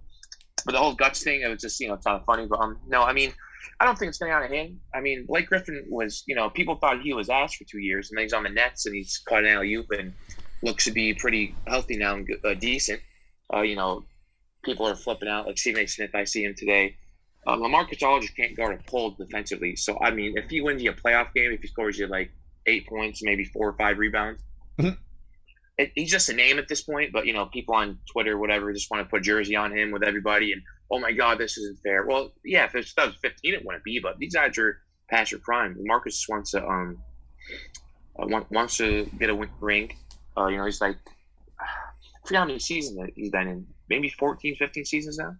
But 0.65 0.73
the 0.73 0.79
whole 0.79 0.95
guts 0.95 1.23
thing, 1.23 1.43
it 1.43 1.49
was 1.49 1.61
just 1.61 1.79
you 1.81 1.89
know 1.89 1.99
kind 1.99 2.19
of 2.19 2.25
funny. 2.25 2.47
But 2.47 2.61
um, 2.61 2.79
no, 2.89 3.03
I 3.03 3.13
mean. 3.13 3.35
I 3.81 3.85
don't 3.85 3.99
think 3.99 4.11
it's 4.11 4.19
getting 4.19 4.33
out 4.35 4.45
of 4.45 4.51
hand. 4.51 4.79
I 4.95 5.01
mean, 5.01 5.25
Blake 5.27 5.49
Griffin 5.49 5.85
was, 5.89 6.23
you 6.27 6.35
know, 6.35 6.51
people 6.51 6.77
thought 6.77 7.03
he 7.03 7.13
was 7.13 7.29
ass 7.29 7.55
for 7.55 7.65
two 7.65 7.79
years, 7.81 8.11
and 8.11 8.19
then 8.19 8.25
he's 8.25 8.33
on 8.33 8.45
the 8.45 8.51
Nets 8.51 8.87
and 8.87 8.95
he's 8.95 9.21
caught 9.29 9.45
an 9.45 9.51
alley 9.51 9.75
oop 9.75 9.87
and 9.91 10.15
looks 10.63 10.85
to 10.85 10.91
be 10.93 11.15
pretty 11.15 11.59
healthy 11.67 11.97
now 11.97 12.15
and 12.15 12.29
uh, 12.45 12.55
decent. 12.55 13.01
Uh, 13.53 13.63
you 13.63 13.77
know, 13.77 14.05
people 14.65 14.87
are 14.87 14.95
flipping 14.95 15.29
out. 15.29 15.47
Like 15.47 15.59
Stephen 15.59 15.83
A. 15.83 15.87
Smith, 15.87 16.15
I 16.15 16.25
see 16.25 16.45
him 16.45 16.55
today. 16.57 16.97
Uh, 17.47 17.57
LaMarcus 17.57 18.03
Aldridge 18.03 18.33
can't 18.37 18.57
guard 18.57 18.77
a 18.79 18.91
pull 18.91 19.17
defensively. 19.19 19.75
So 19.77 19.99
I 20.01 20.11
mean, 20.13 20.35
if 20.37 20.45
he 20.49 20.61
wins 20.61 20.83
you 20.83 20.91
a 20.91 20.95
playoff 20.95 21.33
game, 21.35 21.53
if 21.53 21.61
he 21.61 21.67
scores 21.69 21.99
you 21.99 22.07
like 22.07 22.31
eight 22.67 22.87
points, 22.89 23.21
maybe 23.23 23.45
four 23.45 23.69
or 23.69 23.77
five 23.77 23.99
rebounds, 23.99 24.43
Mhm. 24.81 24.97
it, 25.79 25.91
he's 25.97 26.11
just 26.11 26.29
a 26.29 26.33
name 26.35 26.59
at 26.59 26.69
this 26.69 26.83
point. 26.83 27.13
But 27.13 27.27
you 27.27 27.33
know, 27.33 27.47
people 27.47 27.75
on 27.75 27.99
Twitter, 28.13 28.39
whatever, 28.39 28.73
just 28.73 28.91
want 28.91 29.05
to 29.05 29.11
put 29.11 29.25
jersey 29.25 29.57
on 29.57 29.77
him 29.77 29.91
with 29.91 30.05
everybody, 30.05 30.53
and 30.53 30.63
oh 30.93 30.99
my 30.99 31.11
god, 31.11 31.39
this 31.39 31.57
isn't 31.57 31.81
fair. 31.81 32.05
Well, 32.07 32.33
yeah, 32.45 32.67
if 32.67 32.75
it's 32.75 32.95
2015, 32.95 33.55
it 33.55 33.65
wouldn't 33.65 33.83
be. 33.83 33.99
But 33.99 34.19
these 34.19 34.35
guys 34.35 34.57
are 34.59 34.79
past 35.11 35.33
your 35.33 35.41
prime. 35.41 35.77
Marcus 35.81 36.25
wants 36.29 36.53
to 36.53 36.65
um 36.65 36.99
uh, 38.21 38.27
want, 38.27 38.51
wants 38.51 38.77
to 38.77 39.11
get 39.19 39.31
a 39.31 39.49
ring. 39.61 39.97
Uh, 40.37 40.47
you 40.47 40.59
know, 40.59 40.67
he's 40.67 40.81
like 40.81 40.97
I 41.59 42.27
forget 42.27 42.41
how 42.41 42.47
many 42.47 42.59
seasons 42.59 43.11
he's 43.17 43.31
been 43.31 43.49
in. 43.49 43.67
Maybe 43.89 44.09
14, 44.09 44.57
15 44.57 44.85
seasons 44.85 45.19
now. 45.19 45.35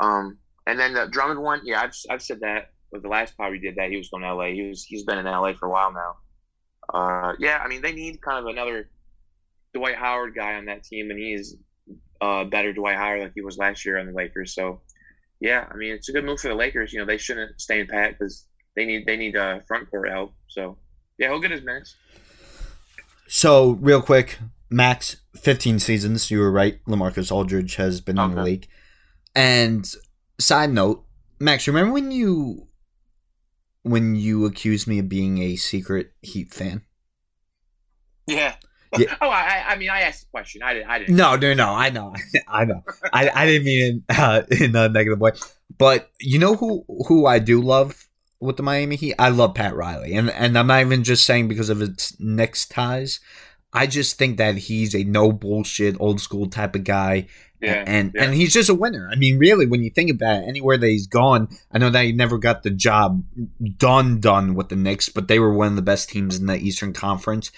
Um, 0.00 0.38
and 0.66 0.78
then 0.78 0.94
the 0.94 1.06
Drummond 1.06 1.40
one, 1.40 1.60
yeah, 1.64 1.80
I've, 1.80 1.94
I've 2.08 2.22
said 2.22 2.40
that 2.40 2.70
with 2.92 3.02
the 3.02 3.08
last 3.08 3.36
pod 3.36 3.52
we 3.52 3.58
did 3.58 3.76
that 3.76 3.90
he 3.90 3.96
was 3.96 4.08
going 4.08 4.22
to 4.22 4.34
LA. 4.34 4.46
He 4.46 4.68
was 4.68 4.84
he's 4.84 5.04
been 5.04 5.18
in 5.18 5.24
LA 5.24 5.52
for 5.54 5.66
a 5.66 5.70
while 5.70 5.92
now. 5.92 6.16
Uh, 6.92 7.32
yeah, 7.38 7.58
I 7.58 7.68
mean 7.68 7.82
they 7.82 7.92
need 7.92 8.20
kind 8.20 8.38
of 8.38 8.46
another 8.46 8.90
Dwight 9.72 9.94
Howard 9.94 10.34
guy 10.34 10.54
on 10.54 10.66
that 10.66 10.82
team, 10.82 11.10
and 11.10 11.18
he's 11.18 11.56
uh, 12.20 12.44
better 12.44 12.72
Dwight 12.72 12.96
Howard 12.96 13.20
like 13.22 13.32
he 13.34 13.40
was 13.42 13.58
last 13.58 13.84
year 13.84 13.98
on 13.98 14.06
the 14.06 14.12
Lakers. 14.12 14.54
So 14.54 14.80
yeah, 15.40 15.66
I 15.70 15.76
mean 15.76 15.92
it's 15.92 16.08
a 16.08 16.12
good 16.12 16.24
move 16.24 16.40
for 16.40 16.48
the 16.48 16.54
Lakers. 16.54 16.92
You 16.92 17.00
know 17.00 17.06
they 17.06 17.18
shouldn't 17.18 17.60
stay 17.60 17.80
in 17.80 17.86
pat 17.86 18.12
because 18.18 18.46
they 18.76 18.84
need 18.84 19.06
they 19.06 19.16
need 19.16 19.36
uh, 19.36 19.60
front 19.66 19.90
court 19.90 20.08
help. 20.10 20.32
So 20.48 20.78
yeah, 21.18 21.28
he'll 21.28 21.40
get 21.40 21.50
his 21.50 21.62
minutes. 21.62 21.96
So, 23.32 23.72
real 23.80 24.02
quick, 24.02 24.38
Max, 24.70 25.18
15 25.36 25.78
seasons. 25.78 26.30
You 26.32 26.40
were 26.40 26.50
right. 26.50 26.84
LaMarcus 26.86 27.30
Aldridge 27.30 27.76
has 27.76 28.00
been 28.00 28.18
in 28.18 28.30
the 28.30 28.36
Okay. 28.40 28.50
league. 28.50 28.68
And 29.36 29.88
side 30.40 30.70
note, 30.72 31.04
Max, 31.38 31.68
remember 31.68 31.92
when 31.92 32.10
you 32.10 32.66
when 33.82 34.16
you 34.16 34.46
accused 34.46 34.88
me 34.88 34.98
of 34.98 35.08
being 35.08 35.38
a 35.38 35.54
secret 35.56 36.12
Heat 36.22 36.52
fan? 36.52 36.82
Yeah. 38.26 38.56
Yeah. 38.98 39.14
Oh, 39.20 39.28
I, 39.28 39.64
I 39.68 39.76
mean, 39.76 39.88
I 39.90 40.00
asked 40.00 40.22
the 40.22 40.30
question. 40.30 40.62
I 40.62 40.74
didn't. 40.74 40.90
I 40.90 40.98
didn't. 40.98 41.16
No, 41.16 41.36
no, 41.36 41.54
no. 41.54 41.68
I 41.72 41.90
know, 41.90 42.14
I 42.48 42.64
know. 42.64 42.82
I, 43.12 43.30
I 43.32 43.46
didn't 43.46 43.64
mean 43.64 44.04
it 44.08 44.18
uh, 44.18 44.42
in 44.50 44.74
a 44.74 44.88
negative 44.88 45.20
way. 45.20 45.32
But 45.78 46.10
you 46.20 46.38
know 46.38 46.56
who 46.56 46.84
who 47.06 47.26
I 47.26 47.38
do 47.38 47.60
love 47.60 48.08
with 48.40 48.56
the 48.56 48.62
Miami 48.64 48.96
Heat? 48.96 49.14
I 49.18 49.28
love 49.28 49.54
Pat 49.54 49.74
Riley, 49.76 50.14
and 50.14 50.28
and 50.30 50.58
I'm 50.58 50.66
not 50.66 50.80
even 50.80 51.04
just 51.04 51.24
saying 51.24 51.48
because 51.48 51.70
of 51.70 51.80
its 51.80 52.18
Knicks 52.18 52.66
ties. 52.66 53.20
I 53.72 53.86
just 53.86 54.18
think 54.18 54.38
that 54.38 54.56
he's 54.56 54.94
a 54.96 55.04
no 55.04 55.30
bullshit, 55.30 55.96
old 56.00 56.20
school 56.20 56.48
type 56.50 56.74
of 56.74 56.82
guy, 56.82 57.28
Yeah. 57.62 57.84
and 57.86 58.10
yeah. 58.12 58.24
and 58.24 58.34
he's 58.34 58.52
just 58.52 58.68
a 58.68 58.74
winner. 58.74 59.08
I 59.12 59.14
mean, 59.14 59.38
really, 59.38 59.66
when 59.66 59.84
you 59.84 59.90
think 59.90 60.10
about 60.10 60.42
it, 60.42 60.48
anywhere 60.48 60.76
that 60.76 60.88
he's 60.88 61.06
gone, 61.06 61.46
I 61.70 61.78
know 61.78 61.90
that 61.90 62.04
he 62.04 62.10
never 62.10 62.36
got 62.38 62.64
the 62.64 62.70
job 62.70 63.22
done 63.76 64.18
done 64.18 64.54
with 64.54 64.70
the 64.70 64.76
Knicks, 64.76 65.08
but 65.08 65.28
they 65.28 65.38
were 65.38 65.54
one 65.54 65.68
of 65.68 65.76
the 65.76 65.82
best 65.82 66.08
teams 66.10 66.36
in 66.36 66.46
the 66.46 66.56
Eastern 66.56 66.92
Conference. 66.92 67.52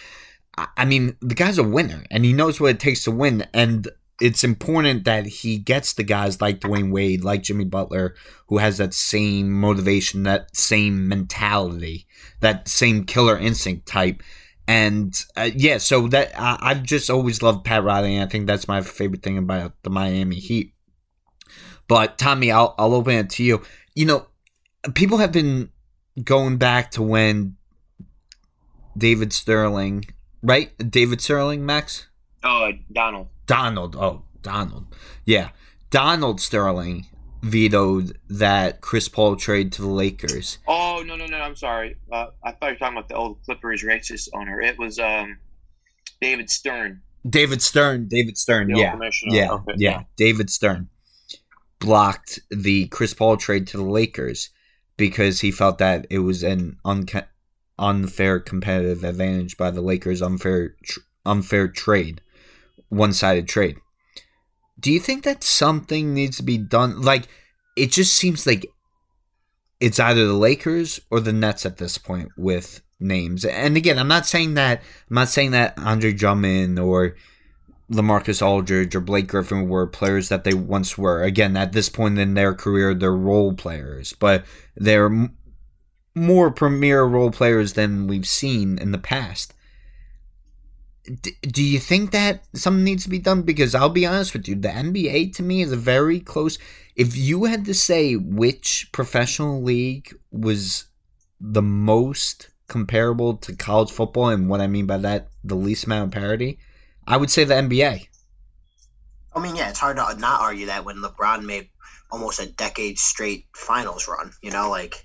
I- 0.59 0.69
I 0.79 0.85
mean, 0.85 1.17
the 1.21 1.35
guy's 1.35 1.59
a 1.59 1.63
winner, 1.63 2.05
and 2.11 2.25
he 2.25 2.33
knows 2.33 2.61
what 2.61 2.71
it 2.71 2.81
takes 2.81 3.05
to 3.05 3.11
win, 3.11 3.47
and 3.55 3.89
it's 4.21 4.45
important 4.45 5.05
that 5.05 5.27
he 5.27 5.59
gets 5.59 5.95
the 5.95 6.05
guys 6.05 6.41
like 6.41 6.61
Dwyane 6.61 6.93
Wade, 6.93 7.25
like 7.25 7.43
Jimmy 7.43 7.65
Butler, 7.65 8.15
who 8.47 8.59
has 8.59 8.77
that 8.77 8.95
same 8.95 9.51
motivation, 9.51 10.23
that 10.23 10.55
same 10.57 11.09
mentality, 11.09 12.07
that 12.41 12.69
same 12.69 13.05
killer 13.05 13.37
instinct 13.37 13.87
type. 13.87 14.23
And 14.69 15.21
uh, 15.37 15.51
yeah, 15.57 15.79
so 15.79 16.07
that 16.09 16.39
I, 16.39 16.57
I've 16.61 16.85
just 16.85 17.11
always 17.11 17.43
loved 17.43 17.65
Pat 17.65 17.83
Riley, 17.83 18.15
and 18.15 18.25
I 18.25 18.31
think 18.31 18.47
that's 18.47 18.69
my 18.69 18.81
favorite 18.81 19.23
thing 19.23 19.39
about 19.39 19.75
the 19.83 19.91
Miami 19.91 20.37
Heat. 20.37 20.73
But 21.89 22.17
Tommy, 22.17 22.53
I'll 22.53 22.75
I'll 22.79 22.95
open 22.95 23.15
it 23.17 23.31
to 23.31 23.43
you. 23.43 23.63
You 23.95 24.07
know, 24.07 24.27
people 24.95 25.19
have 25.19 25.33
been 25.33 25.71
going 26.23 26.59
back 26.59 26.93
to 26.93 27.03
when 27.03 27.57
David 28.97 29.33
Sterling, 29.33 30.05
right? 30.43 30.71
David 30.91 31.21
Sterling, 31.21 31.65
Max. 31.65 32.09
Oh, 32.45 32.69
uh, 32.69 32.73
Donald. 32.93 33.29
Donald. 33.47 33.97
Oh, 33.97 34.25
Donald. 34.43 34.87
Yeah. 35.25 35.51
Donald 35.91 36.41
Sterling 36.41 37.07
vetoed 37.43 38.19
that 38.29 38.81
Chris 38.81 39.09
Paul 39.09 39.37
trade 39.37 39.73
to 39.73 39.83
the 39.83 39.89
Lakers. 39.89 40.59
Oh 40.67 41.03
no 41.05 41.17
no 41.17 41.27
no! 41.27 41.39
I'm 41.39 41.57
sorry. 41.57 41.97
Uh, 42.11 42.27
I 42.45 42.53
thought 42.53 42.67
you 42.67 42.73
were 42.73 42.77
talking 42.77 42.97
about 42.97 43.09
the 43.09 43.17
old 43.17 43.43
Clippers 43.45 43.83
racist 43.83 44.29
owner. 44.33 44.61
It 44.61 44.79
was 44.79 44.99
um, 44.99 45.39
David 46.21 46.51
Stern. 46.51 47.03
David 47.29 47.61
Stern. 47.63 48.09
David 48.09 48.39
Stern. 48.39 48.69
the 48.69 48.79
Yeah. 48.79 48.99
Yeah. 49.25 49.53
Okay, 49.53 49.73
Yeah. 49.77 50.03
David 50.17 50.51
Stern 50.51 50.89
blocked 51.79 52.39
the 52.51 52.87
Chris 52.89 53.13
Paul 53.13 53.37
trade 53.37 53.67
to 53.69 53.77
the 53.77 53.83
Lakers 53.85 54.51
because 54.97 55.41
he 55.41 55.51
felt 55.51 55.79
that 55.79 56.07
it 56.11 56.21
was 56.21 56.43
an 56.43 56.79
unca- 56.85 57.27
unfair 57.79 58.41
competitive 58.41 59.05
advantage 59.05 59.57
by 59.57 59.71
the 59.71 59.81
Lakers 59.81 60.23
unfair 60.23 60.75
tr- 60.83 61.01
unfair 61.25 61.69
trade, 61.69 62.21
one-sided 62.89 63.49
trade. 63.49 63.77
Do 64.79 64.91
you 64.91 65.01
think 65.01 65.25
that 65.25 65.45
something 65.45 66.13
needs 66.13 66.37
to 66.39 66.43
be 66.43 66.59
done 66.59 67.03
like 67.03 67.29
it 67.77 67.91
just 67.91 68.17
seems 68.17 68.47
like 68.47 68.67
it's 69.81 69.99
either 69.99 70.27
the 70.27 70.35
Lakers 70.35 71.01
or 71.11 71.21
the 71.21 71.33
Nets 71.33 71.67
at 71.67 71.79
this 71.79 71.99
point 71.99 72.31
with 72.37 72.83
names. 73.03 73.45
And 73.45 73.77
again, 73.77 73.99
I'm 73.99 74.09
not 74.09 74.27
saying 74.27 74.55
that 74.55 74.81
I'm 75.11 75.15
not 75.15 75.29
saying 75.29 75.51
that 75.51 75.77
Andre 75.77 76.13
Drummond 76.13 76.79
or 76.79 77.17
LaMarcus 77.91 78.41
Aldridge 78.41 78.95
or 78.95 79.01
Blake 79.01 79.27
Griffin 79.27 79.69
were 79.69 79.87
players 79.87 80.29
that 80.29 80.45
they 80.45 80.55
once 80.55 80.97
were. 80.97 81.23
Again, 81.23 81.57
at 81.57 81.73
this 81.73 81.89
point 81.89 82.19
in 82.19 82.35
their 82.35 82.55
career, 82.55 82.95
they're 82.95 83.13
role 83.13 83.53
players, 83.53 84.15
but 84.15 84.45
they're 84.77 85.29
more 86.15 86.51
premier 86.51 87.05
role 87.05 87.31
players 87.31 87.73
than 87.75 88.07
we've 88.07 88.27
seen 88.27 88.79
in 88.79 88.93
the 88.93 88.99
past. 88.99 89.55
D- 91.05 91.37
do 91.43 91.63
you 91.63 91.79
think 91.79 92.13
that 92.13 92.45
something 92.55 92.85
needs 92.85 93.05
to 93.05 93.11
be 93.11 93.19
done? 93.19 93.43
Because 93.43 93.75
I'll 93.75 93.89
be 93.89 94.07
honest 94.07 94.33
with 94.33 94.47
you, 94.47 94.55
the 94.55 94.69
NBA 94.69 95.35
to 95.37 95.43
me 95.43 95.63
is 95.63 95.73
a 95.73 95.77
very 95.77 96.21
close. 96.21 96.59
If 96.95 97.17
you 97.17 97.45
had 97.45 97.65
to 97.65 97.75
say 97.75 98.15
which 98.15 98.89
professional 98.93 99.63
league 99.63 100.15
was 100.31 100.85
the 101.41 101.63
most 101.63 102.51
comparable 102.69 103.37
to 103.39 103.57
college 103.57 103.91
football, 103.91 104.29
and 104.29 104.49
what 104.49 104.61
I 104.61 104.67
mean 104.67 104.87
by 104.87 104.99
that, 104.99 105.29
the 105.43 105.57
least 105.57 105.85
amount 105.85 106.15
of 106.15 106.21
parity, 106.21 106.59
I 107.07 107.17
would 107.17 107.31
say 107.31 107.45
the 107.45 107.55
NBA. 107.55 108.07
I 109.35 109.41
mean, 109.41 109.57
yeah, 109.57 109.71
it's 109.71 109.79
hard 109.79 109.97
to 109.97 110.15
not 110.19 110.41
argue 110.41 110.67
that 110.67 110.85
when 110.85 110.97
LeBron 110.99 111.45
made 111.45 111.69
almost 112.13 112.39
a 112.39 112.47
decade 112.47 112.99
straight 112.99 113.47
finals 113.55 114.07
run. 114.07 114.33
You 114.43 114.51
know, 114.51 114.71
like 114.71 115.05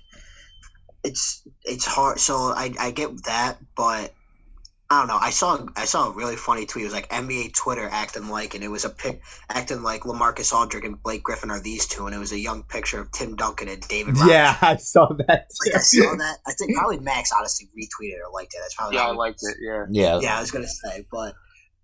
it's 1.08 1.42
it's 1.64 1.86
hard. 1.86 2.20
So 2.20 2.34
I 2.34 2.72
I 2.78 2.90
get 2.90 3.24
that, 3.24 3.58
but 3.76 4.12
I 4.90 5.00
don't 5.00 5.08
know. 5.08 5.18
I 5.20 5.30
saw 5.30 5.58
I 5.76 5.86
saw 5.86 6.08
a 6.08 6.12
really 6.12 6.36
funny 6.36 6.66
tweet. 6.66 6.82
It 6.82 6.86
was 6.86 6.94
like 6.94 7.08
NBA 7.08 7.54
Twitter 7.54 7.88
acting 7.90 8.28
like, 8.28 8.54
and 8.54 8.62
it 8.62 8.68
was 8.68 8.84
a 8.84 8.90
pic 8.90 9.22
acting 9.48 9.82
like 9.82 10.02
LaMarcus 10.02 10.52
Aldridge 10.52 10.84
and 10.84 11.02
Blake 11.02 11.22
Griffin 11.22 11.50
are 11.50 11.60
these 11.60 11.86
two, 11.86 12.06
and 12.06 12.14
it 12.14 12.18
was 12.18 12.32
a 12.32 12.38
young 12.38 12.62
picture 12.62 13.00
of 13.00 13.10
Tim 13.12 13.36
Duncan 13.36 13.68
and 13.68 13.86
David. 13.88 14.16
Robinson. 14.18 14.56
I 14.62 14.76
saw 14.76 15.08
that. 15.26 15.46
Like 15.66 15.76
I 15.76 15.80
saw 15.80 16.14
that. 16.16 16.36
I 16.46 16.52
think 16.52 16.76
probably 16.76 17.00
Max 17.00 17.30
honestly 17.36 17.68
retweeted 17.76 18.18
or 18.26 18.32
liked 18.32 18.54
it. 18.54 18.58
That's 18.60 18.74
probably 18.74 18.96
Yeah, 18.96 19.08
I 19.08 19.12
liked 19.12 19.40
it. 19.42 19.56
Yeah. 19.60 19.84
Yeah, 19.90 20.20
yeah, 20.20 20.36
I 20.36 20.40
was 20.40 20.50
gonna 20.50 20.66
say, 20.66 21.06
but 21.10 21.34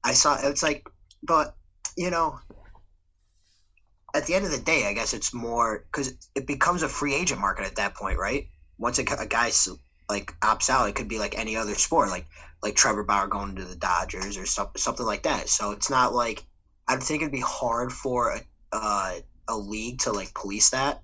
I 0.05 0.13
saw 0.13 0.39
it's 0.43 0.63
like, 0.63 0.87
but 1.23 1.55
you 1.97 2.11
know, 2.11 2.39
at 4.15 4.27
the 4.27 4.35
end 4.35 4.45
of 4.45 4.51
the 4.51 4.59
day, 4.59 4.87
I 4.87 4.93
guess 4.93 5.13
it's 5.15 5.35
more 5.35 5.85
because 5.91 6.13
it 6.35 6.47
becomes 6.47 6.83
a 6.83 6.89
free 6.89 7.15
agent 7.15 7.41
market 7.41 7.67
at 7.67 7.77
that 7.77 7.95
point, 7.95 8.19
right? 8.19 8.49
Once 8.79 8.99
a, 8.99 9.05
a 9.19 9.27
guy's 9.27 9.69
like 10.09 10.33
opts 10.41 10.71
out. 10.71 10.89
It 10.89 10.95
could 10.95 11.09
be 11.09 11.19
like 11.19 11.39
any 11.39 11.57
other 11.57 11.75
sport, 11.75 12.09
like 12.09 12.27
like 12.63 12.75
Trevor 12.75 13.05
Bauer 13.05 13.27
going 13.27 13.57
to 13.57 13.65
the 13.65 13.77
Dodgers 13.77 14.37
or 14.37 14.47
something 14.47 14.81
something 14.81 15.07
like 15.07 15.23
that. 15.23 15.49
So 15.49 15.73
it's 15.73 15.91
not 15.91 16.15
like 16.15 16.45
I 16.89 16.97
think 16.97 17.23
it'd 17.23 17.33
be 17.33 17.41
hard 17.41 17.93
for 17.93 18.33
a 18.33 18.41
uh, 18.73 19.15
a 19.49 19.57
league 19.57 20.01
to 20.01 20.13
like 20.13 20.35
police 20.35 20.71
that, 20.71 21.01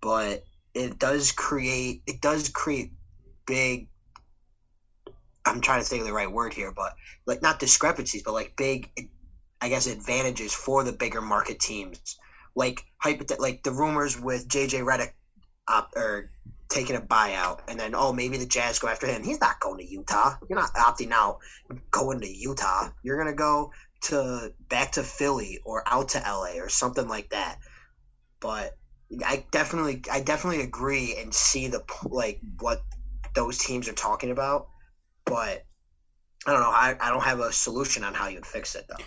but 0.00 0.44
it 0.74 0.98
does 0.98 1.32
create 1.32 2.02
it 2.06 2.20
does 2.20 2.48
create 2.48 2.90
big. 3.46 3.88
I'm 5.46 5.60
trying 5.60 5.82
to 5.82 5.86
think 5.86 6.00
of 6.00 6.06
the 6.06 6.12
right 6.14 6.30
word 6.30 6.54
here, 6.54 6.72
but 6.72 6.94
like 7.26 7.42
not 7.42 7.58
discrepancies, 7.58 8.22
but 8.22 8.32
like 8.32 8.56
big, 8.56 8.90
I 9.60 9.68
guess 9.68 9.86
advantages 9.86 10.54
for 10.54 10.82
the 10.84 10.92
bigger 10.92 11.20
market 11.20 11.60
teams. 11.60 12.16
Like 12.54 12.82
hypothet- 13.02 13.40
like 13.40 13.62
the 13.62 13.72
rumors 13.72 14.18
with 14.18 14.48
JJ 14.48 14.80
Redick, 14.80 15.10
or 15.96 16.30
taking 16.68 16.96
a 16.96 17.00
buyout, 17.00 17.60
and 17.68 17.78
then 17.78 17.94
oh 17.94 18.12
maybe 18.12 18.36
the 18.36 18.46
Jazz 18.46 18.78
go 18.78 18.88
after 18.88 19.06
him. 19.06 19.22
He's 19.22 19.40
not 19.40 19.60
going 19.60 19.78
to 19.78 19.86
Utah. 19.86 20.36
You're 20.48 20.58
not 20.58 20.72
opting 20.74 21.12
out 21.12 21.38
going 21.90 22.20
to 22.20 22.28
Utah. 22.28 22.90
You're 23.02 23.18
gonna 23.18 23.34
go 23.34 23.72
to 24.02 24.52
back 24.68 24.92
to 24.92 25.02
Philly 25.02 25.60
or 25.64 25.82
out 25.86 26.10
to 26.10 26.18
LA 26.18 26.60
or 26.60 26.68
something 26.68 27.08
like 27.08 27.30
that. 27.30 27.58
But 28.40 28.72
I 29.24 29.44
definitely 29.50 30.02
I 30.10 30.20
definitely 30.20 30.62
agree 30.62 31.16
and 31.20 31.32
see 31.32 31.68
the 31.68 31.82
like 32.04 32.40
what 32.58 32.82
those 33.34 33.58
teams 33.58 33.88
are 33.88 33.94
talking 33.94 34.30
about, 34.30 34.68
but 35.24 35.64
I 36.46 36.52
don't 36.52 36.60
know. 36.60 36.70
I, 36.70 36.96
I 37.00 37.10
don't 37.10 37.22
have 37.22 37.40
a 37.40 37.52
solution 37.52 38.04
on 38.04 38.14
how 38.14 38.28
you'd 38.28 38.46
fix 38.46 38.74
it 38.74 38.84
though. 38.88 39.04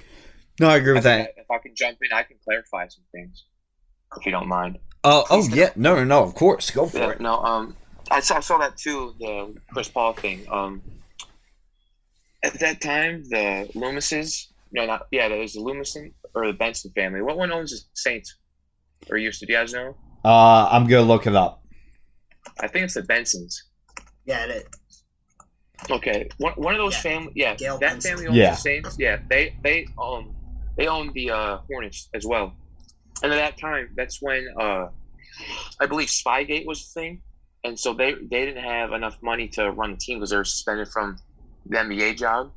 No, 0.60 0.70
I 0.70 0.78
agree 0.78 0.94
with 0.94 1.06
I- 1.06 1.18
that. 1.18 1.34
If 1.38 1.52
I 1.52 1.60
can 1.60 1.76
jump 1.76 2.00
in, 2.02 2.12
I 2.12 2.24
can 2.24 2.38
clarify 2.44 2.88
some 2.88 3.04
things, 3.12 3.44
if 4.18 4.26
you 4.26 4.32
don't 4.32 4.48
mind. 4.48 4.80
Oh, 5.04 5.26
oh 5.30 5.48
yeah, 5.48 5.70
no, 5.76 5.96
no, 5.96 6.04
no. 6.04 6.24
Of 6.24 6.34
course, 6.36 6.70
go 6.72 6.86
for 6.88 6.98
Yeah, 6.98 7.10
it. 7.12 7.22
no, 7.22 7.40
um, 7.40 7.76
I 8.12 8.20
saw, 8.20 8.38
I 8.38 8.40
saw 8.42 8.58
that 8.58 8.78
too, 8.78 9.14
the 9.20 9.56
Chris 9.74 9.88
Paul 9.90 10.14
thing. 10.14 10.46
Um, 10.52 10.82
at 12.44 12.60
that 12.60 12.82
time, 12.82 13.24
the 13.30 13.70
Loomises, 13.76 14.48
no, 14.72 14.86
not 14.86 15.08
yeah, 15.12 15.30
there 15.30 15.40
was 15.40 15.54
the 15.54 15.62
Loomisan 15.62 16.14
or 16.34 16.48
the 16.48 16.54
Benson 16.54 16.92
family. 16.96 17.22
What 17.22 17.38
one 17.38 17.52
owns 17.52 17.72
the 17.72 17.80
Saints, 17.94 18.38
or 19.10 19.18
used 19.18 19.40
to? 19.40 19.46
Do 19.46 19.54
you 19.54 19.60
guys 19.60 19.74
know? 19.74 19.96
Uh, 20.26 20.68
I'm 20.72 20.88
gonna 20.88 21.04
look 21.08 21.28
it 21.28 21.36
up. 21.36 21.64
I 22.60 22.68
think 22.68 22.86
it's 22.86 22.96
the 22.96 23.02
Bensons. 23.04 23.54
Yeah, 24.26 24.46
it 24.46 24.50
is. 24.52 24.64
Okay, 25.90 26.28
one, 26.38 26.54
one 26.54 26.74
of 26.74 26.80
those 26.80 26.96
Yeah. 26.96 27.02
family, 27.12 27.32
yeah, 27.36 27.56
Gayle 27.56 27.78
that 27.78 27.92
Benson. 27.92 28.12
family 28.12 28.28
owns 28.28 28.38
Yeah. 28.38 28.52
the 28.52 28.58
Saints. 28.58 28.96
Yeah, 29.00 29.18
they 29.30 29.56
they 29.64 29.86
um 30.02 30.36
they 30.76 30.88
own 30.88 31.12
the 31.14 31.32
uh, 31.32 31.58
Hornets 31.70 32.10
as 32.14 32.26
well. 32.26 32.56
And 33.24 33.32
at 33.34 33.38
that 33.38 33.58
time, 33.58 33.90
that's 33.96 34.22
when 34.22 34.48
uh, 34.60 34.88
I 35.80 35.86
believe 35.88 36.10
Spygate 36.10 36.66
was 36.66 36.92
the 36.94 37.00
thing, 37.00 37.22
and 37.64 37.80
so 37.80 37.94
they 37.94 38.14
they 38.14 38.46
didn't 38.46 38.64
have 38.64 38.94
enough 38.94 39.18
money 39.22 39.48
to 39.50 39.72
run 39.72 39.92
the 39.92 39.98
team 39.98 40.20
because 40.20 40.30
they 40.30 40.38
were 40.38 40.46
suspended 40.46 40.88
from 40.90 41.18
the 41.66 41.78
NBA 41.78 42.18
job 42.18 42.52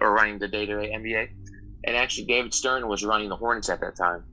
or 0.00 0.12
running 0.12 0.38
the 0.38 0.48
day 0.48 0.66
to 0.66 0.80
day 0.80 0.92
NBA. 0.94 1.28
And 1.84 1.96
actually, 1.96 2.26
David 2.26 2.54
Stern 2.54 2.86
was 2.88 3.04
running 3.04 3.28
the 3.28 3.36
Hornets 3.36 3.68
at 3.68 3.80
that 3.80 3.96
time 3.96 4.24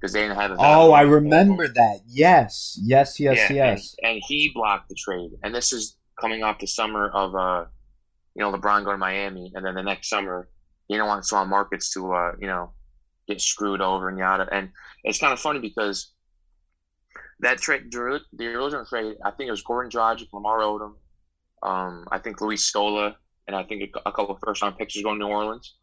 because 0.00 0.12
they 0.12 0.22
didn't 0.22 0.36
have. 0.36 0.52
a 0.52 0.56
Oh, 0.58 0.92
I 0.92 1.02
remember 1.02 1.68
that. 1.68 2.00
Yes, 2.06 2.78
yes, 2.82 3.18
yes, 3.18 3.50
yeah, 3.50 3.52
yes. 3.52 3.96
And, 4.02 4.12
and 4.12 4.22
he 4.26 4.50
blocked 4.54 4.88
the 4.88 4.94
trade. 4.94 5.30
And 5.42 5.54
this 5.54 5.72
is 5.72 5.96
coming 6.20 6.42
off 6.42 6.58
the 6.58 6.66
summer 6.66 7.08
of 7.10 7.34
uh 7.34 7.64
you 8.34 8.42
know, 8.42 8.52
LeBron 8.52 8.84
going 8.84 8.94
to 8.94 8.98
Miami 8.98 9.52
and 9.54 9.64
then 9.64 9.74
the 9.74 9.82
next 9.82 10.08
summer 10.08 10.48
you 10.88 10.98
don't 10.98 11.08
want 11.08 11.26
small 11.26 11.44
markets 11.46 11.92
to 11.94 12.12
uh, 12.12 12.32
you 12.40 12.46
know, 12.46 12.72
get 13.28 13.40
screwed 13.40 13.80
over 13.80 14.08
and 14.08 14.18
yada. 14.18 14.48
And 14.50 14.70
it's 15.04 15.18
kind 15.18 15.32
of 15.32 15.40
funny 15.40 15.60
because 15.60 16.12
that 17.40 17.58
trade 17.58 17.92
the 17.92 18.46
original 18.46 18.84
trade, 18.84 19.16
I 19.24 19.30
think 19.30 19.48
it 19.48 19.50
was 19.50 19.64
Goran 19.64 19.90
Dragic, 19.90 20.32
Lamar 20.32 20.60
Odom, 20.60 20.94
um, 21.62 22.06
I 22.10 22.18
think 22.18 22.40
Luis 22.40 22.70
Scola, 22.70 23.14
and 23.46 23.56
I 23.56 23.62
think 23.64 23.94
a, 24.04 24.12
couple 24.12 24.34
of 24.34 24.40
first 24.44 24.62
round 24.62 24.78
picks 24.78 24.94
was 24.94 25.02
going 25.02 25.18
to 25.18 25.26
New 25.26 25.30
Orleans. 25.30 25.74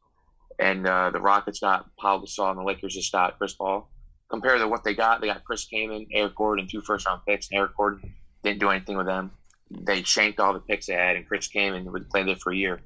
And 0.60 0.86
uh, 0.88 1.10
the 1.12 1.22
Rockets 1.22 1.60
got 1.60 1.86
Paul 1.98 2.22
Gasol 2.22 2.50
and 2.50 2.60
the 2.60 2.64
Lakers 2.64 2.94
just 2.94 3.12
got 3.12 3.38
Chris 3.38 3.54
Paul. 3.54 3.90
Compared 4.30 4.60
to 4.60 4.68
what 4.68 4.84
they 4.84 4.94
got, 4.94 5.22
they 5.22 5.28
got 5.28 5.44
Chris 5.44 5.66
Kaman, 5.66 6.08
Eric 6.12 6.36
Gordon, 6.36 6.68
two 6.68 6.82
first 6.82 7.08
round 7.08 7.22
picks, 7.28 7.50
and 7.50 7.58
Eric 7.58 7.76
Gordon 7.76 8.14
didn't 8.44 8.60
do 8.60 8.70
anything 8.70 8.98
with 8.98 9.08
them. 9.08 9.32
They 9.72 10.04
shanked 10.04 10.40
all 10.40 10.54
the 10.54 10.60
picks 10.60 10.88
they 10.88 10.94
had, 10.94 11.16
and 11.16 11.28
Chris 11.28 11.48
Kaman 11.48 11.92
would 11.92 12.10
play 12.10 12.24
there 12.24 12.36
for 12.36 12.52
a 12.52 12.56
year. 12.56 12.80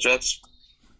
So 0.00 0.10
that's 0.10 0.40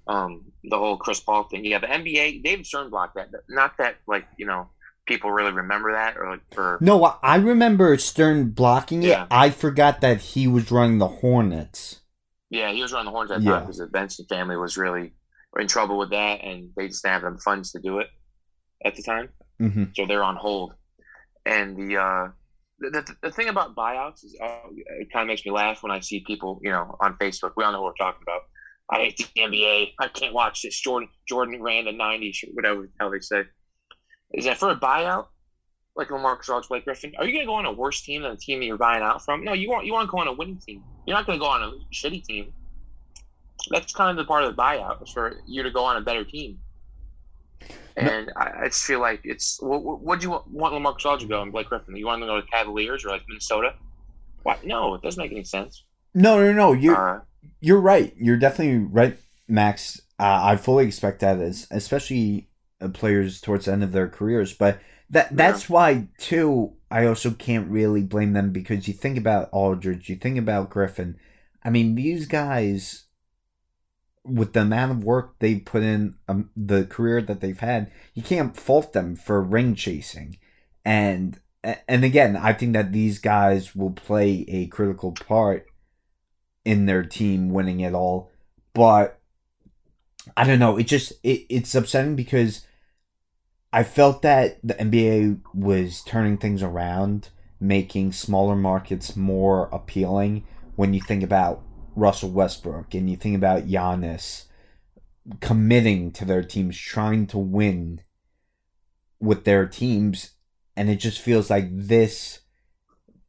um, 0.06 0.44
the 0.64 0.76
whole 0.78 0.96
Chris 0.96 1.20
Paul 1.20 1.44
thing. 1.44 1.64
Yeah, 1.64 1.78
the 1.78 1.86
NBA, 1.86 2.42
David 2.42 2.66
Stern 2.66 2.90
blocked 2.90 3.14
that. 3.16 3.28
Not 3.48 3.76
that 3.78 3.96
like 4.06 4.26
you 4.36 4.46
know 4.46 4.68
people 5.06 5.30
really 5.32 5.52
remember 5.52 5.92
that 5.92 6.16
or 6.16 6.30
like 6.30 6.40
or 6.56 6.78
No, 6.80 7.04
I- 7.22 7.36
remember 7.36 7.96
Stern 7.98 8.50
blocking 8.50 9.02
it. 9.02 9.08
Yeah. 9.08 9.26
I 9.30 9.50
forgot 9.50 10.00
that 10.00 10.20
he 10.20 10.46
was 10.46 10.70
running 10.70 10.98
the 10.98 11.08
Hornets. 11.08 12.00
yeah, 12.50 12.70
he 12.72 12.82
was 12.82 12.92
running 12.92 13.12
the 13.12 13.18
at 13.20 13.28
the 13.40 13.44
Yeah. 13.44 13.50
time 13.52 13.60
because 13.62 13.78
the 13.78 13.86
Benson 13.86 14.26
family 14.28 14.56
was 14.56 14.76
really 14.76 15.14
in 15.58 15.66
trouble 15.68 15.98
with 15.98 16.10
that, 16.10 16.40
and 16.42 16.70
they 16.76 16.88
just 16.88 17.02
didn't 17.02 17.22
have 17.22 17.32
the 17.34 17.40
funds 17.40 17.72
to 17.72 17.80
do 17.80 17.98
it 17.98 18.08
at 18.84 18.94
the 18.96 19.02
time. 19.02 19.28
hmm 19.58 19.84
so 19.94 20.06
they're 20.06 20.24
on 20.24 20.36
hold. 20.36 20.74
And 21.46 21.76
the 21.76 21.96
uh, 21.96 22.28
the, 22.78 22.90
the, 22.90 23.16
the 23.22 23.30
thing 23.32 23.48
about 23.48 23.74
buyouts 23.76 24.24
is 24.24 24.36
uh, 24.42 24.58
it 25.00 25.12
kind 25.12 25.22
of 25.22 25.26
makes 25.28 25.44
me 25.44 25.50
laugh 25.52 25.82
when 25.82 25.90
I 25.92 26.00
see 26.00 26.20
people, 26.26 26.60
you 26.62 26.70
know, 26.70 26.96
on 27.00 27.14
Facebook. 27.18 27.52
We 27.56 27.64
all 27.64 27.72
know 27.72 27.82
what 27.82 27.94
we're 27.98 28.04
talking 28.06 28.22
about. 28.22 28.42
I 28.90 28.96
hate 28.98 29.16
the 29.16 29.40
NBA. 29.40 29.92
I 30.00 30.08
can't 30.08 30.34
watch 30.34 30.62
this. 30.62 30.78
Jordan 30.80 31.08
Jordan 31.28 31.62
ran 31.62 31.84
the 31.84 31.92
'90s, 31.92 32.38
whatever 32.52 32.82
the 32.82 32.88
hell 33.00 33.10
they 33.10 33.20
say. 33.20 33.44
Is 34.34 34.44
that 34.44 34.58
for 34.58 34.70
a 34.70 34.76
buyout? 34.76 35.26
Like 35.94 36.08
LaMarcus 36.08 36.48
Aldridge, 36.48 36.68
Blake 36.68 36.84
Griffin, 36.84 37.12
are 37.18 37.26
you 37.26 37.32
going 37.32 37.44
to 37.44 37.46
go 37.46 37.54
on 37.54 37.66
a 37.66 37.72
worse 37.72 38.00
team 38.00 38.22
than 38.22 38.30
the 38.30 38.36
team 38.38 38.60
that 38.60 38.64
you're 38.66 38.78
buying 38.78 39.02
out 39.02 39.22
from? 39.22 39.44
No, 39.44 39.52
you 39.52 39.68
want 39.68 39.84
you 39.84 39.92
want 39.92 40.08
to 40.08 40.10
go 40.10 40.18
on 40.18 40.26
a 40.26 40.32
winning 40.32 40.56
team. 40.58 40.82
You're 41.06 41.16
not 41.16 41.26
going 41.26 41.38
to 41.38 41.42
go 41.44 41.50
on 41.50 41.62
a 41.62 41.72
shitty 41.94 42.24
team. 42.24 42.52
That's 43.70 43.92
kind 43.92 44.10
of 44.10 44.16
the 44.16 44.26
part 44.26 44.44
of 44.44 44.56
the 44.56 44.60
buyout 44.60 45.02
is 45.02 45.12
for 45.12 45.36
you 45.46 45.62
to 45.62 45.70
go 45.70 45.84
on 45.84 45.96
a 45.96 46.00
better 46.00 46.24
team. 46.24 46.58
And 47.96 48.32
I, 48.36 48.52
I 48.62 48.64
just 48.68 48.84
feel 48.84 49.00
like 49.00 49.20
it's 49.24 49.60
what, 49.60 50.00
what 50.00 50.18
do 50.18 50.24
you 50.24 50.30
want, 50.30 50.48
want 50.48 50.74
LaMarcus 50.74 51.04
Aldridge 51.04 51.22
to 51.22 51.28
go 51.28 51.42
and 51.42 51.52
Blake 51.52 51.68
Griffin? 51.68 51.94
You 51.94 52.06
want 52.06 52.20
them 52.20 52.28
to 52.28 52.34
go 52.34 52.40
to 52.40 52.46
Cavaliers 52.46 53.04
or 53.04 53.08
like 53.10 53.22
Minnesota? 53.28 53.74
What? 54.44 54.64
No, 54.64 54.94
it 54.94 55.02
doesn't 55.02 55.22
make 55.22 55.30
any 55.30 55.44
sense. 55.44 55.84
No, 56.14 56.38
no, 56.42 56.52
no. 56.52 56.72
You're 56.72 57.16
Uh, 57.18 57.20
you're 57.60 57.80
right. 57.80 58.12
You're 58.16 58.36
definitely 58.36 58.84
right, 58.84 59.16
Max. 59.48 60.00
Uh, 60.18 60.40
I 60.42 60.56
fully 60.56 60.86
expect 60.86 61.20
that, 61.20 61.38
as 61.38 61.66
especially 61.70 62.48
uh, 62.80 62.88
players 62.88 63.40
towards 63.40 63.66
the 63.66 63.72
end 63.72 63.84
of 63.84 63.92
their 63.92 64.08
careers. 64.08 64.52
But 64.52 64.80
that 65.10 65.34
that's 65.36 65.70
why 65.70 66.08
too. 66.18 66.74
I 66.90 67.06
also 67.06 67.30
can't 67.30 67.70
really 67.70 68.02
blame 68.02 68.34
them 68.34 68.50
because 68.50 68.86
you 68.86 68.92
think 68.92 69.16
about 69.16 69.48
Aldridge, 69.50 70.10
you 70.10 70.16
think 70.16 70.36
about 70.36 70.68
Griffin. 70.68 71.16
I 71.64 71.70
mean, 71.70 71.94
these 71.94 72.26
guys, 72.26 73.04
with 74.24 74.52
the 74.52 74.60
amount 74.60 74.90
of 74.90 75.04
work 75.04 75.36
they 75.38 75.54
put 75.56 75.82
in, 75.82 76.16
um, 76.28 76.50
the 76.54 76.84
career 76.84 77.22
that 77.22 77.40
they've 77.40 77.58
had, 77.58 77.90
you 78.12 78.22
can't 78.22 78.56
fault 78.56 78.92
them 78.92 79.16
for 79.16 79.40
ring 79.40 79.74
chasing. 79.74 80.36
And 80.84 81.40
and 81.86 82.04
again, 82.04 82.36
I 82.36 82.52
think 82.52 82.72
that 82.72 82.92
these 82.92 83.18
guys 83.18 83.74
will 83.74 83.92
play 83.92 84.44
a 84.48 84.66
critical 84.66 85.12
part 85.12 85.66
in 86.64 86.86
their 86.86 87.02
team 87.02 87.50
winning 87.50 87.80
it 87.80 87.94
all. 87.94 88.30
But 88.74 89.18
I 90.36 90.44
don't 90.44 90.58
know. 90.58 90.76
It 90.76 90.84
just 90.84 91.12
it, 91.22 91.46
it's 91.48 91.74
upsetting 91.74 92.16
because 92.16 92.66
I 93.72 93.84
felt 93.84 94.22
that 94.22 94.58
the 94.62 94.74
NBA 94.74 95.40
was 95.54 96.02
turning 96.02 96.38
things 96.38 96.62
around, 96.62 97.30
making 97.60 98.12
smaller 98.12 98.56
markets 98.56 99.16
more 99.16 99.68
appealing. 99.72 100.44
When 100.76 100.94
you 100.94 101.00
think 101.00 101.22
about 101.22 101.62
Russell 101.94 102.30
Westbrook 102.30 102.94
and 102.94 103.10
you 103.10 103.16
think 103.16 103.36
about 103.36 103.66
Giannis 103.66 104.46
committing 105.40 106.10
to 106.12 106.24
their 106.24 106.42
teams, 106.42 106.76
trying 106.76 107.26
to 107.28 107.38
win 107.38 108.00
with 109.20 109.44
their 109.44 109.66
teams, 109.66 110.30
and 110.76 110.90
it 110.90 110.96
just 110.96 111.20
feels 111.20 111.50
like 111.50 111.68
this. 111.70 112.40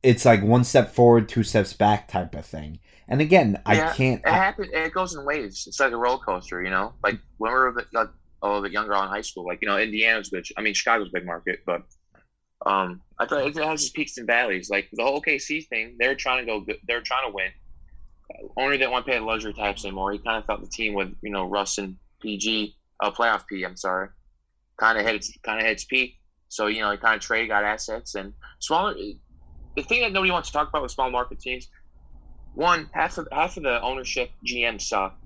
It's 0.04 0.26
like 0.26 0.44
one 0.44 0.64
step 0.66 0.94
forward, 0.94 1.30
two 1.30 1.44
steps 1.44 1.74
back 1.74 2.08
type 2.10 2.36
of 2.36 2.46
thing. 2.46 2.80
And 3.08 3.22
again, 3.22 3.62
I 3.66 3.76
can't. 3.94 4.22
it 4.26 4.30
happens. 4.30 4.70
It 4.74 4.94
goes 4.94 5.16
in 5.16 5.26
waves. 5.26 5.66
It's 5.68 5.80
like 5.80 5.92
a 5.94 5.98
roller 5.98 6.20
coaster, 6.20 6.62
you 6.64 6.70
know. 6.70 6.94
Like 7.04 7.20
when 7.38 7.52
we 7.52 7.58
were 7.58 7.68
a 7.68 7.74
bit, 7.74 7.88
like, 7.94 8.10
a 8.42 8.48
little 8.48 8.62
bit 8.62 8.72
younger 8.74 8.94
on 8.96 9.08
high 9.08 9.22
school, 9.22 9.46
like 9.46 9.60
you 9.62 9.68
know, 9.68 9.78
Indiana's 9.80 10.30
good. 10.30 10.46
I 10.58 10.62
mean, 10.62 10.74
Chicago's 10.74 11.08
a 11.10 11.12
big 11.14 11.26
market, 11.26 11.62
but 11.66 11.84
um, 12.66 13.02
I 13.20 13.26
thought 13.26 13.46
it 13.46 13.56
has 13.56 13.82
its 13.82 13.90
peaks 13.92 14.18
and 14.18 14.28
valleys. 14.28 14.70
Like 14.70 14.90
the 14.94 15.04
whole 15.04 15.22
OKC 15.22 15.68
thing, 15.68 15.96
they're 16.00 16.16
trying 16.16 16.40
to 16.40 16.46
go. 16.46 16.60
good- 16.62 16.80
They're 16.88 17.02
trying 17.02 17.30
to 17.30 17.34
win. 17.34 17.50
Owner 18.58 18.78
didn't 18.78 18.92
want 18.92 19.06
to 19.06 19.12
pay 19.12 19.18
the 19.20 19.26
luxury 19.26 19.54
tax 19.54 19.86
anymore. 19.86 20.12
He 20.12 20.18
kind 20.18 20.38
of 20.38 20.46
felt 20.46 20.62
the 20.62 20.68
team 20.68 20.94
with 20.94 21.14
you 21.22 21.30
know 21.30 21.46
Russ 21.46 21.78
and 21.78 21.96
PG, 22.22 22.76
uh, 23.02 23.12
playoff 23.12 23.46
P. 23.48 23.64
I'm 23.64 23.76
sorry, 23.78 24.10
kind 24.78 24.98
of 24.98 25.06
hit 25.06 25.16
its 25.16 25.38
kind 25.44 25.60
of 25.60 25.66
hit 25.66 25.74
its 25.74 25.86
peak. 25.86 26.16
So 26.48 26.68
you 26.68 26.82
know, 26.82 26.92
he 26.92 26.98
kind 26.98 27.16
of 27.16 27.22
trade 27.22 27.48
got 27.50 27.64
assets 27.64 28.16
and 28.16 28.34
smaller. 28.60 28.96
The 29.76 29.84
thing 29.84 30.02
that 30.02 30.12
nobody 30.12 30.32
wants 30.32 30.50
to 30.50 30.54
talk 30.54 30.70
about 30.70 30.82
with 30.84 30.92
small 30.92 31.10
market 31.10 31.40
teams 31.40 31.68
one 32.56 32.88
half 32.94 33.18
of 33.18 33.28
half 33.32 33.58
of 33.58 33.64
the 33.64 33.82
ownership 33.82 34.30
GM 34.46 34.80
suck. 34.80 35.18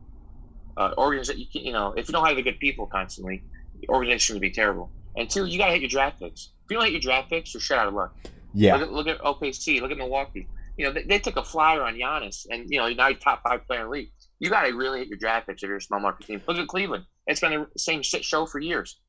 Uh, 0.78 0.94
organization, 0.98 1.42
you, 1.42 1.48
can- 1.52 1.66
you 1.66 1.74
know, 1.74 1.92
if 1.98 2.08
you 2.08 2.14
don't 2.14 2.26
have 2.26 2.36
the 2.38 2.42
good 2.44 2.60
people 2.60 2.86
constantly, 2.88 3.44
the 3.82 3.90
organization 3.90 4.36
would 4.36 4.42
be 4.42 4.52
terrible. 4.52 4.90
And 5.18 5.30
two, 5.30 5.46
you 5.46 5.58
gotta 5.58 5.74
hit 5.74 5.82
your 5.82 5.90
draft 5.90 6.20
picks. 6.20 6.52
If 6.66 6.72
you 6.72 6.78
don't 6.78 6.86
hit 6.86 6.94
your 6.94 7.02
draft 7.02 7.30
picks, 7.30 7.54
you're 7.54 7.60
shit 7.62 7.78
out 7.78 7.88
of 7.88 7.94
luck. 7.96 8.16
yeah, 8.54 8.76
Look 8.76 8.88
at 8.88 8.94
look 8.94 9.08
at 9.08 9.20
OKC, 9.20 9.82
look 9.82 9.92
at 9.92 9.98
Milwaukee. 9.98 10.48
you 10.78 10.86
know, 10.86 10.94
they, 10.94 11.04
they 11.04 11.20
took 11.20 11.36
a 11.36 11.44
flyer 11.44 11.82
on 11.82 11.96
Giannis, 11.96 12.46
and 12.50 12.70
you 12.70 12.78
know, 12.78 12.88
now 12.90 13.08
you're 13.08 13.18
top 13.18 13.42
five 13.44 13.66
player 13.66 13.80
in 13.82 13.86
the 13.88 13.92
league. 13.92 14.12
You 14.40 14.50
got 14.52 14.62
to 14.68 14.74
really 14.74 15.00
hit 15.00 15.08
your 15.08 15.18
draft 15.18 15.48
picks 15.48 15.64
if 15.64 15.68
you're 15.68 15.78
a 15.78 15.82
small 15.82 16.00
market 16.00 16.28
team. 16.28 16.42
Look 16.48 16.58
at 16.58 16.68
Cleveland; 16.68 17.06
it's 17.26 17.42
been 17.42 17.52
the 17.74 17.80
same 17.80 18.04
shit 18.04 18.24
show 18.24 18.46
for 18.46 18.60
years. 18.60 19.00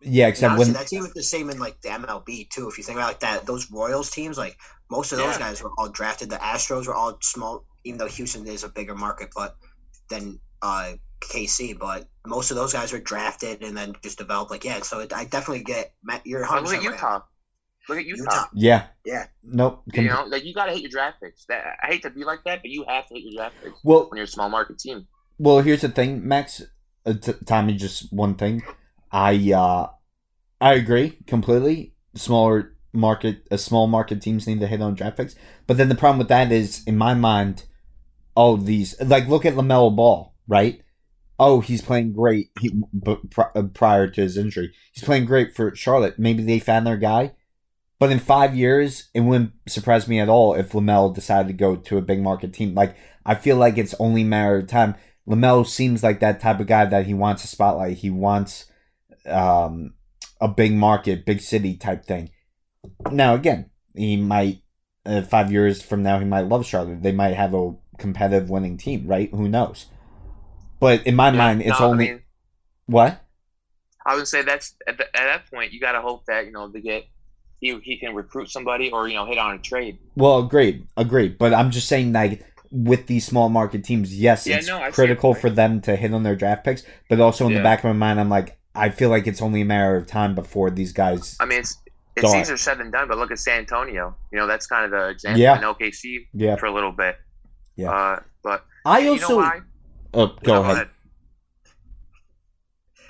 Yeah, 0.00 0.28
except 0.28 0.52
Honestly, 0.54 0.72
when 0.72 0.72
that's 0.72 0.92
even 0.94 1.10
the 1.14 1.22
same 1.22 1.50
in 1.50 1.58
like 1.58 1.78
the 1.82 1.90
MLB 1.90 2.48
too. 2.48 2.68
If 2.68 2.78
you 2.78 2.84
think 2.84 2.96
about 2.96 3.08
like 3.08 3.20
that, 3.20 3.44
those 3.44 3.70
Royals 3.70 4.10
teams, 4.10 4.38
like 4.38 4.56
most 4.90 5.12
of 5.12 5.18
those 5.18 5.34
Yeah. 5.38 5.38
guys 5.50 5.62
were 5.62 5.70
all 5.78 5.88
drafted. 5.88 6.30
The 6.30 6.36
Astros 6.36 6.86
were 6.86 6.94
all 6.94 7.16
small, 7.22 7.64
even 7.84 7.98
though 7.98 8.08
Houston 8.08 8.46
is 8.46 8.64
a 8.64 8.68
bigger 8.68 8.94
market, 8.94 9.30
but 9.34 9.56
than 10.08 10.38
uh, 10.62 10.92
KC. 11.20 11.78
But 11.78 12.08
most 12.26 12.50
of 12.50 12.56
those 12.56 12.72
guys 12.72 12.92
were 12.92 12.98
drafted 13.00 13.62
and 13.62 13.76
then 13.76 13.94
just 14.02 14.18
developed. 14.18 14.50
Like 14.50 14.64
yeah, 14.64 14.80
so 14.82 15.00
it, 15.00 15.12
I 15.12 15.24
definitely 15.24 15.64
get 15.64 15.92
Matt. 16.02 16.22
You're 16.26 16.40
But 16.42 16.62
100 16.62 16.68
look 16.70 16.76
at 16.84 16.92
Utah. 16.92 17.20
Look 17.88 17.98
at 17.98 18.04
Utah. 18.04 18.22
Utah. 18.22 18.44
yeah, 18.54 18.86
Yeah. 19.06 19.26
nope. 19.42 19.82
You 19.86 19.92
com- 19.92 20.04
know, 20.06 20.24
like 20.28 20.44
you 20.44 20.52
got 20.54 20.66
to 20.66 20.72
hit 20.72 20.82
your 20.82 20.90
draft 20.90 21.20
picks. 21.22 21.44
That 21.46 21.76
I 21.82 21.86
hate 21.86 22.02
to 22.02 22.10
be 22.10 22.24
like 22.24 22.40
that, 22.44 22.60
but 22.62 22.70
you 22.70 22.84
have 22.86 23.06
to 23.08 23.14
hit 23.14 23.22
your 23.24 23.32
draft 23.42 23.54
picks 23.62 23.78
well, 23.82 24.08
when 24.10 24.16
you're 24.18 24.24
a 24.24 24.28
small 24.28 24.48
market 24.50 24.78
team. 24.78 25.06
Well, 25.38 25.60
here's 25.60 25.80
the 25.80 25.88
thing, 25.88 26.26
Max. 26.28 26.62
Uh, 27.06 27.14
t- 27.14 27.32
Tommy, 27.46 27.74
just 27.74 28.12
one 28.12 28.34
thing. 28.34 28.62
I 29.10 29.52
uh, 29.52 29.88
I 30.60 30.74
agree 30.74 31.18
completely. 31.26 31.94
Smaller 32.14 32.74
market, 32.92 33.46
a 33.50 33.58
small 33.58 33.86
market 33.86 34.20
teams 34.22 34.46
need 34.46 34.60
to 34.60 34.66
hit 34.66 34.82
on 34.82 34.94
draft 34.94 35.16
picks. 35.16 35.34
But 35.66 35.76
then 35.76 35.88
the 35.88 35.94
problem 35.94 36.18
with 36.18 36.28
that 36.28 36.52
is, 36.52 36.82
in 36.84 36.96
my 36.96 37.14
mind, 37.14 37.64
all 38.34 38.56
these 38.56 39.00
like 39.00 39.28
look 39.28 39.44
at 39.44 39.54
Lamelo 39.54 39.94
Ball, 39.94 40.34
right? 40.48 40.82
Oh, 41.38 41.60
he's 41.60 41.82
playing 41.82 42.12
great. 42.12 42.50
He 42.60 42.70
uh, 43.06 43.62
prior 43.74 44.08
to 44.08 44.20
his 44.20 44.36
injury, 44.36 44.72
he's 44.92 45.04
playing 45.04 45.26
great 45.26 45.54
for 45.54 45.74
Charlotte. 45.74 46.18
Maybe 46.18 46.42
they 46.42 46.58
found 46.58 46.86
their 46.86 46.96
guy. 46.96 47.32
But 47.98 48.10
in 48.10 48.18
five 48.18 48.56
years, 48.56 49.10
it 49.12 49.20
wouldn't 49.20 49.52
surprise 49.68 50.08
me 50.08 50.20
at 50.20 50.30
all 50.30 50.54
if 50.54 50.72
Lamelo 50.72 51.14
decided 51.14 51.48
to 51.48 51.54
go 51.54 51.76
to 51.76 51.98
a 51.98 52.02
big 52.02 52.22
market 52.22 52.54
team. 52.54 52.74
Like 52.74 52.96
I 53.26 53.34
feel 53.34 53.56
like 53.56 53.76
it's 53.76 53.94
only 53.98 54.22
a 54.22 54.26
matter 54.26 54.56
of 54.56 54.66
time. 54.68 54.94
Lamelo 55.28 55.66
seems 55.66 56.02
like 56.02 56.20
that 56.20 56.40
type 56.40 56.60
of 56.60 56.66
guy 56.66 56.86
that 56.86 57.06
he 57.06 57.14
wants 57.14 57.44
a 57.44 57.46
spotlight. 57.46 57.98
He 57.98 58.10
wants 58.10 58.66
um, 59.26 59.94
a 60.40 60.48
big 60.48 60.72
market, 60.72 61.26
big 61.26 61.40
city 61.40 61.76
type 61.76 62.04
thing. 62.04 62.30
Now, 63.10 63.34
again, 63.34 63.70
he 63.94 64.16
might 64.16 64.62
uh, 65.06 65.22
five 65.22 65.50
years 65.50 65.82
from 65.82 66.02
now 66.02 66.18
he 66.18 66.24
might 66.24 66.46
love 66.46 66.66
Charlotte. 66.66 67.02
They 67.02 67.12
might 67.12 67.34
have 67.34 67.54
a 67.54 67.74
competitive 67.98 68.50
winning 68.50 68.76
team, 68.76 69.06
right? 69.06 69.30
Who 69.30 69.48
knows? 69.48 69.86
But 70.80 71.06
in 71.06 71.16
my 71.16 71.30
Yeah, 71.30 71.36
mind, 71.38 71.62
it's 71.62 71.80
no, 71.80 71.86
I 71.86 71.86
only 71.86 72.06
mean, 72.06 72.22
what? 72.86 73.22
I 74.06 74.14
would 74.16 74.28
say 74.28 74.42
that's 74.42 74.74
at, 74.86 74.98
the, 74.98 75.04
at 75.16 75.24
that 75.24 75.50
point 75.50 75.72
you 75.72 75.80
got 75.80 75.92
to 75.92 76.00
hope 76.00 76.24
that 76.26 76.46
you 76.46 76.52
know 76.52 76.68
to 76.70 76.80
get 76.80 77.04
he 77.60 77.78
he 77.80 77.98
can 77.98 78.14
recruit 78.14 78.50
somebody 78.50 78.90
or 78.90 79.08
you 79.08 79.14
know 79.14 79.26
hit 79.26 79.38
on 79.38 79.54
a 79.54 79.58
trade. 79.58 79.98
Well, 80.16 80.38
agreed, 80.40 80.86
agreed. 80.96 81.38
But 81.38 81.54
I'm 81.54 81.70
just 81.70 81.88
saying, 81.88 82.12
like 82.12 82.44
with 82.70 83.06
these 83.06 83.26
small 83.26 83.48
market 83.48 83.84
teams, 83.84 84.16
yes, 84.18 84.46
Yeah, 84.46 84.56
it's 84.56 84.66
no, 84.66 84.78
I 84.80 84.90
critical 84.90 85.34
for 85.34 85.50
them 85.50 85.80
to 85.82 85.96
hit 85.96 86.12
on 86.14 86.22
their 86.22 86.36
draft 86.36 86.64
picks. 86.64 86.82
But 87.08 87.20
also 87.20 87.46
in 87.46 87.54
the 87.54 87.60
back 87.60 87.80
of 87.80 87.84
my 87.84 87.92
mind, 87.92 88.20
I'm 88.20 88.28
like, 88.28 88.58
I 88.74 88.90
feel 88.90 89.10
like 89.10 89.26
it's 89.26 89.42
only 89.42 89.60
a 89.62 89.64
matter 89.64 89.96
of 89.96 90.06
time 90.06 90.34
before 90.34 90.70
these 90.70 90.92
guys. 90.92 91.36
I 91.38 91.44
mean, 91.44 91.60
it's 91.60 91.76
it's 92.16 92.24
Dark. 92.30 92.42
easier 92.42 92.56
said 92.56 92.78
than 92.78 92.90
done. 92.90 93.08
But 93.08 93.18
look 93.18 93.30
at 93.30 93.38
San 93.38 93.60
Antonio. 93.60 94.14
You 94.32 94.38
know 94.38 94.46
that's 94.46 94.66
kind 94.66 94.84
of 94.84 94.90
the 94.90 95.08
example. 95.08 95.40
Yeah. 95.40 95.56
in 95.58 95.62
OKC 95.64 96.26
Yeah, 96.34 96.56
for 96.56 96.66
a 96.66 96.72
little 96.72 96.92
bit. 96.92 97.16
Yeah. 97.76 97.90
Uh, 97.92 98.20
but 98.42 98.64
I 98.84 98.98
you 99.00 99.10
also. 99.12 99.28
know 99.28 99.36
why? 99.36 99.60
Oh, 100.14 100.26
go 100.42 100.54
No, 100.54 100.70
ahead. 100.70 100.88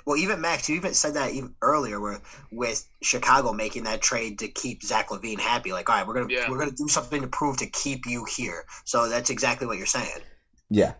Well, 0.05 0.17
even 0.17 0.41
Max, 0.41 0.67
you 0.67 0.75
even 0.77 0.93
said 0.95 1.13
that 1.13 1.31
even 1.31 1.53
earlier, 1.61 1.99
where 1.99 2.19
with 2.51 2.87
Chicago 3.03 3.53
making 3.53 3.83
that 3.83 4.01
trade 4.01 4.39
to 4.39 4.47
keep 4.47 4.81
Zach 4.83 5.09
LaVine 5.09 5.39
happy. 5.39 5.71
Like, 5.71 5.89
all 5.89 5.95
right, 5.97 6.07
we're 6.07 6.15
gonna 6.15 6.27
Yeah. 6.29 6.49
we're 6.49 6.57
gonna 6.57 6.71
do 6.71 6.87
something 6.87 7.21
to 7.21 7.27
prove 7.27 7.57
to 7.57 7.67
keep 7.67 8.05
you 8.07 8.25
here. 8.25 8.65
So 8.85 9.07
that's 9.09 9.29
exactly 9.29 9.67
what 9.67 9.77
you're 9.77 9.85
saying. 9.85 10.21
Yeah. 10.69 10.93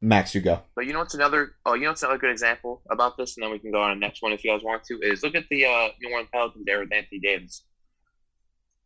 Max, 0.00 0.34
you 0.34 0.40
go. 0.40 0.60
But 0.76 0.86
you 0.86 0.92
know 0.92 1.00
what's 1.00 1.14
another? 1.14 1.54
Oh, 1.66 1.74
you 1.74 1.82
know 1.82 1.88
what's 1.90 2.02
another 2.02 2.18
good 2.18 2.30
example 2.30 2.82
about 2.90 3.16
this, 3.16 3.36
and 3.36 3.42
then 3.44 3.50
we 3.50 3.58
can 3.58 3.72
go 3.72 3.82
on 3.82 3.90
the 3.98 4.00
next 4.06 4.22
one 4.22 4.32
if 4.32 4.44
you 4.44 4.50
guys 4.52 4.62
want 4.62 4.84
to. 4.84 4.94
Is 5.02 5.22
look 5.24 5.34
at 5.34 5.44
the 5.50 5.64
uh, 5.64 5.88
New 6.00 6.10
Orleans 6.10 6.28
Pelicans 6.32 6.64
there 6.66 6.78
with 6.80 6.92
Anthony 6.92 7.18
Davis. 7.18 7.64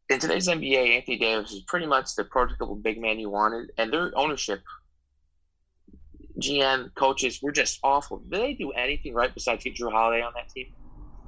In 0.09 0.19
today's 0.19 0.49
NBA, 0.49 0.97
Anthony 0.97 1.19
Davis 1.19 1.53
is 1.53 1.61
pretty 1.67 1.87
much 1.87 2.15
the 2.17 2.25
prototypical 2.25 2.83
big 2.83 2.99
man 3.01 3.19
you 3.19 3.29
wanted, 3.31 3.71
and 3.77 3.93
their 3.93 4.11
ownership, 4.17 4.61
GM, 6.39 6.95
coaches, 6.95 7.41
were 7.43 7.53
just 7.53 7.79
awful. 7.83 8.19
Did 8.19 8.31
they 8.41 8.55
do 8.55 8.71
anything 8.73 9.13
right 9.15 9.33
besides 9.33 9.65
get 9.65 9.75
Jrue 9.75 9.93
Holiday 9.93 10.23
on 10.23 10.33
that 10.35 10.49
team? 10.49 10.67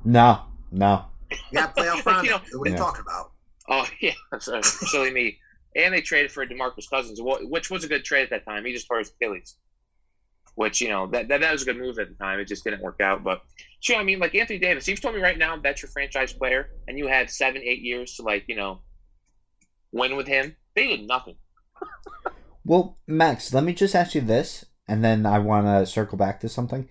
No, 0.04 0.42
no. 0.72 1.04
Yeah, 1.52 1.68
playoff 1.72 1.96
Like, 1.96 2.06
round. 2.06 2.24
you 2.26 2.30
know- 2.32 2.40
what 2.54 2.66
are 2.68 2.70
you 2.70 2.72
Yeah. 2.72 2.76
talking 2.78 3.02
about? 3.06 3.32
Oh 3.68 3.86
yeah, 4.00 4.12
so, 4.38 4.60
silly 4.62 5.10
me. 5.10 5.38
And 5.76 5.92
they 5.92 6.00
traded 6.02 6.30
for 6.30 6.46
DeMarcus 6.46 6.88
Cousins, 6.88 7.18
which 7.22 7.70
was 7.70 7.82
a 7.84 7.88
good 7.88 8.04
trade 8.04 8.22
at 8.24 8.30
that 8.30 8.44
time. 8.44 8.64
He 8.64 8.72
just 8.72 8.86
tore 8.86 8.98
his 8.98 9.10
Achilles, 9.10 9.56
which 10.54 10.80
you 10.80 10.88
know 10.88 11.06
that, 11.08 11.28
that 11.28 11.40
that 11.40 11.52
was 11.52 11.62
a 11.62 11.66
good 11.66 11.78
move 11.78 11.98
at 11.98 12.08
the 12.08 12.14
time. 12.14 12.40
It 12.40 12.48
just 12.48 12.64
didn't 12.64 12.82
work 12.82 13.00
out. 13.00 13.24
But 13.24 13.42
sure, 13.80 13.96
I 13.96 14.04
mean, 14.04 14.18
like 14.18 14.34
Anthony 14.34 14.58
Davis, 14.58 14.88
you've 14.88 15.00
told 15.00 15.14
me 15.14 15.20
right 15.20 15.38
now 15.38 15.56
that's 15.56 15.82
your 15.82 15.90
franchise 15.90 16.32
player, 16.32 16.70
and 16.88 16.98
you 16.98 17.06
had 17.06 17.30
seven, 17.30 17.62
eight 17.64 17.80
years 17.82 18.14
to 18.16 18.22
like 18.22 18.44
you 18.48 18.56
know 18.56 18.80
win 19.92 20.16
with 20.16 20.26
him. 20.26 20.56
They 20.74 20.88
did 20.88 21.06
nothing. 21.06 21.36
Well, 22.66 22.98
Max, 23.06 23.52
let 23.52 23.62
me 23.64 23.74
just 23.74 23.94
ask 23.94 24.14
you 24.14 24.22
this, 24.22 24.64
and 24.88 25.04
then 25.04 25.26
I 25.26 25.38
want 25.38 25.66
to 25.66 25.84
circle 25.86 26.16
back 26.16 26.40
to 26.40 26.48
something. 26.48 26.88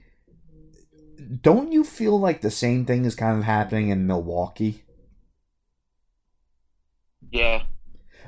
Don't 1.41 1.71
you 1.71 1.83
feel 1.83 2.19
like 2.19 2.41
the 2.41 2.51
same 2.51 2.85
thing 2.85 3.05
is 3.05 3.15
kind 3.15 3.37
of 3.39 3.43
happening 3.45 3.89
in 3.89 4.05
Milwaukee? 4.05 4.83
Yeah, 7.31 7.63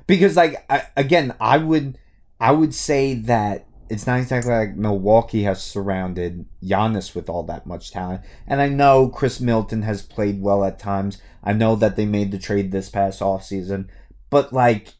Because, 0.07 0.35
like, 0.35 0.65
I, 0.69 0.87
again, 0.97 1.35
I 1.39 1.57
would, 1.59 1.99
I 2.39 2.51
would 2.51 2.73
say 2.73 3.13
that 3.13 3.67
it's 3.89 4.07
not 4.07 4.19
exactly 4.19 4.51
like 4.51 4.75
Milwaukee 4.75 5.43
has 5.43 5.63
surrounded 5.63 6.45
Giannis 6.63 7.13
with 7.15 7.29
all 7.29 7.43
that 7.43 7.65
much 7.65 7.91
talent. 7.91 8.21
And 8.47 8.61
I 8.61 8.67
know 8.69 9.09
Khris 9.09 9.39
Middleton 9.39 9.83
has 9.83 10.01
played 10.01 10.41
well 10.41 10.63
at 10.63 10.79
times. 10.79 11.21
I 11.43 11.53
know 11.53 11.75
that 11.75 11.95
they 11.95 12.05
made 12.05 12.31
the 12.31 12.39
trade 12.39 12.71
this 12.71 12.89
past 12.89 13.21
offseason. 13.21 13.87
But, 14.29 14.51
like, 14.51 14.93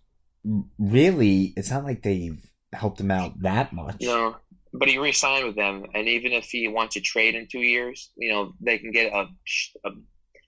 really, 0.78 1.54
it's 1.58 1.72
not 1.72 1.84
like 1.84 2.04
they've 2.04 2.40
helped 2.74 3.00
him 3.00 3.12
out 3.12 3.42
that 3.42 3.74
much. 3.74 4.02
know. 4.02 4.36
But 4.78 4.90
he 4.90 4.98
re-signed 4.98 5.46
with 5.46 5.56
them, 5.56 5.86
and 5.94 6.08
even 6.10 6.34
if 6.34 6.46
he 6.46 6.68
wants 6.68 6.96
to 6.96 7.02
trade 7.02 7.34
in 7.34 7.48
two 7.48 7.62
years, 7.62 8.12
you 8.18 8.30
know 8.30 8.54
they 8.60 8.78
can 8.78 8.92
get 8.92 9.14
a 9.14 9.26
a, 9.86 9.92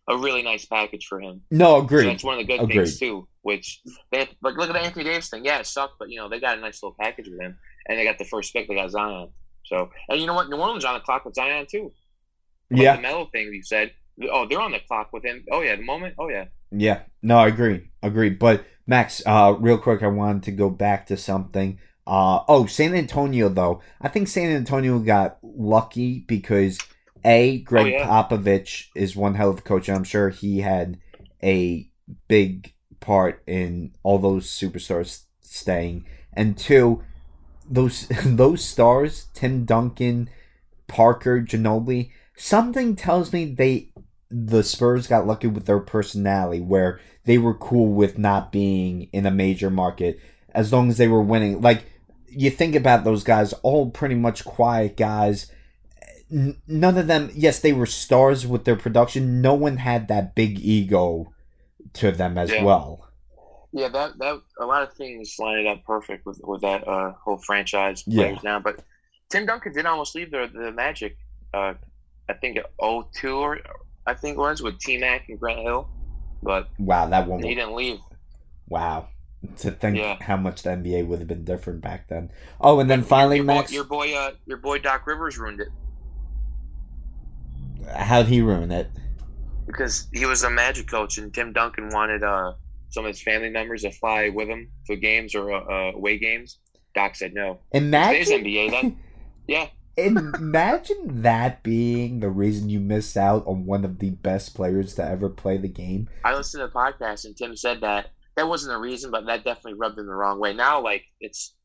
a 0.10 0.18
really 0.18 0.44
nice 0.44 0.66
package 0.66 1.06
for 1.08 1.22
him. 1.22 1.42
No, 1.50 1.88
So 2.04 2.10
that's 2.10 2.24
one 2.26 2.38
of 2.38 2.46
the 2.46 2.54
good 2.54 2.62
Agreed. 2.62 2.76
things 2.76 3.00
too. 3.00 3.26
Which 3.44 3.82
they 4.12 4.28
like. 4.42 4.58
Look 4.58 4.70
at 4.70 4.74
the 4.74 4.82
Anthony 4.82 5.06
Davis 5.06 5.30
thing. 5.30 5.46
Yeah, 5.46 5.60
it 5.60 5.66
sucked, 5.66 5.94
but 5.98 6.10
you 6.10 6.18
know 6.18 6.28
they 6.28 6.42
got 6.42 6.58
a 6.58 6.62
nice 6.62 6.84
little 6.84 6.98
package 7.00 7.30
with 7.30 7.40
him, 7.40 7.58
and 7.88 7.98
they 7.98 8.04
got 8.04 8.18
the 8.18 8.26
first 8.26 8.54
pick. 8.54 8.68
They 8.68 8.76
got 8.76 8.92
Zion. 8.92 9.30
So 9.66 9.90
and 10.10 10.20
you 10.20 10.28
know 10.28 10.34
what? 10.34 10.50
New 10.50 10.58
Orleans 10.58 10.86
on 10.86 10.94
the 10.94 11.00
clock 11.00 11.26
with 11.26 11.36
Zion 11.36 11.66
too. 11.70 11.92
Yeah, 12.70 12.96
the 12.96 13.02
Melo 13.02 13.26
thing 13.32 13.54
you 13.54 13.64
said. 13.64 13.92
Oh, 14.32 14.48
they're 14.48 14.60
on 14.60 14.72
the 14.72 14.80
clock 14.80 15.14
with 15.14 15.24
him. 15.24 15.46
Oh 15.52 15.62
yeah, 15.62 15.76
the 15.76 15.84
moment. 15.84 16.16
Oh 16.18 16.30
yeah. 16.30 16.46
yeah. 16.72 17.02
No, 17.22 17.38
I 17.38 17.48
agree. 17.48 17.92
Agree. 18.02 18.32
But 18.32 18.66
Max, 18.88 19.22
uh, 19.26 19.56
real 19.60 19.78
quick, 19.78 20.02
I 20.02 20.08
wanted 20.08 20.44
to 20.44 20.52
go 20.52 20.70
back 20.70 21.08
to 21.08 21.18
something. 21.18 21.80
Uh, 22.06 22.40
oh, 22.48 22.66
San 22.66 22.96
Antonio 22.96 23.50
though. 23.50 23.82
I 24.02 24.08
think 24.08 24.28
San 24.28 24.50
Antonio 24.50 25.00
got 25.00 25.38
lucky 25.44 26.20
because 26.20 26.80
a 27.24 27.60
Gregg 27.60 27.86
Oh, 27.86 27.90
yeah. 27.90 28.08
Popovich 28.08 28.88
is 28.96 29.16
one 29.16 29.36
hell 29.36 29.50
of 29.50 29.60
a 29.60 29.62
coach, 29.62 29.88
and 29.88 29.98
I'm 29.98 30.04
sure 30.04 30.30
he 30.30 30.62
had 30.62 31.00
a 31.44 31.90
big 32.28 32.74
part 33.00 33.44
in 33.46 33.94
all 34.04 34.20
those 34.20 34.50
superstars 34.50 35.24
staying. 35.42 36.06
And 36.34 36.58
two, 36.58 37.04
those 37.70 38.08
those 38.26 38.64
stars, 38.64 39.28
Tim 39.34 39.66
Duncan, 39.66 40.30
Parker, 40.88 41.42
Ginobili, 41.42 42.12
something 42.36 42.96
tells 42.96 43.34
me 43.34 43.46
they 43.46 43.90
the 44.30 44.62
Spurs 44.64 45.08
got 45.08 45.26
lucky 45.28 45.48
with 45.48 45.66
their 45.66 45.80
personality 45.80 46.60
where 46.62 47.00
they 47.26 47.38
were 47.38 47.54
cool 47.54 47.94
with 47.94 48.18
not 48.18 48.52
being 48.52 49.10
in 49.14 49.26
a 49.26 49.32
major 49.32 49.70
market 49.70 50.20
as 50.54 50.74
long 50.74 50.90
as 50.90 50.98
they 50.98 51.08
were 51.08 51.22
winning. 51.22 51.62
Like 51.62 51.86
you 52.30 52.50
think 52.50 52.76
about 52.76 53.04
those 53.04 53.24
guys, 53.24 53.54
all 53.64 53.90
pretty 53.90 54.16
much 54.16 54.44
quiet 54.44 54.98
guys. 54.98 55.50
N- 56.32 56.58
none 56.68 56.98
of 56.98 57.08
them, 57.08 57.32
yes, 57.34 57.60
they 57.60 57.72
were 57.72 57.86
stars 57.86 58.46
with 58.46 58.66
their 58.66 58.76
production. 58.76 59.42
No 59.42 59.54
one 59.54 59.78
had 59.78 60.10
that 60.10 60.36
big 60.36 60.60
ego 60.60 61.34
to 61.94 62.12
them 62.12 62.38
as 62.38 62.52
Yeah. 62.52 62.64
well. 62.64 63.07
Yeah, 63.78 63.90
that 63.90 64.18
that 64.18 64.42
a 64.60 64.66
lot 64.66 64.82
of 64.82 64.94
things 64.94 65.36
lined 65.38 65.68
up 65.68 65.84
perfect 65.86 66.26
with 66.26 66.40
with 66.44 66.62
that 66.62 66.88
uh, 66.88 67.12
whole 67.24 67.38
franchise 67.38 68.04
Yeah. 68.08 68.40
now. 68.44 68.60
But 68.60 68.84
Tim 69.30 69.46
Duncan 69.46 69.72
did 69.74 69.86
almost 69.86 70.16
leave 70.16 70.32
the 70.32 70.50
the 70.52 70.72
Magic. 70.72 71.16
Uh, 71.54 71.76
I 72.28 72.34
think 72.34 72.58
at 72.58 72.72
02 72.82 73.36
or 73.36 73.60
I 74.08 74.14
think 74.16 74.36
it 74.38 74.40
was 74.40 74.62
with 74.64 74.80
T 74.80 74.98
Mac 74.98 75.30
and 75.30 75.40
Grant 75.40 75.60
Hill, 75.60 75.88
but 76.42 76.70
Wow, 76.80 77.06
that 77.08 77.28
one. 77.28 77.44
he 77.44 77.54
didn't 77.56 77.76
leave. 77.76 78.00
Wow. 78.68 79.10
To 79.58 79.70
think 79.72 79.98
Yeah. 79.98 80.18
how 80.22 80.38
much 80.38 80.64
the 80.64 80.72
NBA 80.72 81.06
would 81.06 81.20
have 81.20 81.28
been 81.28 81.46
different 81.46 81.82
back 81.82 82.08
then. 82.10 82.32
Oh, 82.60 82.80
and 82.80 82.90
then 82.90 83.04
finally, 83.04 83.36
your 83.38 83.46
boy, 83.46 83.54
Max, 83.54 83.72
your 83.72 83.84
boy, 83.84 84.14
uh, 84.16 84.32
your 84.48 84.58
boy 84.58 84.80
Doc 84.80 85.06
Rivers 85.06 85.38
ruined 85.38 85.62
it 85.62 85.70
how'd 87.96 88.26
he 88.26 88.42
ruin 88.42 88.72
it? 88.72 88.90
because 89.66 90.08
he 90.14 90.26
was 90.26 90.44
a 90.44 90.50
Magic 90.50 90.88
coach 90.88 91.18
and 91.18 91.34
Tim 91.34 91.54
Duncan 91.54 91.90
wanted 91.90 92.24
uh 92.24 92.54
some 92.90 93.06
of 93.06 93.10
his 93.10 93.22
family 93.22 93.50
members 93.50 93.82
to 93.84 93.92
fly 93.92 94.30
with 94.30 94.48
him 94.48 94.70
for 94.86 94.96
games 94.96 95.36
or 95.36 95.52
uh, 95.52 95.92
away 95.94 96.18
games. 96.18 96.60
Doc 96.96 97.16
said 97.16 97.34
no. 97.34 97.60
Today's 97.74 97.84
Imagine, 97.84 98.44
NBA, 98.44 98.72
then 98.72 99.00
yeah, 99.48 99.68
imagine 99.98 101.22
that 101.22 101.64
being 101.64 102.20
the 102.20 102.30
reason 102.30 102.70
you 102.70 102.80
miss 102.80 103.18
out 103.18 103.46
on 103.48 103.66
one 103.66 103.84
of 103.84 104.00
the 104.00 104.12
best 104.12 104.56
players 104.56 104.94
to 104.96 105.04
ever 105.04 105.30
play 105.30 105.58
the 105.58 105.68
game. 105.68 106.08
I 106.24 106.36
listened 106.36 106.62
to 106.62 106.68
the 106.68 106.74
podcast 106.74 107.26
and 107.26 107.36
Tim 107.36 107.56
said 107.56 107.82
that 107.82 108.12
that 108.36 108.48
wasn't 108.48 108.74
the 108.74 108.80
reason, 108.80 109.12
but 109.12 109.26
that 109.26 109.44
definitely 109.44 109.74
rubbed 109.74 109.98
him 109.98 110.06
the 110.06 110.14
wrong 110.14 110.40
way. 110.40 110.54
Now, 110.54 110.82
like 110.82 111.04
it's 111.20 111.56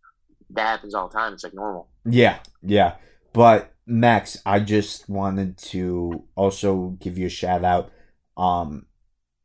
that 0.51 0.66
happens 0.66 0.94
all 0.94 1.09
the 1.09 1.16
time. 1.16 1.35
It's 1.35 1.44
like 1.44 1.55
normal. 1.55 1.89
Yeah, 2.05 2.39
yeah. 2.62 2.97
But 3.32 3.73
Max, 3.86 4.39
I 4.44 4.61
just 4.61 5.09
wanted 5.09 5.59
to 5.59 6.24
also 6.35 6.97
give 7.01 7.19
you 7.19 7.27
a 7.27 7.31
shout 7.31 7.65
out. 7.65 7.90
Um, 8.36 8.86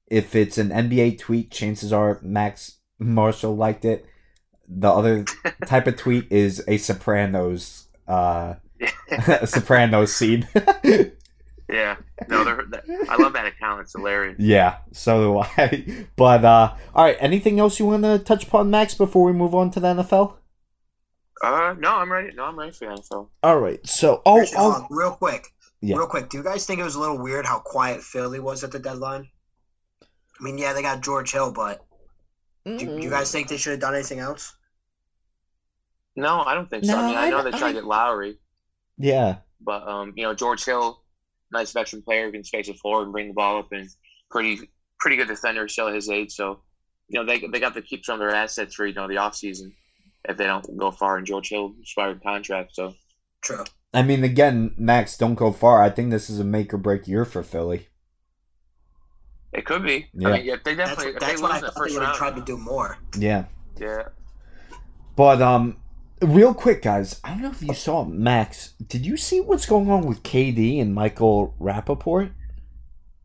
if 0.07 0.35
it's 0.35 0.57
an 0.57 0.69
NBA 0.69 1.19
tweet, 1.19 1.51
chances 1.51 1.91
are 1.93 2.19
Max 2.21 2.77
Marshall 2.99 3.55
liked 3.55 3.85
it. 3.85 4.05
The 4.67 4.89
other 4.89 5.23
type 5.65 5.87
of 5.87 5.95
tweet 5.97 6.31
is 6.31 6.63
a 6.67 6.77
Sopranos, 6.77 7.87
uh, 8.07 8.55
a 9.11 9.47
Sopranos 9.47 10.13
scene. 10.13 10.47
Yeah, 11.69 11.97
no, 12.29 12.45
they're, 12.45 12.65
I 13.09 13.17
love 13.21 13.33
that 13.33 13.45
account. 13.45 13.81
It's 13.81 13.91
hilarious. 13.93 14.37
yeah, 14.39 14.77
so 14.93 15.21
do 15.21 15.39
I. 15.61 16.05
But 16.15 16.45
uh, 16.45 16.73
all 16.95 17.03
right, 17.03 17.17
anything 17.19 17.59
else 17.59 17.77
you 17.77 17.85
want 17.87 18.03
to 18.03 18.19
touch 18.19 18.47
upon, 18.47 18.69
Max, 18.69 18.93
before 18.93 19.25
we 19.25 19.33
move 19.33 19.53
on 19.53 19.69
to 19.71 19.79
the 19.81 19.87
NFL? 19.95 20.35
Uh, 21.43 21.75
no, 21.77 21.95
I'm 21.97 22.09
ready. 22.11 22.33
No, 22.33 22.45
I'm 22.45 22.57
ready 22.57 22.71
for 22.71 22.85
the 22.85 22.91
NFL. 23.01 23.27
All 23.43 23.59
right, 23.59 23.85
so 23.85 24.21
oh, 24.25 24.41
Actually, 24.41 24.57
hold 24.57 24.85
real 24.89 25.11
quick, 25.11 25.47
Yeah. 25.81 25.97
real 25.97 26.07
quick. 26.07 26.29
Do 26.29 26.37
you 26.37 26.43
guys 26.43 26.65
think 26.65 26.79
it 26.79 26.83
was 26.83 26.95
a 26.95 26.99
little 27.01 27.17
weird 27.17 27.45
how 27.45 27.59
quiet 27.59 28.01
Philly 28.01 28.39
was 28.39 28.63
at 28.63 28.71
the 28.71 28.79
deadline? 28.79 29.27
I 30.39 30.43
mean, 30.43 30.57
yeah, 30.57 30.73
they 30.73 30.81
got 30.81 31.01
George 31.01 31.31
Hill, 31.31 31.51
but 31.51 31.85
do, 32.65 32.77
do 32.77 32.99
you 33.01 33.09
guys 33.09 33.31
think 33.31 33.47
they 33.47 33.57
should 33.57 33.71
have 33.71 33.79
done 33.79 33.95
anything 33.95 34.19
else? 34.19 34.55
No, 36.15 36.41
I 36.41 36.53
don't 36.55 36.69
think 36.69 36.85
so. 36.85 36.93
No, 36.93 36.97
I 36.99 37.07
mean, 37.07 37.17
I 37.17 37.29
know 37.29 37.39
I- 37.39 37.43
they 37.43 37.51
tried 37.51 37.63
I- 37.63 37.67
to 37.69 37.73
get 37.75 37.85
Lowry, 37.85 38.37
yeah, 38.97 39.37
but 39.61 39.87
um, 39.87 40.13
you 40.15 40.23
know, 40.23 40.33
George 40.33 40.65
Hill, 40.65 41.01
nice 41.51 41.71
veteran 41.71 42.01
player, 42.01 42.25
who 42.25 42.31
can 42.31 42.43
space 42.43 42.67
the 42.67 42.73
floor 42.73 43.03
and 43.03 43.11
bring 43.11 43.27
the 43.27 43.33
ball 43.33 43.59
up, 43.59 43.71
and 43.71 43.87
pretty 44.31 44.69
pretty 44.99 45.15
good 45.17 45.27
defender 45.27 45.67
still 45.67 45.87
at 45.87 45.95
his 45.95 46.09
age. 46.09 46.33
So, 46.33 46.61
you 47.07 47.19
know, 47.19 47.25
they 47.25 47.39
they 47.47 47.59
got 47.59 47.73
to 47.75 47.81
keep 47.81 48.03
some 48.03 48.15
of 48.15 48.19
their 48.19 48.35
assets 48.35 48.75
for 48.75 48.85
you 48.87 48.93
know 48.93 49.07
the 49.07 49.17
off 49.17 49.35
season 49.35 49.73
if 50.27 50.37
they 50.37 50.45
don't 50.45 50.77
go 50.77 50.91
far 50.91 51.17
in 51.19 51.25
George 51.25 51.49
Hill 51.49 51.73
expired 51.81 52.21
contract. 52.23 52.75
So, 52.75 52.93
True. 53.41 53.63
I 53.93 54.01
mean, 54.01 54.23
again, 54.23 54.73
Max, 54.77 55.17
don't 55.17 55.35
go 55.35 55.51
far. 55.51 55.81
I 55.81 55.89
think 55.89 56.09
this 56.11 56.29
is 56.29 56.39
a 56.39 56.43
make 56.43 56.73
or 56.73 56.77
break 56.77 57.07
year 57.07 57.23
for 57.23 57.43
Philly. 57.43 57.87
It 59.57 59.65
could 59.65 59.83
be. 59.83 60.07
Yeah. 60.13 60.27
I 60.29 60.31
mean, 60.33 60.49
if 60.49 60.63
they 60.63 60.75
definitely 60.75 61.13
if 61.13 61.19
they 61.19 61.25
that's 61.25 61.31
lose 61.33 61.41
what 61.41 61.51
I 61.51 61.55
in 61.57 61.61
the 61.61 61.67
thought 61.71 61.75
they 61.75 61.79
first 61.81 61.93
would 61.95 62.03
have 62.03 62.09
round, 62.09 62.35
tried 62.35 62.35
to 62.35 62.45
do 62.45 62.57
more. 62.57 62.97
Yeah. 63.17 63.45
yeah. 63.77 64.03
But 65.15 65.41
um 65.41 65.77
real 66.21 66.53
quick 66.53 66.81
guys, 66.83 67.19
I 67.23 67.29
don't 67.29 67.41
know 67.41 67.51
if 67.51 67.61
you 67.63 67.73
saw 67.73 68.05
Max. 68.05 68.73
Did 68.87 69.05
you 69.05 69.17
see 69.17 69.41
what's 69.41 69.65
going 69.65 69.89
on 69.89 70.05
with 70.05 70.23
KD 70.23 70.79
and 70.79 70.93
Michael 70.93 71.55
Rapaport? 71.59 72.31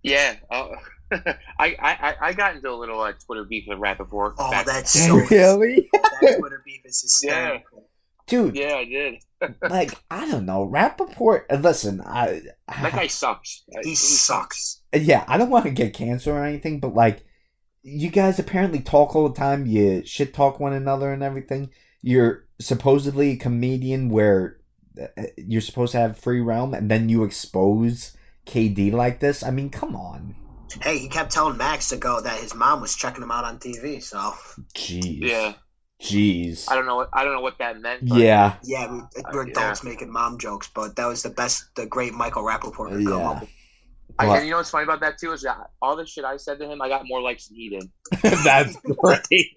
Yeah, 0.02 0.36
uh, 0.50 0.68
I, 1.12 1.36
I 1.58 2.14
I 2.20 2.32
got 2.32 2.56
into 2.56 2.70
a 2.70 2.74
little 2.74 3.00
uh, 3.00 3.12
Twitter 3.24 3.44
beef 3.44 3.64
with 3.68 3.78
Rapaport. 3.78 4.34
Oh, 4.38 4.50
back- 4.50 4.66
that's 4.66 4.90
so. 4.90 5.16
really? 5.30 5.88
that 5.92 6.38
Twitter 6.40 6.62
beef 6.64 6.80
is 6.84 7.02
hysterical. 7.02 7.88
Dude, 8.26 8.56
yeah, 8.56 8.76
I 8.76 8.84
did. 8.84 9.22
like 9.68 9.92
I 10.10 10.28
don't 10.30 10.46
know. 10.46 10.66
Rapaport 10.66 11.44
listen, 11.62 12.00
I, 12.00 12.42
That 12.68 12.92
guy 12.92 13.06
sucks. 13.06 13.64
Uh, 13.76 13.80
He 13.84 13.94
sucks. 13.94 14.81
Yeah, 14.94 15.24
I 15.26 15.38
don't 15.38 15.50
want 15.50 15.64
to 15.64 15.70
get 15.70 15.94
cancer 15.94 16.32
or 16.32 16.44
anything, 16.44 16.80
but 16.80 16.94
like 16.94 17.24
you 17.82 18.10
guys 18.10 18.38
apparently 18.38 18.80
talk 18.80 19.16
all 19.16 19.28
the 19.28 19.34
time, 19.34 19.66
you 19.66 20.04
shit 20.04 20.34
talk 20.34 20.60
one 20.60 20.72
another 20.72 21.12
and 21.12 21.22
everything. 21.22 21.70
You're 22.02 22.44
supposedly 22.60 23.32
a 23.32 23.36
comedian 23.36 24.08
where 24.08 24.58
uh, 25.00 25.22
you're 25.36 25.60
supposed 25.60 25.92
to 25.92 25.98
have 25.98 26.18
free 26.18 26.40
realm 26.40 26.74
and 26.74 26.90
then 26.90 27.08
you 27.08 27.24
expose 27.24 28.16
KD 28.46 28.92
like 28.92 29.20
this. 29.20 29.42
I 29.42 29.50
mean, 29.50 29.70
come 29.70 29.96
on. 29.96 30.36
Hey, 30.82 30.98
he 30.98 31.08
kept 31.08 31.32
telling 31.32 31.56
Max 31.56 31.88
to 31.90 31.96
go 31.96 32.20
that 32.20 32.40
his 32.40 32.54
mom 32.54 32.80
was 32.80 32.94
checking 32.96 33.22
him 33.22 33.30
out 33.30 33.44
on 33.44 33.58
TV. 33.58 34.02
So 34.02 34.18
Jeez. 34.74 35.20
Yeah, 35.20 35.54
Jeez. 36.00 36.70
I 36.70 36.74
don't 36.74 36.86
know 36.86 36.96
what 36.96 37.08
I 37.12 37.24
don't 37.24 37.34
know 37.34 37.40
what 37.40 37.58
that 37.58 37.80
meant. 37.80 38.08
But 38.08 38.18
Yeah. 38.18 38.54
yeah, 38.64 38.90
we, 38.90 39.00
we're 39.32 39.46
yeah. 39.46 39.52
adults 39.52 39.84
making 39.84 40.10
mom 40.10 40.38
jokes, 40.38 40.70
but 40.74 40.96
that 40.96 41.06
was 41.06 41.22
the 41.22 41.30
best, 41.30 41.64
the 41.76 41.86
great 41.86 42.14
Michael 42.14 42.42
Rapaport 42.42 42.90
could 42.90 43.04
come 43.06 43.20
Yeah. 43.20 43.30
up 43.30 43.40
with. 43.40 43.50
I, 44.18 44.26
But- 44.26 44.36
and 44.38 44.44
you 44.46 44.50
know 44.52 44.58
what's 44.58 44.70
funny 44.70 44.84
about 44.84 45.00
that 45.00 45.18
too 45.18 45.32
is 45.32 45.42
that 45.42 45.70
all 45.80 45.96
the 45.96 46.06
shit 46.06 46.24
I 46.24 46.36
said 46.36 46.58
to 46.58 46.70
him, 46.70 46.82
I 46.82 46.88
got 46.88 47.02
more 47.06 47.20
likes 47.22 47.48
than 47.48 47.56
he 47.56 47.68
did. 47.70 47.90
That's 48.44 48.76
great. 48.98 49.48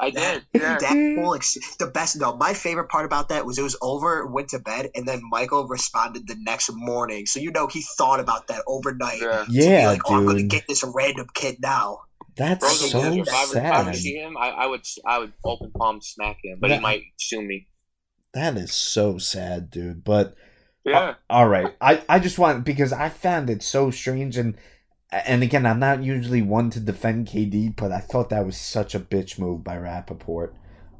I 0.00 0.10
did. 0.10 0.44
Yeah. 0.54 0.78
That 0.78 1.16
whole 1.18 1.34
ex- 1.34 1.56
the 1.78 1.88
best. 1.88 2.20
No, 2.20 2.36
my 2.36 2.54
favorite 2.54 2.88
part 2.88 3.04
about 3.04 3.28
that 3.30 3.44
was 3.44 3.58
it 3.58 3.62
was 3.62 3.76
over, 3.82 4.26
went 4.26 4.48
to 4.50 4.60
bed, 4.60 4.90
and 4.94 5.08
then 5.08 5.20
Michael 5.30 5.66
responded 5.66 6.28
the 6.28 6.36
next 6.38 6.70
morning. 6.72 7.26
So 7.26 7.40
you 7.40 7.50
know 7.50 7.66
he 7.66 7.82
thought 7.96 8.20
about 8.20 8.46
that 8.46 8.62
overnight. 8.68 9.20
Yeah. 9.20 9.44
To 9.44 9.50
be 9.50 9.56
yeah, 9.58 9.88
like, 9.88 10.02
oh, 10.06 10.14
I'm 10.16 10.26
gonna 10.26 10.44
get 10.44 10.64
this 10.68 10.84
random 10.94 11.26
kid 11.34 11.56
now. 11.60 11.98
That's 12.36 12.62
Rosen 12.62 12.90
so 12.90 13.00
Williams, 13.00 13.26
if 13.26 13.34
I 13.34 13.42
if 13.42 13.56
I 13.56 13.80
ever 13.80 13.92
sad. 13.92 13.96
see 13.96 14.14
him, 14.14 14.36
I, 14.38 14.50
I 14.50 14.66
would 14.66 14.82
I 15.04 15.18
would 15.18 15.32
open 15.44 15.72
palm 15.72 16.00
smack 16.00 16.36
him, 16.44 16.58
but 16.60 16.70
Yeah. 16.70 16.76
he 16.76 16.82
might 16.82 17.02
sue 17.18 17.42
me. 17.42 17.66
That 18.34 18.56
is 18.56 18.72
so 18.72 19.18
sad, 19.18 19.68
dude. 19.70 20.04
But 20.04 20.36
Uh, 20.94 21.00
yeah. 21.08 21.14
all 21.30 21.48
right, 21.48 21.74
I 21.80 22.02
I 22.08 22.18
just 22.18 22.38
want 22.38 22.64
because 22.64 22.92
I 22.92 23.08
found 23.08 23.50
it 23.50 23.62
so 23.62 23.90
strange 23.90 24.36
and 24.36 24.56
and 25.10 25.42
again, 25.42 25.64
I'm 25.64 25.78
not 25.78 26.02
usually 26.02 26.42
one 26.42 26.70
to 26.70 26.80
defend 26.80 27.28
KD, 27.28 27.74
but 27.76 27.92
I 27.92 28.00
thought 28.00 28.30
that 28.30 28.44
was 28.44 28.56
such 28.58 28.94
a 28.94 29.00
bitch 29.00 29.38
move 29.38 29.64
by 29.64 29.76
Rapaport. 29.76 30.52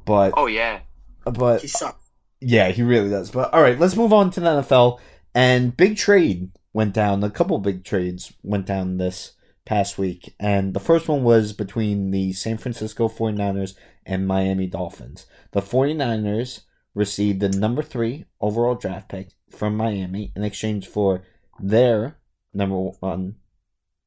But 0.05 0.33
Oh 0.35 0.47
yeah. 0.47 0.79
but 1.25 1.61
He 1.61 1.67
sucked. 1.67 2.01
Yeah, 2.41 2.69
he 2.69 2.81
really 2.81 3.09
does. 3.09 3.31
But 3.31 3.53
all 3.53 3.61
right, 3.61 3.77
let's 3.77 3.95
move 3.95 4.13
on 4.13 4.31
to 4.31 4.39
the 4.39 4.61
NFL. 4.61 4.99
And 5.35 5.75
big 5.75 5.97
trade 5.97 6.51
went 6.73 6.93
down. 6.93 7.23
A 7.23 7.29
couple 7.29 7.57
big 7.59 7.83
trades 7.83 8.33
went 8.41 8.65
down 8.65 8.97
this 8.97 9.33
past 9.65 9.97
week. 9.97 10.33
And 10.39 10.73
the 10.73 10.79
first 10.79 11.07
one 11.07 11.23
was 11.23 11.53
between 11.53 12.11
the 12.11 12.33
San 12.33 12.57
Francisco 12.57 13.07
49ers 13.07 13.75
and 14.05 14.27
Miami 14.27 14.65
Dolphins. 14.65 15.27
The 15.51 15.61
49ers 15.61 16.61
received 16.93 17.39
the 17.39 17.49
number 17.49 17.81
three 17.81 18.25
overall 18.41 18.75
draft 18.75 19.09
pick 19.09 19.29
from 19.49 19.75
Miami 19.75 20.31
in 20.35 20.43
exchange 20.43 20.87
for 20.87 21.23
their 21.59 22.17
number 22.53 22.75
one, 22.75 22.95
um, 23.01 23.35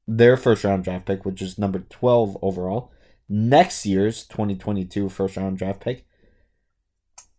their 0.06 0.36
first 0.36 0.64
round 0.64 0.84
draft 0.84 1.06
pick, 1.06 1.24
which 1.24 1.40
is 1.40 1.58
number 1.58 1.80
12 1.80 2.36
overall. 2.42 2.92
Next 3.28 3.86
year's 3.86 4.24
2022 4.24 5.08
first 5.08 5.36
round 5.36 5.58
draft 5.58 5.80
pick 5.80 6.06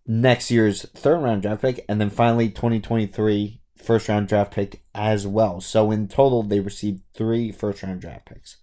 next 0.06 0.52
year's 0.52 0.84
third 0.92 1.20
round 1.20 1.42
draft 1.42 1.62
pick, 1.62 1.86
and 1.88 2.00
then 2.00 2.10
finally 2.10 2.50
2023 2.50 3.62
first 3.78 4.10
round 4.10 4.28
draft 4.28 4.54
pick 4.54 4.84
as 4.94 5.26
well. 5.28 5.62
So 5.62 5.92
in 5.92 6.08
total, 6.08 6.44
they 6.44 6.60
received 6.60 7.04
three 7.14 7.52
first 7.52 7.84
round 7.84 8.02
draft 8.02 8.26
picks. 8.26 8.58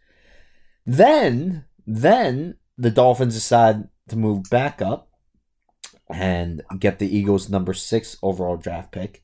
Then, 0.86 1.65
then 1.86 2.57
the 2.77 2.90
Dolphins 2.90 3.35
decide 3.35 3.89
to 4.09 4.16
move 4.16 4.44
back 4.51 4.82
up 4.82 5.10
and 6.12 6.62
get 6.78 6.99
the 6.99 7.16
Eagles' 7.16 7.49
number 7.49 7.73
six 7.73 8.16
overall 8.23 8.57
draft 8.57 8.93
pick, 8.93 9.23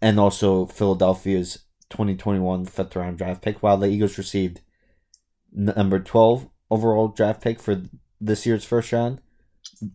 and 0.00 0.18
also 0.18 0.66
Philadelphia's 0.66 1.64
2021 1.90 2.64
fifth 2.66 2.96
round 2.96 3.18
draft 3.18 3.42
pick, 3.42 3.62
while 3.62 3.76
the 3.76 3.88
Eagles 3.88 4.18
received 4.18 4.60
number 5.52 5.98
12 5.98 6.48
overall 6.70 7.08
draft 7.08 7.40
pick 7.40 7.60
for 7.60 7.82
this 8.20 8.44
year's 8.44 8.64
first 8.64 8.92
round 8.92 9.20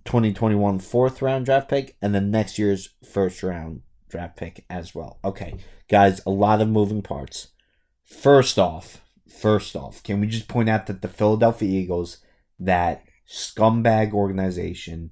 2021 0.06 0.80
fourth 0.80 1.22
round 1.22 1.46
draft 1.46 1.70
pick 1.70 1.96
and 2.02 2.14
then 2.14 2.32
next 2.32 2.60
year's 2.60 2.90
first 3.04 3.42
round 3.44 3.82
draft 4.10 4.38
pick 4.38 4.66
as 4.70 4.94
well. 4.94 5.20
Okay, 5.24 5.58
guys, 5.88 6.22
a 6.26 6.30
lot 6.30 6.62
of 6.62 6.70
moving 6.70 7.02
parts. 7.02 7.48
First 8.04 8.60
off, 8.60 9.02
first 9.28 9.76
off, 9.76 10.04
can 10.04 10.20
we 10.20 10.28
just 10.28 10.48
point 10.48 10.70
out 10.70 10.88
that 10.88 11.02
the 11.02 11.08
Philadelphia 11.08 11.70
Eagles, 11.70 12.18
that 12.60 13.04
scumbag 13.28 14.12
organization, 14.12 15.12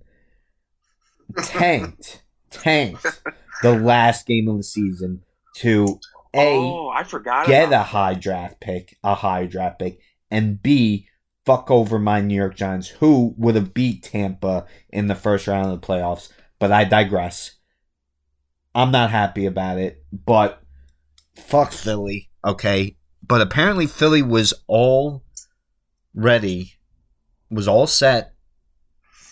tanked, 1.38 2.24
tanked 2.50 3.22
the 3.62 3.74
last 3.74 4.26
game 4.26 4.48
of 4.48 4.58
the 4.58 4.64
season 4.64 5.24
to 5.56 6.00
a 6.34 6.56
oh, 6.56 6.90
I 6.90 7.04
forgot. 7.04 7.48
get 7.48 7.72
a 7.72 7.84
high 7.84 8.14
draft 8.14 8.60
pick, 8.60 8.98
a 9.04 9.16
high 9.16 9.46
draft 9.46 9.80
pick, 9.80 10.00
and 10.30 10.62
B, 10.62 11.08
fuck 11.46 11.72
over 11.72 11.98
my 11.98 12.22
New 12.22 12.36
York 12.36 12.56
Giants, 12.56 12.88
who 12.88 13.34
would 13.38 13.56
have 13.56 13.74
beat 13.74 14.04
Tampa 14.04 14.66
in 14.90 15.08
the 15.08 15.16
first 15.16 15.48
round 15.48 15.72
of 15.72 15.82
the 15.82 15.86
playoffs. 15.86 16.30
But 16.60 16.72
I 16.72 16.84
digress. 16.84 17.56
I'm 18.76 18.92
not 18.92 19.10
happy 19.10 19.46
about 19.46 19.80
it, 19.80 20.04
but 20.12 20.62
fuck 21.36 21.72
Philly, 21.72 22.30
okay? 22.46 22.96
But 23.26 23.42
apparently 23.42 23.88
Philly 23.88 24.22
was 24.22 24.54
all 24.68 25.24
ready, 26.14 26.74
was 27.50 27.68
all 27.68 27.88
set 27.88 28.34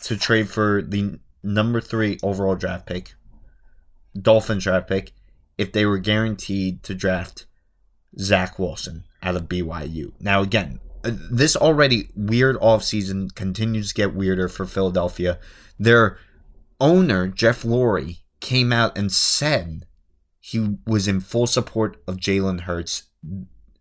to 0.03 0.17
trade 0.17 0.49
for 0.49 0.81
the 0.81 1.19
number 1.43 1.81
three 1.81 2.17
overall 2.23 2.55
draft 2.55 2.85
pick, 2.85 3.13
Dolphins 4.19 4.63
draft 4.63 4.87
pick, 4.87 5.13
if 5.57 5.71
they 5.71 5.85
were 5.85 5.97
guaranteed 5.97 6.83
to 6.83 6.95
draft 6.95 7.45
Zach 8.19 8.59
Wilson 8.59 9.03
out 9.21 9.35
of 9.35 9.43
BYU. 9.43 10.13
Now, 10.19 10.41
again, 10.41 10.79
uh, 11.03 11.11
this 11.31 11.55
already 11.55 12.09
weird 12.15 12.57
offseason 12.57 13.33
continues 13.35 13.89
to 13.89 13.95
get 13.95 14.15
weirder 14.15 14.47
for 14.47 14.65
Philadelphia. 14.65 15.39
Their 15.79 16.17
owner, 16.79 17.27
Jeff 17.27 17.63
Lurie, 17.63 18.19
came 18.39 18.71
out 18.71 18.97
and 18.97 19.11
said 19.11 19.85
he 20.39 20.77
was 20.85 21.07
in 21.07 21.19
full 21.19 21.47
support 21.47 22.01
of 22.07 22.17
Jalen 22.17 22.61
Hurts. 22.61 23.03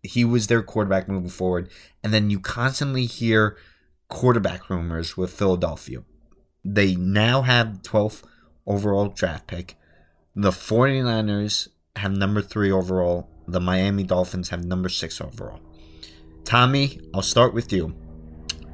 He 0.03 0.25
was 0.25 0.47
their 0.47 0.63
quarterback 0.63 1.07
moving 1.07 1.29
forward. 1.29 1.69
And 2.03 2.13
then 2.13 2.29
you 2.29 2.39
constantly 2.39 3.05
hear 3.05 3.57
quarterback 4.09 4.69
rumors 4.69 5.17
with 5.17 5.33
Philadelphia. 5.33 6.03
They 6.69 6.95
now 6.95 7.43
have 7.43 7.81
12th 7.83 8.23
overall 8.65 9.07
draft 9.07 9.47
pick. 9.47 9.77
The 10.35 10.51
49ers 10.51 11.69
have 11.95 12.11
number 12.11 12.41
three 12.41 12.69
overall. 12.69 13.29
The 13.47 13.61
Miami 13.61 14.03
Dolphins 14.03 14.49
have 14.49 14.65
number 14.65 14.89
six 14.89 15.21
overall. 15.21 15.61
Tommy, 16.43 16.99
I'll 17.13 17.21
start 17.21 17.53
with 17.53 17.71
you. 17.71 17.95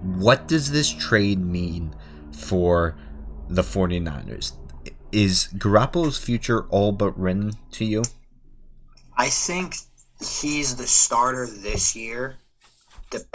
What 0.01 0.47
does 0.47 0.71
this 0.71 0.91
trade 0.91 1.39
mean 1.39 1.95
for 2.31 2.97
the 3.47 3.61
49ers? 3.61 4.53
Is 5.11 5.49
Garoppolo's 5.55 6.17
future 6.17 6.63
all 6.69 6.93
but 6.93 7.17
written 7.17 7.51
to 7.73 7.85
you? 7.85 8.01
I 9.15 9.29
think 9.29 9.75
he's 10.19 10.75
the 10.75 10.87
starter 10.87 11.45
this 11.45 11.95
year, 11.95 12.37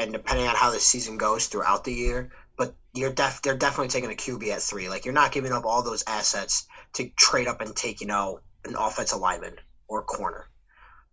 and 0.00 0.12
depending 0.12 0.48
on 0.48 0.56
how 0.56 0.72
the 0.72 0.80
season 0.80 1.16
goes 1.16 1.46
throughout 1.46 1.84
the 1.84 1.92
year. 1.92 2.30
You're 2.98 3.12
def- 3.12 3.42
they're 3.42 3.56
definitely 3.56 3.88
taking 3.88 4.10
a 4.10 4.14
QB 4.14 4.48
at 4.52 4.62
three. 4.62 4.88
Like 4.88 5.04
you're 5.04 5.14
not 5.14 5.32
giving 5.32 5.52
up 5.52 5.64
all 5.64 5.82
those 5.82 6.04
assets 6.06 6.66
to 6.94 7.08
trade 7.16 7.48
up 7.48 7.60
and 7.60 7.74
take, 7.74 8.00
you 8.00 8.06
know, 8.06 8.40
an 8.64 8.74
offensive 8.76 9.20
lineman 9.20 9.56
or 9.88 10.02
corner. 10.02 10.48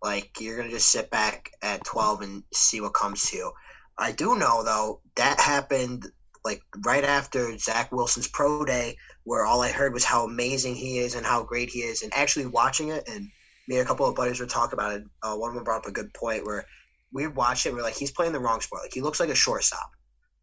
Like 0.02 0.40
you're 0.40 0.56
gonna 0.56 0.70
just 0.70 0.90
sit 0.90 1.10
back 1.10 1.50
at 1.62 1.84
twelve 1.84 2.22
and 2.22 2.42
see 2.52 2.80
what 2.80 2.94
comes 2.94 3.22
to 3.30 3.36
you. 3.36 3.52
I 3.98 4.12
do 4.12 4.36
know 4.36 4.62
though 4.62 5.00
that 5.16 5.40
happened 5.40 6.06
like 6.44 6.60
right 6.84 7.04
after 7.04 7.56
Zach 7.58 7.90
Wilson's 7.92 8.28
pro 8.28 8.64
day, 8.64 8.96
where 9.24 9.44
all 9.44 9.62
I 9.62 9.70
heard 9.70 9.92
was 9.92 10.04
how 10.04 10.24
amazing 10.24 10.74
he 10.76 10.98
is 10.98 11.14
and 11.14 11.26
how 11.26 11.42
great 11.42 11.70
he 11.70 11.80
is, 11.80 12.02
and 12.02 12.12
actually 12.14 12.46
watching 12.46 12.88
it 12.90 13.08
and 13.08 13.28
me 13.68 13.76
and 13.76 13.84
a 13.84 13.88
couple 13.88 14.06
of 14.06 14.14
buddies 14.14 14.40
were 14.40 14.46
talking 14.46 14.78
about 14.78 14.92
it. 14.94 15.04
Uh, 15.22 15.34
one 15.34 15.50
of 15.50 15.54
them 15.54 15.64
brought 15.64 15.78
up 15.78 15.86
a 15.86 15.92
good 15.92 16.12
point 16.14 16.44
where 16.44 16.64
we 17.12 17.26
watched 17.26 17.66
it. 17.66 17.70
And 17.70 17.76
we're 17.76 17.82
like, 17.82 17.96
he's 17.96 18.10
playing 18.10 18.32
the 18.32 18.40
wrong 18.40 18.60
sport. 18.60 18.82
Like 18.82 18.94
he 18.94 19.00
looks 19.00 19.20
like 19.20 19.28
a 19.28 19.34
shortstop. 19.34 19.90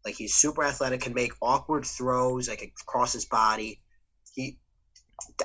Like 0.04 0.14
he's 0.14 0.34
super 0.34 0.64
athletic, 0.64 1.00
can 1.00 1.14
make 1.14 1.32
awkward 1.40 1.84
throws, 1.86 2.48
like 2.48 2.62
across 2.62 3.12
his 3.12 3.24
body. 3.24 3.80
He, 4.34 4.58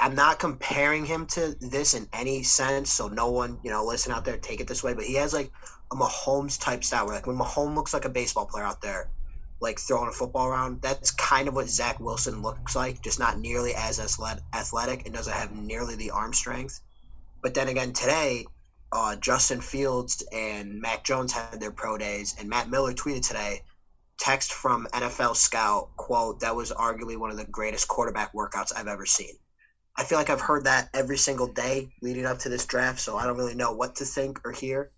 I'm 0.01 0.15
not 0.15 0.39
comparing 0.39 1.05
him 1.05 1.25
to 1.27 1.55
this 1.61 1.93
in 1.93 2.07
any 2.11 2.43
sense, 2.43 2.91
so 2.91 3.07
no 3.07 3.29
one, 3.29 3.59
you 3.63 3.71
know, 3.71 3.85
listen 3.85 4.11
out 4.11 4.25
there, 4.25 4.37
take 4.37 4.59
it 4.59 4.67
this 4.67 4.83
way. 4.83 4.93
But 4.93 5.05
he 5.05 5.15
has 5.15 5.33
like 5.33 5.51
a 5.91 5.95
Mahomes 5.95 6.59
type 6.59 6.83
style, 6.83 7.05
where 7.05 7.15
like 7.15 7.27
when 7.27 7.37
Mahomes 7.37 7.75
looks 7.75 7.93
like 7.93 8.05
a 8.05 8.09
baseball 8.09 8.45
player 8.45 8.65
out 8.65 8.81
there, 8.81 9.09
like 9.61 9.79
throwing 9.79 10.09
a 10.09 10.11
football 10.11 10.47
around. 10.47 10.81
That's 10.81 11.11
kind 11.11 11.47
of 11.47 11.55
what 11.55 11.69
Zach 11.69 11.99
Wilson 11.99 12.41
looks 12.41 12.75
like, 12.75 13.01
just 13.01 13.19
not 13.19 13.39
nearly 13.39 13.73
as 13.75 13.99
athletic 13.99 15.05
and 15.05 15.13
doesn't 15.13 15.33
have 15.33 15.51
nearly 15.55 15.95
the 15.95 16.11
arm 16.11 16.33
strength. 16.33 16.81
But 17.41 17.53
then 17.53 17.67
again, 17.67 17.93
today, 17.93 18.45
uh, 18.91 19.15
Justin 19.17 19.61
Fields 19.61 20.23
and 20.31 20.81
Mac 20.81 21.03
Jones 21.03 21.31
had 21.31 21.59
their 21.59 21.71
pro 21.71 21.97
days, 21.97 22.35
and 22.39 22.49
Matt 22.49 22.69
Miller 22.69 22.93
tweeted 22.93 23.27
today, 23.27 23.61
text 24.19 24.53
from 24.53 24.87
NFL 24.93 25.35
Scout, 25.35 25.89
quote, 25.95 26.41
that 26.41 26.55
was 26.55 26.71
arguably 26.71 27.17
one 27.17 27.31
of 27.31 27.37
the 27.37 27.45
greatest 27.45 27.87
quarterback 27.87 28.33
workouts 28.33 28.71
I've 28.75 28.87
ever 28.87 29.05
seen. 29.05 29.33
I 29.95 30.03
feel 30.03 30.17
like 30.17 30.29
I've 30.29 30.41
heard 30.41 30.65
that 30.65 30.89
every 30.93 31.17
single 31.17 31.47
day 31.47 31.89
leading 32.01 32.25
up 32.25 32.39
to 32.39 32.49
this 32.49 32.65
draft, 32.65 32.99
so 32.99 33.17
I 33.17 33.25
don't 33.25 33.37
really 33.37 33.55
know 33.55 33.71
what 33.71 33.95
to 33.95 34.05
think 34.05 34.39
or 34.45 34.51
hear. 34.51 34.91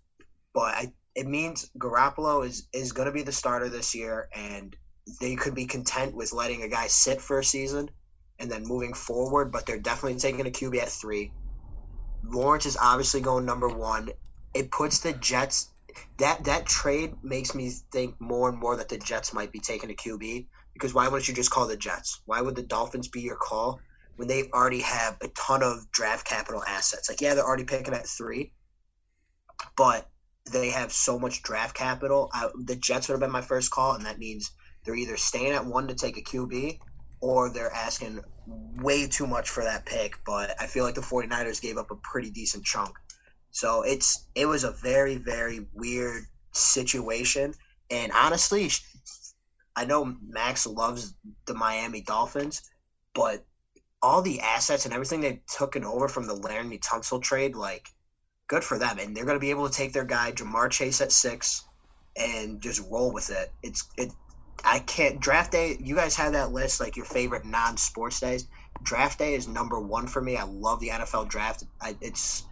But 0.52 0.74
I, 0.74 0.92
it 1.14 1.26
means 1.26 1.70
Garoppolo 1.78 2.46
is, 2.46 2.66
is 2.72 2.92
going 2.92 3.06
to 3.06 3.12
be 3.12 3.22
the 3.22 3.32
starter 3.32 3.68
this 3.68 3.94
year, 3.94 4.28
and 4.34 4.76
they 5.20 5.34
could 5.34 5.54
be 5.54 5.66
content 5.66 6.14
with 6.14 6.32
letting 6.32 6.62
a 6.62 6.68
guy 6.68 6.86
sit 6.86 7.20
for 7.20 7.38
a 7.38 7.44
season 7.44 7.90
and 8.38 8.50
then 8.50 8.62
moving 8.64 8.92
forward, 8.92 9.50
but 9.50 9.66
they're 9.66 9.78
definitely 9.78 10.18
taking 10.18 10.46
a 10.46 10.50
QB 10.50 10.78
at 10.78 10.88
three. 10.88 11.32
Lawrence 12.24 12.66
is 12.66 12.76
obviously 12.80 13.20
going 13.20 13.44
number 13.44 13.68
one. 13.68 14.10
It 14.54 14.70
puts 14.70 15.00
the 15.00 15.12
Jets 15.14 15.71
that 16.18 16.44
that 16.44 16.66
trade 16.66 17.14
makes 17.22 17.54
me 17.54 17.70
think 17.92 18.20
more 18.20 18.48
and 18.48 18.58
more 18.58 18.76
that 18.76 18.88
the 18.88 18.98
Jets 18.98 19.32
might 19.32 19.52
be 19.52 19.60
taking 19.60 19.90
a 19.90 19.94
QB 19.94 20.46
because 20.74 20.94
why 20.94 21.06
wouldn't 21.06 21.28
you 21.28 21.34
just 21.34 21.50
call 21.50 21.66
the 21.66 21.76
Jets? 21.76 22.22
Why 22.26 22.40
would 22.40 22.56
the 22.56 22.62
Dolphins 22.62 23.08
be 23.08 23.20
your 23.20 23.36
call 23.36 23.80
when 24.16 24.28
they 24.28 24.48
already 24.52 24.80
have 24.80 25.16
a 25.22 25.28
ton 25.28 25.62
of 25.62 25.90
draft 25.92 26.26
capital 26.26 26.62
assets? 26.64 27.08
Like 27.08 27.20
yeah, 27.20 27.34
they're 27.34 27.44
already 27.44 27.64
picking 27.64 27.94
at 27.94 28.06
three, 28.06 28.52
but 29.76 30.08
they 30.50 30.70
have 30.70 30.92
so 30.92 31.18
much 31.18 31.42
draft 31.42 31.74
capital. 31.74 32.30
I, 32.32 32.48
the 32.64 32.76
Jets 32.76 33.08
would 33.08 33.14
have 33.14 33.20
been 33.20 33.30
my 33.30 33.42
first 33.42 33.70
call, 33.70 33.94
and 33.94 34.06
that 34.06 34.18
means 34.18 34.50
they're 34.84 34.94
either 34.94 35.16
staying 35.16 35.52
at 35.52 35.66
one 35.66 35.88
to 35.88 35.94
take 35.94 36.16
a 36.16 36.22
QB 36.22 36.78
or 37.20 37.50
they're 37.50 37.72
asking 37.72 38.20
way 38.46 39.06
too 39.06 39.26
much 39.26 39.48
for 39.48 39.62
that 39.62 39.86
pick. 39.86 40.18
But 40.26 40.60
I 40.60 40.66
feel 40.66 40.84
like 40.84 40.96
the 40.96 41.00
49ers 41.00 41.62
gave 41.62 41.78
up 41.78 41.90
a 41.90 41.96
pretty 41.96 42.30
decent 42.30 42.64
chunk. 42.64 42.96
So 43.52 43.82
it's 43.82 44.26
it 44.34 44.46
was 44.46 44.64
a 44.64 44.72
very 44.72 45.16
very 45.16 45.66
weird 45.72 46.24
situation. 46.52 47.54
And 47.90 48.10
honestly, 48.12 48.70
I 49.76 49.84
know 49.84 50.16
Max 50.26 50.66
loves 50.66 51.14
the 51.46 51.54
Miami 51.54 52.02
Dolphins, 52.02 52.62
but 53.14 53.44
all 54.02 54.22
the 54.22 54.40
assets 54.40 54.84
and 54.84 54.92
everything 54.92 55.20
they've 55.20 55.46
taken 55.46 55.84
over 55.84 56.08
from 56.08 56.26
the 56.26 56.34
Laremy 56.34 56.80
Tunsil 56.80 57.22
trade, 57.22 57.54
like, 57.54 57.88
good 58.48 58.64
for 58.64 58.78
them. 58.78 58.98
And 58.98 59.16
they're 59.16 59.24
going 59.24 59.36
to 59.36 59.40
be 59.40 59.50
able 59.50 59.68
to 59.68 59.74
take 59.74 59.92
their 59.92 60.04
guy 60.04 60.32
Ja'Marr 60.32 60.70
Chase 60.70 61.00
at 61.00 61.12
six 61.12 61.64
and 62.16 62.60
just 62.60 62.82
roll 62.90 63.12
with 63.12 63.30
it. 63.30 63.52
It's 63.62 63.88
it 63.96 64.12
I 64.64 64.80
can't 64.80 65.20
draft 65.20 65.52
day. 65.52 65.76
You 65.80 65.94
guys 65.94 66.14
have 66.16 66.32
that 66.32 66.52
list 66.52 66.80
like 66.80 66.96
your 66.96 67.06
favorite 67.06 67.44
non-sports 67.44 68.20
days. 68.20 68.46
Draft 68.82 69.18
day 69.18 69.34
is 69.34 69.48
number 69.48 69.80
one 69.80 70.06
for 70.06 70.20
me. 70.20 70.36
I 70.36 70.44
love 70.44 70.80
the 70.80 70.88
NFL 70.88 71.28
draft. 71.28 71.64
I, 71.80 71.96
it's 72.00 72.44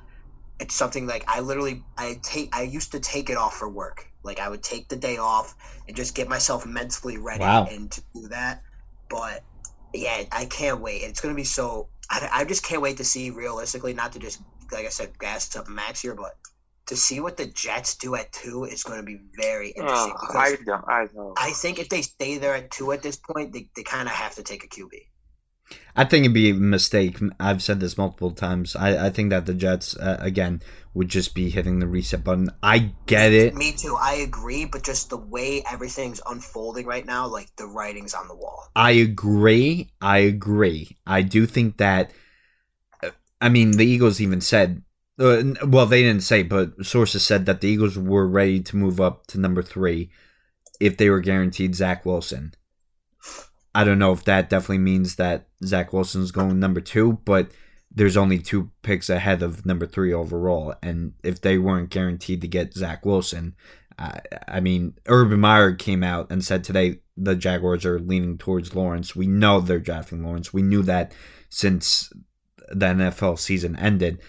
it's 0.60 0.74
something 0.74 1.06
like 1.06 1.24
I 1.28 1.40
literally 1.40 1.82
I 1.98 2.20
take 2.22 2.54
I 2.54 2.62
used 2.62 2.92
to 2.92 3.00
take 3.00 3.30
it 3.30 3.36
off 3.36 3.56
for 3.56 3.68
work. 3.68 4.06
Like 4.22 4.40
I 4.40 4.48
would 4.48 4.62
take 4.62 4.88
the 4.88 4.96
day 4.96 5.16
off 5.16 5.54
and 5.88 5.96
just 5.96 6.14
get 6.14 6.28
myself 6.28 6.66
mentally 6.66 7.18
ready 7.18 7.40
wow. 7.40 7.66
and 7.70 7.90
to 7.90 8.02
do 8.14 8.28
that. 8.28 8.62
But 9.08 9.42
yeah, 9.94 10.24
I 10.32 10.44
can't 10.46 10.80
wait. 10.80 11.02
It's 11.02 11.20
gonna 11.20 11.34
be 11.34 11.44
so. 11.44 11.88
I, 12.10 12.28
I 12.32 12.44
just 12.44 12.64
can't 12.64 12.82
wait 12.82 12.98
to 12.98 13.04
see 13.04 13.30
realistically, 13.30 13.94
not 13.94 14.12
to 14.12 14.18
just 14.18 14.42
like 14.72 14.86
I 14.86 14.90
said, 14.90 15.18
gas 15.18 15.56
up 15.56 15.68
Max 15.68 16.02
here, 16.02 16.14
but 16.14 16.34
to 16.86 16.96
see 16.96 17.20
what 17.20 17.36
the 17.36 17.46
Jets 17.46 17.96
do 17.96 18.16
at 18.16 18.32
two 18.32 18.64
is 18.64 18.82
going 18.82 18.98
to 18.98 19.06
be 19.06 19.20
very 19.36 19.72
Oh, 19.78 19.82
interesting. 19.82 20.14
I 20.36 20.50
because 20.50 20.58
don't. 20.66 20.84
I 20.88 21.06
don't. 21.06 21.38
I 21.38 21.50
think 21.52 21.78
if 21.78 21.88
they 21.88 22.02
stay 22.02 22.38
there 22.38 22.54
at 22.54 22.70
two 22.70 22.92
at 22.92 23.02
this 23.02 23.16
point, 23.16 23.52
they, 23.52 23.68
they 23.76 23.84
kind 23.84 24.08
of 24.08 24.14
have 24.14 24.34
to 24.34 24.42
take 24.42 24.64
a 24.64 24.68
QB. 24.68 24.90
I 25.96 26.04
think 26.04 26.24
it'd 26.24 26.34
be 26.34 26.50
a 26.50 26.54
mistake. 26.54 27.18
I've 27.38 27.62
said 27.62 27.80
this 27.80 27.98
multiple 27.98 28.30
times. 28.30 28.76
I, 28.76 29.06
I 29.06 29.10
think 29.10 29.30
that 29.30 29.46
the 29.46 29.54
Jets, 29.54 29.96
uh, 29.96 30.18
again, 30.20 30.62
would 30.94 31.08
just 31.08 31.34
be 31.34 31.50
hitting 31.50 31.78
the 31.78 31.86
reset 31.86 32.24
button. 32.24 32.50
I 32.62 32.92
get 33.06 33.32
it. 33.32 33.54
Me 33.54 33.72
too. 33.72 33.96
I 33.98 34.14
agree, 34.14 34.64
but 34.64 34.84
just 34.84 35.10
the 35.10 35.16
way 35.16 35.62
everything's 35.70 36.20
unfolding 36.28 36.86
right 36.86 37.06
now, 37.06 37.26
like 37.26 37.54
the 37.56 37.66
writing's 37.66 38.14
on 38.14 38.28
the 38.28 38.34
wall. 38.34 38.68
I 38.74 38.92
agree. 38.92 39.90
I 40.00 40.18
agree. 40.18 40.96
I 41.06 41.22
do 41.22 41.46
think 41.46 41.76
that. 41.78 42.12
uh, 43.02 43.10
I 43.40 43.48
mean, 43.48 43.72
the 43.72 43.86
Eagles 43.86 44.20
even 44.20 44.40
said. 44.40 44.82
Uh, 45.18 45.42
well, 45.66 45.84
they 45.84 46.02
didn't 46.02 46.22
say, 46.22 46.42
but 46.42 46.86
sources 46.86 47.26
said 47.26 47.44
that 47.44 47.60
the 47.60 47.68
Eagles 47.68 47.98
were 47.98 48.26
ready 48.26 48.60
to 48.60 48.76
move 48.76 49.00
up 49.00 49.26
to 49.26 49.38
number 49.38 49.62
three 49.62 50.10
if 50.80 50.96
they 50.96 51.10
were 51.10 51.20
guaranteed 51.20 51.74
Zach 51.74 52.06
Wilson. 52.06 52.54
I 53.74 53.84
don't 53.84 53.98
know 53.98 54.12
if 54.12 54.24
that 54.24 54.50
definitely 54.50 54.78
means 54.78 55.16
that 55.16 55.46
Zach 55.64 55.92
Wilson's 55.92 56.32
going 56.32 56.58
number 56.58 56.80
two, 56.80 57.14
but 57.24 57.50
there's 57.92 58.16
only 58.16 58.38
two 58.38 58.70
picks 58.82 59.08
ahead 59.08 59.42
of 59.42 59.66
number 59.66 59.86
three 59.86 60.12
overall. 60.12 60.74
And 60.82 61.12
if 61.22 61.40
they 61.40 61.58
weren't 61.58 61.90
guaranteed 61.90 62.40
to 62.40 62.48
get 62.48 62.74
Zach 62.74 63.04
Wilson, 63.04 63.54
I, 63.98 64.20
I 64.48 64.60
mean, 64.60 64.94
Urban 65.06 65.40
Meyer 65.40 65.74
came 65.74 66.02
out 66.02 66.30
and 66.30 66.44
said 66.44 66.64
today 66.64 67.00
the 67.16 67.36
Jaguars 67.36 67.84
are 67.84 67.98
leaning 67.98 68.38
towards 68.38 68.74
Lawrence. 68.74 69.14
We 69.14 69.26
know 69.26 69.60
they're 69.60 69.78
drafting 69.78 70.22
Lawrence. 70.22 70.52
We 70.52 70.62
knew 70.62 70.82
that 70.82 71.12
since 71.48 72.12
the 72.70 72.86
NFL 72.86 73.38
season 73.38 73.76
ended. 73.76 74.20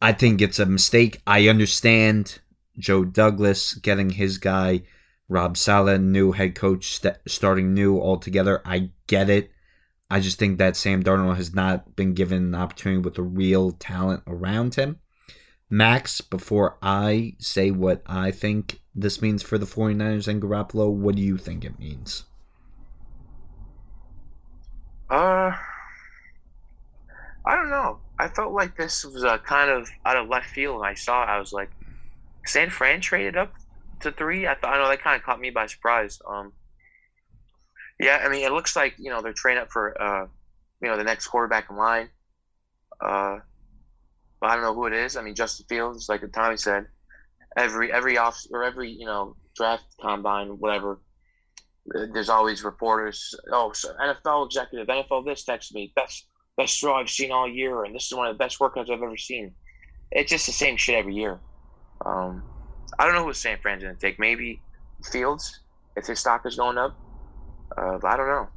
I 0.00 0.12
think 0.12 0.40
it's 0.40 0.58
a 0.58 0.66
mistake. 0.66 1.20
I 1.26 1.48
understand 1.48 2.40
Joe 2.78 3.04
Douglas 3.04 3.74
getting 3.74 4.10
his 4.10 4.38
guy, 4.38 4.82
Robert 5.28 5.56
Saleh, 5.56 6.00
new 6.00 6.32
head 6.32 6.54
coach, 6.54 6.96
st- 6.96 7.16
starting 7.26 7.74
new 7.74 8.00
altogether. 8.00 8.60
I 8.64 8.90
get 9.06 9.30
it. 9.30 9.50
I 10.10 10.20
just 10.20 10.38
think 10.38 10.58
that 10.58 10.76
Sam 10.76 11.02
Darnold 11.02 11.36
has 11.36 11.54
not 11.54 11.96
been 11.96 12.12
given 12.12 12.42
an 12.42 12.54
opportunity 12.54 13.00
with 13.00 13.14
the 13.14 13.22
real 13.22 13.72
talent 13.72 14.22
around 14.26 14.74
him. 14.74 15.00
Max, 15.70 16.20
before 16.20 16.76
I 16.82 17.34
say 17.38 17.70
what 17.70 18.02
I 18.04 18.30
think 18.30 18.80
this 18.94 19.22
means 19.22 19.42
for 19.42 19.56
the 19.56 19.64
49ers 19.64 20.28
and 20.28 20.42
Garoppolo, 20.42 20.92
what 20.92 21.16
do 21.16 21.22
you 21.22 21.38
think 21.38 21.64
it 21.64 21.78
means? 21.78 22.24
Uh, 25.08 25.52
I 27.46 27.56
don't 27.56 27.70
know. 27.70 27.98
I 28.18 28.28
felt 28.28 28.52
like 28.52 28.76
this 28.76 29.04
was 29.04 29.24
a 29.24 29.38
kind 29.38 29.70
of 29.70 29.88
out 30.04 30.18
of 30.18 30.28
left 30.28 30.50
field, 30.50 30.76
and 30.76 30.86
I 30.86 30.94
saw. 30.94 31.22
it, 31.22 31.30
I 31.30 31.38
was 31.38 31.54
like, 31.54 31.70
San 32.44 32.68
Fran 32.68 33.00
traded 33.00 33.36
up 33.36 33.54
to 34.02 34.12
three. 34.12 34.46
I 34.46 34.54
thought 34.54 34.74
I 34.74 34.78
know 34.78 34.88
that 34.88 35.02
kind 35.02 35.16
of 35.16 35.24
caught 35.24 35.40
me 35.40 35.50
by 35.50 35.66
surprise. 35.66 36.20
Um, 36.28 36.52
yeah, 38.00 38.22
I 38.24 38.28
mean, 38.28 38.44
it 38.44 38.52
looks 38.52 38.76
like 38.76 38.94
you 38.98 39.10
know 39.10 39.22
they're 39.22 39.32
training 39.32 39.62
up 39.62 39.70
for 39.70 40.00
uh, 40.00 40.26
you 40.80 40.88
know 40.88 40.96
the 40.96 41.04
next 41.04 41.26
quarterback 41.28 41.70
in 41.70 41.76
line. 41.76 42.08
Uh, 43.00 43.38
but 44.40 44.50
I 44.50 44.54
don't 44.54 44.64
know 44.64 44.74
who 44.74 44.86
it 44.86 44.92
is. 44.92 45.16
I 45.16 45.22
mean, 45.22 45.34
Justin 45.34 45.66
Fields, 45.68 46.08
like 46.08 46.22
Tommy 46.32 46.56
said, 46.56 46.86
every 47.56 47.92
every 47.92 48.18
off 48.18 48.40
or 48.50 48.64
every 48.64 48.90
you 48.90 49.06
know 49.06 49.36
draft 49.56 49.84
combine, 50.00 50.48
whatever. 50.58 51.00
There's 51.86 52.28
always 52.28 52.62
reporters. 52.62 53.34
Oh, 53.50 53.72
so 53.72 53.92
NFL 53.94 54.46
executive, 54.46 54.86
NFL 54.86 55.24
this 55.24 55.44
texted 55.44 55.74
me 55.74 55.92
best 55.96 56.26
best 56.56 56.80
throw 56.80 56.94
I've 56.94 57.10
seen 57.10 57.32
all 57.32 57.48
year, 57.48 57.84
and 57.84 57.94
this 57.94 58.06
is 58.06 58.14
one 58.14 58.28
of 58.28 58.34
the 58.34 58.38
best 58.38 58.58
workouts 58.58 58.90
I've 58.90 59.02
ever 59.02 59.16
seen. 59.16 59.54
It's 60.10 60.30
just 60.30 60.46
the 60.46 60.52
same 60.52 60.76
shit 60.76 60.94
every 60.94 61.14
year. 61.14 61.40
Um, 62.04 62.42
I 62.98 63.04
don't 63.04 63.14
know 63.14 63.24
who 63.24 63.32
San 63.32 63.58
Fran's 63.58 63.82
gonna 63.82 63.94
take. 63.94 64.18
Maybe 64.18 64.60
Fields 65.10 65.60
if 65.96 66.06
his 66.06 66.20
stock 66.20 66.46
is 66.46 66.56
going 66.56 66.78
up. 66.78 66.96
Uh, 67.76 67.98
I 68.04 68.16
don't 68.16 68.28
know. 68.28 68.48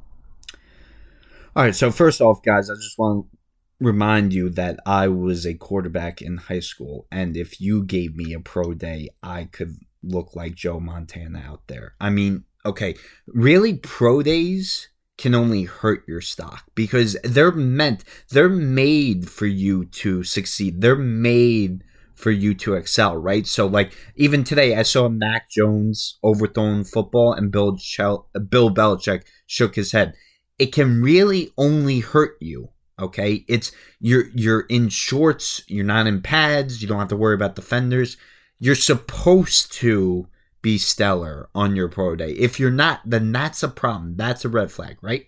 All 1.54 1.64
right, 1.64 1.74
so 1.74 1.90
first 1.90 2.20
off, 2.20 2.42
guys, 2.42 2.68
I 2.68 2.74
just 2.74 2.98
want 2.98 3.26
to 3.26 3.38
remind 3.80 4.32
you 4.32 4.50
that 4.50 4.78
I 4.84 5.08
was 5.08 5.46
a 5.46 5.54
quarterback 5.54 6.20
in 6.20 6.36
high 6.36 6.60
school, 6.60 7.06
and 7.10 7.36
if 7.36 7.60
you 7.60 7.82
gave 7.82 8.14
me 8.14 8.34
a 8.34 8.40
pro 8.40 8.74
day, 8.74 9.08
I 9.22 9.44
could 9.44 9.76
look 10.02 10.36
like 10.36 10.54
Joe 10.54 10.80
Montana 10.80 11.42
out 11.46 11.62
there. 11.66 11.94
I 12.00 12.10
mean, 12.10 12.44
okay, 12.64 12.94
really, 13.26 13.74
pro 13.74 14.22
days 14.22 14.88
can 15.16 15.34
only 15.34 15.62
hurt 15.62 16.04
your 16.06 16.20
stock 16.20 16.64
because 16.74 17.16
they're 17.24 17.52
meant, 17.52 18.04
they're 18.30 18.50
made 18.50 19.30
for 19.30 19.46
you 19.46 19.86
to 19.86 20.22
succeed. 20.24 20.82
They're 20.82 20.94
made 20.94 21.82
for 22.16 22.30
you 22.30 22.54
to 22.54 22.74
excel, 22.74 23.16
right? 23.16 23.46
So, 23.46 23.66
like, 23.66 23.94
even 24.16 24.42
today, 24.42 24.74
I 24.74 24.82
saw 24.82 25.08
Mac 25.08 25.50
Jones 25.50 26.18
overthrown 26.24 26.84
football, 26.84 27.32
and 27.32 27.52
Bill, 27.52 27.76
Chel- 27.76 28.28
Bill 28.48 28.74
Belichick 28.74 29.22
shook 29.46 29.76
his 29.76 29.92
head. 29.92 30.14
It 30.58 30.72
can 30.72 31.02
really 31.02 31.52
only 31.56 32.00
hurt 32.00 32.36
you 32.40 32.70
okay? 32.98 33.44
It's 33.48 33.72
you're 34.00 34.26
you're 34.34 34.60
in 34.62 34.88
shorts 34.88 35.62
you're 35.66 35.84
not 35.84 36.06
in 36.06 36.22
pads 36.22 36.80
you 36.80 36.88
don't 36.88 36.98
have 36.98 37.08
to 37.08 37.16
worry 37.16 37.34
about 37.34 37.56
defenders. 37.56 38.16
You're 38.58 38.74
supposed 38.74 39.72
to 39.74 40.28
be 40.62 40.78
stellar 40.78 41.48
on 41.54 41.76
your 41.76 41.88
pro 41.88 42.16
day. 42.16 42.30
If 42.32 42.58
you're 42.58 42.70
not 42.70 43.00
then 43.04 43.32
that's 43.32 43.62
a 43.62 43.68
problem. 43.68 44.16
That's 44.16 44.44
a 44.44 44.48
red 44.48 44.70
flag 44.70 44.98
right? 45.02 45.26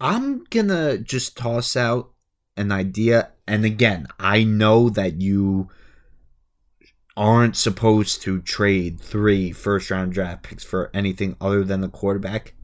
I'm 0.00 0.44
gonna 0.50 0.98
just 0.98 1.36
toss 1.36 1.76
out 1.76 2.12
an 2.56 2.70
idea 2.72 3.30
and 3.46 3.64
again 3.64 4.06
i 4.18 4.44
know 4.44 4.88
that 4.88 5.20
you 5.20 5.68
aren't 7.16 7.56
supposed 7.56 8.22
to 8.22 8.40
trade 8.40 9.00
three 9.00 9.52
first 9.52 9.90
round 9.90 10.12
draft 10.12 10.42
picks 10.42 10.64
for 10.64 10.90
anything 10.92 11.36
other 11.40 11.64
than 11.64 11.80
the 11.80 11.88
quarterback 11.88 12.54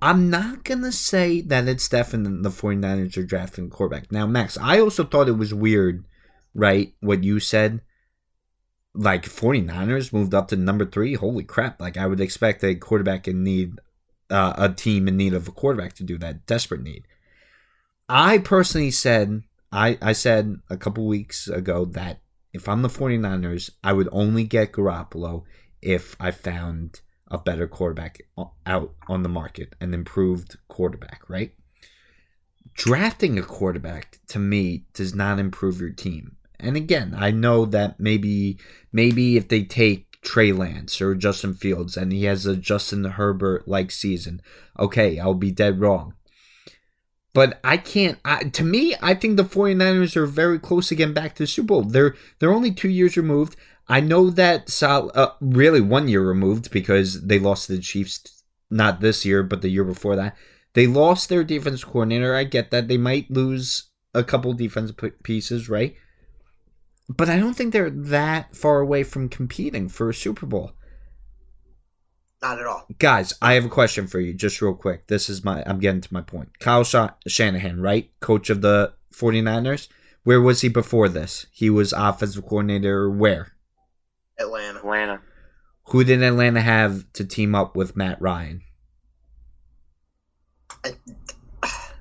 I'm 0.00 0.30
not 0.30 0.62
going 0.62 0.82
to 0.82 0.92
say 0.92 1.40
that 1.42 1.66
it's 1.66 1.88
definitely 1.88 2.42
the 2.42 2.50
49ers 2.50 3.16
are 3.16 3.24
drafting 3.24 3.68
quarterback. 3.68 4.12
Now, 4.12 4.26
Max, 4.26 4.56
I 4.56 4.78
also 4.78 5.04
thought 5.04 5.28
it 5.28 5.32
was 5.32 5.52
weird, 5.52 6.04
right, 6.54 6.94
what 7.00 7.24
you 7.24 7.40
said. 7.40 7.80
Like, 8.94 9.24
49ers 9.24 10.12
moved 10.12 10.34
up 10.34 10.48
to 10.48 10.56
number 10.56 10.84
three. 10.84 11.14
Holy 11.14 11.42
crap. 11.42 11.80
Like, 11.80 11.96
I 11.96 12.06
would 12.06 12.20
expect 12.20 12.62
a 12.62 12.76
quarterback 12.76 13.26
in 13.26 13.42
need, 13.42 13.80
uh, 14.30 14.54
a 14.56 14.68
team 14.68 15.08
in 15.08 15.16
need 15.16 15.34
of 15.34 15.48
a 15.48 15.52
quarterback 15.52 15.94
to 15.94 16.04
do 16.04 16.16
that, 16.18 16.46
desperate 16.46 16.82
need. 16.82 17.04
I 18.08 18.38
personally 18.38 18.90
said, 18.90 19.42
I, 19.70 19.98
I 20.00 20.12
said 20.12 20.56
a 20.70 20.76
couple 20.76 21.06
weeks 21.06 21.48
ago 21.48 21.84
that 21.86 22.20
if 22.52 22.68
I'm 22.68 22.82
the 22.82 22.88
49ers, 22.88 23.70
I 23.84 23.92
would 23.92 24.08
only 24.10 24.44
get 24.44 24.72
Garoppolo 24.72 25.44
if 25.82 26.16
I 26.18 26.30
found 26.30 27.00
a 27.30 27.38
better 27.38 27.68
quarterback 27.68 28.20
out 28.66 28.94
on 29.08 29.22
the 29.22 29.28
market, 29.28 29.74
an 29.80 29.92
improved 29.92 30.56
quarterback, 30.68 31.28
right? 31.28 31.52
Drafting 32.74 33.38
a 33.38 33.42
quarterback 33.42 34.18
to 34.28 34.38
me 34.38 34.86
does 34.94 35.14
not 35.14 35.38
improve 35.38 35.80
your 35.80 35.90
team. 35.90 36.36
And 36.58 36.76
again, 36.76 37.14
I 37.16 37.30
know 37.30 37.66
that 37.66 38.00
maybe 38.00 38.58
maybe 38.92 39.36
if 39.36 39.48
they 39.48 39.62
take 39.62 40.20
Trey 40.22 40.52
Lance 40.52 41.00
or 41.00 41.14
Justin 41.14 41.54
Fields 41.54 41.96
and 41.96 42.12
he 42.12 42.24
has 42.24 42.46
a 42.46 42.56
Justin 42.56 43.04
Herbert 43.04 43.68
like 43.68 43.90
season, 43.90 44.40
okay, 44.78 45.18
I'll 45.18 45.34
be 45.34 45.52
dead 45.52 45.80
wrong. 45.80 46.14
But 47.34 47.60
I 47.62 47.76
can't 47.76 48.18
I, 48.24 48.44
to 48.44 48.64
me, 48.64 48.94
I 49.00 49.14
think 49.14 49.36
the 49.36 49.44
49ers 49.44 50.16
are 50.16 50.26
very 50.26 50.58
close 50.58 50.90
getting 50.90 51.14
back 51.14 51.34
to 51.36 51.42
the 51.44 51.46
Super 51.46 51.66
Bowl. 51.68 51.82
They're 51.82 52.14
they're 52.38 52.52
only 52.52 52.72
2 52.72 52.88
years 52.88 53.16
removed. 53.16 53.56
I 53.88 54.00
know 54.00 54.30
that 54.30 54.68
Sal, 54.68 55.10
uh, 55.14 55.30
really 55.40 55.80
one 55.80 56.08
year 56.08 56.22
removed 56.22 56.70
because 56.70 57.22
they 57.22 57.38
lost 57.38 57.66
to 57.66 57.76
the 57.76 57.82
Chiefs 57.82 58.44
not 58.70 59.00
this 59.00 59.24
year, 59.24 59.42
but 59.42 59.62
the 59.62 59.70
year 59.70 59.84
before 59.84 60.16
that. 60.16 60.36
They 60.74 60.86
lost 60.86 61.28
their 61.28 61.44
defense 61.44 61.82
coordinator. 61.84 62.34
I 62.34 62.44
get 62.44 62.70
that 62.70 62.88
they 62.88 62.98
might 62.98 63.30
lose 63.30 63.90
a 64.14 64.22
couple 64.22 64.52
defense 64.52 64.92
pieces, 65.22 65.68
right? 65.68 65.96
But 67.08 67.30
I 67.30 67.38
don't 67.38 67.54
think 67.54 67.72
they're 67.72 67.90
that 67.90 68.54
far 68.54 68.80
away 68.80 69.02
from 69.02 69.30
competing 69.30 69.88
for 69.88 70.10
a 70.10 70.14
Super 70.14 70.44
Bowl. 70.44 70.72
Not 72.40 72.60
at 72.60 72.66
all. 72.66 72.86
Guys, 72.98 73.32
I 73.42 73.54
have 73.54 73.64
a 73.64 73.68
question 73.68 74.06
for 74.06 74.20
you, 74.20 74.32
just 74.32 74.62
real 74.62 74.74
quick. 74.74 75.08
This 75.08 75.28
is 75.28 75.44
my, 75.44 75.62
I'm 75.66 75.80
getting 75.80 76.00
to 76.02 76.14
my 76.14 76.20
point. 76.20 76.58
Kyle 76.60 76.84
Shanahan, 76.84 77.80
right? 77.80 78.10
Coach 78.20 78.48
of 78.48 78.60
the 78.62 78.92
49ers. 79.12 79.88
Where 80.22 80.40
was 80.40 80.60
he 80.60 80.68
before 80.68 81.08
this? 81.08 81.46
He 81.50 81.68
was 81.68 81.92
offensive 81.92 82.44
coordinator 82.44 83.10
where? 83.10 83.52
Atlanta. 84.38 84.78
Atlanta. 84.78 85.20
Who 85.88 86.04
did 86.04 86.22
Atlanta 86.22 86.60
have 86.60 87.10
to 87.14 87.24
team 87.24 87.54
up 87.54 87.74
with 87.74 87.96
Matt 87.96 88.20
Ryan? 88.20 88.62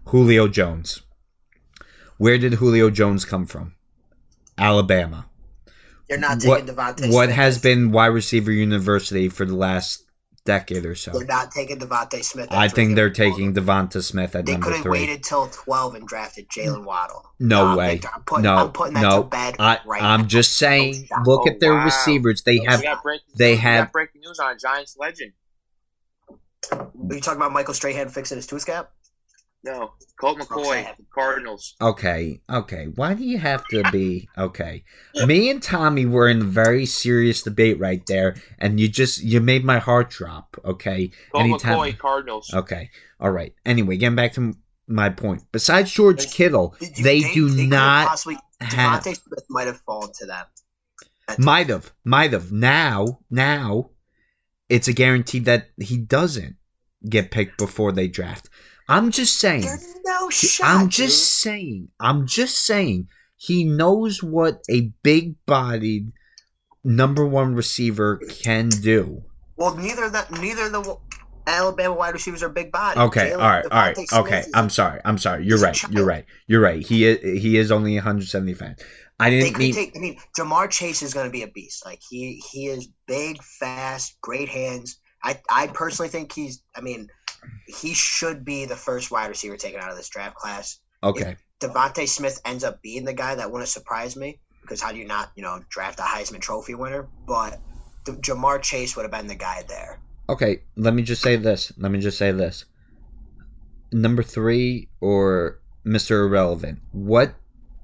Julio 0.06 0.48
Jones. 0.48 1.02
Where 2.18 2.38
did 2.38 2.56
Julio 2.56 2.90
Jones 2.90 3.26
come 3.26 3.46
from? 3.46 3.76
Alabama. 4.58 5.26
You're 6.10 6.20
not 6.20 6.40
taking 6.40 6.50
What, 6.50 6.66
DeVonta. 6.66 7.14
what 7.14 7.26
Smith. 7.26 7.36
has 7.36 7.58
been 7.60 7.92
wide 7.92 8.08
receiver 8.08 8.52
university 8.52 9.30
for 9.30 9.46
the 9.46 9.56
last 9.56 10.04
decade 10.48 10.86
or 10.86 10.96
so? 10.96 11.12
They're 11.12 11.26
not 11.26 11.52
taking 11.52 11.78
DeVonta 11.78 12.24
Smith. 12.24 12.48
I 12.52 12.68
think 12.68 12.96
they're 12.96 13.10
They're 13.10 13.30
taking 13.30 13.54
DeVonta 13.54 14.02
Smith 14.04 14.36
at 14.36 14.46
They 14.46 14.54
number 14.54 14.68
could 14.68 14.76
have 14.78 14.86
waited 14.88 15.22
till 15.24 15.48
twelve 15.50 15.94
and 15.94 16.08
drafted 16.08 16.50
Jaylen 16.50 16.86
Waddle. 16.86 17.30
No 17.40 17.66
Nah, 17.66 17.76
way. 17.78 17.92
Victor, 17.94 18.10
I'm 18.16 18.24
putting, 18.24 18.44
no, 18.44 18.56
I'm 18.56 18.72
putting 18.72 18.94
that 18.96 19.02
no. 19.02 19.22
to 19.24 19.28
bed 19.30 19.56
I, 19.60 19.80
right 19.86 20.02
I'm 20.02 20.22
now. 20.22 20.28
just 20.28 20.58
saying. 20.58 21.06
shot. 21.06 21.28
Look 21.28 21.42
Oh, 21.46 21.50
at 21.50 21.60
their 21.60 21.74
wow. 21.76 21.86
receivers. 21.86 22.42
They 22.42 22.60
Oh, 22.62 22.72
have. 22.72 22.82
we 23.06 23.20
they 23.38 23.52
news. 23.52 23.60
Have- 23.62 23.92
breaking 23.92 24.22
news 24.22 24.40
on 24.40 24.56
a 24.56 24.58
Giants 24.58 24.96
legend. 25.00 25.34
Are 26.72 26.90
you 27.12 27.22
talking 27.22 27.38
about 27.38 27.52
Michael 27.54 27.74
Strahan 27.74 28.10
fixing 28.10 28.38
his 28.38 28.48
tooth 28.48 28.66
cap? 28.66 28.92
No, 29.64 29.94
Colt 30.20 30.40
McCoy, 30.40 30.82
Okay. 30.82 30.94
Cardinals. 31.14 31.76
Okay, 31.82 32.42
okay. 32.50 32.86
Why 32.96 33.14
do 33.16 33.24
you 33.24 33.38
have 33.40 33.66
to 33.70 33.84
be 33.92 34.30
okay? 34.38 34.84
Me 35.26 35.50
and 35.50 35.62
Tommy 35.62 36.06
were 36.06 36.30
in 36.30 36.42
a 36.42 36.46
very 36.46 36.86
serious 36.86 37.42
debate 37.42 37.80
right 37.80 38.02
there, 38.08 38.36
and 38.60 38.80
you 38.80 38.88
just 38.88 39.22
you 39.22 39.42
made 39.42 39.66
my 39.66 39.80
heart 39.80 40.10
drop. 40.10 40.56
Okay, 40.64 41.12
Colt 41.32 41.44
Anytime- 41.44 41.78
McCoy, 41.78 41.98
Cardinals. 41.98 42.54
okay, 42.54 42.90
all 43.20 43.32
right. 43.32 43.54
Anyway, 43.66 43.98
getting 43.98 44.16
back 44.16 44.34
to 44.34 44.54
my 44.88 45.10
point. 45.10 45.44
Besides 45.52 45.92
George 45.92 46.32
Kittle, 46.32 46.76
they 47.02 47.22
do 47.34 47.50
they 47.50 47.66
not 47.66 48.08
Possibly, 48.08 48.38
have. 48.62 49.04
DeVonta 49.04 49.22
Smith 49.22 49.46
might 49.50 49.68
have 49.68 49.82
fallen 49.82 50.12
to 50.20 50.26
them. 50.28 50.46
Might 51.40 51.68
have, 51.68 51.92
might 52.06 52.32
have. 52.32 52.54
Now, 52.54 53.20
now, 53.30 53.90
it's 54.70 54.88
a 54.88 54.94
guarantee 54.94 55.40
that 55.40 55.72
he 55.78 55.98
doesn't 55.98 56.56
get 57.10 57.32
picked 57.32 57.58
before 57.58 57.92
they 57.92 58.08
draft. 58.08 58.50
I'm 58.88 59.12
just 59.12 59.40
saying. 59.40 59.62
There's 59.62 59.96
no 60.06 60.30
shot. 60.30 60.68
I'm 60.68 60.90
just 60.90 61.18
dude. 61.18 61.44
saying. 61.44 61.88
I'm 62.00 62.26
just 62.26 62.66
saying. 62.66 63.08
He 63.36 63.64
knows 63.64 64.24
what 64.24 64.64
a 64.70 64.92
big-bodied 65.04 66.12
number 66.84 67.26
one 67.26 67.54
receiver 67.54 68.18
can 68.42 68.70
do. 68.70 69.24
Well, 69.58 69.76
neither 69.76 70.10
that 70.10 70.32
neither 70.32 70.70
the 70.70 70.98
Alabama 71.48 71.96
wide 71.96 72.14
receivers 72.14 72.44
are 72.44 72.50
big 72.50 72.72
body. 72.72 73.00
Okay, 73.00 73.32
Jalen- 73.32 73.34
all 73.34 73.50
right, 73.50 73.66
all 73.66 73.70
right, 73.72 73.96
Smith 73.96 74.14
okay. 74.14 74.44
I'm 74.54 74.70
sorry. 74.70 75.02
I'm 75.06 75.18
sorry. 75.18 75.46
You're 75.46 75.60
right. 75.60 75.82
You're 75.90 76.06
right. 76.06 76.26
You're 76.48 76.62
right. 76.62 76.86
He 76.86 77.06
is. 77.06 77.42
He 77.42 77.58
is 77.58 77.72
only 77.72 77.96
175. 77.96 78.76
I 79.20 79.30
didn't 79.30 79.58
mean. 79.58 79.74
take. 79.74 79.96
I 79.96 80.00
mean, 80.00 80.18
Ja'Marr 80.38 80.70
Chase 80.70 81.02
is 81.02 81.14
going 81.14 81.26
to 81.26 81.32
be 81.32 81.44
a 81.44 81.48
beast. 81.48 81.86
Like 81.86 82.02
he 82.08 82.42
he 82.52 82.68
is 82.68 82.88
big, 83.08 83.42
fast, 83.42 84.20
great 84.22 84.50
hands. 84.50 85.00
I 85.24 85.40
I 85.50 85.68
personally 85.68 86.10
think 86.10 86.34
he's. 86.34 86.62
I 86.76 86.82
mean, 86.82 87.08
he 87.68 87.94
should 87.94 88.46
be 88.46 88.66
the 88.66 88.76
first 88.76 89.12
wide 89.12 89.28
receiver 89.28 89.58
taken 89.58 89.80
out 89.80 89.92
of 89.92 89.98
this 89.98 90.10
draft 90.10 90.36
class. 90.36 90.80
Okay. 91.04 91.36
DeVonta 91.60 92.08
Smith 92.08 92.40
ends 92.46 92.64
up 92.64 92.82
being 92.82 93.04
the 93.06 93.14
guy 93.14 93.36
that 93.36 93.52
wouldn't 93.52 93.70
surprise 93.70 94.16
me 94.16 94.40
because 94.62 94.82
how 94.82 94.92
do 94.92 94.98
you 94.98 95.06
not 95.06 95.32
you 95.36 95.44
know 95.44 95.60
draft 95.70 96.00
a 96.00 96.04
Heisman 96.04 96.40
Trophy 96.42 96.76
winner? 96.76 97.08
But 97.28 97.60
the, 98.06 98.14
Ja'Marr 98.14 98.62
Chase 98.62 98.96
would 98.96 99.04
have 99.04 99.12
been 99.12 99.28
the 99.28 99.36
guy 99.36 99.64
there. 99.68 100.00
Okay. 100.30 100.62
Let 100.76 100.94
me 100.94 101.04
just 101.04 101.22
say 101.22 101.36
this. 101.36 101.72
Let 101.78 101.92
me 101.92 102.00
just 102.00 102.18
say 102.18 102.32
this. 102.32 102.66
Number 103.92 104.24
three 104.24 104.90
or 105.02 105.60
Mister 105.84 106.24
Irrelevant. 106.24 106.80
What 106.92 107.36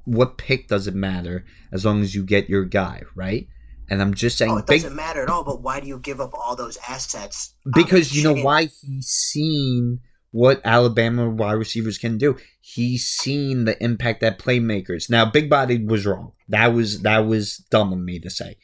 what 0.06 0.38
pick 0.38 0.68
does 0.68 0.88
it 0.88 0.96
matter 0.96 1.46
as 1.72 1.86
long 1.86 2.02
as 2.02 2.14
you 2.14 2.24
get 2.24 2.50
your 2.50 2.66
guy 2.66 3.04
right? 3.16 3.48
And 3.94 4.02
I'm 4.02 4.16
just 4.16 4.38
saying, 4.40 4.52
Oh, 4.52 4.58
it 4.58 4.66
doesn't 4.66 4.96
matter 4.96 5.22
at 5.22 5.30
all. 5.30 5.44
But 5.44 5.62
why 5.62 5.80
do 5.80 5.88
you 5.88 6.00
give 6.00 6.20
up 6.20 6.34
all 6.34 6.56
those 6.56 6.78
assets? 6.88 7.54
because 7.76 8.16
you 8.16 8.24
know 8.24 8.42
why 8.42 8.64
he's 8.66 9.08
seen 9.08 10.00
what 10.32 10.60
Alabama 10.66 11.30
wide 11.30 11.54
receivers 11.54 12.00
can 12.00 12.18
do. 12.18 12.36
He's 12.60 13.06
seen 13.06 13.66
the 13.66 13.82
impact 13.82 14.22
that 14.22 14.40
playmakers. 14.40 15.08
Now, 15.08 15.26
big 15.30 15.48
bodied 15.48 15.90
was 15.90 16.08
wrong. 16.08 16.32
That 16.50 16.74
was 16.74 17.04
that 17.04 17.20
was 17.20 17.58
dumb 17.70 17.94
of 17.94 18.00
me 18.00 18.20
to 18.20 18.32
say. 18.32 18.58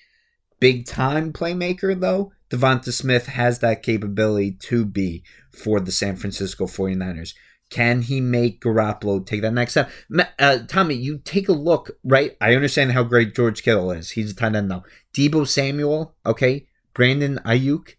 Big 0.60 0.88
time 0.88 1.31
playmaker 1.31 1.97
though, 1.97 2.31
DeVonta 2.49 2.91
Smith 2.91 3.27
has 3.27 3.60
that 3.60 3.84
capability 3.84 4.51
to 4.64 4.84
be 4.84 5.23
for 5.51 5.80
the 5.80 5.91
San 5.91 6.15
Francisco 6.15 6.65
49ers. 6.65 7.34
Can 7.69 8.01
he 8.01 8.19
make 8.19 8.61
Garoppolo 8.61 9.23
take 9.23 9.43
that 9.43 9.53
next 9.53 9.73
step? 9.73 9.91
Uh, 10.39 10.60
Tommy, 10.68 10.95
you 10.95 11.19
take 11.19 11.47
a 11.49 11.53
look, 11.53 11.91
right? 12.03 12.35
I 12.41 12.56
understand 12.56 12.93
how 12.93 13.03
great 13.03 13.35
George 13.35 13.61
Kittle 13.61 13.91
is. 13.91 14.11
He's 14.11 14.31
a 14.31 14.35
tight 14.35 14.56
end 14.56 14.69
now. 14.69 14.84
Deebo 15.14 15.48
Samuel, 15.48 16.15
okay? 16.26 16.68
Brandon 16.94 17.40
Aiyuk, 17.45 17.95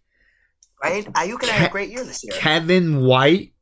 right? 0.83 1.05
Aiyuk 1.13 1.41
and 1.41 1.51
had 1.51 1.69
a 1.69 1.71
great 1.71 1.89
year 1.89 2.03
this 2.03 2.23
year. 2.23 2.33
Kevin 2.35 3.01
White, 3.01 3.53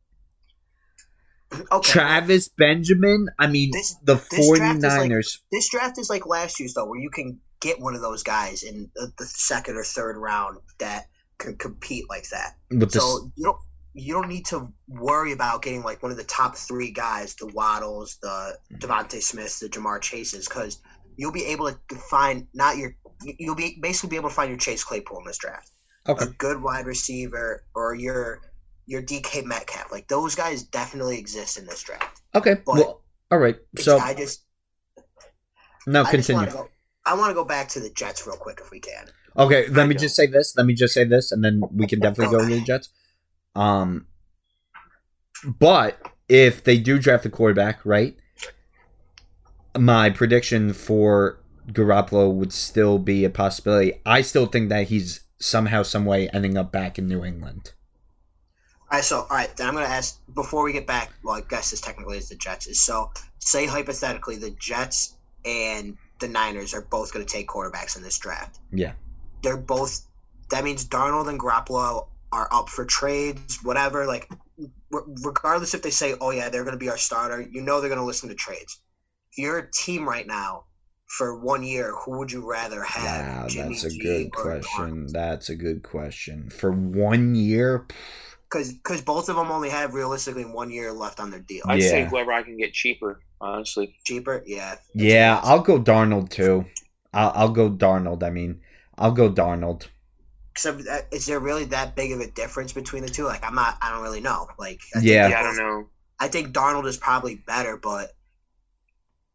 Okay, 1.72 1.92
Travis 1.92 2.48
Benjamin. 2.48 3.28
I 3.40 3.48
mean, 3.48 3.72
This- 3.74 3.96
the 4.04 4.16
this 4.16 4.30
draft 4.58 4.78
is 4.78 4.84
49ers. 4.84 5.38
this 5.52 5.70
draft 5.70 5.98
is 5.98 6.10
like 6.10 6.28
last 6.28 6.60
year's 6.60 6.74
though, 6.76 6.86
where 6.86 7.00
you 7.00 7.10
can 7.10 7.40
get 7.60 7.80
one 7.80 7.96
of 7.96 8.02
those 8.02 8.22
guys 8.24 8.62
in 8.64 8.90
the, 8.96 9.12
the 9.18 9.26
second 9.26 9.76
or 9.76 9.84
third 9.84 10.16
round 10.18 10.60
that 10.78 11.08
can 11.40 11.56
compete 11.58 12.06
like 12.08 12.30
that. 12.30 12.56
So 12.92 13.32
you 13.36 13.46
don't 13.46 13.58
you 13.96 14.14
don't 14.14 14.30
need 14.30 14.46
to 14.46 14.72
worry 14.88 15.32
about 15.32 15.64
getting 15.64 15.82
like 15.82 16.04
one 16.04 16.12
of 16.12 16.18
the 16.18 16.24
top 16.24 16.56
three 16.56 16.92
guys, 16.92 17.34
the 17.36 17.48
Waddles, 17.48 18.18
the 18.22 18.58
DeVonta 18.76 19.22
Smiths, 19.22 19.60
the 19.60 19.68
Ja'Marr 19.70 20.00
Chases, 20.00 20.48
because 20.48 20.80
you'll 21.20 21.34
be 21.34 21.44
able 21.46 21.70
to 21.70 21.96
find 21.96 22.48
not 22.54 22.78
your 22.78 22.96
you'll 23.22 23.54
be 23.56 23.78
basically 23.82 24.10
be 24.12 24.16
able 24.16 24.30
to 24.30 24.36
find 24.36 24.50
your 24.50 24.58
Chase 24.58 24.84
Claypool 24.86 25.20
in 25.20 25.26
this 25.26 25.38
draft. 25.38 25.70
okay. 26.08 26.24
A 26.26 26.28
good 26.30 26.62
wide 26.64 26.86
receiver 26.86 27.66
or 27.76 27.94
your 27.94 28.40
your 28.86 29.02
DK 29.02 29.44
Metcalf. 29.44 29.92
Like 29.92 30.08
those 30.08 30.34
guys 30.34 30.64
definitely 30.64 31.20
exist 31.20 31.58
in 31.58 31.66
this 31.66 31.84
draft. 31.84 32.22
Okay. 32.34 32.56
but- 32.66 32.76
Well, 32.76 33.04
all 33.30 33.38
right. 33.38 33.58
So 33.78 34.00
I 34.00 34.14
just 34.14 34.46
No, 35.86 36.04
I 36.04 36.12
continue. 36.12 36.50
go. 36.50 36.70
I 37.06 37.16
want 37.16 37.30
to 37.32 37.34
go 37.34 37.44
back 37.44 37.68
to 37.70 37.80
the 37.82 37.90
Jets 37.90 38.26
real 38.26 38.38
quick 38.38 38.60
if 38.62 38.72
we 38.72 38.80
can. 38.80 39.08
Okay, 39.38 39.68
let 39.70 39.88
me 39.88 39.96
just 39.96 40.16
say 40.16 40.26
this. 40.26 40.56
Let 40.58 40.66
me 40.66 40.74
just 40.74 40.94
say 40.94 41.04
this, 41.04 41.32
and 41.32 41.44
then 41.44 41.62
we 41.72 41.86
can 41.88 42.00
definitely 42.00 42.36
go 42.38 42.44
to 42.48 42.54
the 42.56 42.62
Jets. 42.62 42.90
Um, 43.56 44.08
but 45.60 46.02
if 46.28 46.64
they 46.64 46.78
do 46.78 47.00
draft 47.00 47.26
a 47.26 47.30
quarterback, 47.30 47.86
right? 47.86 48.16
My 49.78 50.10
prediction 50.10 50.74
for 50.74 51.40
Garoppolo 51.72 52.34
would 52.34 52.52
still 52.52 52.98
be 52.98 53.24
a 53.24 53.30
possibility. 53.30 54.02
I 54.06 54.22
still 54.22 54.48
think 54.48 54.70
that 54.70 54.88
he's 54.88 55.22
somehow, 55.40 55.84
some 55.84 56.06
way, 56.06 56.30
ending 56.30 56.58
up 56.58 56.72
back 56.72 56.98
in 56.98 57.08
New 57.08 57.24
England. 57.24 57.74
All 58.92 58.98
right, 58.98 59.04
so 59.04 59.20
all 59.30 59.38
right, 59.38 59.56
then 59.56 59.68
I'm 59.68 59.76
gonna 59.76 59.86
ask 59.86 60.20
before 60.34 60.64
we 60.64 60.74
get 60.74 60.88
back. 60.88 61.14
Well, 61.24 61.36
I 61.36 61.42
guess 61.42 61.70
this 61.70 61.80
technically 61.80 62.18
is 62.18 62.30
the 62.30 62.36
Jets. 62.36 62.66
Is 62.66 62.82
so 62.82 63.12
say 63.38 63.68
hypothetically 63.68 64.36
the 64.38 64.50
Jets 64.52 65.16
and 65.46 65.96
the 66.20 66.28
Niners 66.28 66.74
are 66.74 66.82
both 66.82 67.14
gonna 67.14 67.26
take 67.26 67.48
quarterbacks 67.48 67.96
in 67.96 68.02
this 68.02 68.18
draft. 68.18 68.60
Yeah. 68.72 68.94
They're 69.44 69.58
both. 69.58 70.08
That 70.50 70.64
means 70.64 70.86
Darnold 70.86 71.30
and 71.30 71.40
Garoppolo 71.40 72.08
are 72.32 72.48
up 72.52 72.68
for 72.70 72.84
trades, 72.84 73.60
whatever. 73.64 74.08
Like, 74.08 74.28
regardless 75.24 75.76
if 75.76 75.84
they 75.84 75.92
say, 75.92 76.16
"Oh 76.20 76.32
yeah, 76.32 76.50
they're 76.50 76.64
gonna 76.64 76.78
be 76.78 76.90
our 76.90 76.98
starter," 76.98 77.42
you 77.42 77.62
know 77.62 77.80
they're 77.80 77.90
gonna 77.90 78.04
listen 78.04 78.28
to 78.30 78.36
trades. 78.36 78.80
If 79.32 79.38
you're 79.40 79.58
a 79.58 79.72
team 79.72 80.08
right 80.08 80.28
now 80.28 80.66
for 81.08 81.40
one 81.40 81.64
year, 81.64 81.96
who 81.96 82.18
would 82.20 82.32
you 82.32 82.48
rather 82.50 82.84
have? 82.84 83.26
Wow, 83.26 83.48
Jimmy 83.48 83.76
that's 83.76 83.84
a 83.84 83.90
G 83.90 83.92
good 83.92 84.32
or 84.36 84.60
question. 84.60 85.08
That's 85.12 85.50
a 85.50 85.56
good 85.56 85.84
question. 85.84 86.50
For 86.50 86.72
one 86.72 87.34
year, 87.36 87.88
Because 88.50 88.74
because 88.74 89.02
both 89.02 89.30
of 89.30 89.36
them 89.36 89.52
only 89.52 89.70
have 89.70 89.94
realistically 89.94 90.46
one 90.46 90.72
year 90.72 90.92
left 90.92 91.20
on 91.20 91.30
their 91.32 91.40
deal. 91.40 91.66
I'd 91.70 91.84
say 91.84 92.06
whoever 92.06 92.32
I 92.32 92.44
can 92.44 92.58
get 92.58 92.74
cheaper, 92.74 93.22
honestly. 93.40 93.96
Cheaper, 94.06 94.44
yeah. 94.46 94.76
yeah, 94.94 95.40
I'll 95.44 95.62
go 95.62 95.80
Darnold 95.80 96.30
too. 96.30 96.66
I'll, 97.14 97.32
I'll 97.36 97.50
go 97.50 97.70
Darnold. 97.70 98.24
I 98.24 98.30
mean, 98.30 98.62
I'll 98.98 99.12
go 99.12 99.30
Darnold. 99.32 99.88
Except, 100.56 100.86
uh, 100.88 101.02
is 101.12 101.26
there 101.26 101.40
really 101.40 101.66
that 101.66 101.96
big 101.96 102.12
of 102.12 102.20
a 102.20 102.28
difference 102.30 102.74
between 102.74 103.04
the 103.04 103.10
two? 103.10 103.24
Like, 103.26 103.44
I'm 103.44 103.56
not. 103.56 103.78
I 103.82 103.92
don't 103.92 104.04
really 104.04 104.20
know. 104.22 104.48
Like, 104.58 104.82
I 104.96 105.00
Yeah. 105.00 105.28
think 105.28 105.30
Yeah, 105.30 105.40
I 105.40 105.44
don't 105.44 105.58
know. 105.58 105.90
I 106.20 106.28
think 106.28 106.54
Darnold 106.54 106.86
is 106.86 106.98
probably 106.98 107.36
better, 107.36 107.78
but 107.78 108.12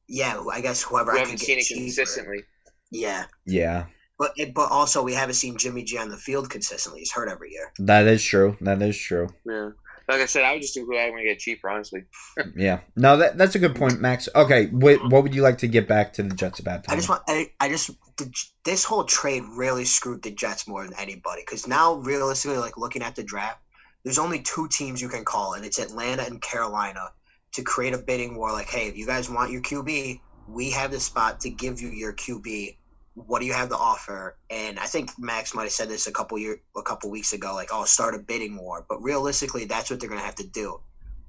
yeah, 0.08 0.42
I 0.52 0.60
guess 0.60 0.82
whoever 0.82 1.12
We 1.12 1.18
I 1.18 1.20
haven't 1.22 1.38
seen 1.38 1.56
get 1.56 1.62
it 1.62 1.66
cheaper. 1.66 1.80
consistently. 1.80 2.42
Yeah, 2.90 3.24
Yeah, 3.46 3.86
but 4.18 4.32
it, 4.36 4.54
but 4.54 4.70
also 4.70 5.02
we 5.02 5.14
haven't 5.14 5.34
seen 5.34 5.56
Jimmy 5.58 5.82
G 5.84 5.98
on 5.98 6.08
the 6.08 6.16
field 6.16 6.50
consistently. 6.50 7.00
He's 7.00 7.12
hurt 7.12 7.28
every 7.28 7.50
year. 7.52 7.72
that 7.78 8.06
is 8.06 8.22
true. 8.22 8.56
That 8.60 8.80
is 8.82 8.96
true. 8.96 9.28
Yeah. 9.44 9.70
Like 10.06 10.20
I 10.20 10.26
said, 10.26 10.44
I 10.44 10.52
would 10.52 10.60
just 10.60 10.74
do 10.74 10.84
who 10.84 10.94
I 10.98 11.08
want 11.08 11.22
to 11.22 11.24
get 11.24 11.38
cheaper, 11.38 11.70
honestly. 11.70 12.04
Yeah. 12.56 12.80
No, 12.94 13.16
that 13.16 13.38
that's 13.38 13.54
a 13.54 13.58
good 13.58 13.74
point, 13.74 14.00
Max. 14.00 14.28
Okay, 14.34 14.66
wait, 14.70 15.02
what 15.08 15.22
would 15.22 15.34
you 15.34 15.40
like 15.42 15.58
to 15.58 15.66
get 15.66 15.88
back 15.88 16.12
to 16.14 16.22
the 16.22 16.34
Jets 16.34 16.58
about? 16.58 16.84
I 16.88 16.94
just 16.96 17.08
want. 17.08 17.22
I, 17.26 17.50
I 17.58 17.68
just 17.70 17.90
the, 18.18 18.30
this 18.64 18.84
whole 18.84 19.04
trade 19.04 19.44
really 19.56 19.86
screwed 19.86 20.22
the 20.22 20.30
Jets 20.30 20.68
more 20.68 20.84
than 20.84 20.92
anybody 20.98 21.40
because 21.40 21.66
now 21.66 21.94
realistically, 21.94 22.58
like 22.58 22.76
looking 22.76 23.02
at 23.02 23.16
the 23.16 23.24
draft, 23.24 23.60
there's 24.04 24.18
only 24.18 24.40
two 24.42 24.68
teams 24.68 25.00
you 25.00 25.08
can 25.08 25.24
call, 25.24 25.54
and 25.54 25.64
it's 25.64 25.78
Atlanta 25.78 26.24
and 26.24 26.40
Carolina 26.42 27.10
to 27.54 27.62
create 27.62 27.94
a 27.94 27.98
bidding 27.98 28.36
war. 28.36 28.52
Like, 28.52 28.68
hey, 28.68 28.88
if 28.88 28.96
you 28.96 29.06
guys 29.06 29.30
want 29.30 29.50
your 29.50 29.62
QB, 29.62 30.20
we 30.48 30.70
have 30.70 30.90
the 30.90 31.00
spot 31.00 31.40
to 31.40 31.50
give 31.50 31.80
you 31.80 31.88
your 31.88 32.12
QB. 32.12 32.76
What 33.14 33.40
do 33.40 33.46
you 33.46 33.52
have 33.52 33.68
to 33.68 33.76
offer? 33.76 34.36
And 34.50 34.78
I 34.78 34.86
think 34.86 35.10
Max 35.18 35.54
might 35.54 35.62
have 35.62 35.72
said 35.72 35.88
this 35.88 36.08
a 36.08 36.12
couple 36.12 36.36
year, 36.36 36.60
a 36.76 36.82
couple 36.82 37.10
weeks 37.10 37.32
ago, 37.32 37.54
like, 37.54 37.70
oh, 37.72 37.84
start 37.84 38.14
a 38.14 38.18
bidding 38.18 38.56
war. 38.56 38.84
But 38.88 39.02
realistically, 39.02 39.64
that's 39.64 39.88
what 39.88 40.00
they're 40.00 40.08
gonna 40.08 40.20
have 40.20 40.34
to 40.36 40.46
do. 40.46 40.80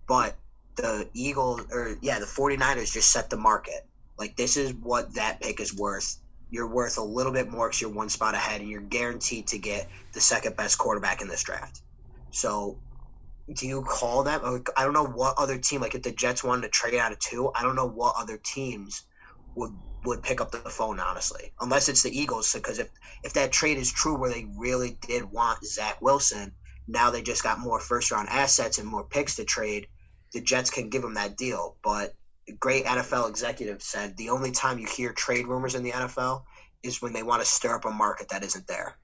But 0.07 0.35
the 0.75 1.07
Eagles, 1.13 1.61
or 1.71 1.97
yeah, 2.01 2.19
the 2.19 2.25
49ers 2.25 2.91
just 2.91 3.11
set 3.11 3.29
the 3.29 3.37
market. 3.37 3.87
Like, 4.17 4.35
this 4.35 4.57
is 4.57 4.73
what 4.73 5.13
that 5.13 5.41
pick 5.41 5.59
is 5.59 5.75
worth. 5.75 6.17
You're 6.49 6.67
worth 6.67 6.97
a 6.97 7.03
little 7.03 7.31
bit 7.31 7.49
more 7.49 7.67
because 7.67 7.81
you're 7.81 7.91
one 7.91 8.09
spot 8.09 8.33
ahead, 8.33 8.61
and 8.61 8.69
you're 8.69 8.81
guaranteed 8.81 9.47
to 9.47 9.59
get 9.59 9.89
the 10.13 10.21
second 10.21 10.55
best 10.55 10.77
quarterback 10.77 11.21
in 11.21 11.27
this 11.27 11.43
draft. 11.43 11.81
So, 12.31 12.77
do 13.53 13.67
you 13.67 13.81
call 13.83 14.23
that? 14.23 14.43
Or 14.43 14.63
I 14.75 14.83
don't 14.83 14.93
know 14.93 15.05
what 15.05 15.35
other 15.37 15.57
team. 15.57 15.81
Like, 15.81 15.95
if 15.95 16.03
the 16.03 16.11
Jets 16.11 16.43
wanted 16.43 16.63
to 16.63 16.69
trade 16.69 16.95
out 16.95 17.11
of 17.11 17.19
two, 17.19 17.51
I 17.55 17.63
don't 17.63 17.75
know 17.75 17.87
what 17.87 18.15
other 18.17 18.37
teams 18.37 19.03
would 19.55 19.71
would 20.05 20.21
pick 20.21 20.41
up 20.41 20.51
the 20.51 20.57
phone. 20.57 20.99
Honestly, 20.99 21.53
unless 21.61 21.89
it's 21.89 22.03
the 22.03 22.17
Eagles, 22.17 22.51
because 22.53 22.79
if 22.79 22.89
if 23.23 23.33
that 23.33 23.51
trade 23.51 23.77
is 23.77 23.91
true, 23.91 24.17
where 24.17 24.31
they 24.31 24.47
really 24.57 24.97
did 25.07 25.23
want 25.25 25.63
Zach 25.63 26.01
Wilson, 26.01 26.53
now 26.87 27.11
they 27.11 27.21
just 27.21 27.43
got 27.43 27.59
more 27.59 27.79
first 27.79 28.11
round 28.11 28.29
assets 28.29 28.79
and 28.79 28.87
more 28.87 29.03
picks 29.03 29.35
to 29.35 29.45
trade. 29.45 29.87
The 30.33 30.41
Jets 30.41 30.69
can 30.69 30.89
give 30.89 31.01
them 31.01 31.13
that 31.13 31.37
deal, 31.37 31.77
but 31.83 32.13
great 32.59 32.85
NFL 32.85 33.29
executive 33.29 33.81
said 33.81 34.17
the 34.17 34.29
only 34.29 34.51
time 34.51 34.79
you 34.79 34.87
hear 34.87 35.13
trade 35.13 35.47
rumors 35.47 35.75
in 35.75 35.83
the 35.83 35.91
NFL 35.91 36.43
is 36.83 37.01
when 37.01 37.13
they 37.13 37.23
want 37.23 37.41
to 37.41 37.47
stir 37.47 37.75
up 37.75 37.85
a 37.85 37.91
market 37.91 38.29
that 38.29 38.43
isn't 38.43 38.67
there. 38.67 38.97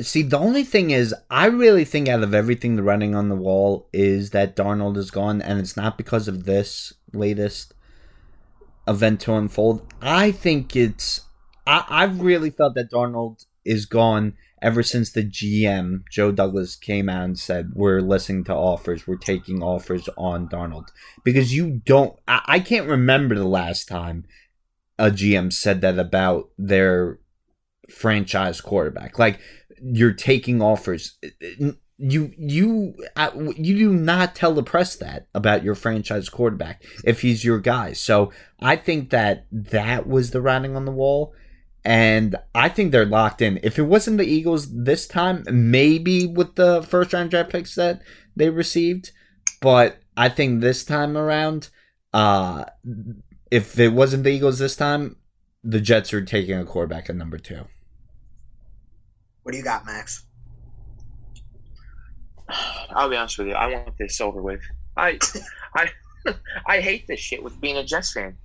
See, 0.00 0.22
the 0.22 0.38
only 0.38 0.64
thing 0.64 0.90
is, 0.90 1.14
I 1.30 1.46
really 1.46 1.84
think 1.84 2.08
out 2.08 2.22
of 2.22 2.32
everything 2.32 2.76
the 2.76 2.82
running 2.82 3.14
on 3.14 3.28
the 3.28 3.36
wall 3.36 3.88
is 3.92 4.30
that 4.30 4.56
Darnold 4.56 4.96
is 4.96 5.10
gone, 5.10 5.42
and 5.42 5.58
it's 5.58 5.76
not 5.76 5.98
because 5.98 6.28
of 6.28 6.44
this 6.44 6.94
latest 7.12 7.74
event 8.88 9.20
to 9.22 9.34
unfold. 9.34 9.86
I 10.00 10.32
think 10.32 10.74
it's. 10.74 11.22
I, 11.66 11.84
I've 11.88 12.20
really 12.20 12.50
felt 12.50 12.74
that 12.74 12.90
Darnold 12.90 13.44
is 13.64 13.84
gone 13.84 14.34
ever 14.62 14.82
since 14.82 15.10
the 15.10 15.24
GM, 15.24 16.04
Joe 16.10 16.32
Douglas, 16.32 16.76
came 16.76 17.08
out 17.08 17.24
and 17.24 17.38
said, 17.38 17.72
We're 17.74 18.00
listening 18.00 18.44
to 18.44 18.54
offers, 18.54 19.06
we're 19.06 19.16
taking 19.16 19.62
offers 19.62 20.08
on 20.16 20.48
Darnold. 20.48 20.88
Because 21.24 21.54
you 21.54 21.82
don't. 21.84 22.18
I, 22.26 22.40
I 22.46 22.60
can't 22.60 22.88
remember 22.88 23.34
the 23.34 23.44
last 23.44 23.88
time 23.88 24.24
a 24.98 25.10
GM 25.10 25.52
said 25.52 25.80
that 25.80 25.98
about 25.98 26.50
their 26.56 27.18
franchise 27.90 28.60
quarterback. 28.60 29.18
Like, 29.18 29.40
you're 29.82 30.12
taking 30.12 30.62
offers. 30.62 31.18
You 31.98 32.32
you 32.36 32.94
uh, 33.16 33.30
you 33.56 33.76
do 33.76 33.92
not 33.92 34.34
tell 34.34 34.54
the 34.54 34.62
press 34.62 34.96
that 34.96 35.26
about 35.34 35.62
your 35.62 35.74
franchise 35.74 36.28
quarterback 36.28 36.82
if 37.04 37.22
he's 37.22 37.44
your 37.44 37.58
guy. 37.58 37.92
So 37.92 38.32
I 38.60 38.76
think 38.76 39.10
that 39.10 39.46
that 39.52 40.06
was 40.06 40.30
the 40.30 40.40
writing 40.40 40.76
on 40.76 40.84
the 40.84 40.92
wall, 40.92 41.34
and 41.84 42.36
I 42.54 42.68
think 42.68 42.90
they're 42.90 43.04
locked 43.04 43.42
in. 43.42 43.60
If 43.62 43.78
it 43.78 43.82
wasn't 43.82 44.18
the 44.18 44.26
Eagles 44.26 44.72
this 44.72 45.06
time, 45.06 45.44
maybe 45.50 46.26
with 46.26 46.56
the 46.56 46.82
first 46.82 47.12
round 47.12 47.30
draft 47.30 47.50
picks 47.50 47.74
that 47.76 48.02
they 48.34 48.50
received, 48.50 49.12
but 49.60 49.98
I 50.16 50.28
think 50.28 50.60
this 50.60 50.84
time 50.84 51.16
around, 51.16 51.68
uh, 52.12 52.64
if 53.50 53.78
it 53.78 53.92
wasn't 53.92 54.24
the 54.24 54.30
Eagles 54.30 54.58
this 54.58 54.76
time, 54.76 55.16
the 55.62 55.80
Jets 55.80 56.12
are 56.12 56.24
taking 56.24 56.58
a 56.58 56.64
quarterback 56.64 57.08
at 57.08 57.16
number 57.16 57.38
two. 57.38 57.66
What 59.42 59.52
do 59.52 59.58
you 59.58 59.64
got, 59.64 59.86
Max? 59.86 60.26
I'll 62.90 63.08
be 63.08 63.16
honest 63.16 63.38
with 63.38 63.48
you. 63.48 63.54
I 63.54 63.68
want 63.68 63.96
this 63.98 64.20
over 64.20 64.40
with. 64.40 64.60
I, 64.96 65.18
I, 65.76 65.88
I 66.66 66.80
hate 66.80 67.06
this 67.06 67.20
shit 67.20 67.42
with 67.42 67.60
being 67.60 67.76
a 67.76 67.84
Jets 67.84 68.12
fan. 68.12 68.36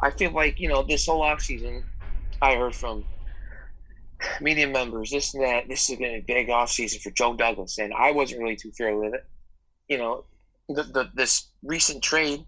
I 0.00 0.10
feel 0.10 0.32
like 0.32 0.60
you 0.60 0.68
know 0.68 0.82
this 0.82 1.06
whole 1.06 1.22
offseason, 1.22 1.82
I 2.42 2.56
heard 2.56 2.74
from 2.74 3.04
media 4.40 4.66
members 4.66 5.10
this 5.10 5.34
and 5.34 5.42
that. 5.44 5.68
This 5.68 5.88
has 5.88 5.98
been 5.98 6.16
a 6.16 6.24
big 6.26 6.50
off 6.50 6.70
season 6.70 7.00
for 7.00 7.10
Joe 7.10 7.34
Douglas, 7.34 7.78
and 7.78 7.92
I 7.94 8.12
wasn't 8.12 8.42
really 8.42 8.56
too 8.56 8.70
thrilled 8.72 9.04
with 9.04 9.14
it. 9.14 9.24
You 9.88 9.98
know, 9.98 10.24
the, 10.68 10.82
the 10.82 11.10
this 11.14 11.50
recent 11.62 12.02
trade, 12.02 12.44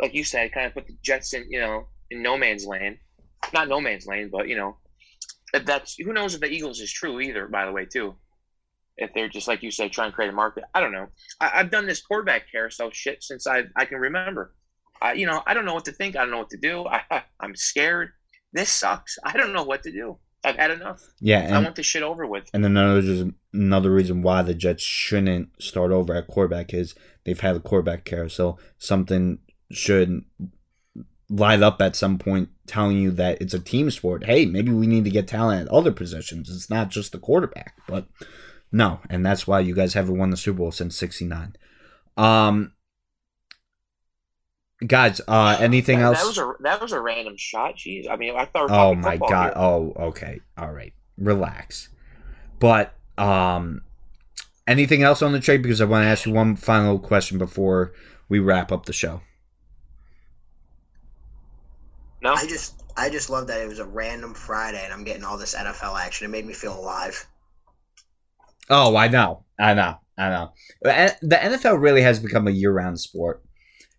like 0.00 0.14
you 0.14 0.24
said, 0.24 0.52
kind 0.52 0.66
of 0.66 0.74
put 0.74 0.86
the 0.86 0.96
Jets 1.02 1.34
in 1.34 1.46
you 1.50 1.60
know 1.60 1.86
in 2.10 2.22
no 2.22 2.36
man's 2.36 2.66
land. 2.66 2.98
Not 3.52 3.68
no 3.68 3.80
man's 3.80 4.06
land, 4.06 4.30
but 4.32 4.48
you 4.48 4.56
know, 4.56 4.76
if 5.54 5.64
that's 5.64 5.96
who 5.96 6.12
knows 6.12 6.34
if 6.34 6.40
the 6.40 6.50
Eagles 6.50 6.80
is 6.80 6.92
true 6.92 7.20
either. 7.20 7.46
By 7.48 7.66
the 7.66 7.72
way, 7.72 7.86
too, 7.86 8.16
if 8.96 9.12
they're 9.14 9.28
just 9.28 9.48
like 9.48 9.62
you 9.62 9.70
say, 9.70 9.88
trying 9.88 10.10
to 10.10 10.14
create 10.14 10.30
a 10.30 10.32
market. 10.32 10.64
I 10.74 10.80
don't 10.80 10.92
know. 10.92 11.06
I, 11.40 11.48
have 11.48 11.70
done 11.70 11.86
this 11.86 12.02
quarterback 12.02 12.50
carousel 12.50 12.90
shit 12.90 13.22
since 13.22 13.46
I 13.46 13.64
I 13.76 13.84
can 13.84 13.98
remember. 13.98 14.54
I, 15.00 15.12
you 15.12 15.26
know, 15.26 15.42
I 15.46 15.54
don't 15.54 15.64
know 15.64 15.74
what 15.74 15.84
to 15.86 15.92
think. 15.92 16.16
I 16.16 16.20
don't 16.20 16.30
know 16.30 16.38
what 16.38 16.50
to 16.50 16.58
do. 16.58 16.86
I, 17.10 17.22
I'm 17.40 17.54
scared. 17.54 18.10
This 18.52 18.70
sucks. 18.70 19.18
I 19.24 19.36
don't 19.36 19.52
know 19.52 19.62
what 19.62 19.82
to 19.84 19.92
do. 19.92 20.18
I've 20.44 20.56
had 20.56 20.70
enough. 20.70 21.02
Yeah, 21.20 21.40
and, 21.40 21.54
I 21.54 21.62
want 21.62 21.76
this 21.76 21.86
shit 21.86 22.02
over 22.02 22.26
with. 22.26 22.48
And 22.54 22.64
another 22.64 23.30
another 23.52 23.90
reason 23.90 24.22
why 24.22 24.42
the 24.42 24.54
Jets 24.54 24.82
shouldn't 24.82 25.50
start 25.60 25.90
over 25.90 26.14
at 26.14 26.28
quarterback 26.28 26.72
is 26.72 26.94
they've 27.24 27.40
had 27.40 27.56
a 27.56 27.60
quarterback 27.60 28.04
carousel. 28.04 28.58
Something 28.78 29.38
should 29.70 30.24
light 31.28 31.62
up 31.62 31.82
at 31.82 31.96
some 31.96 32.18
point 32.18 32.48
telling 32.68 32.98
you 32.98 33.10
that 33.12 33.40
it's 33.40 33.54
a 33.54 33.58
team 33.58 33.90
sport. 33.90 34.24
Hey, 34.24 34.46
maybe 34.46 34.72
we 34.72 34.86
need 34.86 35.04
to 35.04 35.10
get 35.10 35.26
talent 35.26 35.62
at 35.62 35.74
other 35.74 35.92
positions. 35.92 36.50
It's 36.50 36.70
not 36.70 36.90
just 36.90 37.12
the 37.12 37.18
quarterback. 37.18 37.74
But 37.88 38.06
no, 38.70 39.00
and 39.08 39.24
that's 39.24 39.46
why 39.46 39.60
you 39.60 39.74
guys 39.74 39.94
haven't 39.94 40.18
won 40.18 40.30
the 40.30 40.36
Super 40.36 40.58
Bowl 40.58 40.72
since 40.72 40.96
'69. 40.96 41.56
Um, 42.16 42.72
guys, 44.86 45.20
uh, 45.26 45.56
anything 45.60 45.98
that, 45.98 46.04
else? 46.06 46.20
That 46.20 46.26
was 46.26 46.38
a 46.38 46.52
that 46.62 46.80
was 46.80 46.92
a 46.92 47.00
random 47.00 47.36
shot. 47.36 47.76
Jeez, 47.76 48.08
I 48.08 48.16
mean, 48.16 48.36
I 48.36 48.44
thought. 48.44 48.70
oh 48.70 48.94
my 48.94 49.16
god! 49.16 49.54
Here. 49.54 49.62
Oh, 49.62 49.92
okay, 50.08 50.40
all 50.56 50.72
right, 50.72 50.92
relax. 51.16 51.88
But 52.58 52.94
um, 53.16 53.82
anything 54.66 55.02
else 55.02 55.22
on 55.22 55.32
the 55.32 55.40
trade? 55.40 55.62
Because 55.62 55.80
I 55.80 55.86
want 55.86 56.04
to 56.04 56.08
ask 56.08 56.26
you 56.26 56.32
one 56.32 56.56
final 56.56 56.98
question 56.98 57.38
before 57.38 57.92
we 58.28 58.38
wrap 58.38 58.70
up 58.70 58.86
the 58.86 58.92
show. 58.92 59.22
No, 62.22 62.34
I 62.34 62.46
just 62.46 62.82
I 62.96 63.10
just 63.10 63.30
love 63.30 63.46
that 63.46 63.60
it 63.60 63.68
was 63.68 63.78
a 63.78 63.86
random 63.86 64.34
Friday 64.34 64.82
and 64.82 64.92
I'm 64.92 65.04
getting 65.04 65.24
all 65.24 65.38
this 65.38 65.54
NFL 65.54 66.00
action. 66.00 66.24
It 66.24 66.30
made 66.30 66.46
me 66.46 66.52
feel 66.52 66.78
alive. 66.78 67.26
Oh, 68.70 68.96
I 68.96 69.08
know, 69.08 69.44
I 69.58 69.74
know, 69.74 69.98
I 70.18 70.28
know. 70.28 70.52
The 70.82 71.16
NFL 71.22 71.80
really 71.80 72.02
has 72.02 72.18
become 72.20 72.46
a 72.46 72.52
year-round 72.52 73.00
sport. 73.00 73.42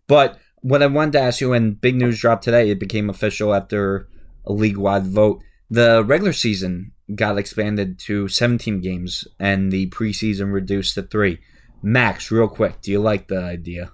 But 0.08 0.38
what 0.62 0.84
I 0.84 0.88
wanted 0.88 1.14
to 1.14 1.22
ask 1.22 1.41
you, 1.41 1.54
and 1.54 1.80
big 1.80 1.96
news 1.96 2.20
dropped 2.20 2.44
today, 2.44 2.70
it 2.70 2.80
became 2.80 3.10
official 3.10 3.54
after 3.54 4.08
a 4.46 4.54
league-wide 4.54 5.08
vote. 5.08 5.41
The 5.70 6.04
regular 6.04 6.34
season 6.34 6.91
got 7.16 7.38
expanded 7.38 7.98
to 8.00 8.28
17 8.28 8.82
games, 8.82 9.28
and 9.40 9.72
the 9.72 9.90
preseason 9.90 10.54
reduced 10.54 10.96
to 10.96 11.04
three. 11.04 11.40
Max, 11.82 12.30
real 12.30 12.48
quick, 12.48 12.82
do 12.82 12.91
you 12.91 13.00
like 13.00 13.28
the 13.28 13.41
idea? 13.41 13.91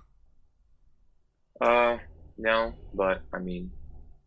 Uh, 1.62 1.98
no, 2.38 2.74
but 2.94 3.22
I 3.34 3.40
mean, 3.40 3.72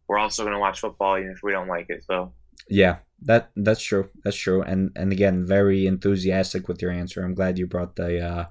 we're 0.09 0.19
also 0.19 0.43
going 0.43 0.55
to 0.55 0.61
watch 0.61 0.81
football 0.81 1.19
even 1.19 1.33
if 1.33 1.43
we 1.43 1.53
don't 1.53 1.69
like 1.69 1.87
it. 1.89 2.05
So 2.05 2.33
yeah, 2.69 2.99
that 3.23 3.51
that's 3.57 3.83
true. 3.83 4.11
That's 4.25 4.37
true. 4.37 4.63
And 4.63 4.91
and 4.97 5.13
again, 5.13 5.47
very 5.47 5.87
enthusiastic 5.87 6.69
with 6.69 6.83
your 6.83 6.91
answer. 6.91 7.23
I'm 7.23 7.35
glad 7.35 7.59
you 7.59 7.67
brought 7.67 7.97
the 7.97 8.21
uh, 8.21 8.47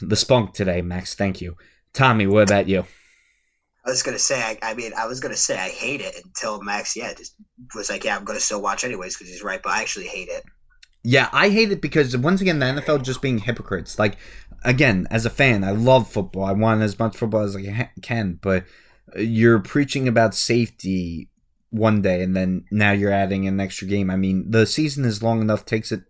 the 0.00 0.16
spunk 0.16 0.54
today, 0.54 0.82
Max. 0.82 1.14
Thank 1.14 1.40
you, 1.40 1.56
Tommy. 1.92 2.26
What 2.26 2.48
about 2.48 2.68
you? 2.68 2.84
I 3.84 3.90
was 3.90 4.02
gonna 4.02 4.18
say, 4.18 4.40
I, 4.40 4.58
I 4.62 4.74
mean, 4.74 4.92
I 4.96 5.06
was 5.06 5.20
gonna 5.20 5.36
say 5.36 5.58
I 5.58 5.70
hate 5.70 6.00
it 6.00 6.14
until 6.24 6.62
Max, 6.62 6.94
yeah, 6.96 7.14
just 7.14 7.34
was 7.74 7.88
like, 7.88 8.04
yeah, 8.04 8.16
I'm 8.16 8.24
gonna 8.24 8.40
still 8.40 8.60
watch 8.60 8.84
anyways 8.84 9.16
because 9.16 9.30
he's 9.30 9.42
right, 9.42 9.60
but 9.62 9.72
I 9.72 9.80
actually 9.80 10.06
hate 10.06 10.28
it. 10.28 10.44
Yeah, 11.02 11.30
I 11.32 11.48
hate 11.48 11.72
it 11.72 11.80
because 11.80 12.14
once 12.16 12.42
again, 12.42 12.58
the 12.58 12.66
NFL 12.66 13.02
just 13.02 13.22
being 13.22 13.38
hypocrites. 13.38 13.98
Like, 13.98 14.18
again, 14.64 15.06
as 15.10 15.24
a 15.24 15.30
fan, 15.30 15.64
I 15.64 15.70
love 15.70 16.10
football. 16.10 16.44
I 16.44 16.52
want 16.52 16.82
as 16.82 16.98
much 16.98 17.16
football 17.16 17.40
as 17.40 17.56
I 17.56 17.90
can, 18.02 18.38
but 18.42 18.64
you're 19.16 19.60
preaching 19.60 20.08
about 20.08 20.34
safety 20.34 21.28
one 21.70 22.02
day 22.02 22.22
and 22.22 22.36
then 22.36 22.64
now 22.70 22.92
you're 22.92 23.12
adding 23.12 23.46
an 23.46 23.60
extra 23.60 23.86
game. 23.86 24.10
I 24.10 24.16
mean, 24.16 24.50
the 24.50 24.66
season 24.66 25.04
is 25.04 25.22
long 25.22 25.40
enough, 25.40 25.64
takes 25.64 25.92
a 25.92 26.02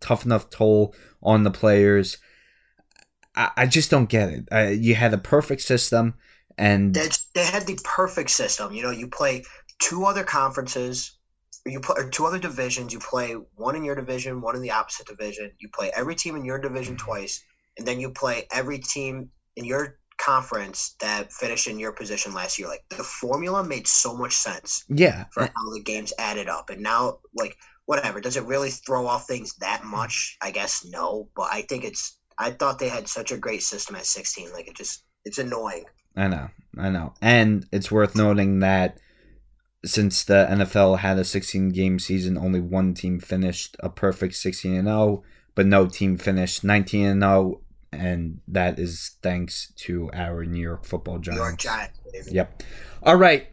tough 0.00 0.24
enough 0.24 0.50
toll 0.50 0.94
on 1.22 1.44
the 1.44 1.50
players. 1.50 2.18
I, 3.36 3.50
I 3.56 3.66
just 3.66 3.90
don't 3.90 4.08
get 4.08 4.28
it. 4.28 4.48
Uh, 4.50 4.70
you 4.70 4.94
had 4.94 5.14
a 5.14 5.18
perfect 5.18 5.62
system 5.62 6.14
and 6.58 6.94
they, 6.94 7.08
they 7.34 7.44
had 7.44 7.66
the 7.66 7.78
perfect 7.84 8.30
system. 8.30 8.72
You 8.72 8.82
know, 8.82 8.90
you 8.90 9.08
play 9.08 9.44
two 9.80 10.04
other 10.04 10.24
conferences, 10.24 11.18
you 11.66 11.80
play 11.80 11.96
two 12.10 12.26
other 12.26 12.38
divisions. 12.38 12.92
You 12.92 12.98
play 12.98 13.32
one 13.54 13.76
in 13.76 13.84
your 13.84 13.94
division, 13.94 14.40
one 14.40 14.56
in 14.56 14.62
the 14.62 14.70
opposite 14.70 15.06
division. 15.06 15.50
You 15.58 15.68
play 15.68 15.90
every 15.96 16.14
team 16.14 16.36
in 16.36 16.44
your 16.44 16.58
division 16.58 16.96
twice, 16.96 17.42
and 17.78 17.86
then 17.86 18.00
you 18.00 18.10
play 18.10 18.46
every 18.52 18.78
team 18.78 19.30
in 19.56 19.64
your 19.64 19.98
conference 20.18 20.96
that 21.00 21.32
finished 21.32 21.66
in 21.66 21.78
your 21.78 21.92
position 21.92 22.32
last 22.34 22.58
year. 22.58 22.68
Like 22.68 22.84
the 22.90 23.02
formula 23.02 23.64
made 23.64 23.86
so 23.86 24.16
much 24.16 24.34
sense. 24.34 24.84
Yeah. 24.88 25.24
For 25.32 25.42
how 25.42 25.72
the 25.72 25.82
games 25.82 26.12
added 26.18 26.48
up. 26.48 26.70
And 26.70 26.82
now 26.82 27.18
like 27.34 27.56
whatever. 27.86 28.20
Does 28.20 28.36
it 28.36 28.44
really 28.44 28.70
throw 28.70 29.06
off 29.06 29.26
things 29.26 29.54
that 29.56 29.84
much? 29.84 30.36
I 30.42 30.50
guess 30.50 30.84
no. 30.84 31.28
But 31.36 31.48
I 31.52 31.62
think 31.62 31.84
it's 31.84 32.18
I 32.38 32.50
thought 32.50 32.78
they 32.78 32.88
had 32.88 33.08
such 33.08 33.32
a 33.32 33.38
great 33.38 33.62
system 33.62 33.96
at 33.96 34.06
sixteen. 34.06 34.52
Like 34.52 34.68
it 34.68 34.76
just 34.76 35.04
it's 35.24 35.38
annoying. 35.38 35.84
I 36.16 36.28
know. 36.28 36.48
I 36.78 36.90
know. 36.90 37.14
And 37.20 37.66
it's 37.72 37.90
worth 37.90 38.14
noting 38.14 38.60
that 38.60 38.98
since 39.84 40.24
the 40.24 40.46
NFL 40.50 41.00
had 41.00 41.18
a 41.18 41.24
16 41.24 41.70
game 41.70 41.98
season, 41.98 42.38
only 42.38 42.60
one 42.60 42.94
team 42.94 43.20
finished 43.20 43.76
a 43.80 43.90
perfect 43.90 44.34
16 44.34 44.74
and 44.74 44.88
0, 44.88 45.22
but 45.54 45.66
no 45.66 45.86
team 45.86 46.16
finished 46.16 46.64
19 46.64 47.06
and 47.06 47.22
0 47.22 47.60
and 47.94 48.40
that 48.48 48.78
is 48.78 49.16
thanks 49.22 49.72
to 49.76 50.10
our 50.12 50.44
New 50.44 50.60
York 50.60 50.84
Football 50.84 51.18
Giants. 51.18 51.38
New 51.38 51.44
York 51.44 51.58
Giants. 51.58 52.32
Yep. 52.32 52.62
All 53.02 53.16
right, 53.16 53.46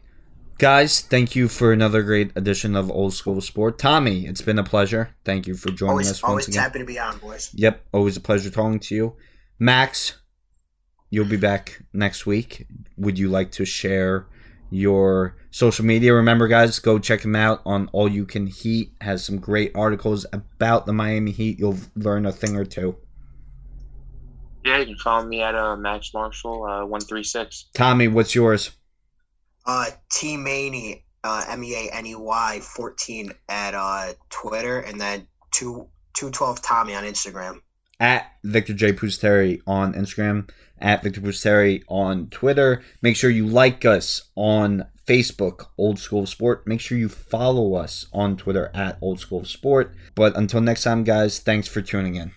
guys. 0.58 1.02
Thank 1.02 1.36
you 1.36 1.48
for 1.48 1.72
another 1.72 2.04
great 2.04 2.32
edition 2.36 2.76
of 2.76 2.92
Old 2.92 3.14
School 3.14 3.42
Sport. 3.42 3.80
Tommy, 3.80 4.26
it's 4.26 4.42
been 4.42 4.60
a 4.60 4.64
pleasure. 4.64 5.16
Thank 5.26 5.48
you 5.48 5.56
for 5.56 5.70
joining 5.70 5.92
always, 5.92 6.12
us 6.12 6.24
once 6.24 6.30
always 6.30 6.48
again. 6.48 6.62
happy 6.62 6.80
to 6.80 6.86
be 6.86 7.00
on, 7.00 7.18
boys. 7.20 7.52
Yep, 7.54 7.86
always 7.94 8.18
a 8.18 8.22
pleasure 8.22 8.50
talking 8.50 8.80
to 8.80 8.96
you. 8.96 9.16
Max, 9.60 10.20
you'll 11.10 11.26
be 11.26 11.38
back 11.38 11.82
next 11.94 12.26
week. 12.26 12.68
Would 12.98 13.18
you 13.18 13.30
like 13.30 13.52
to 13.54 13.66
share? 13.66 14.28
your 14.72 15.36
social 15.52 15.86
media. 15.86 16.14
Remember, 16.14 16.48
guys, 16.48 16.80
go 16.80 16.98
check 16.98 17.24
him 17.24 17.36
out 17.36 17.62
on 17.66 17.90
All 17.92 18.10
You 18.10 18.26
Can 18.26 18.48
Heat. 18.48 18.94
Has 19.02 19.24
some 19.24 19.38
great 19.38 19.74
articles 19.76 20.26
about 20.34 20.86
the 20.88 20.94
Miami 20.94 21.32
Heat. 21.32 21.60
You'll 21.60 21.78
learn 21.96 22.26
a 22.26 22.32
thing 22.32 22.56
or 22.56 22.66
two. 22.66 22.96
Yeah, 24.64 24.78
you 24.78 24.86
can 24.86 24.98
follow 24.98 25.26
me 25.26 25.42
at 25.42 25.56
uh, 25.56 25.76
Max 25.76 26.14
Marshall 26.14 26.64
uh, 26.66 26.86
one 26.86 27.02
three 27.02 27.24
six. 27.24 27.70
Tommy, 27.74 28.08
what's 28.08 28.36
yours? 28.36 28.72
Uh, 29.66 29.88
T 30.12 30.38
Meaney, 30.38 31.04
uh, 31.24 31.46
M 31.50 31.64
E 31.64 31.88
A 31.88 31.96
N 31.96 32.06
E 32.06 32.16
Y 32.16 32.60
fourteen 32.62 33.32
at 33.50 33.74
uh 33.74 34.14
Twitter, 34.30 34.80
and 34.80 35.00
then 35.00 35.28
two 35.52 35.88
two 36.14 36.30
twelve 36.32 36.62
Tommy 36.62 36.96
on 36.96 37.04
Instagram. 37.04 37.60
At 38.00 38.32
Victor 38.44 38.74
J 38.74 38.94
Pusteri 38.94 39.62
on 39.68 39.94
Instagram, 39.94 40.50
at 40.80 41.04
Victor 41.04 41.22
Pusteri 41.22 41.84
on 41.88 42.28
Twitter. 42.30 42.84
Make 43.02 43.16
sure 43.16 43.30
you 43.30 43.48
like 43.48 43.86
us 43.86 44.30
on 44.36 44.86
Facebook, 45.08 45.68
Old 45.78 46.00
School 46.00 46.26
Sport. 46.26 46.66
Make 46.66 46.80
sure 46.80 46.98
you 46.98 47.10
follow 47.10 47.76
us 47.76 48.08
on 48.14 48.38
Twitter 48.38 48.72
at 48.74 48.98
Old 49.02 49.20
School 49.20 49.46
Sport. 49.46 49.94
But 50.16 50.36
until 50.36 50.62
next 50.62 50.84
time, 50.84 51.04
guys, 51.04 51.40
thanks 51.40 51.68
for 51.68 51.82
tuning 51.82 52.16
in. 52.16 52.32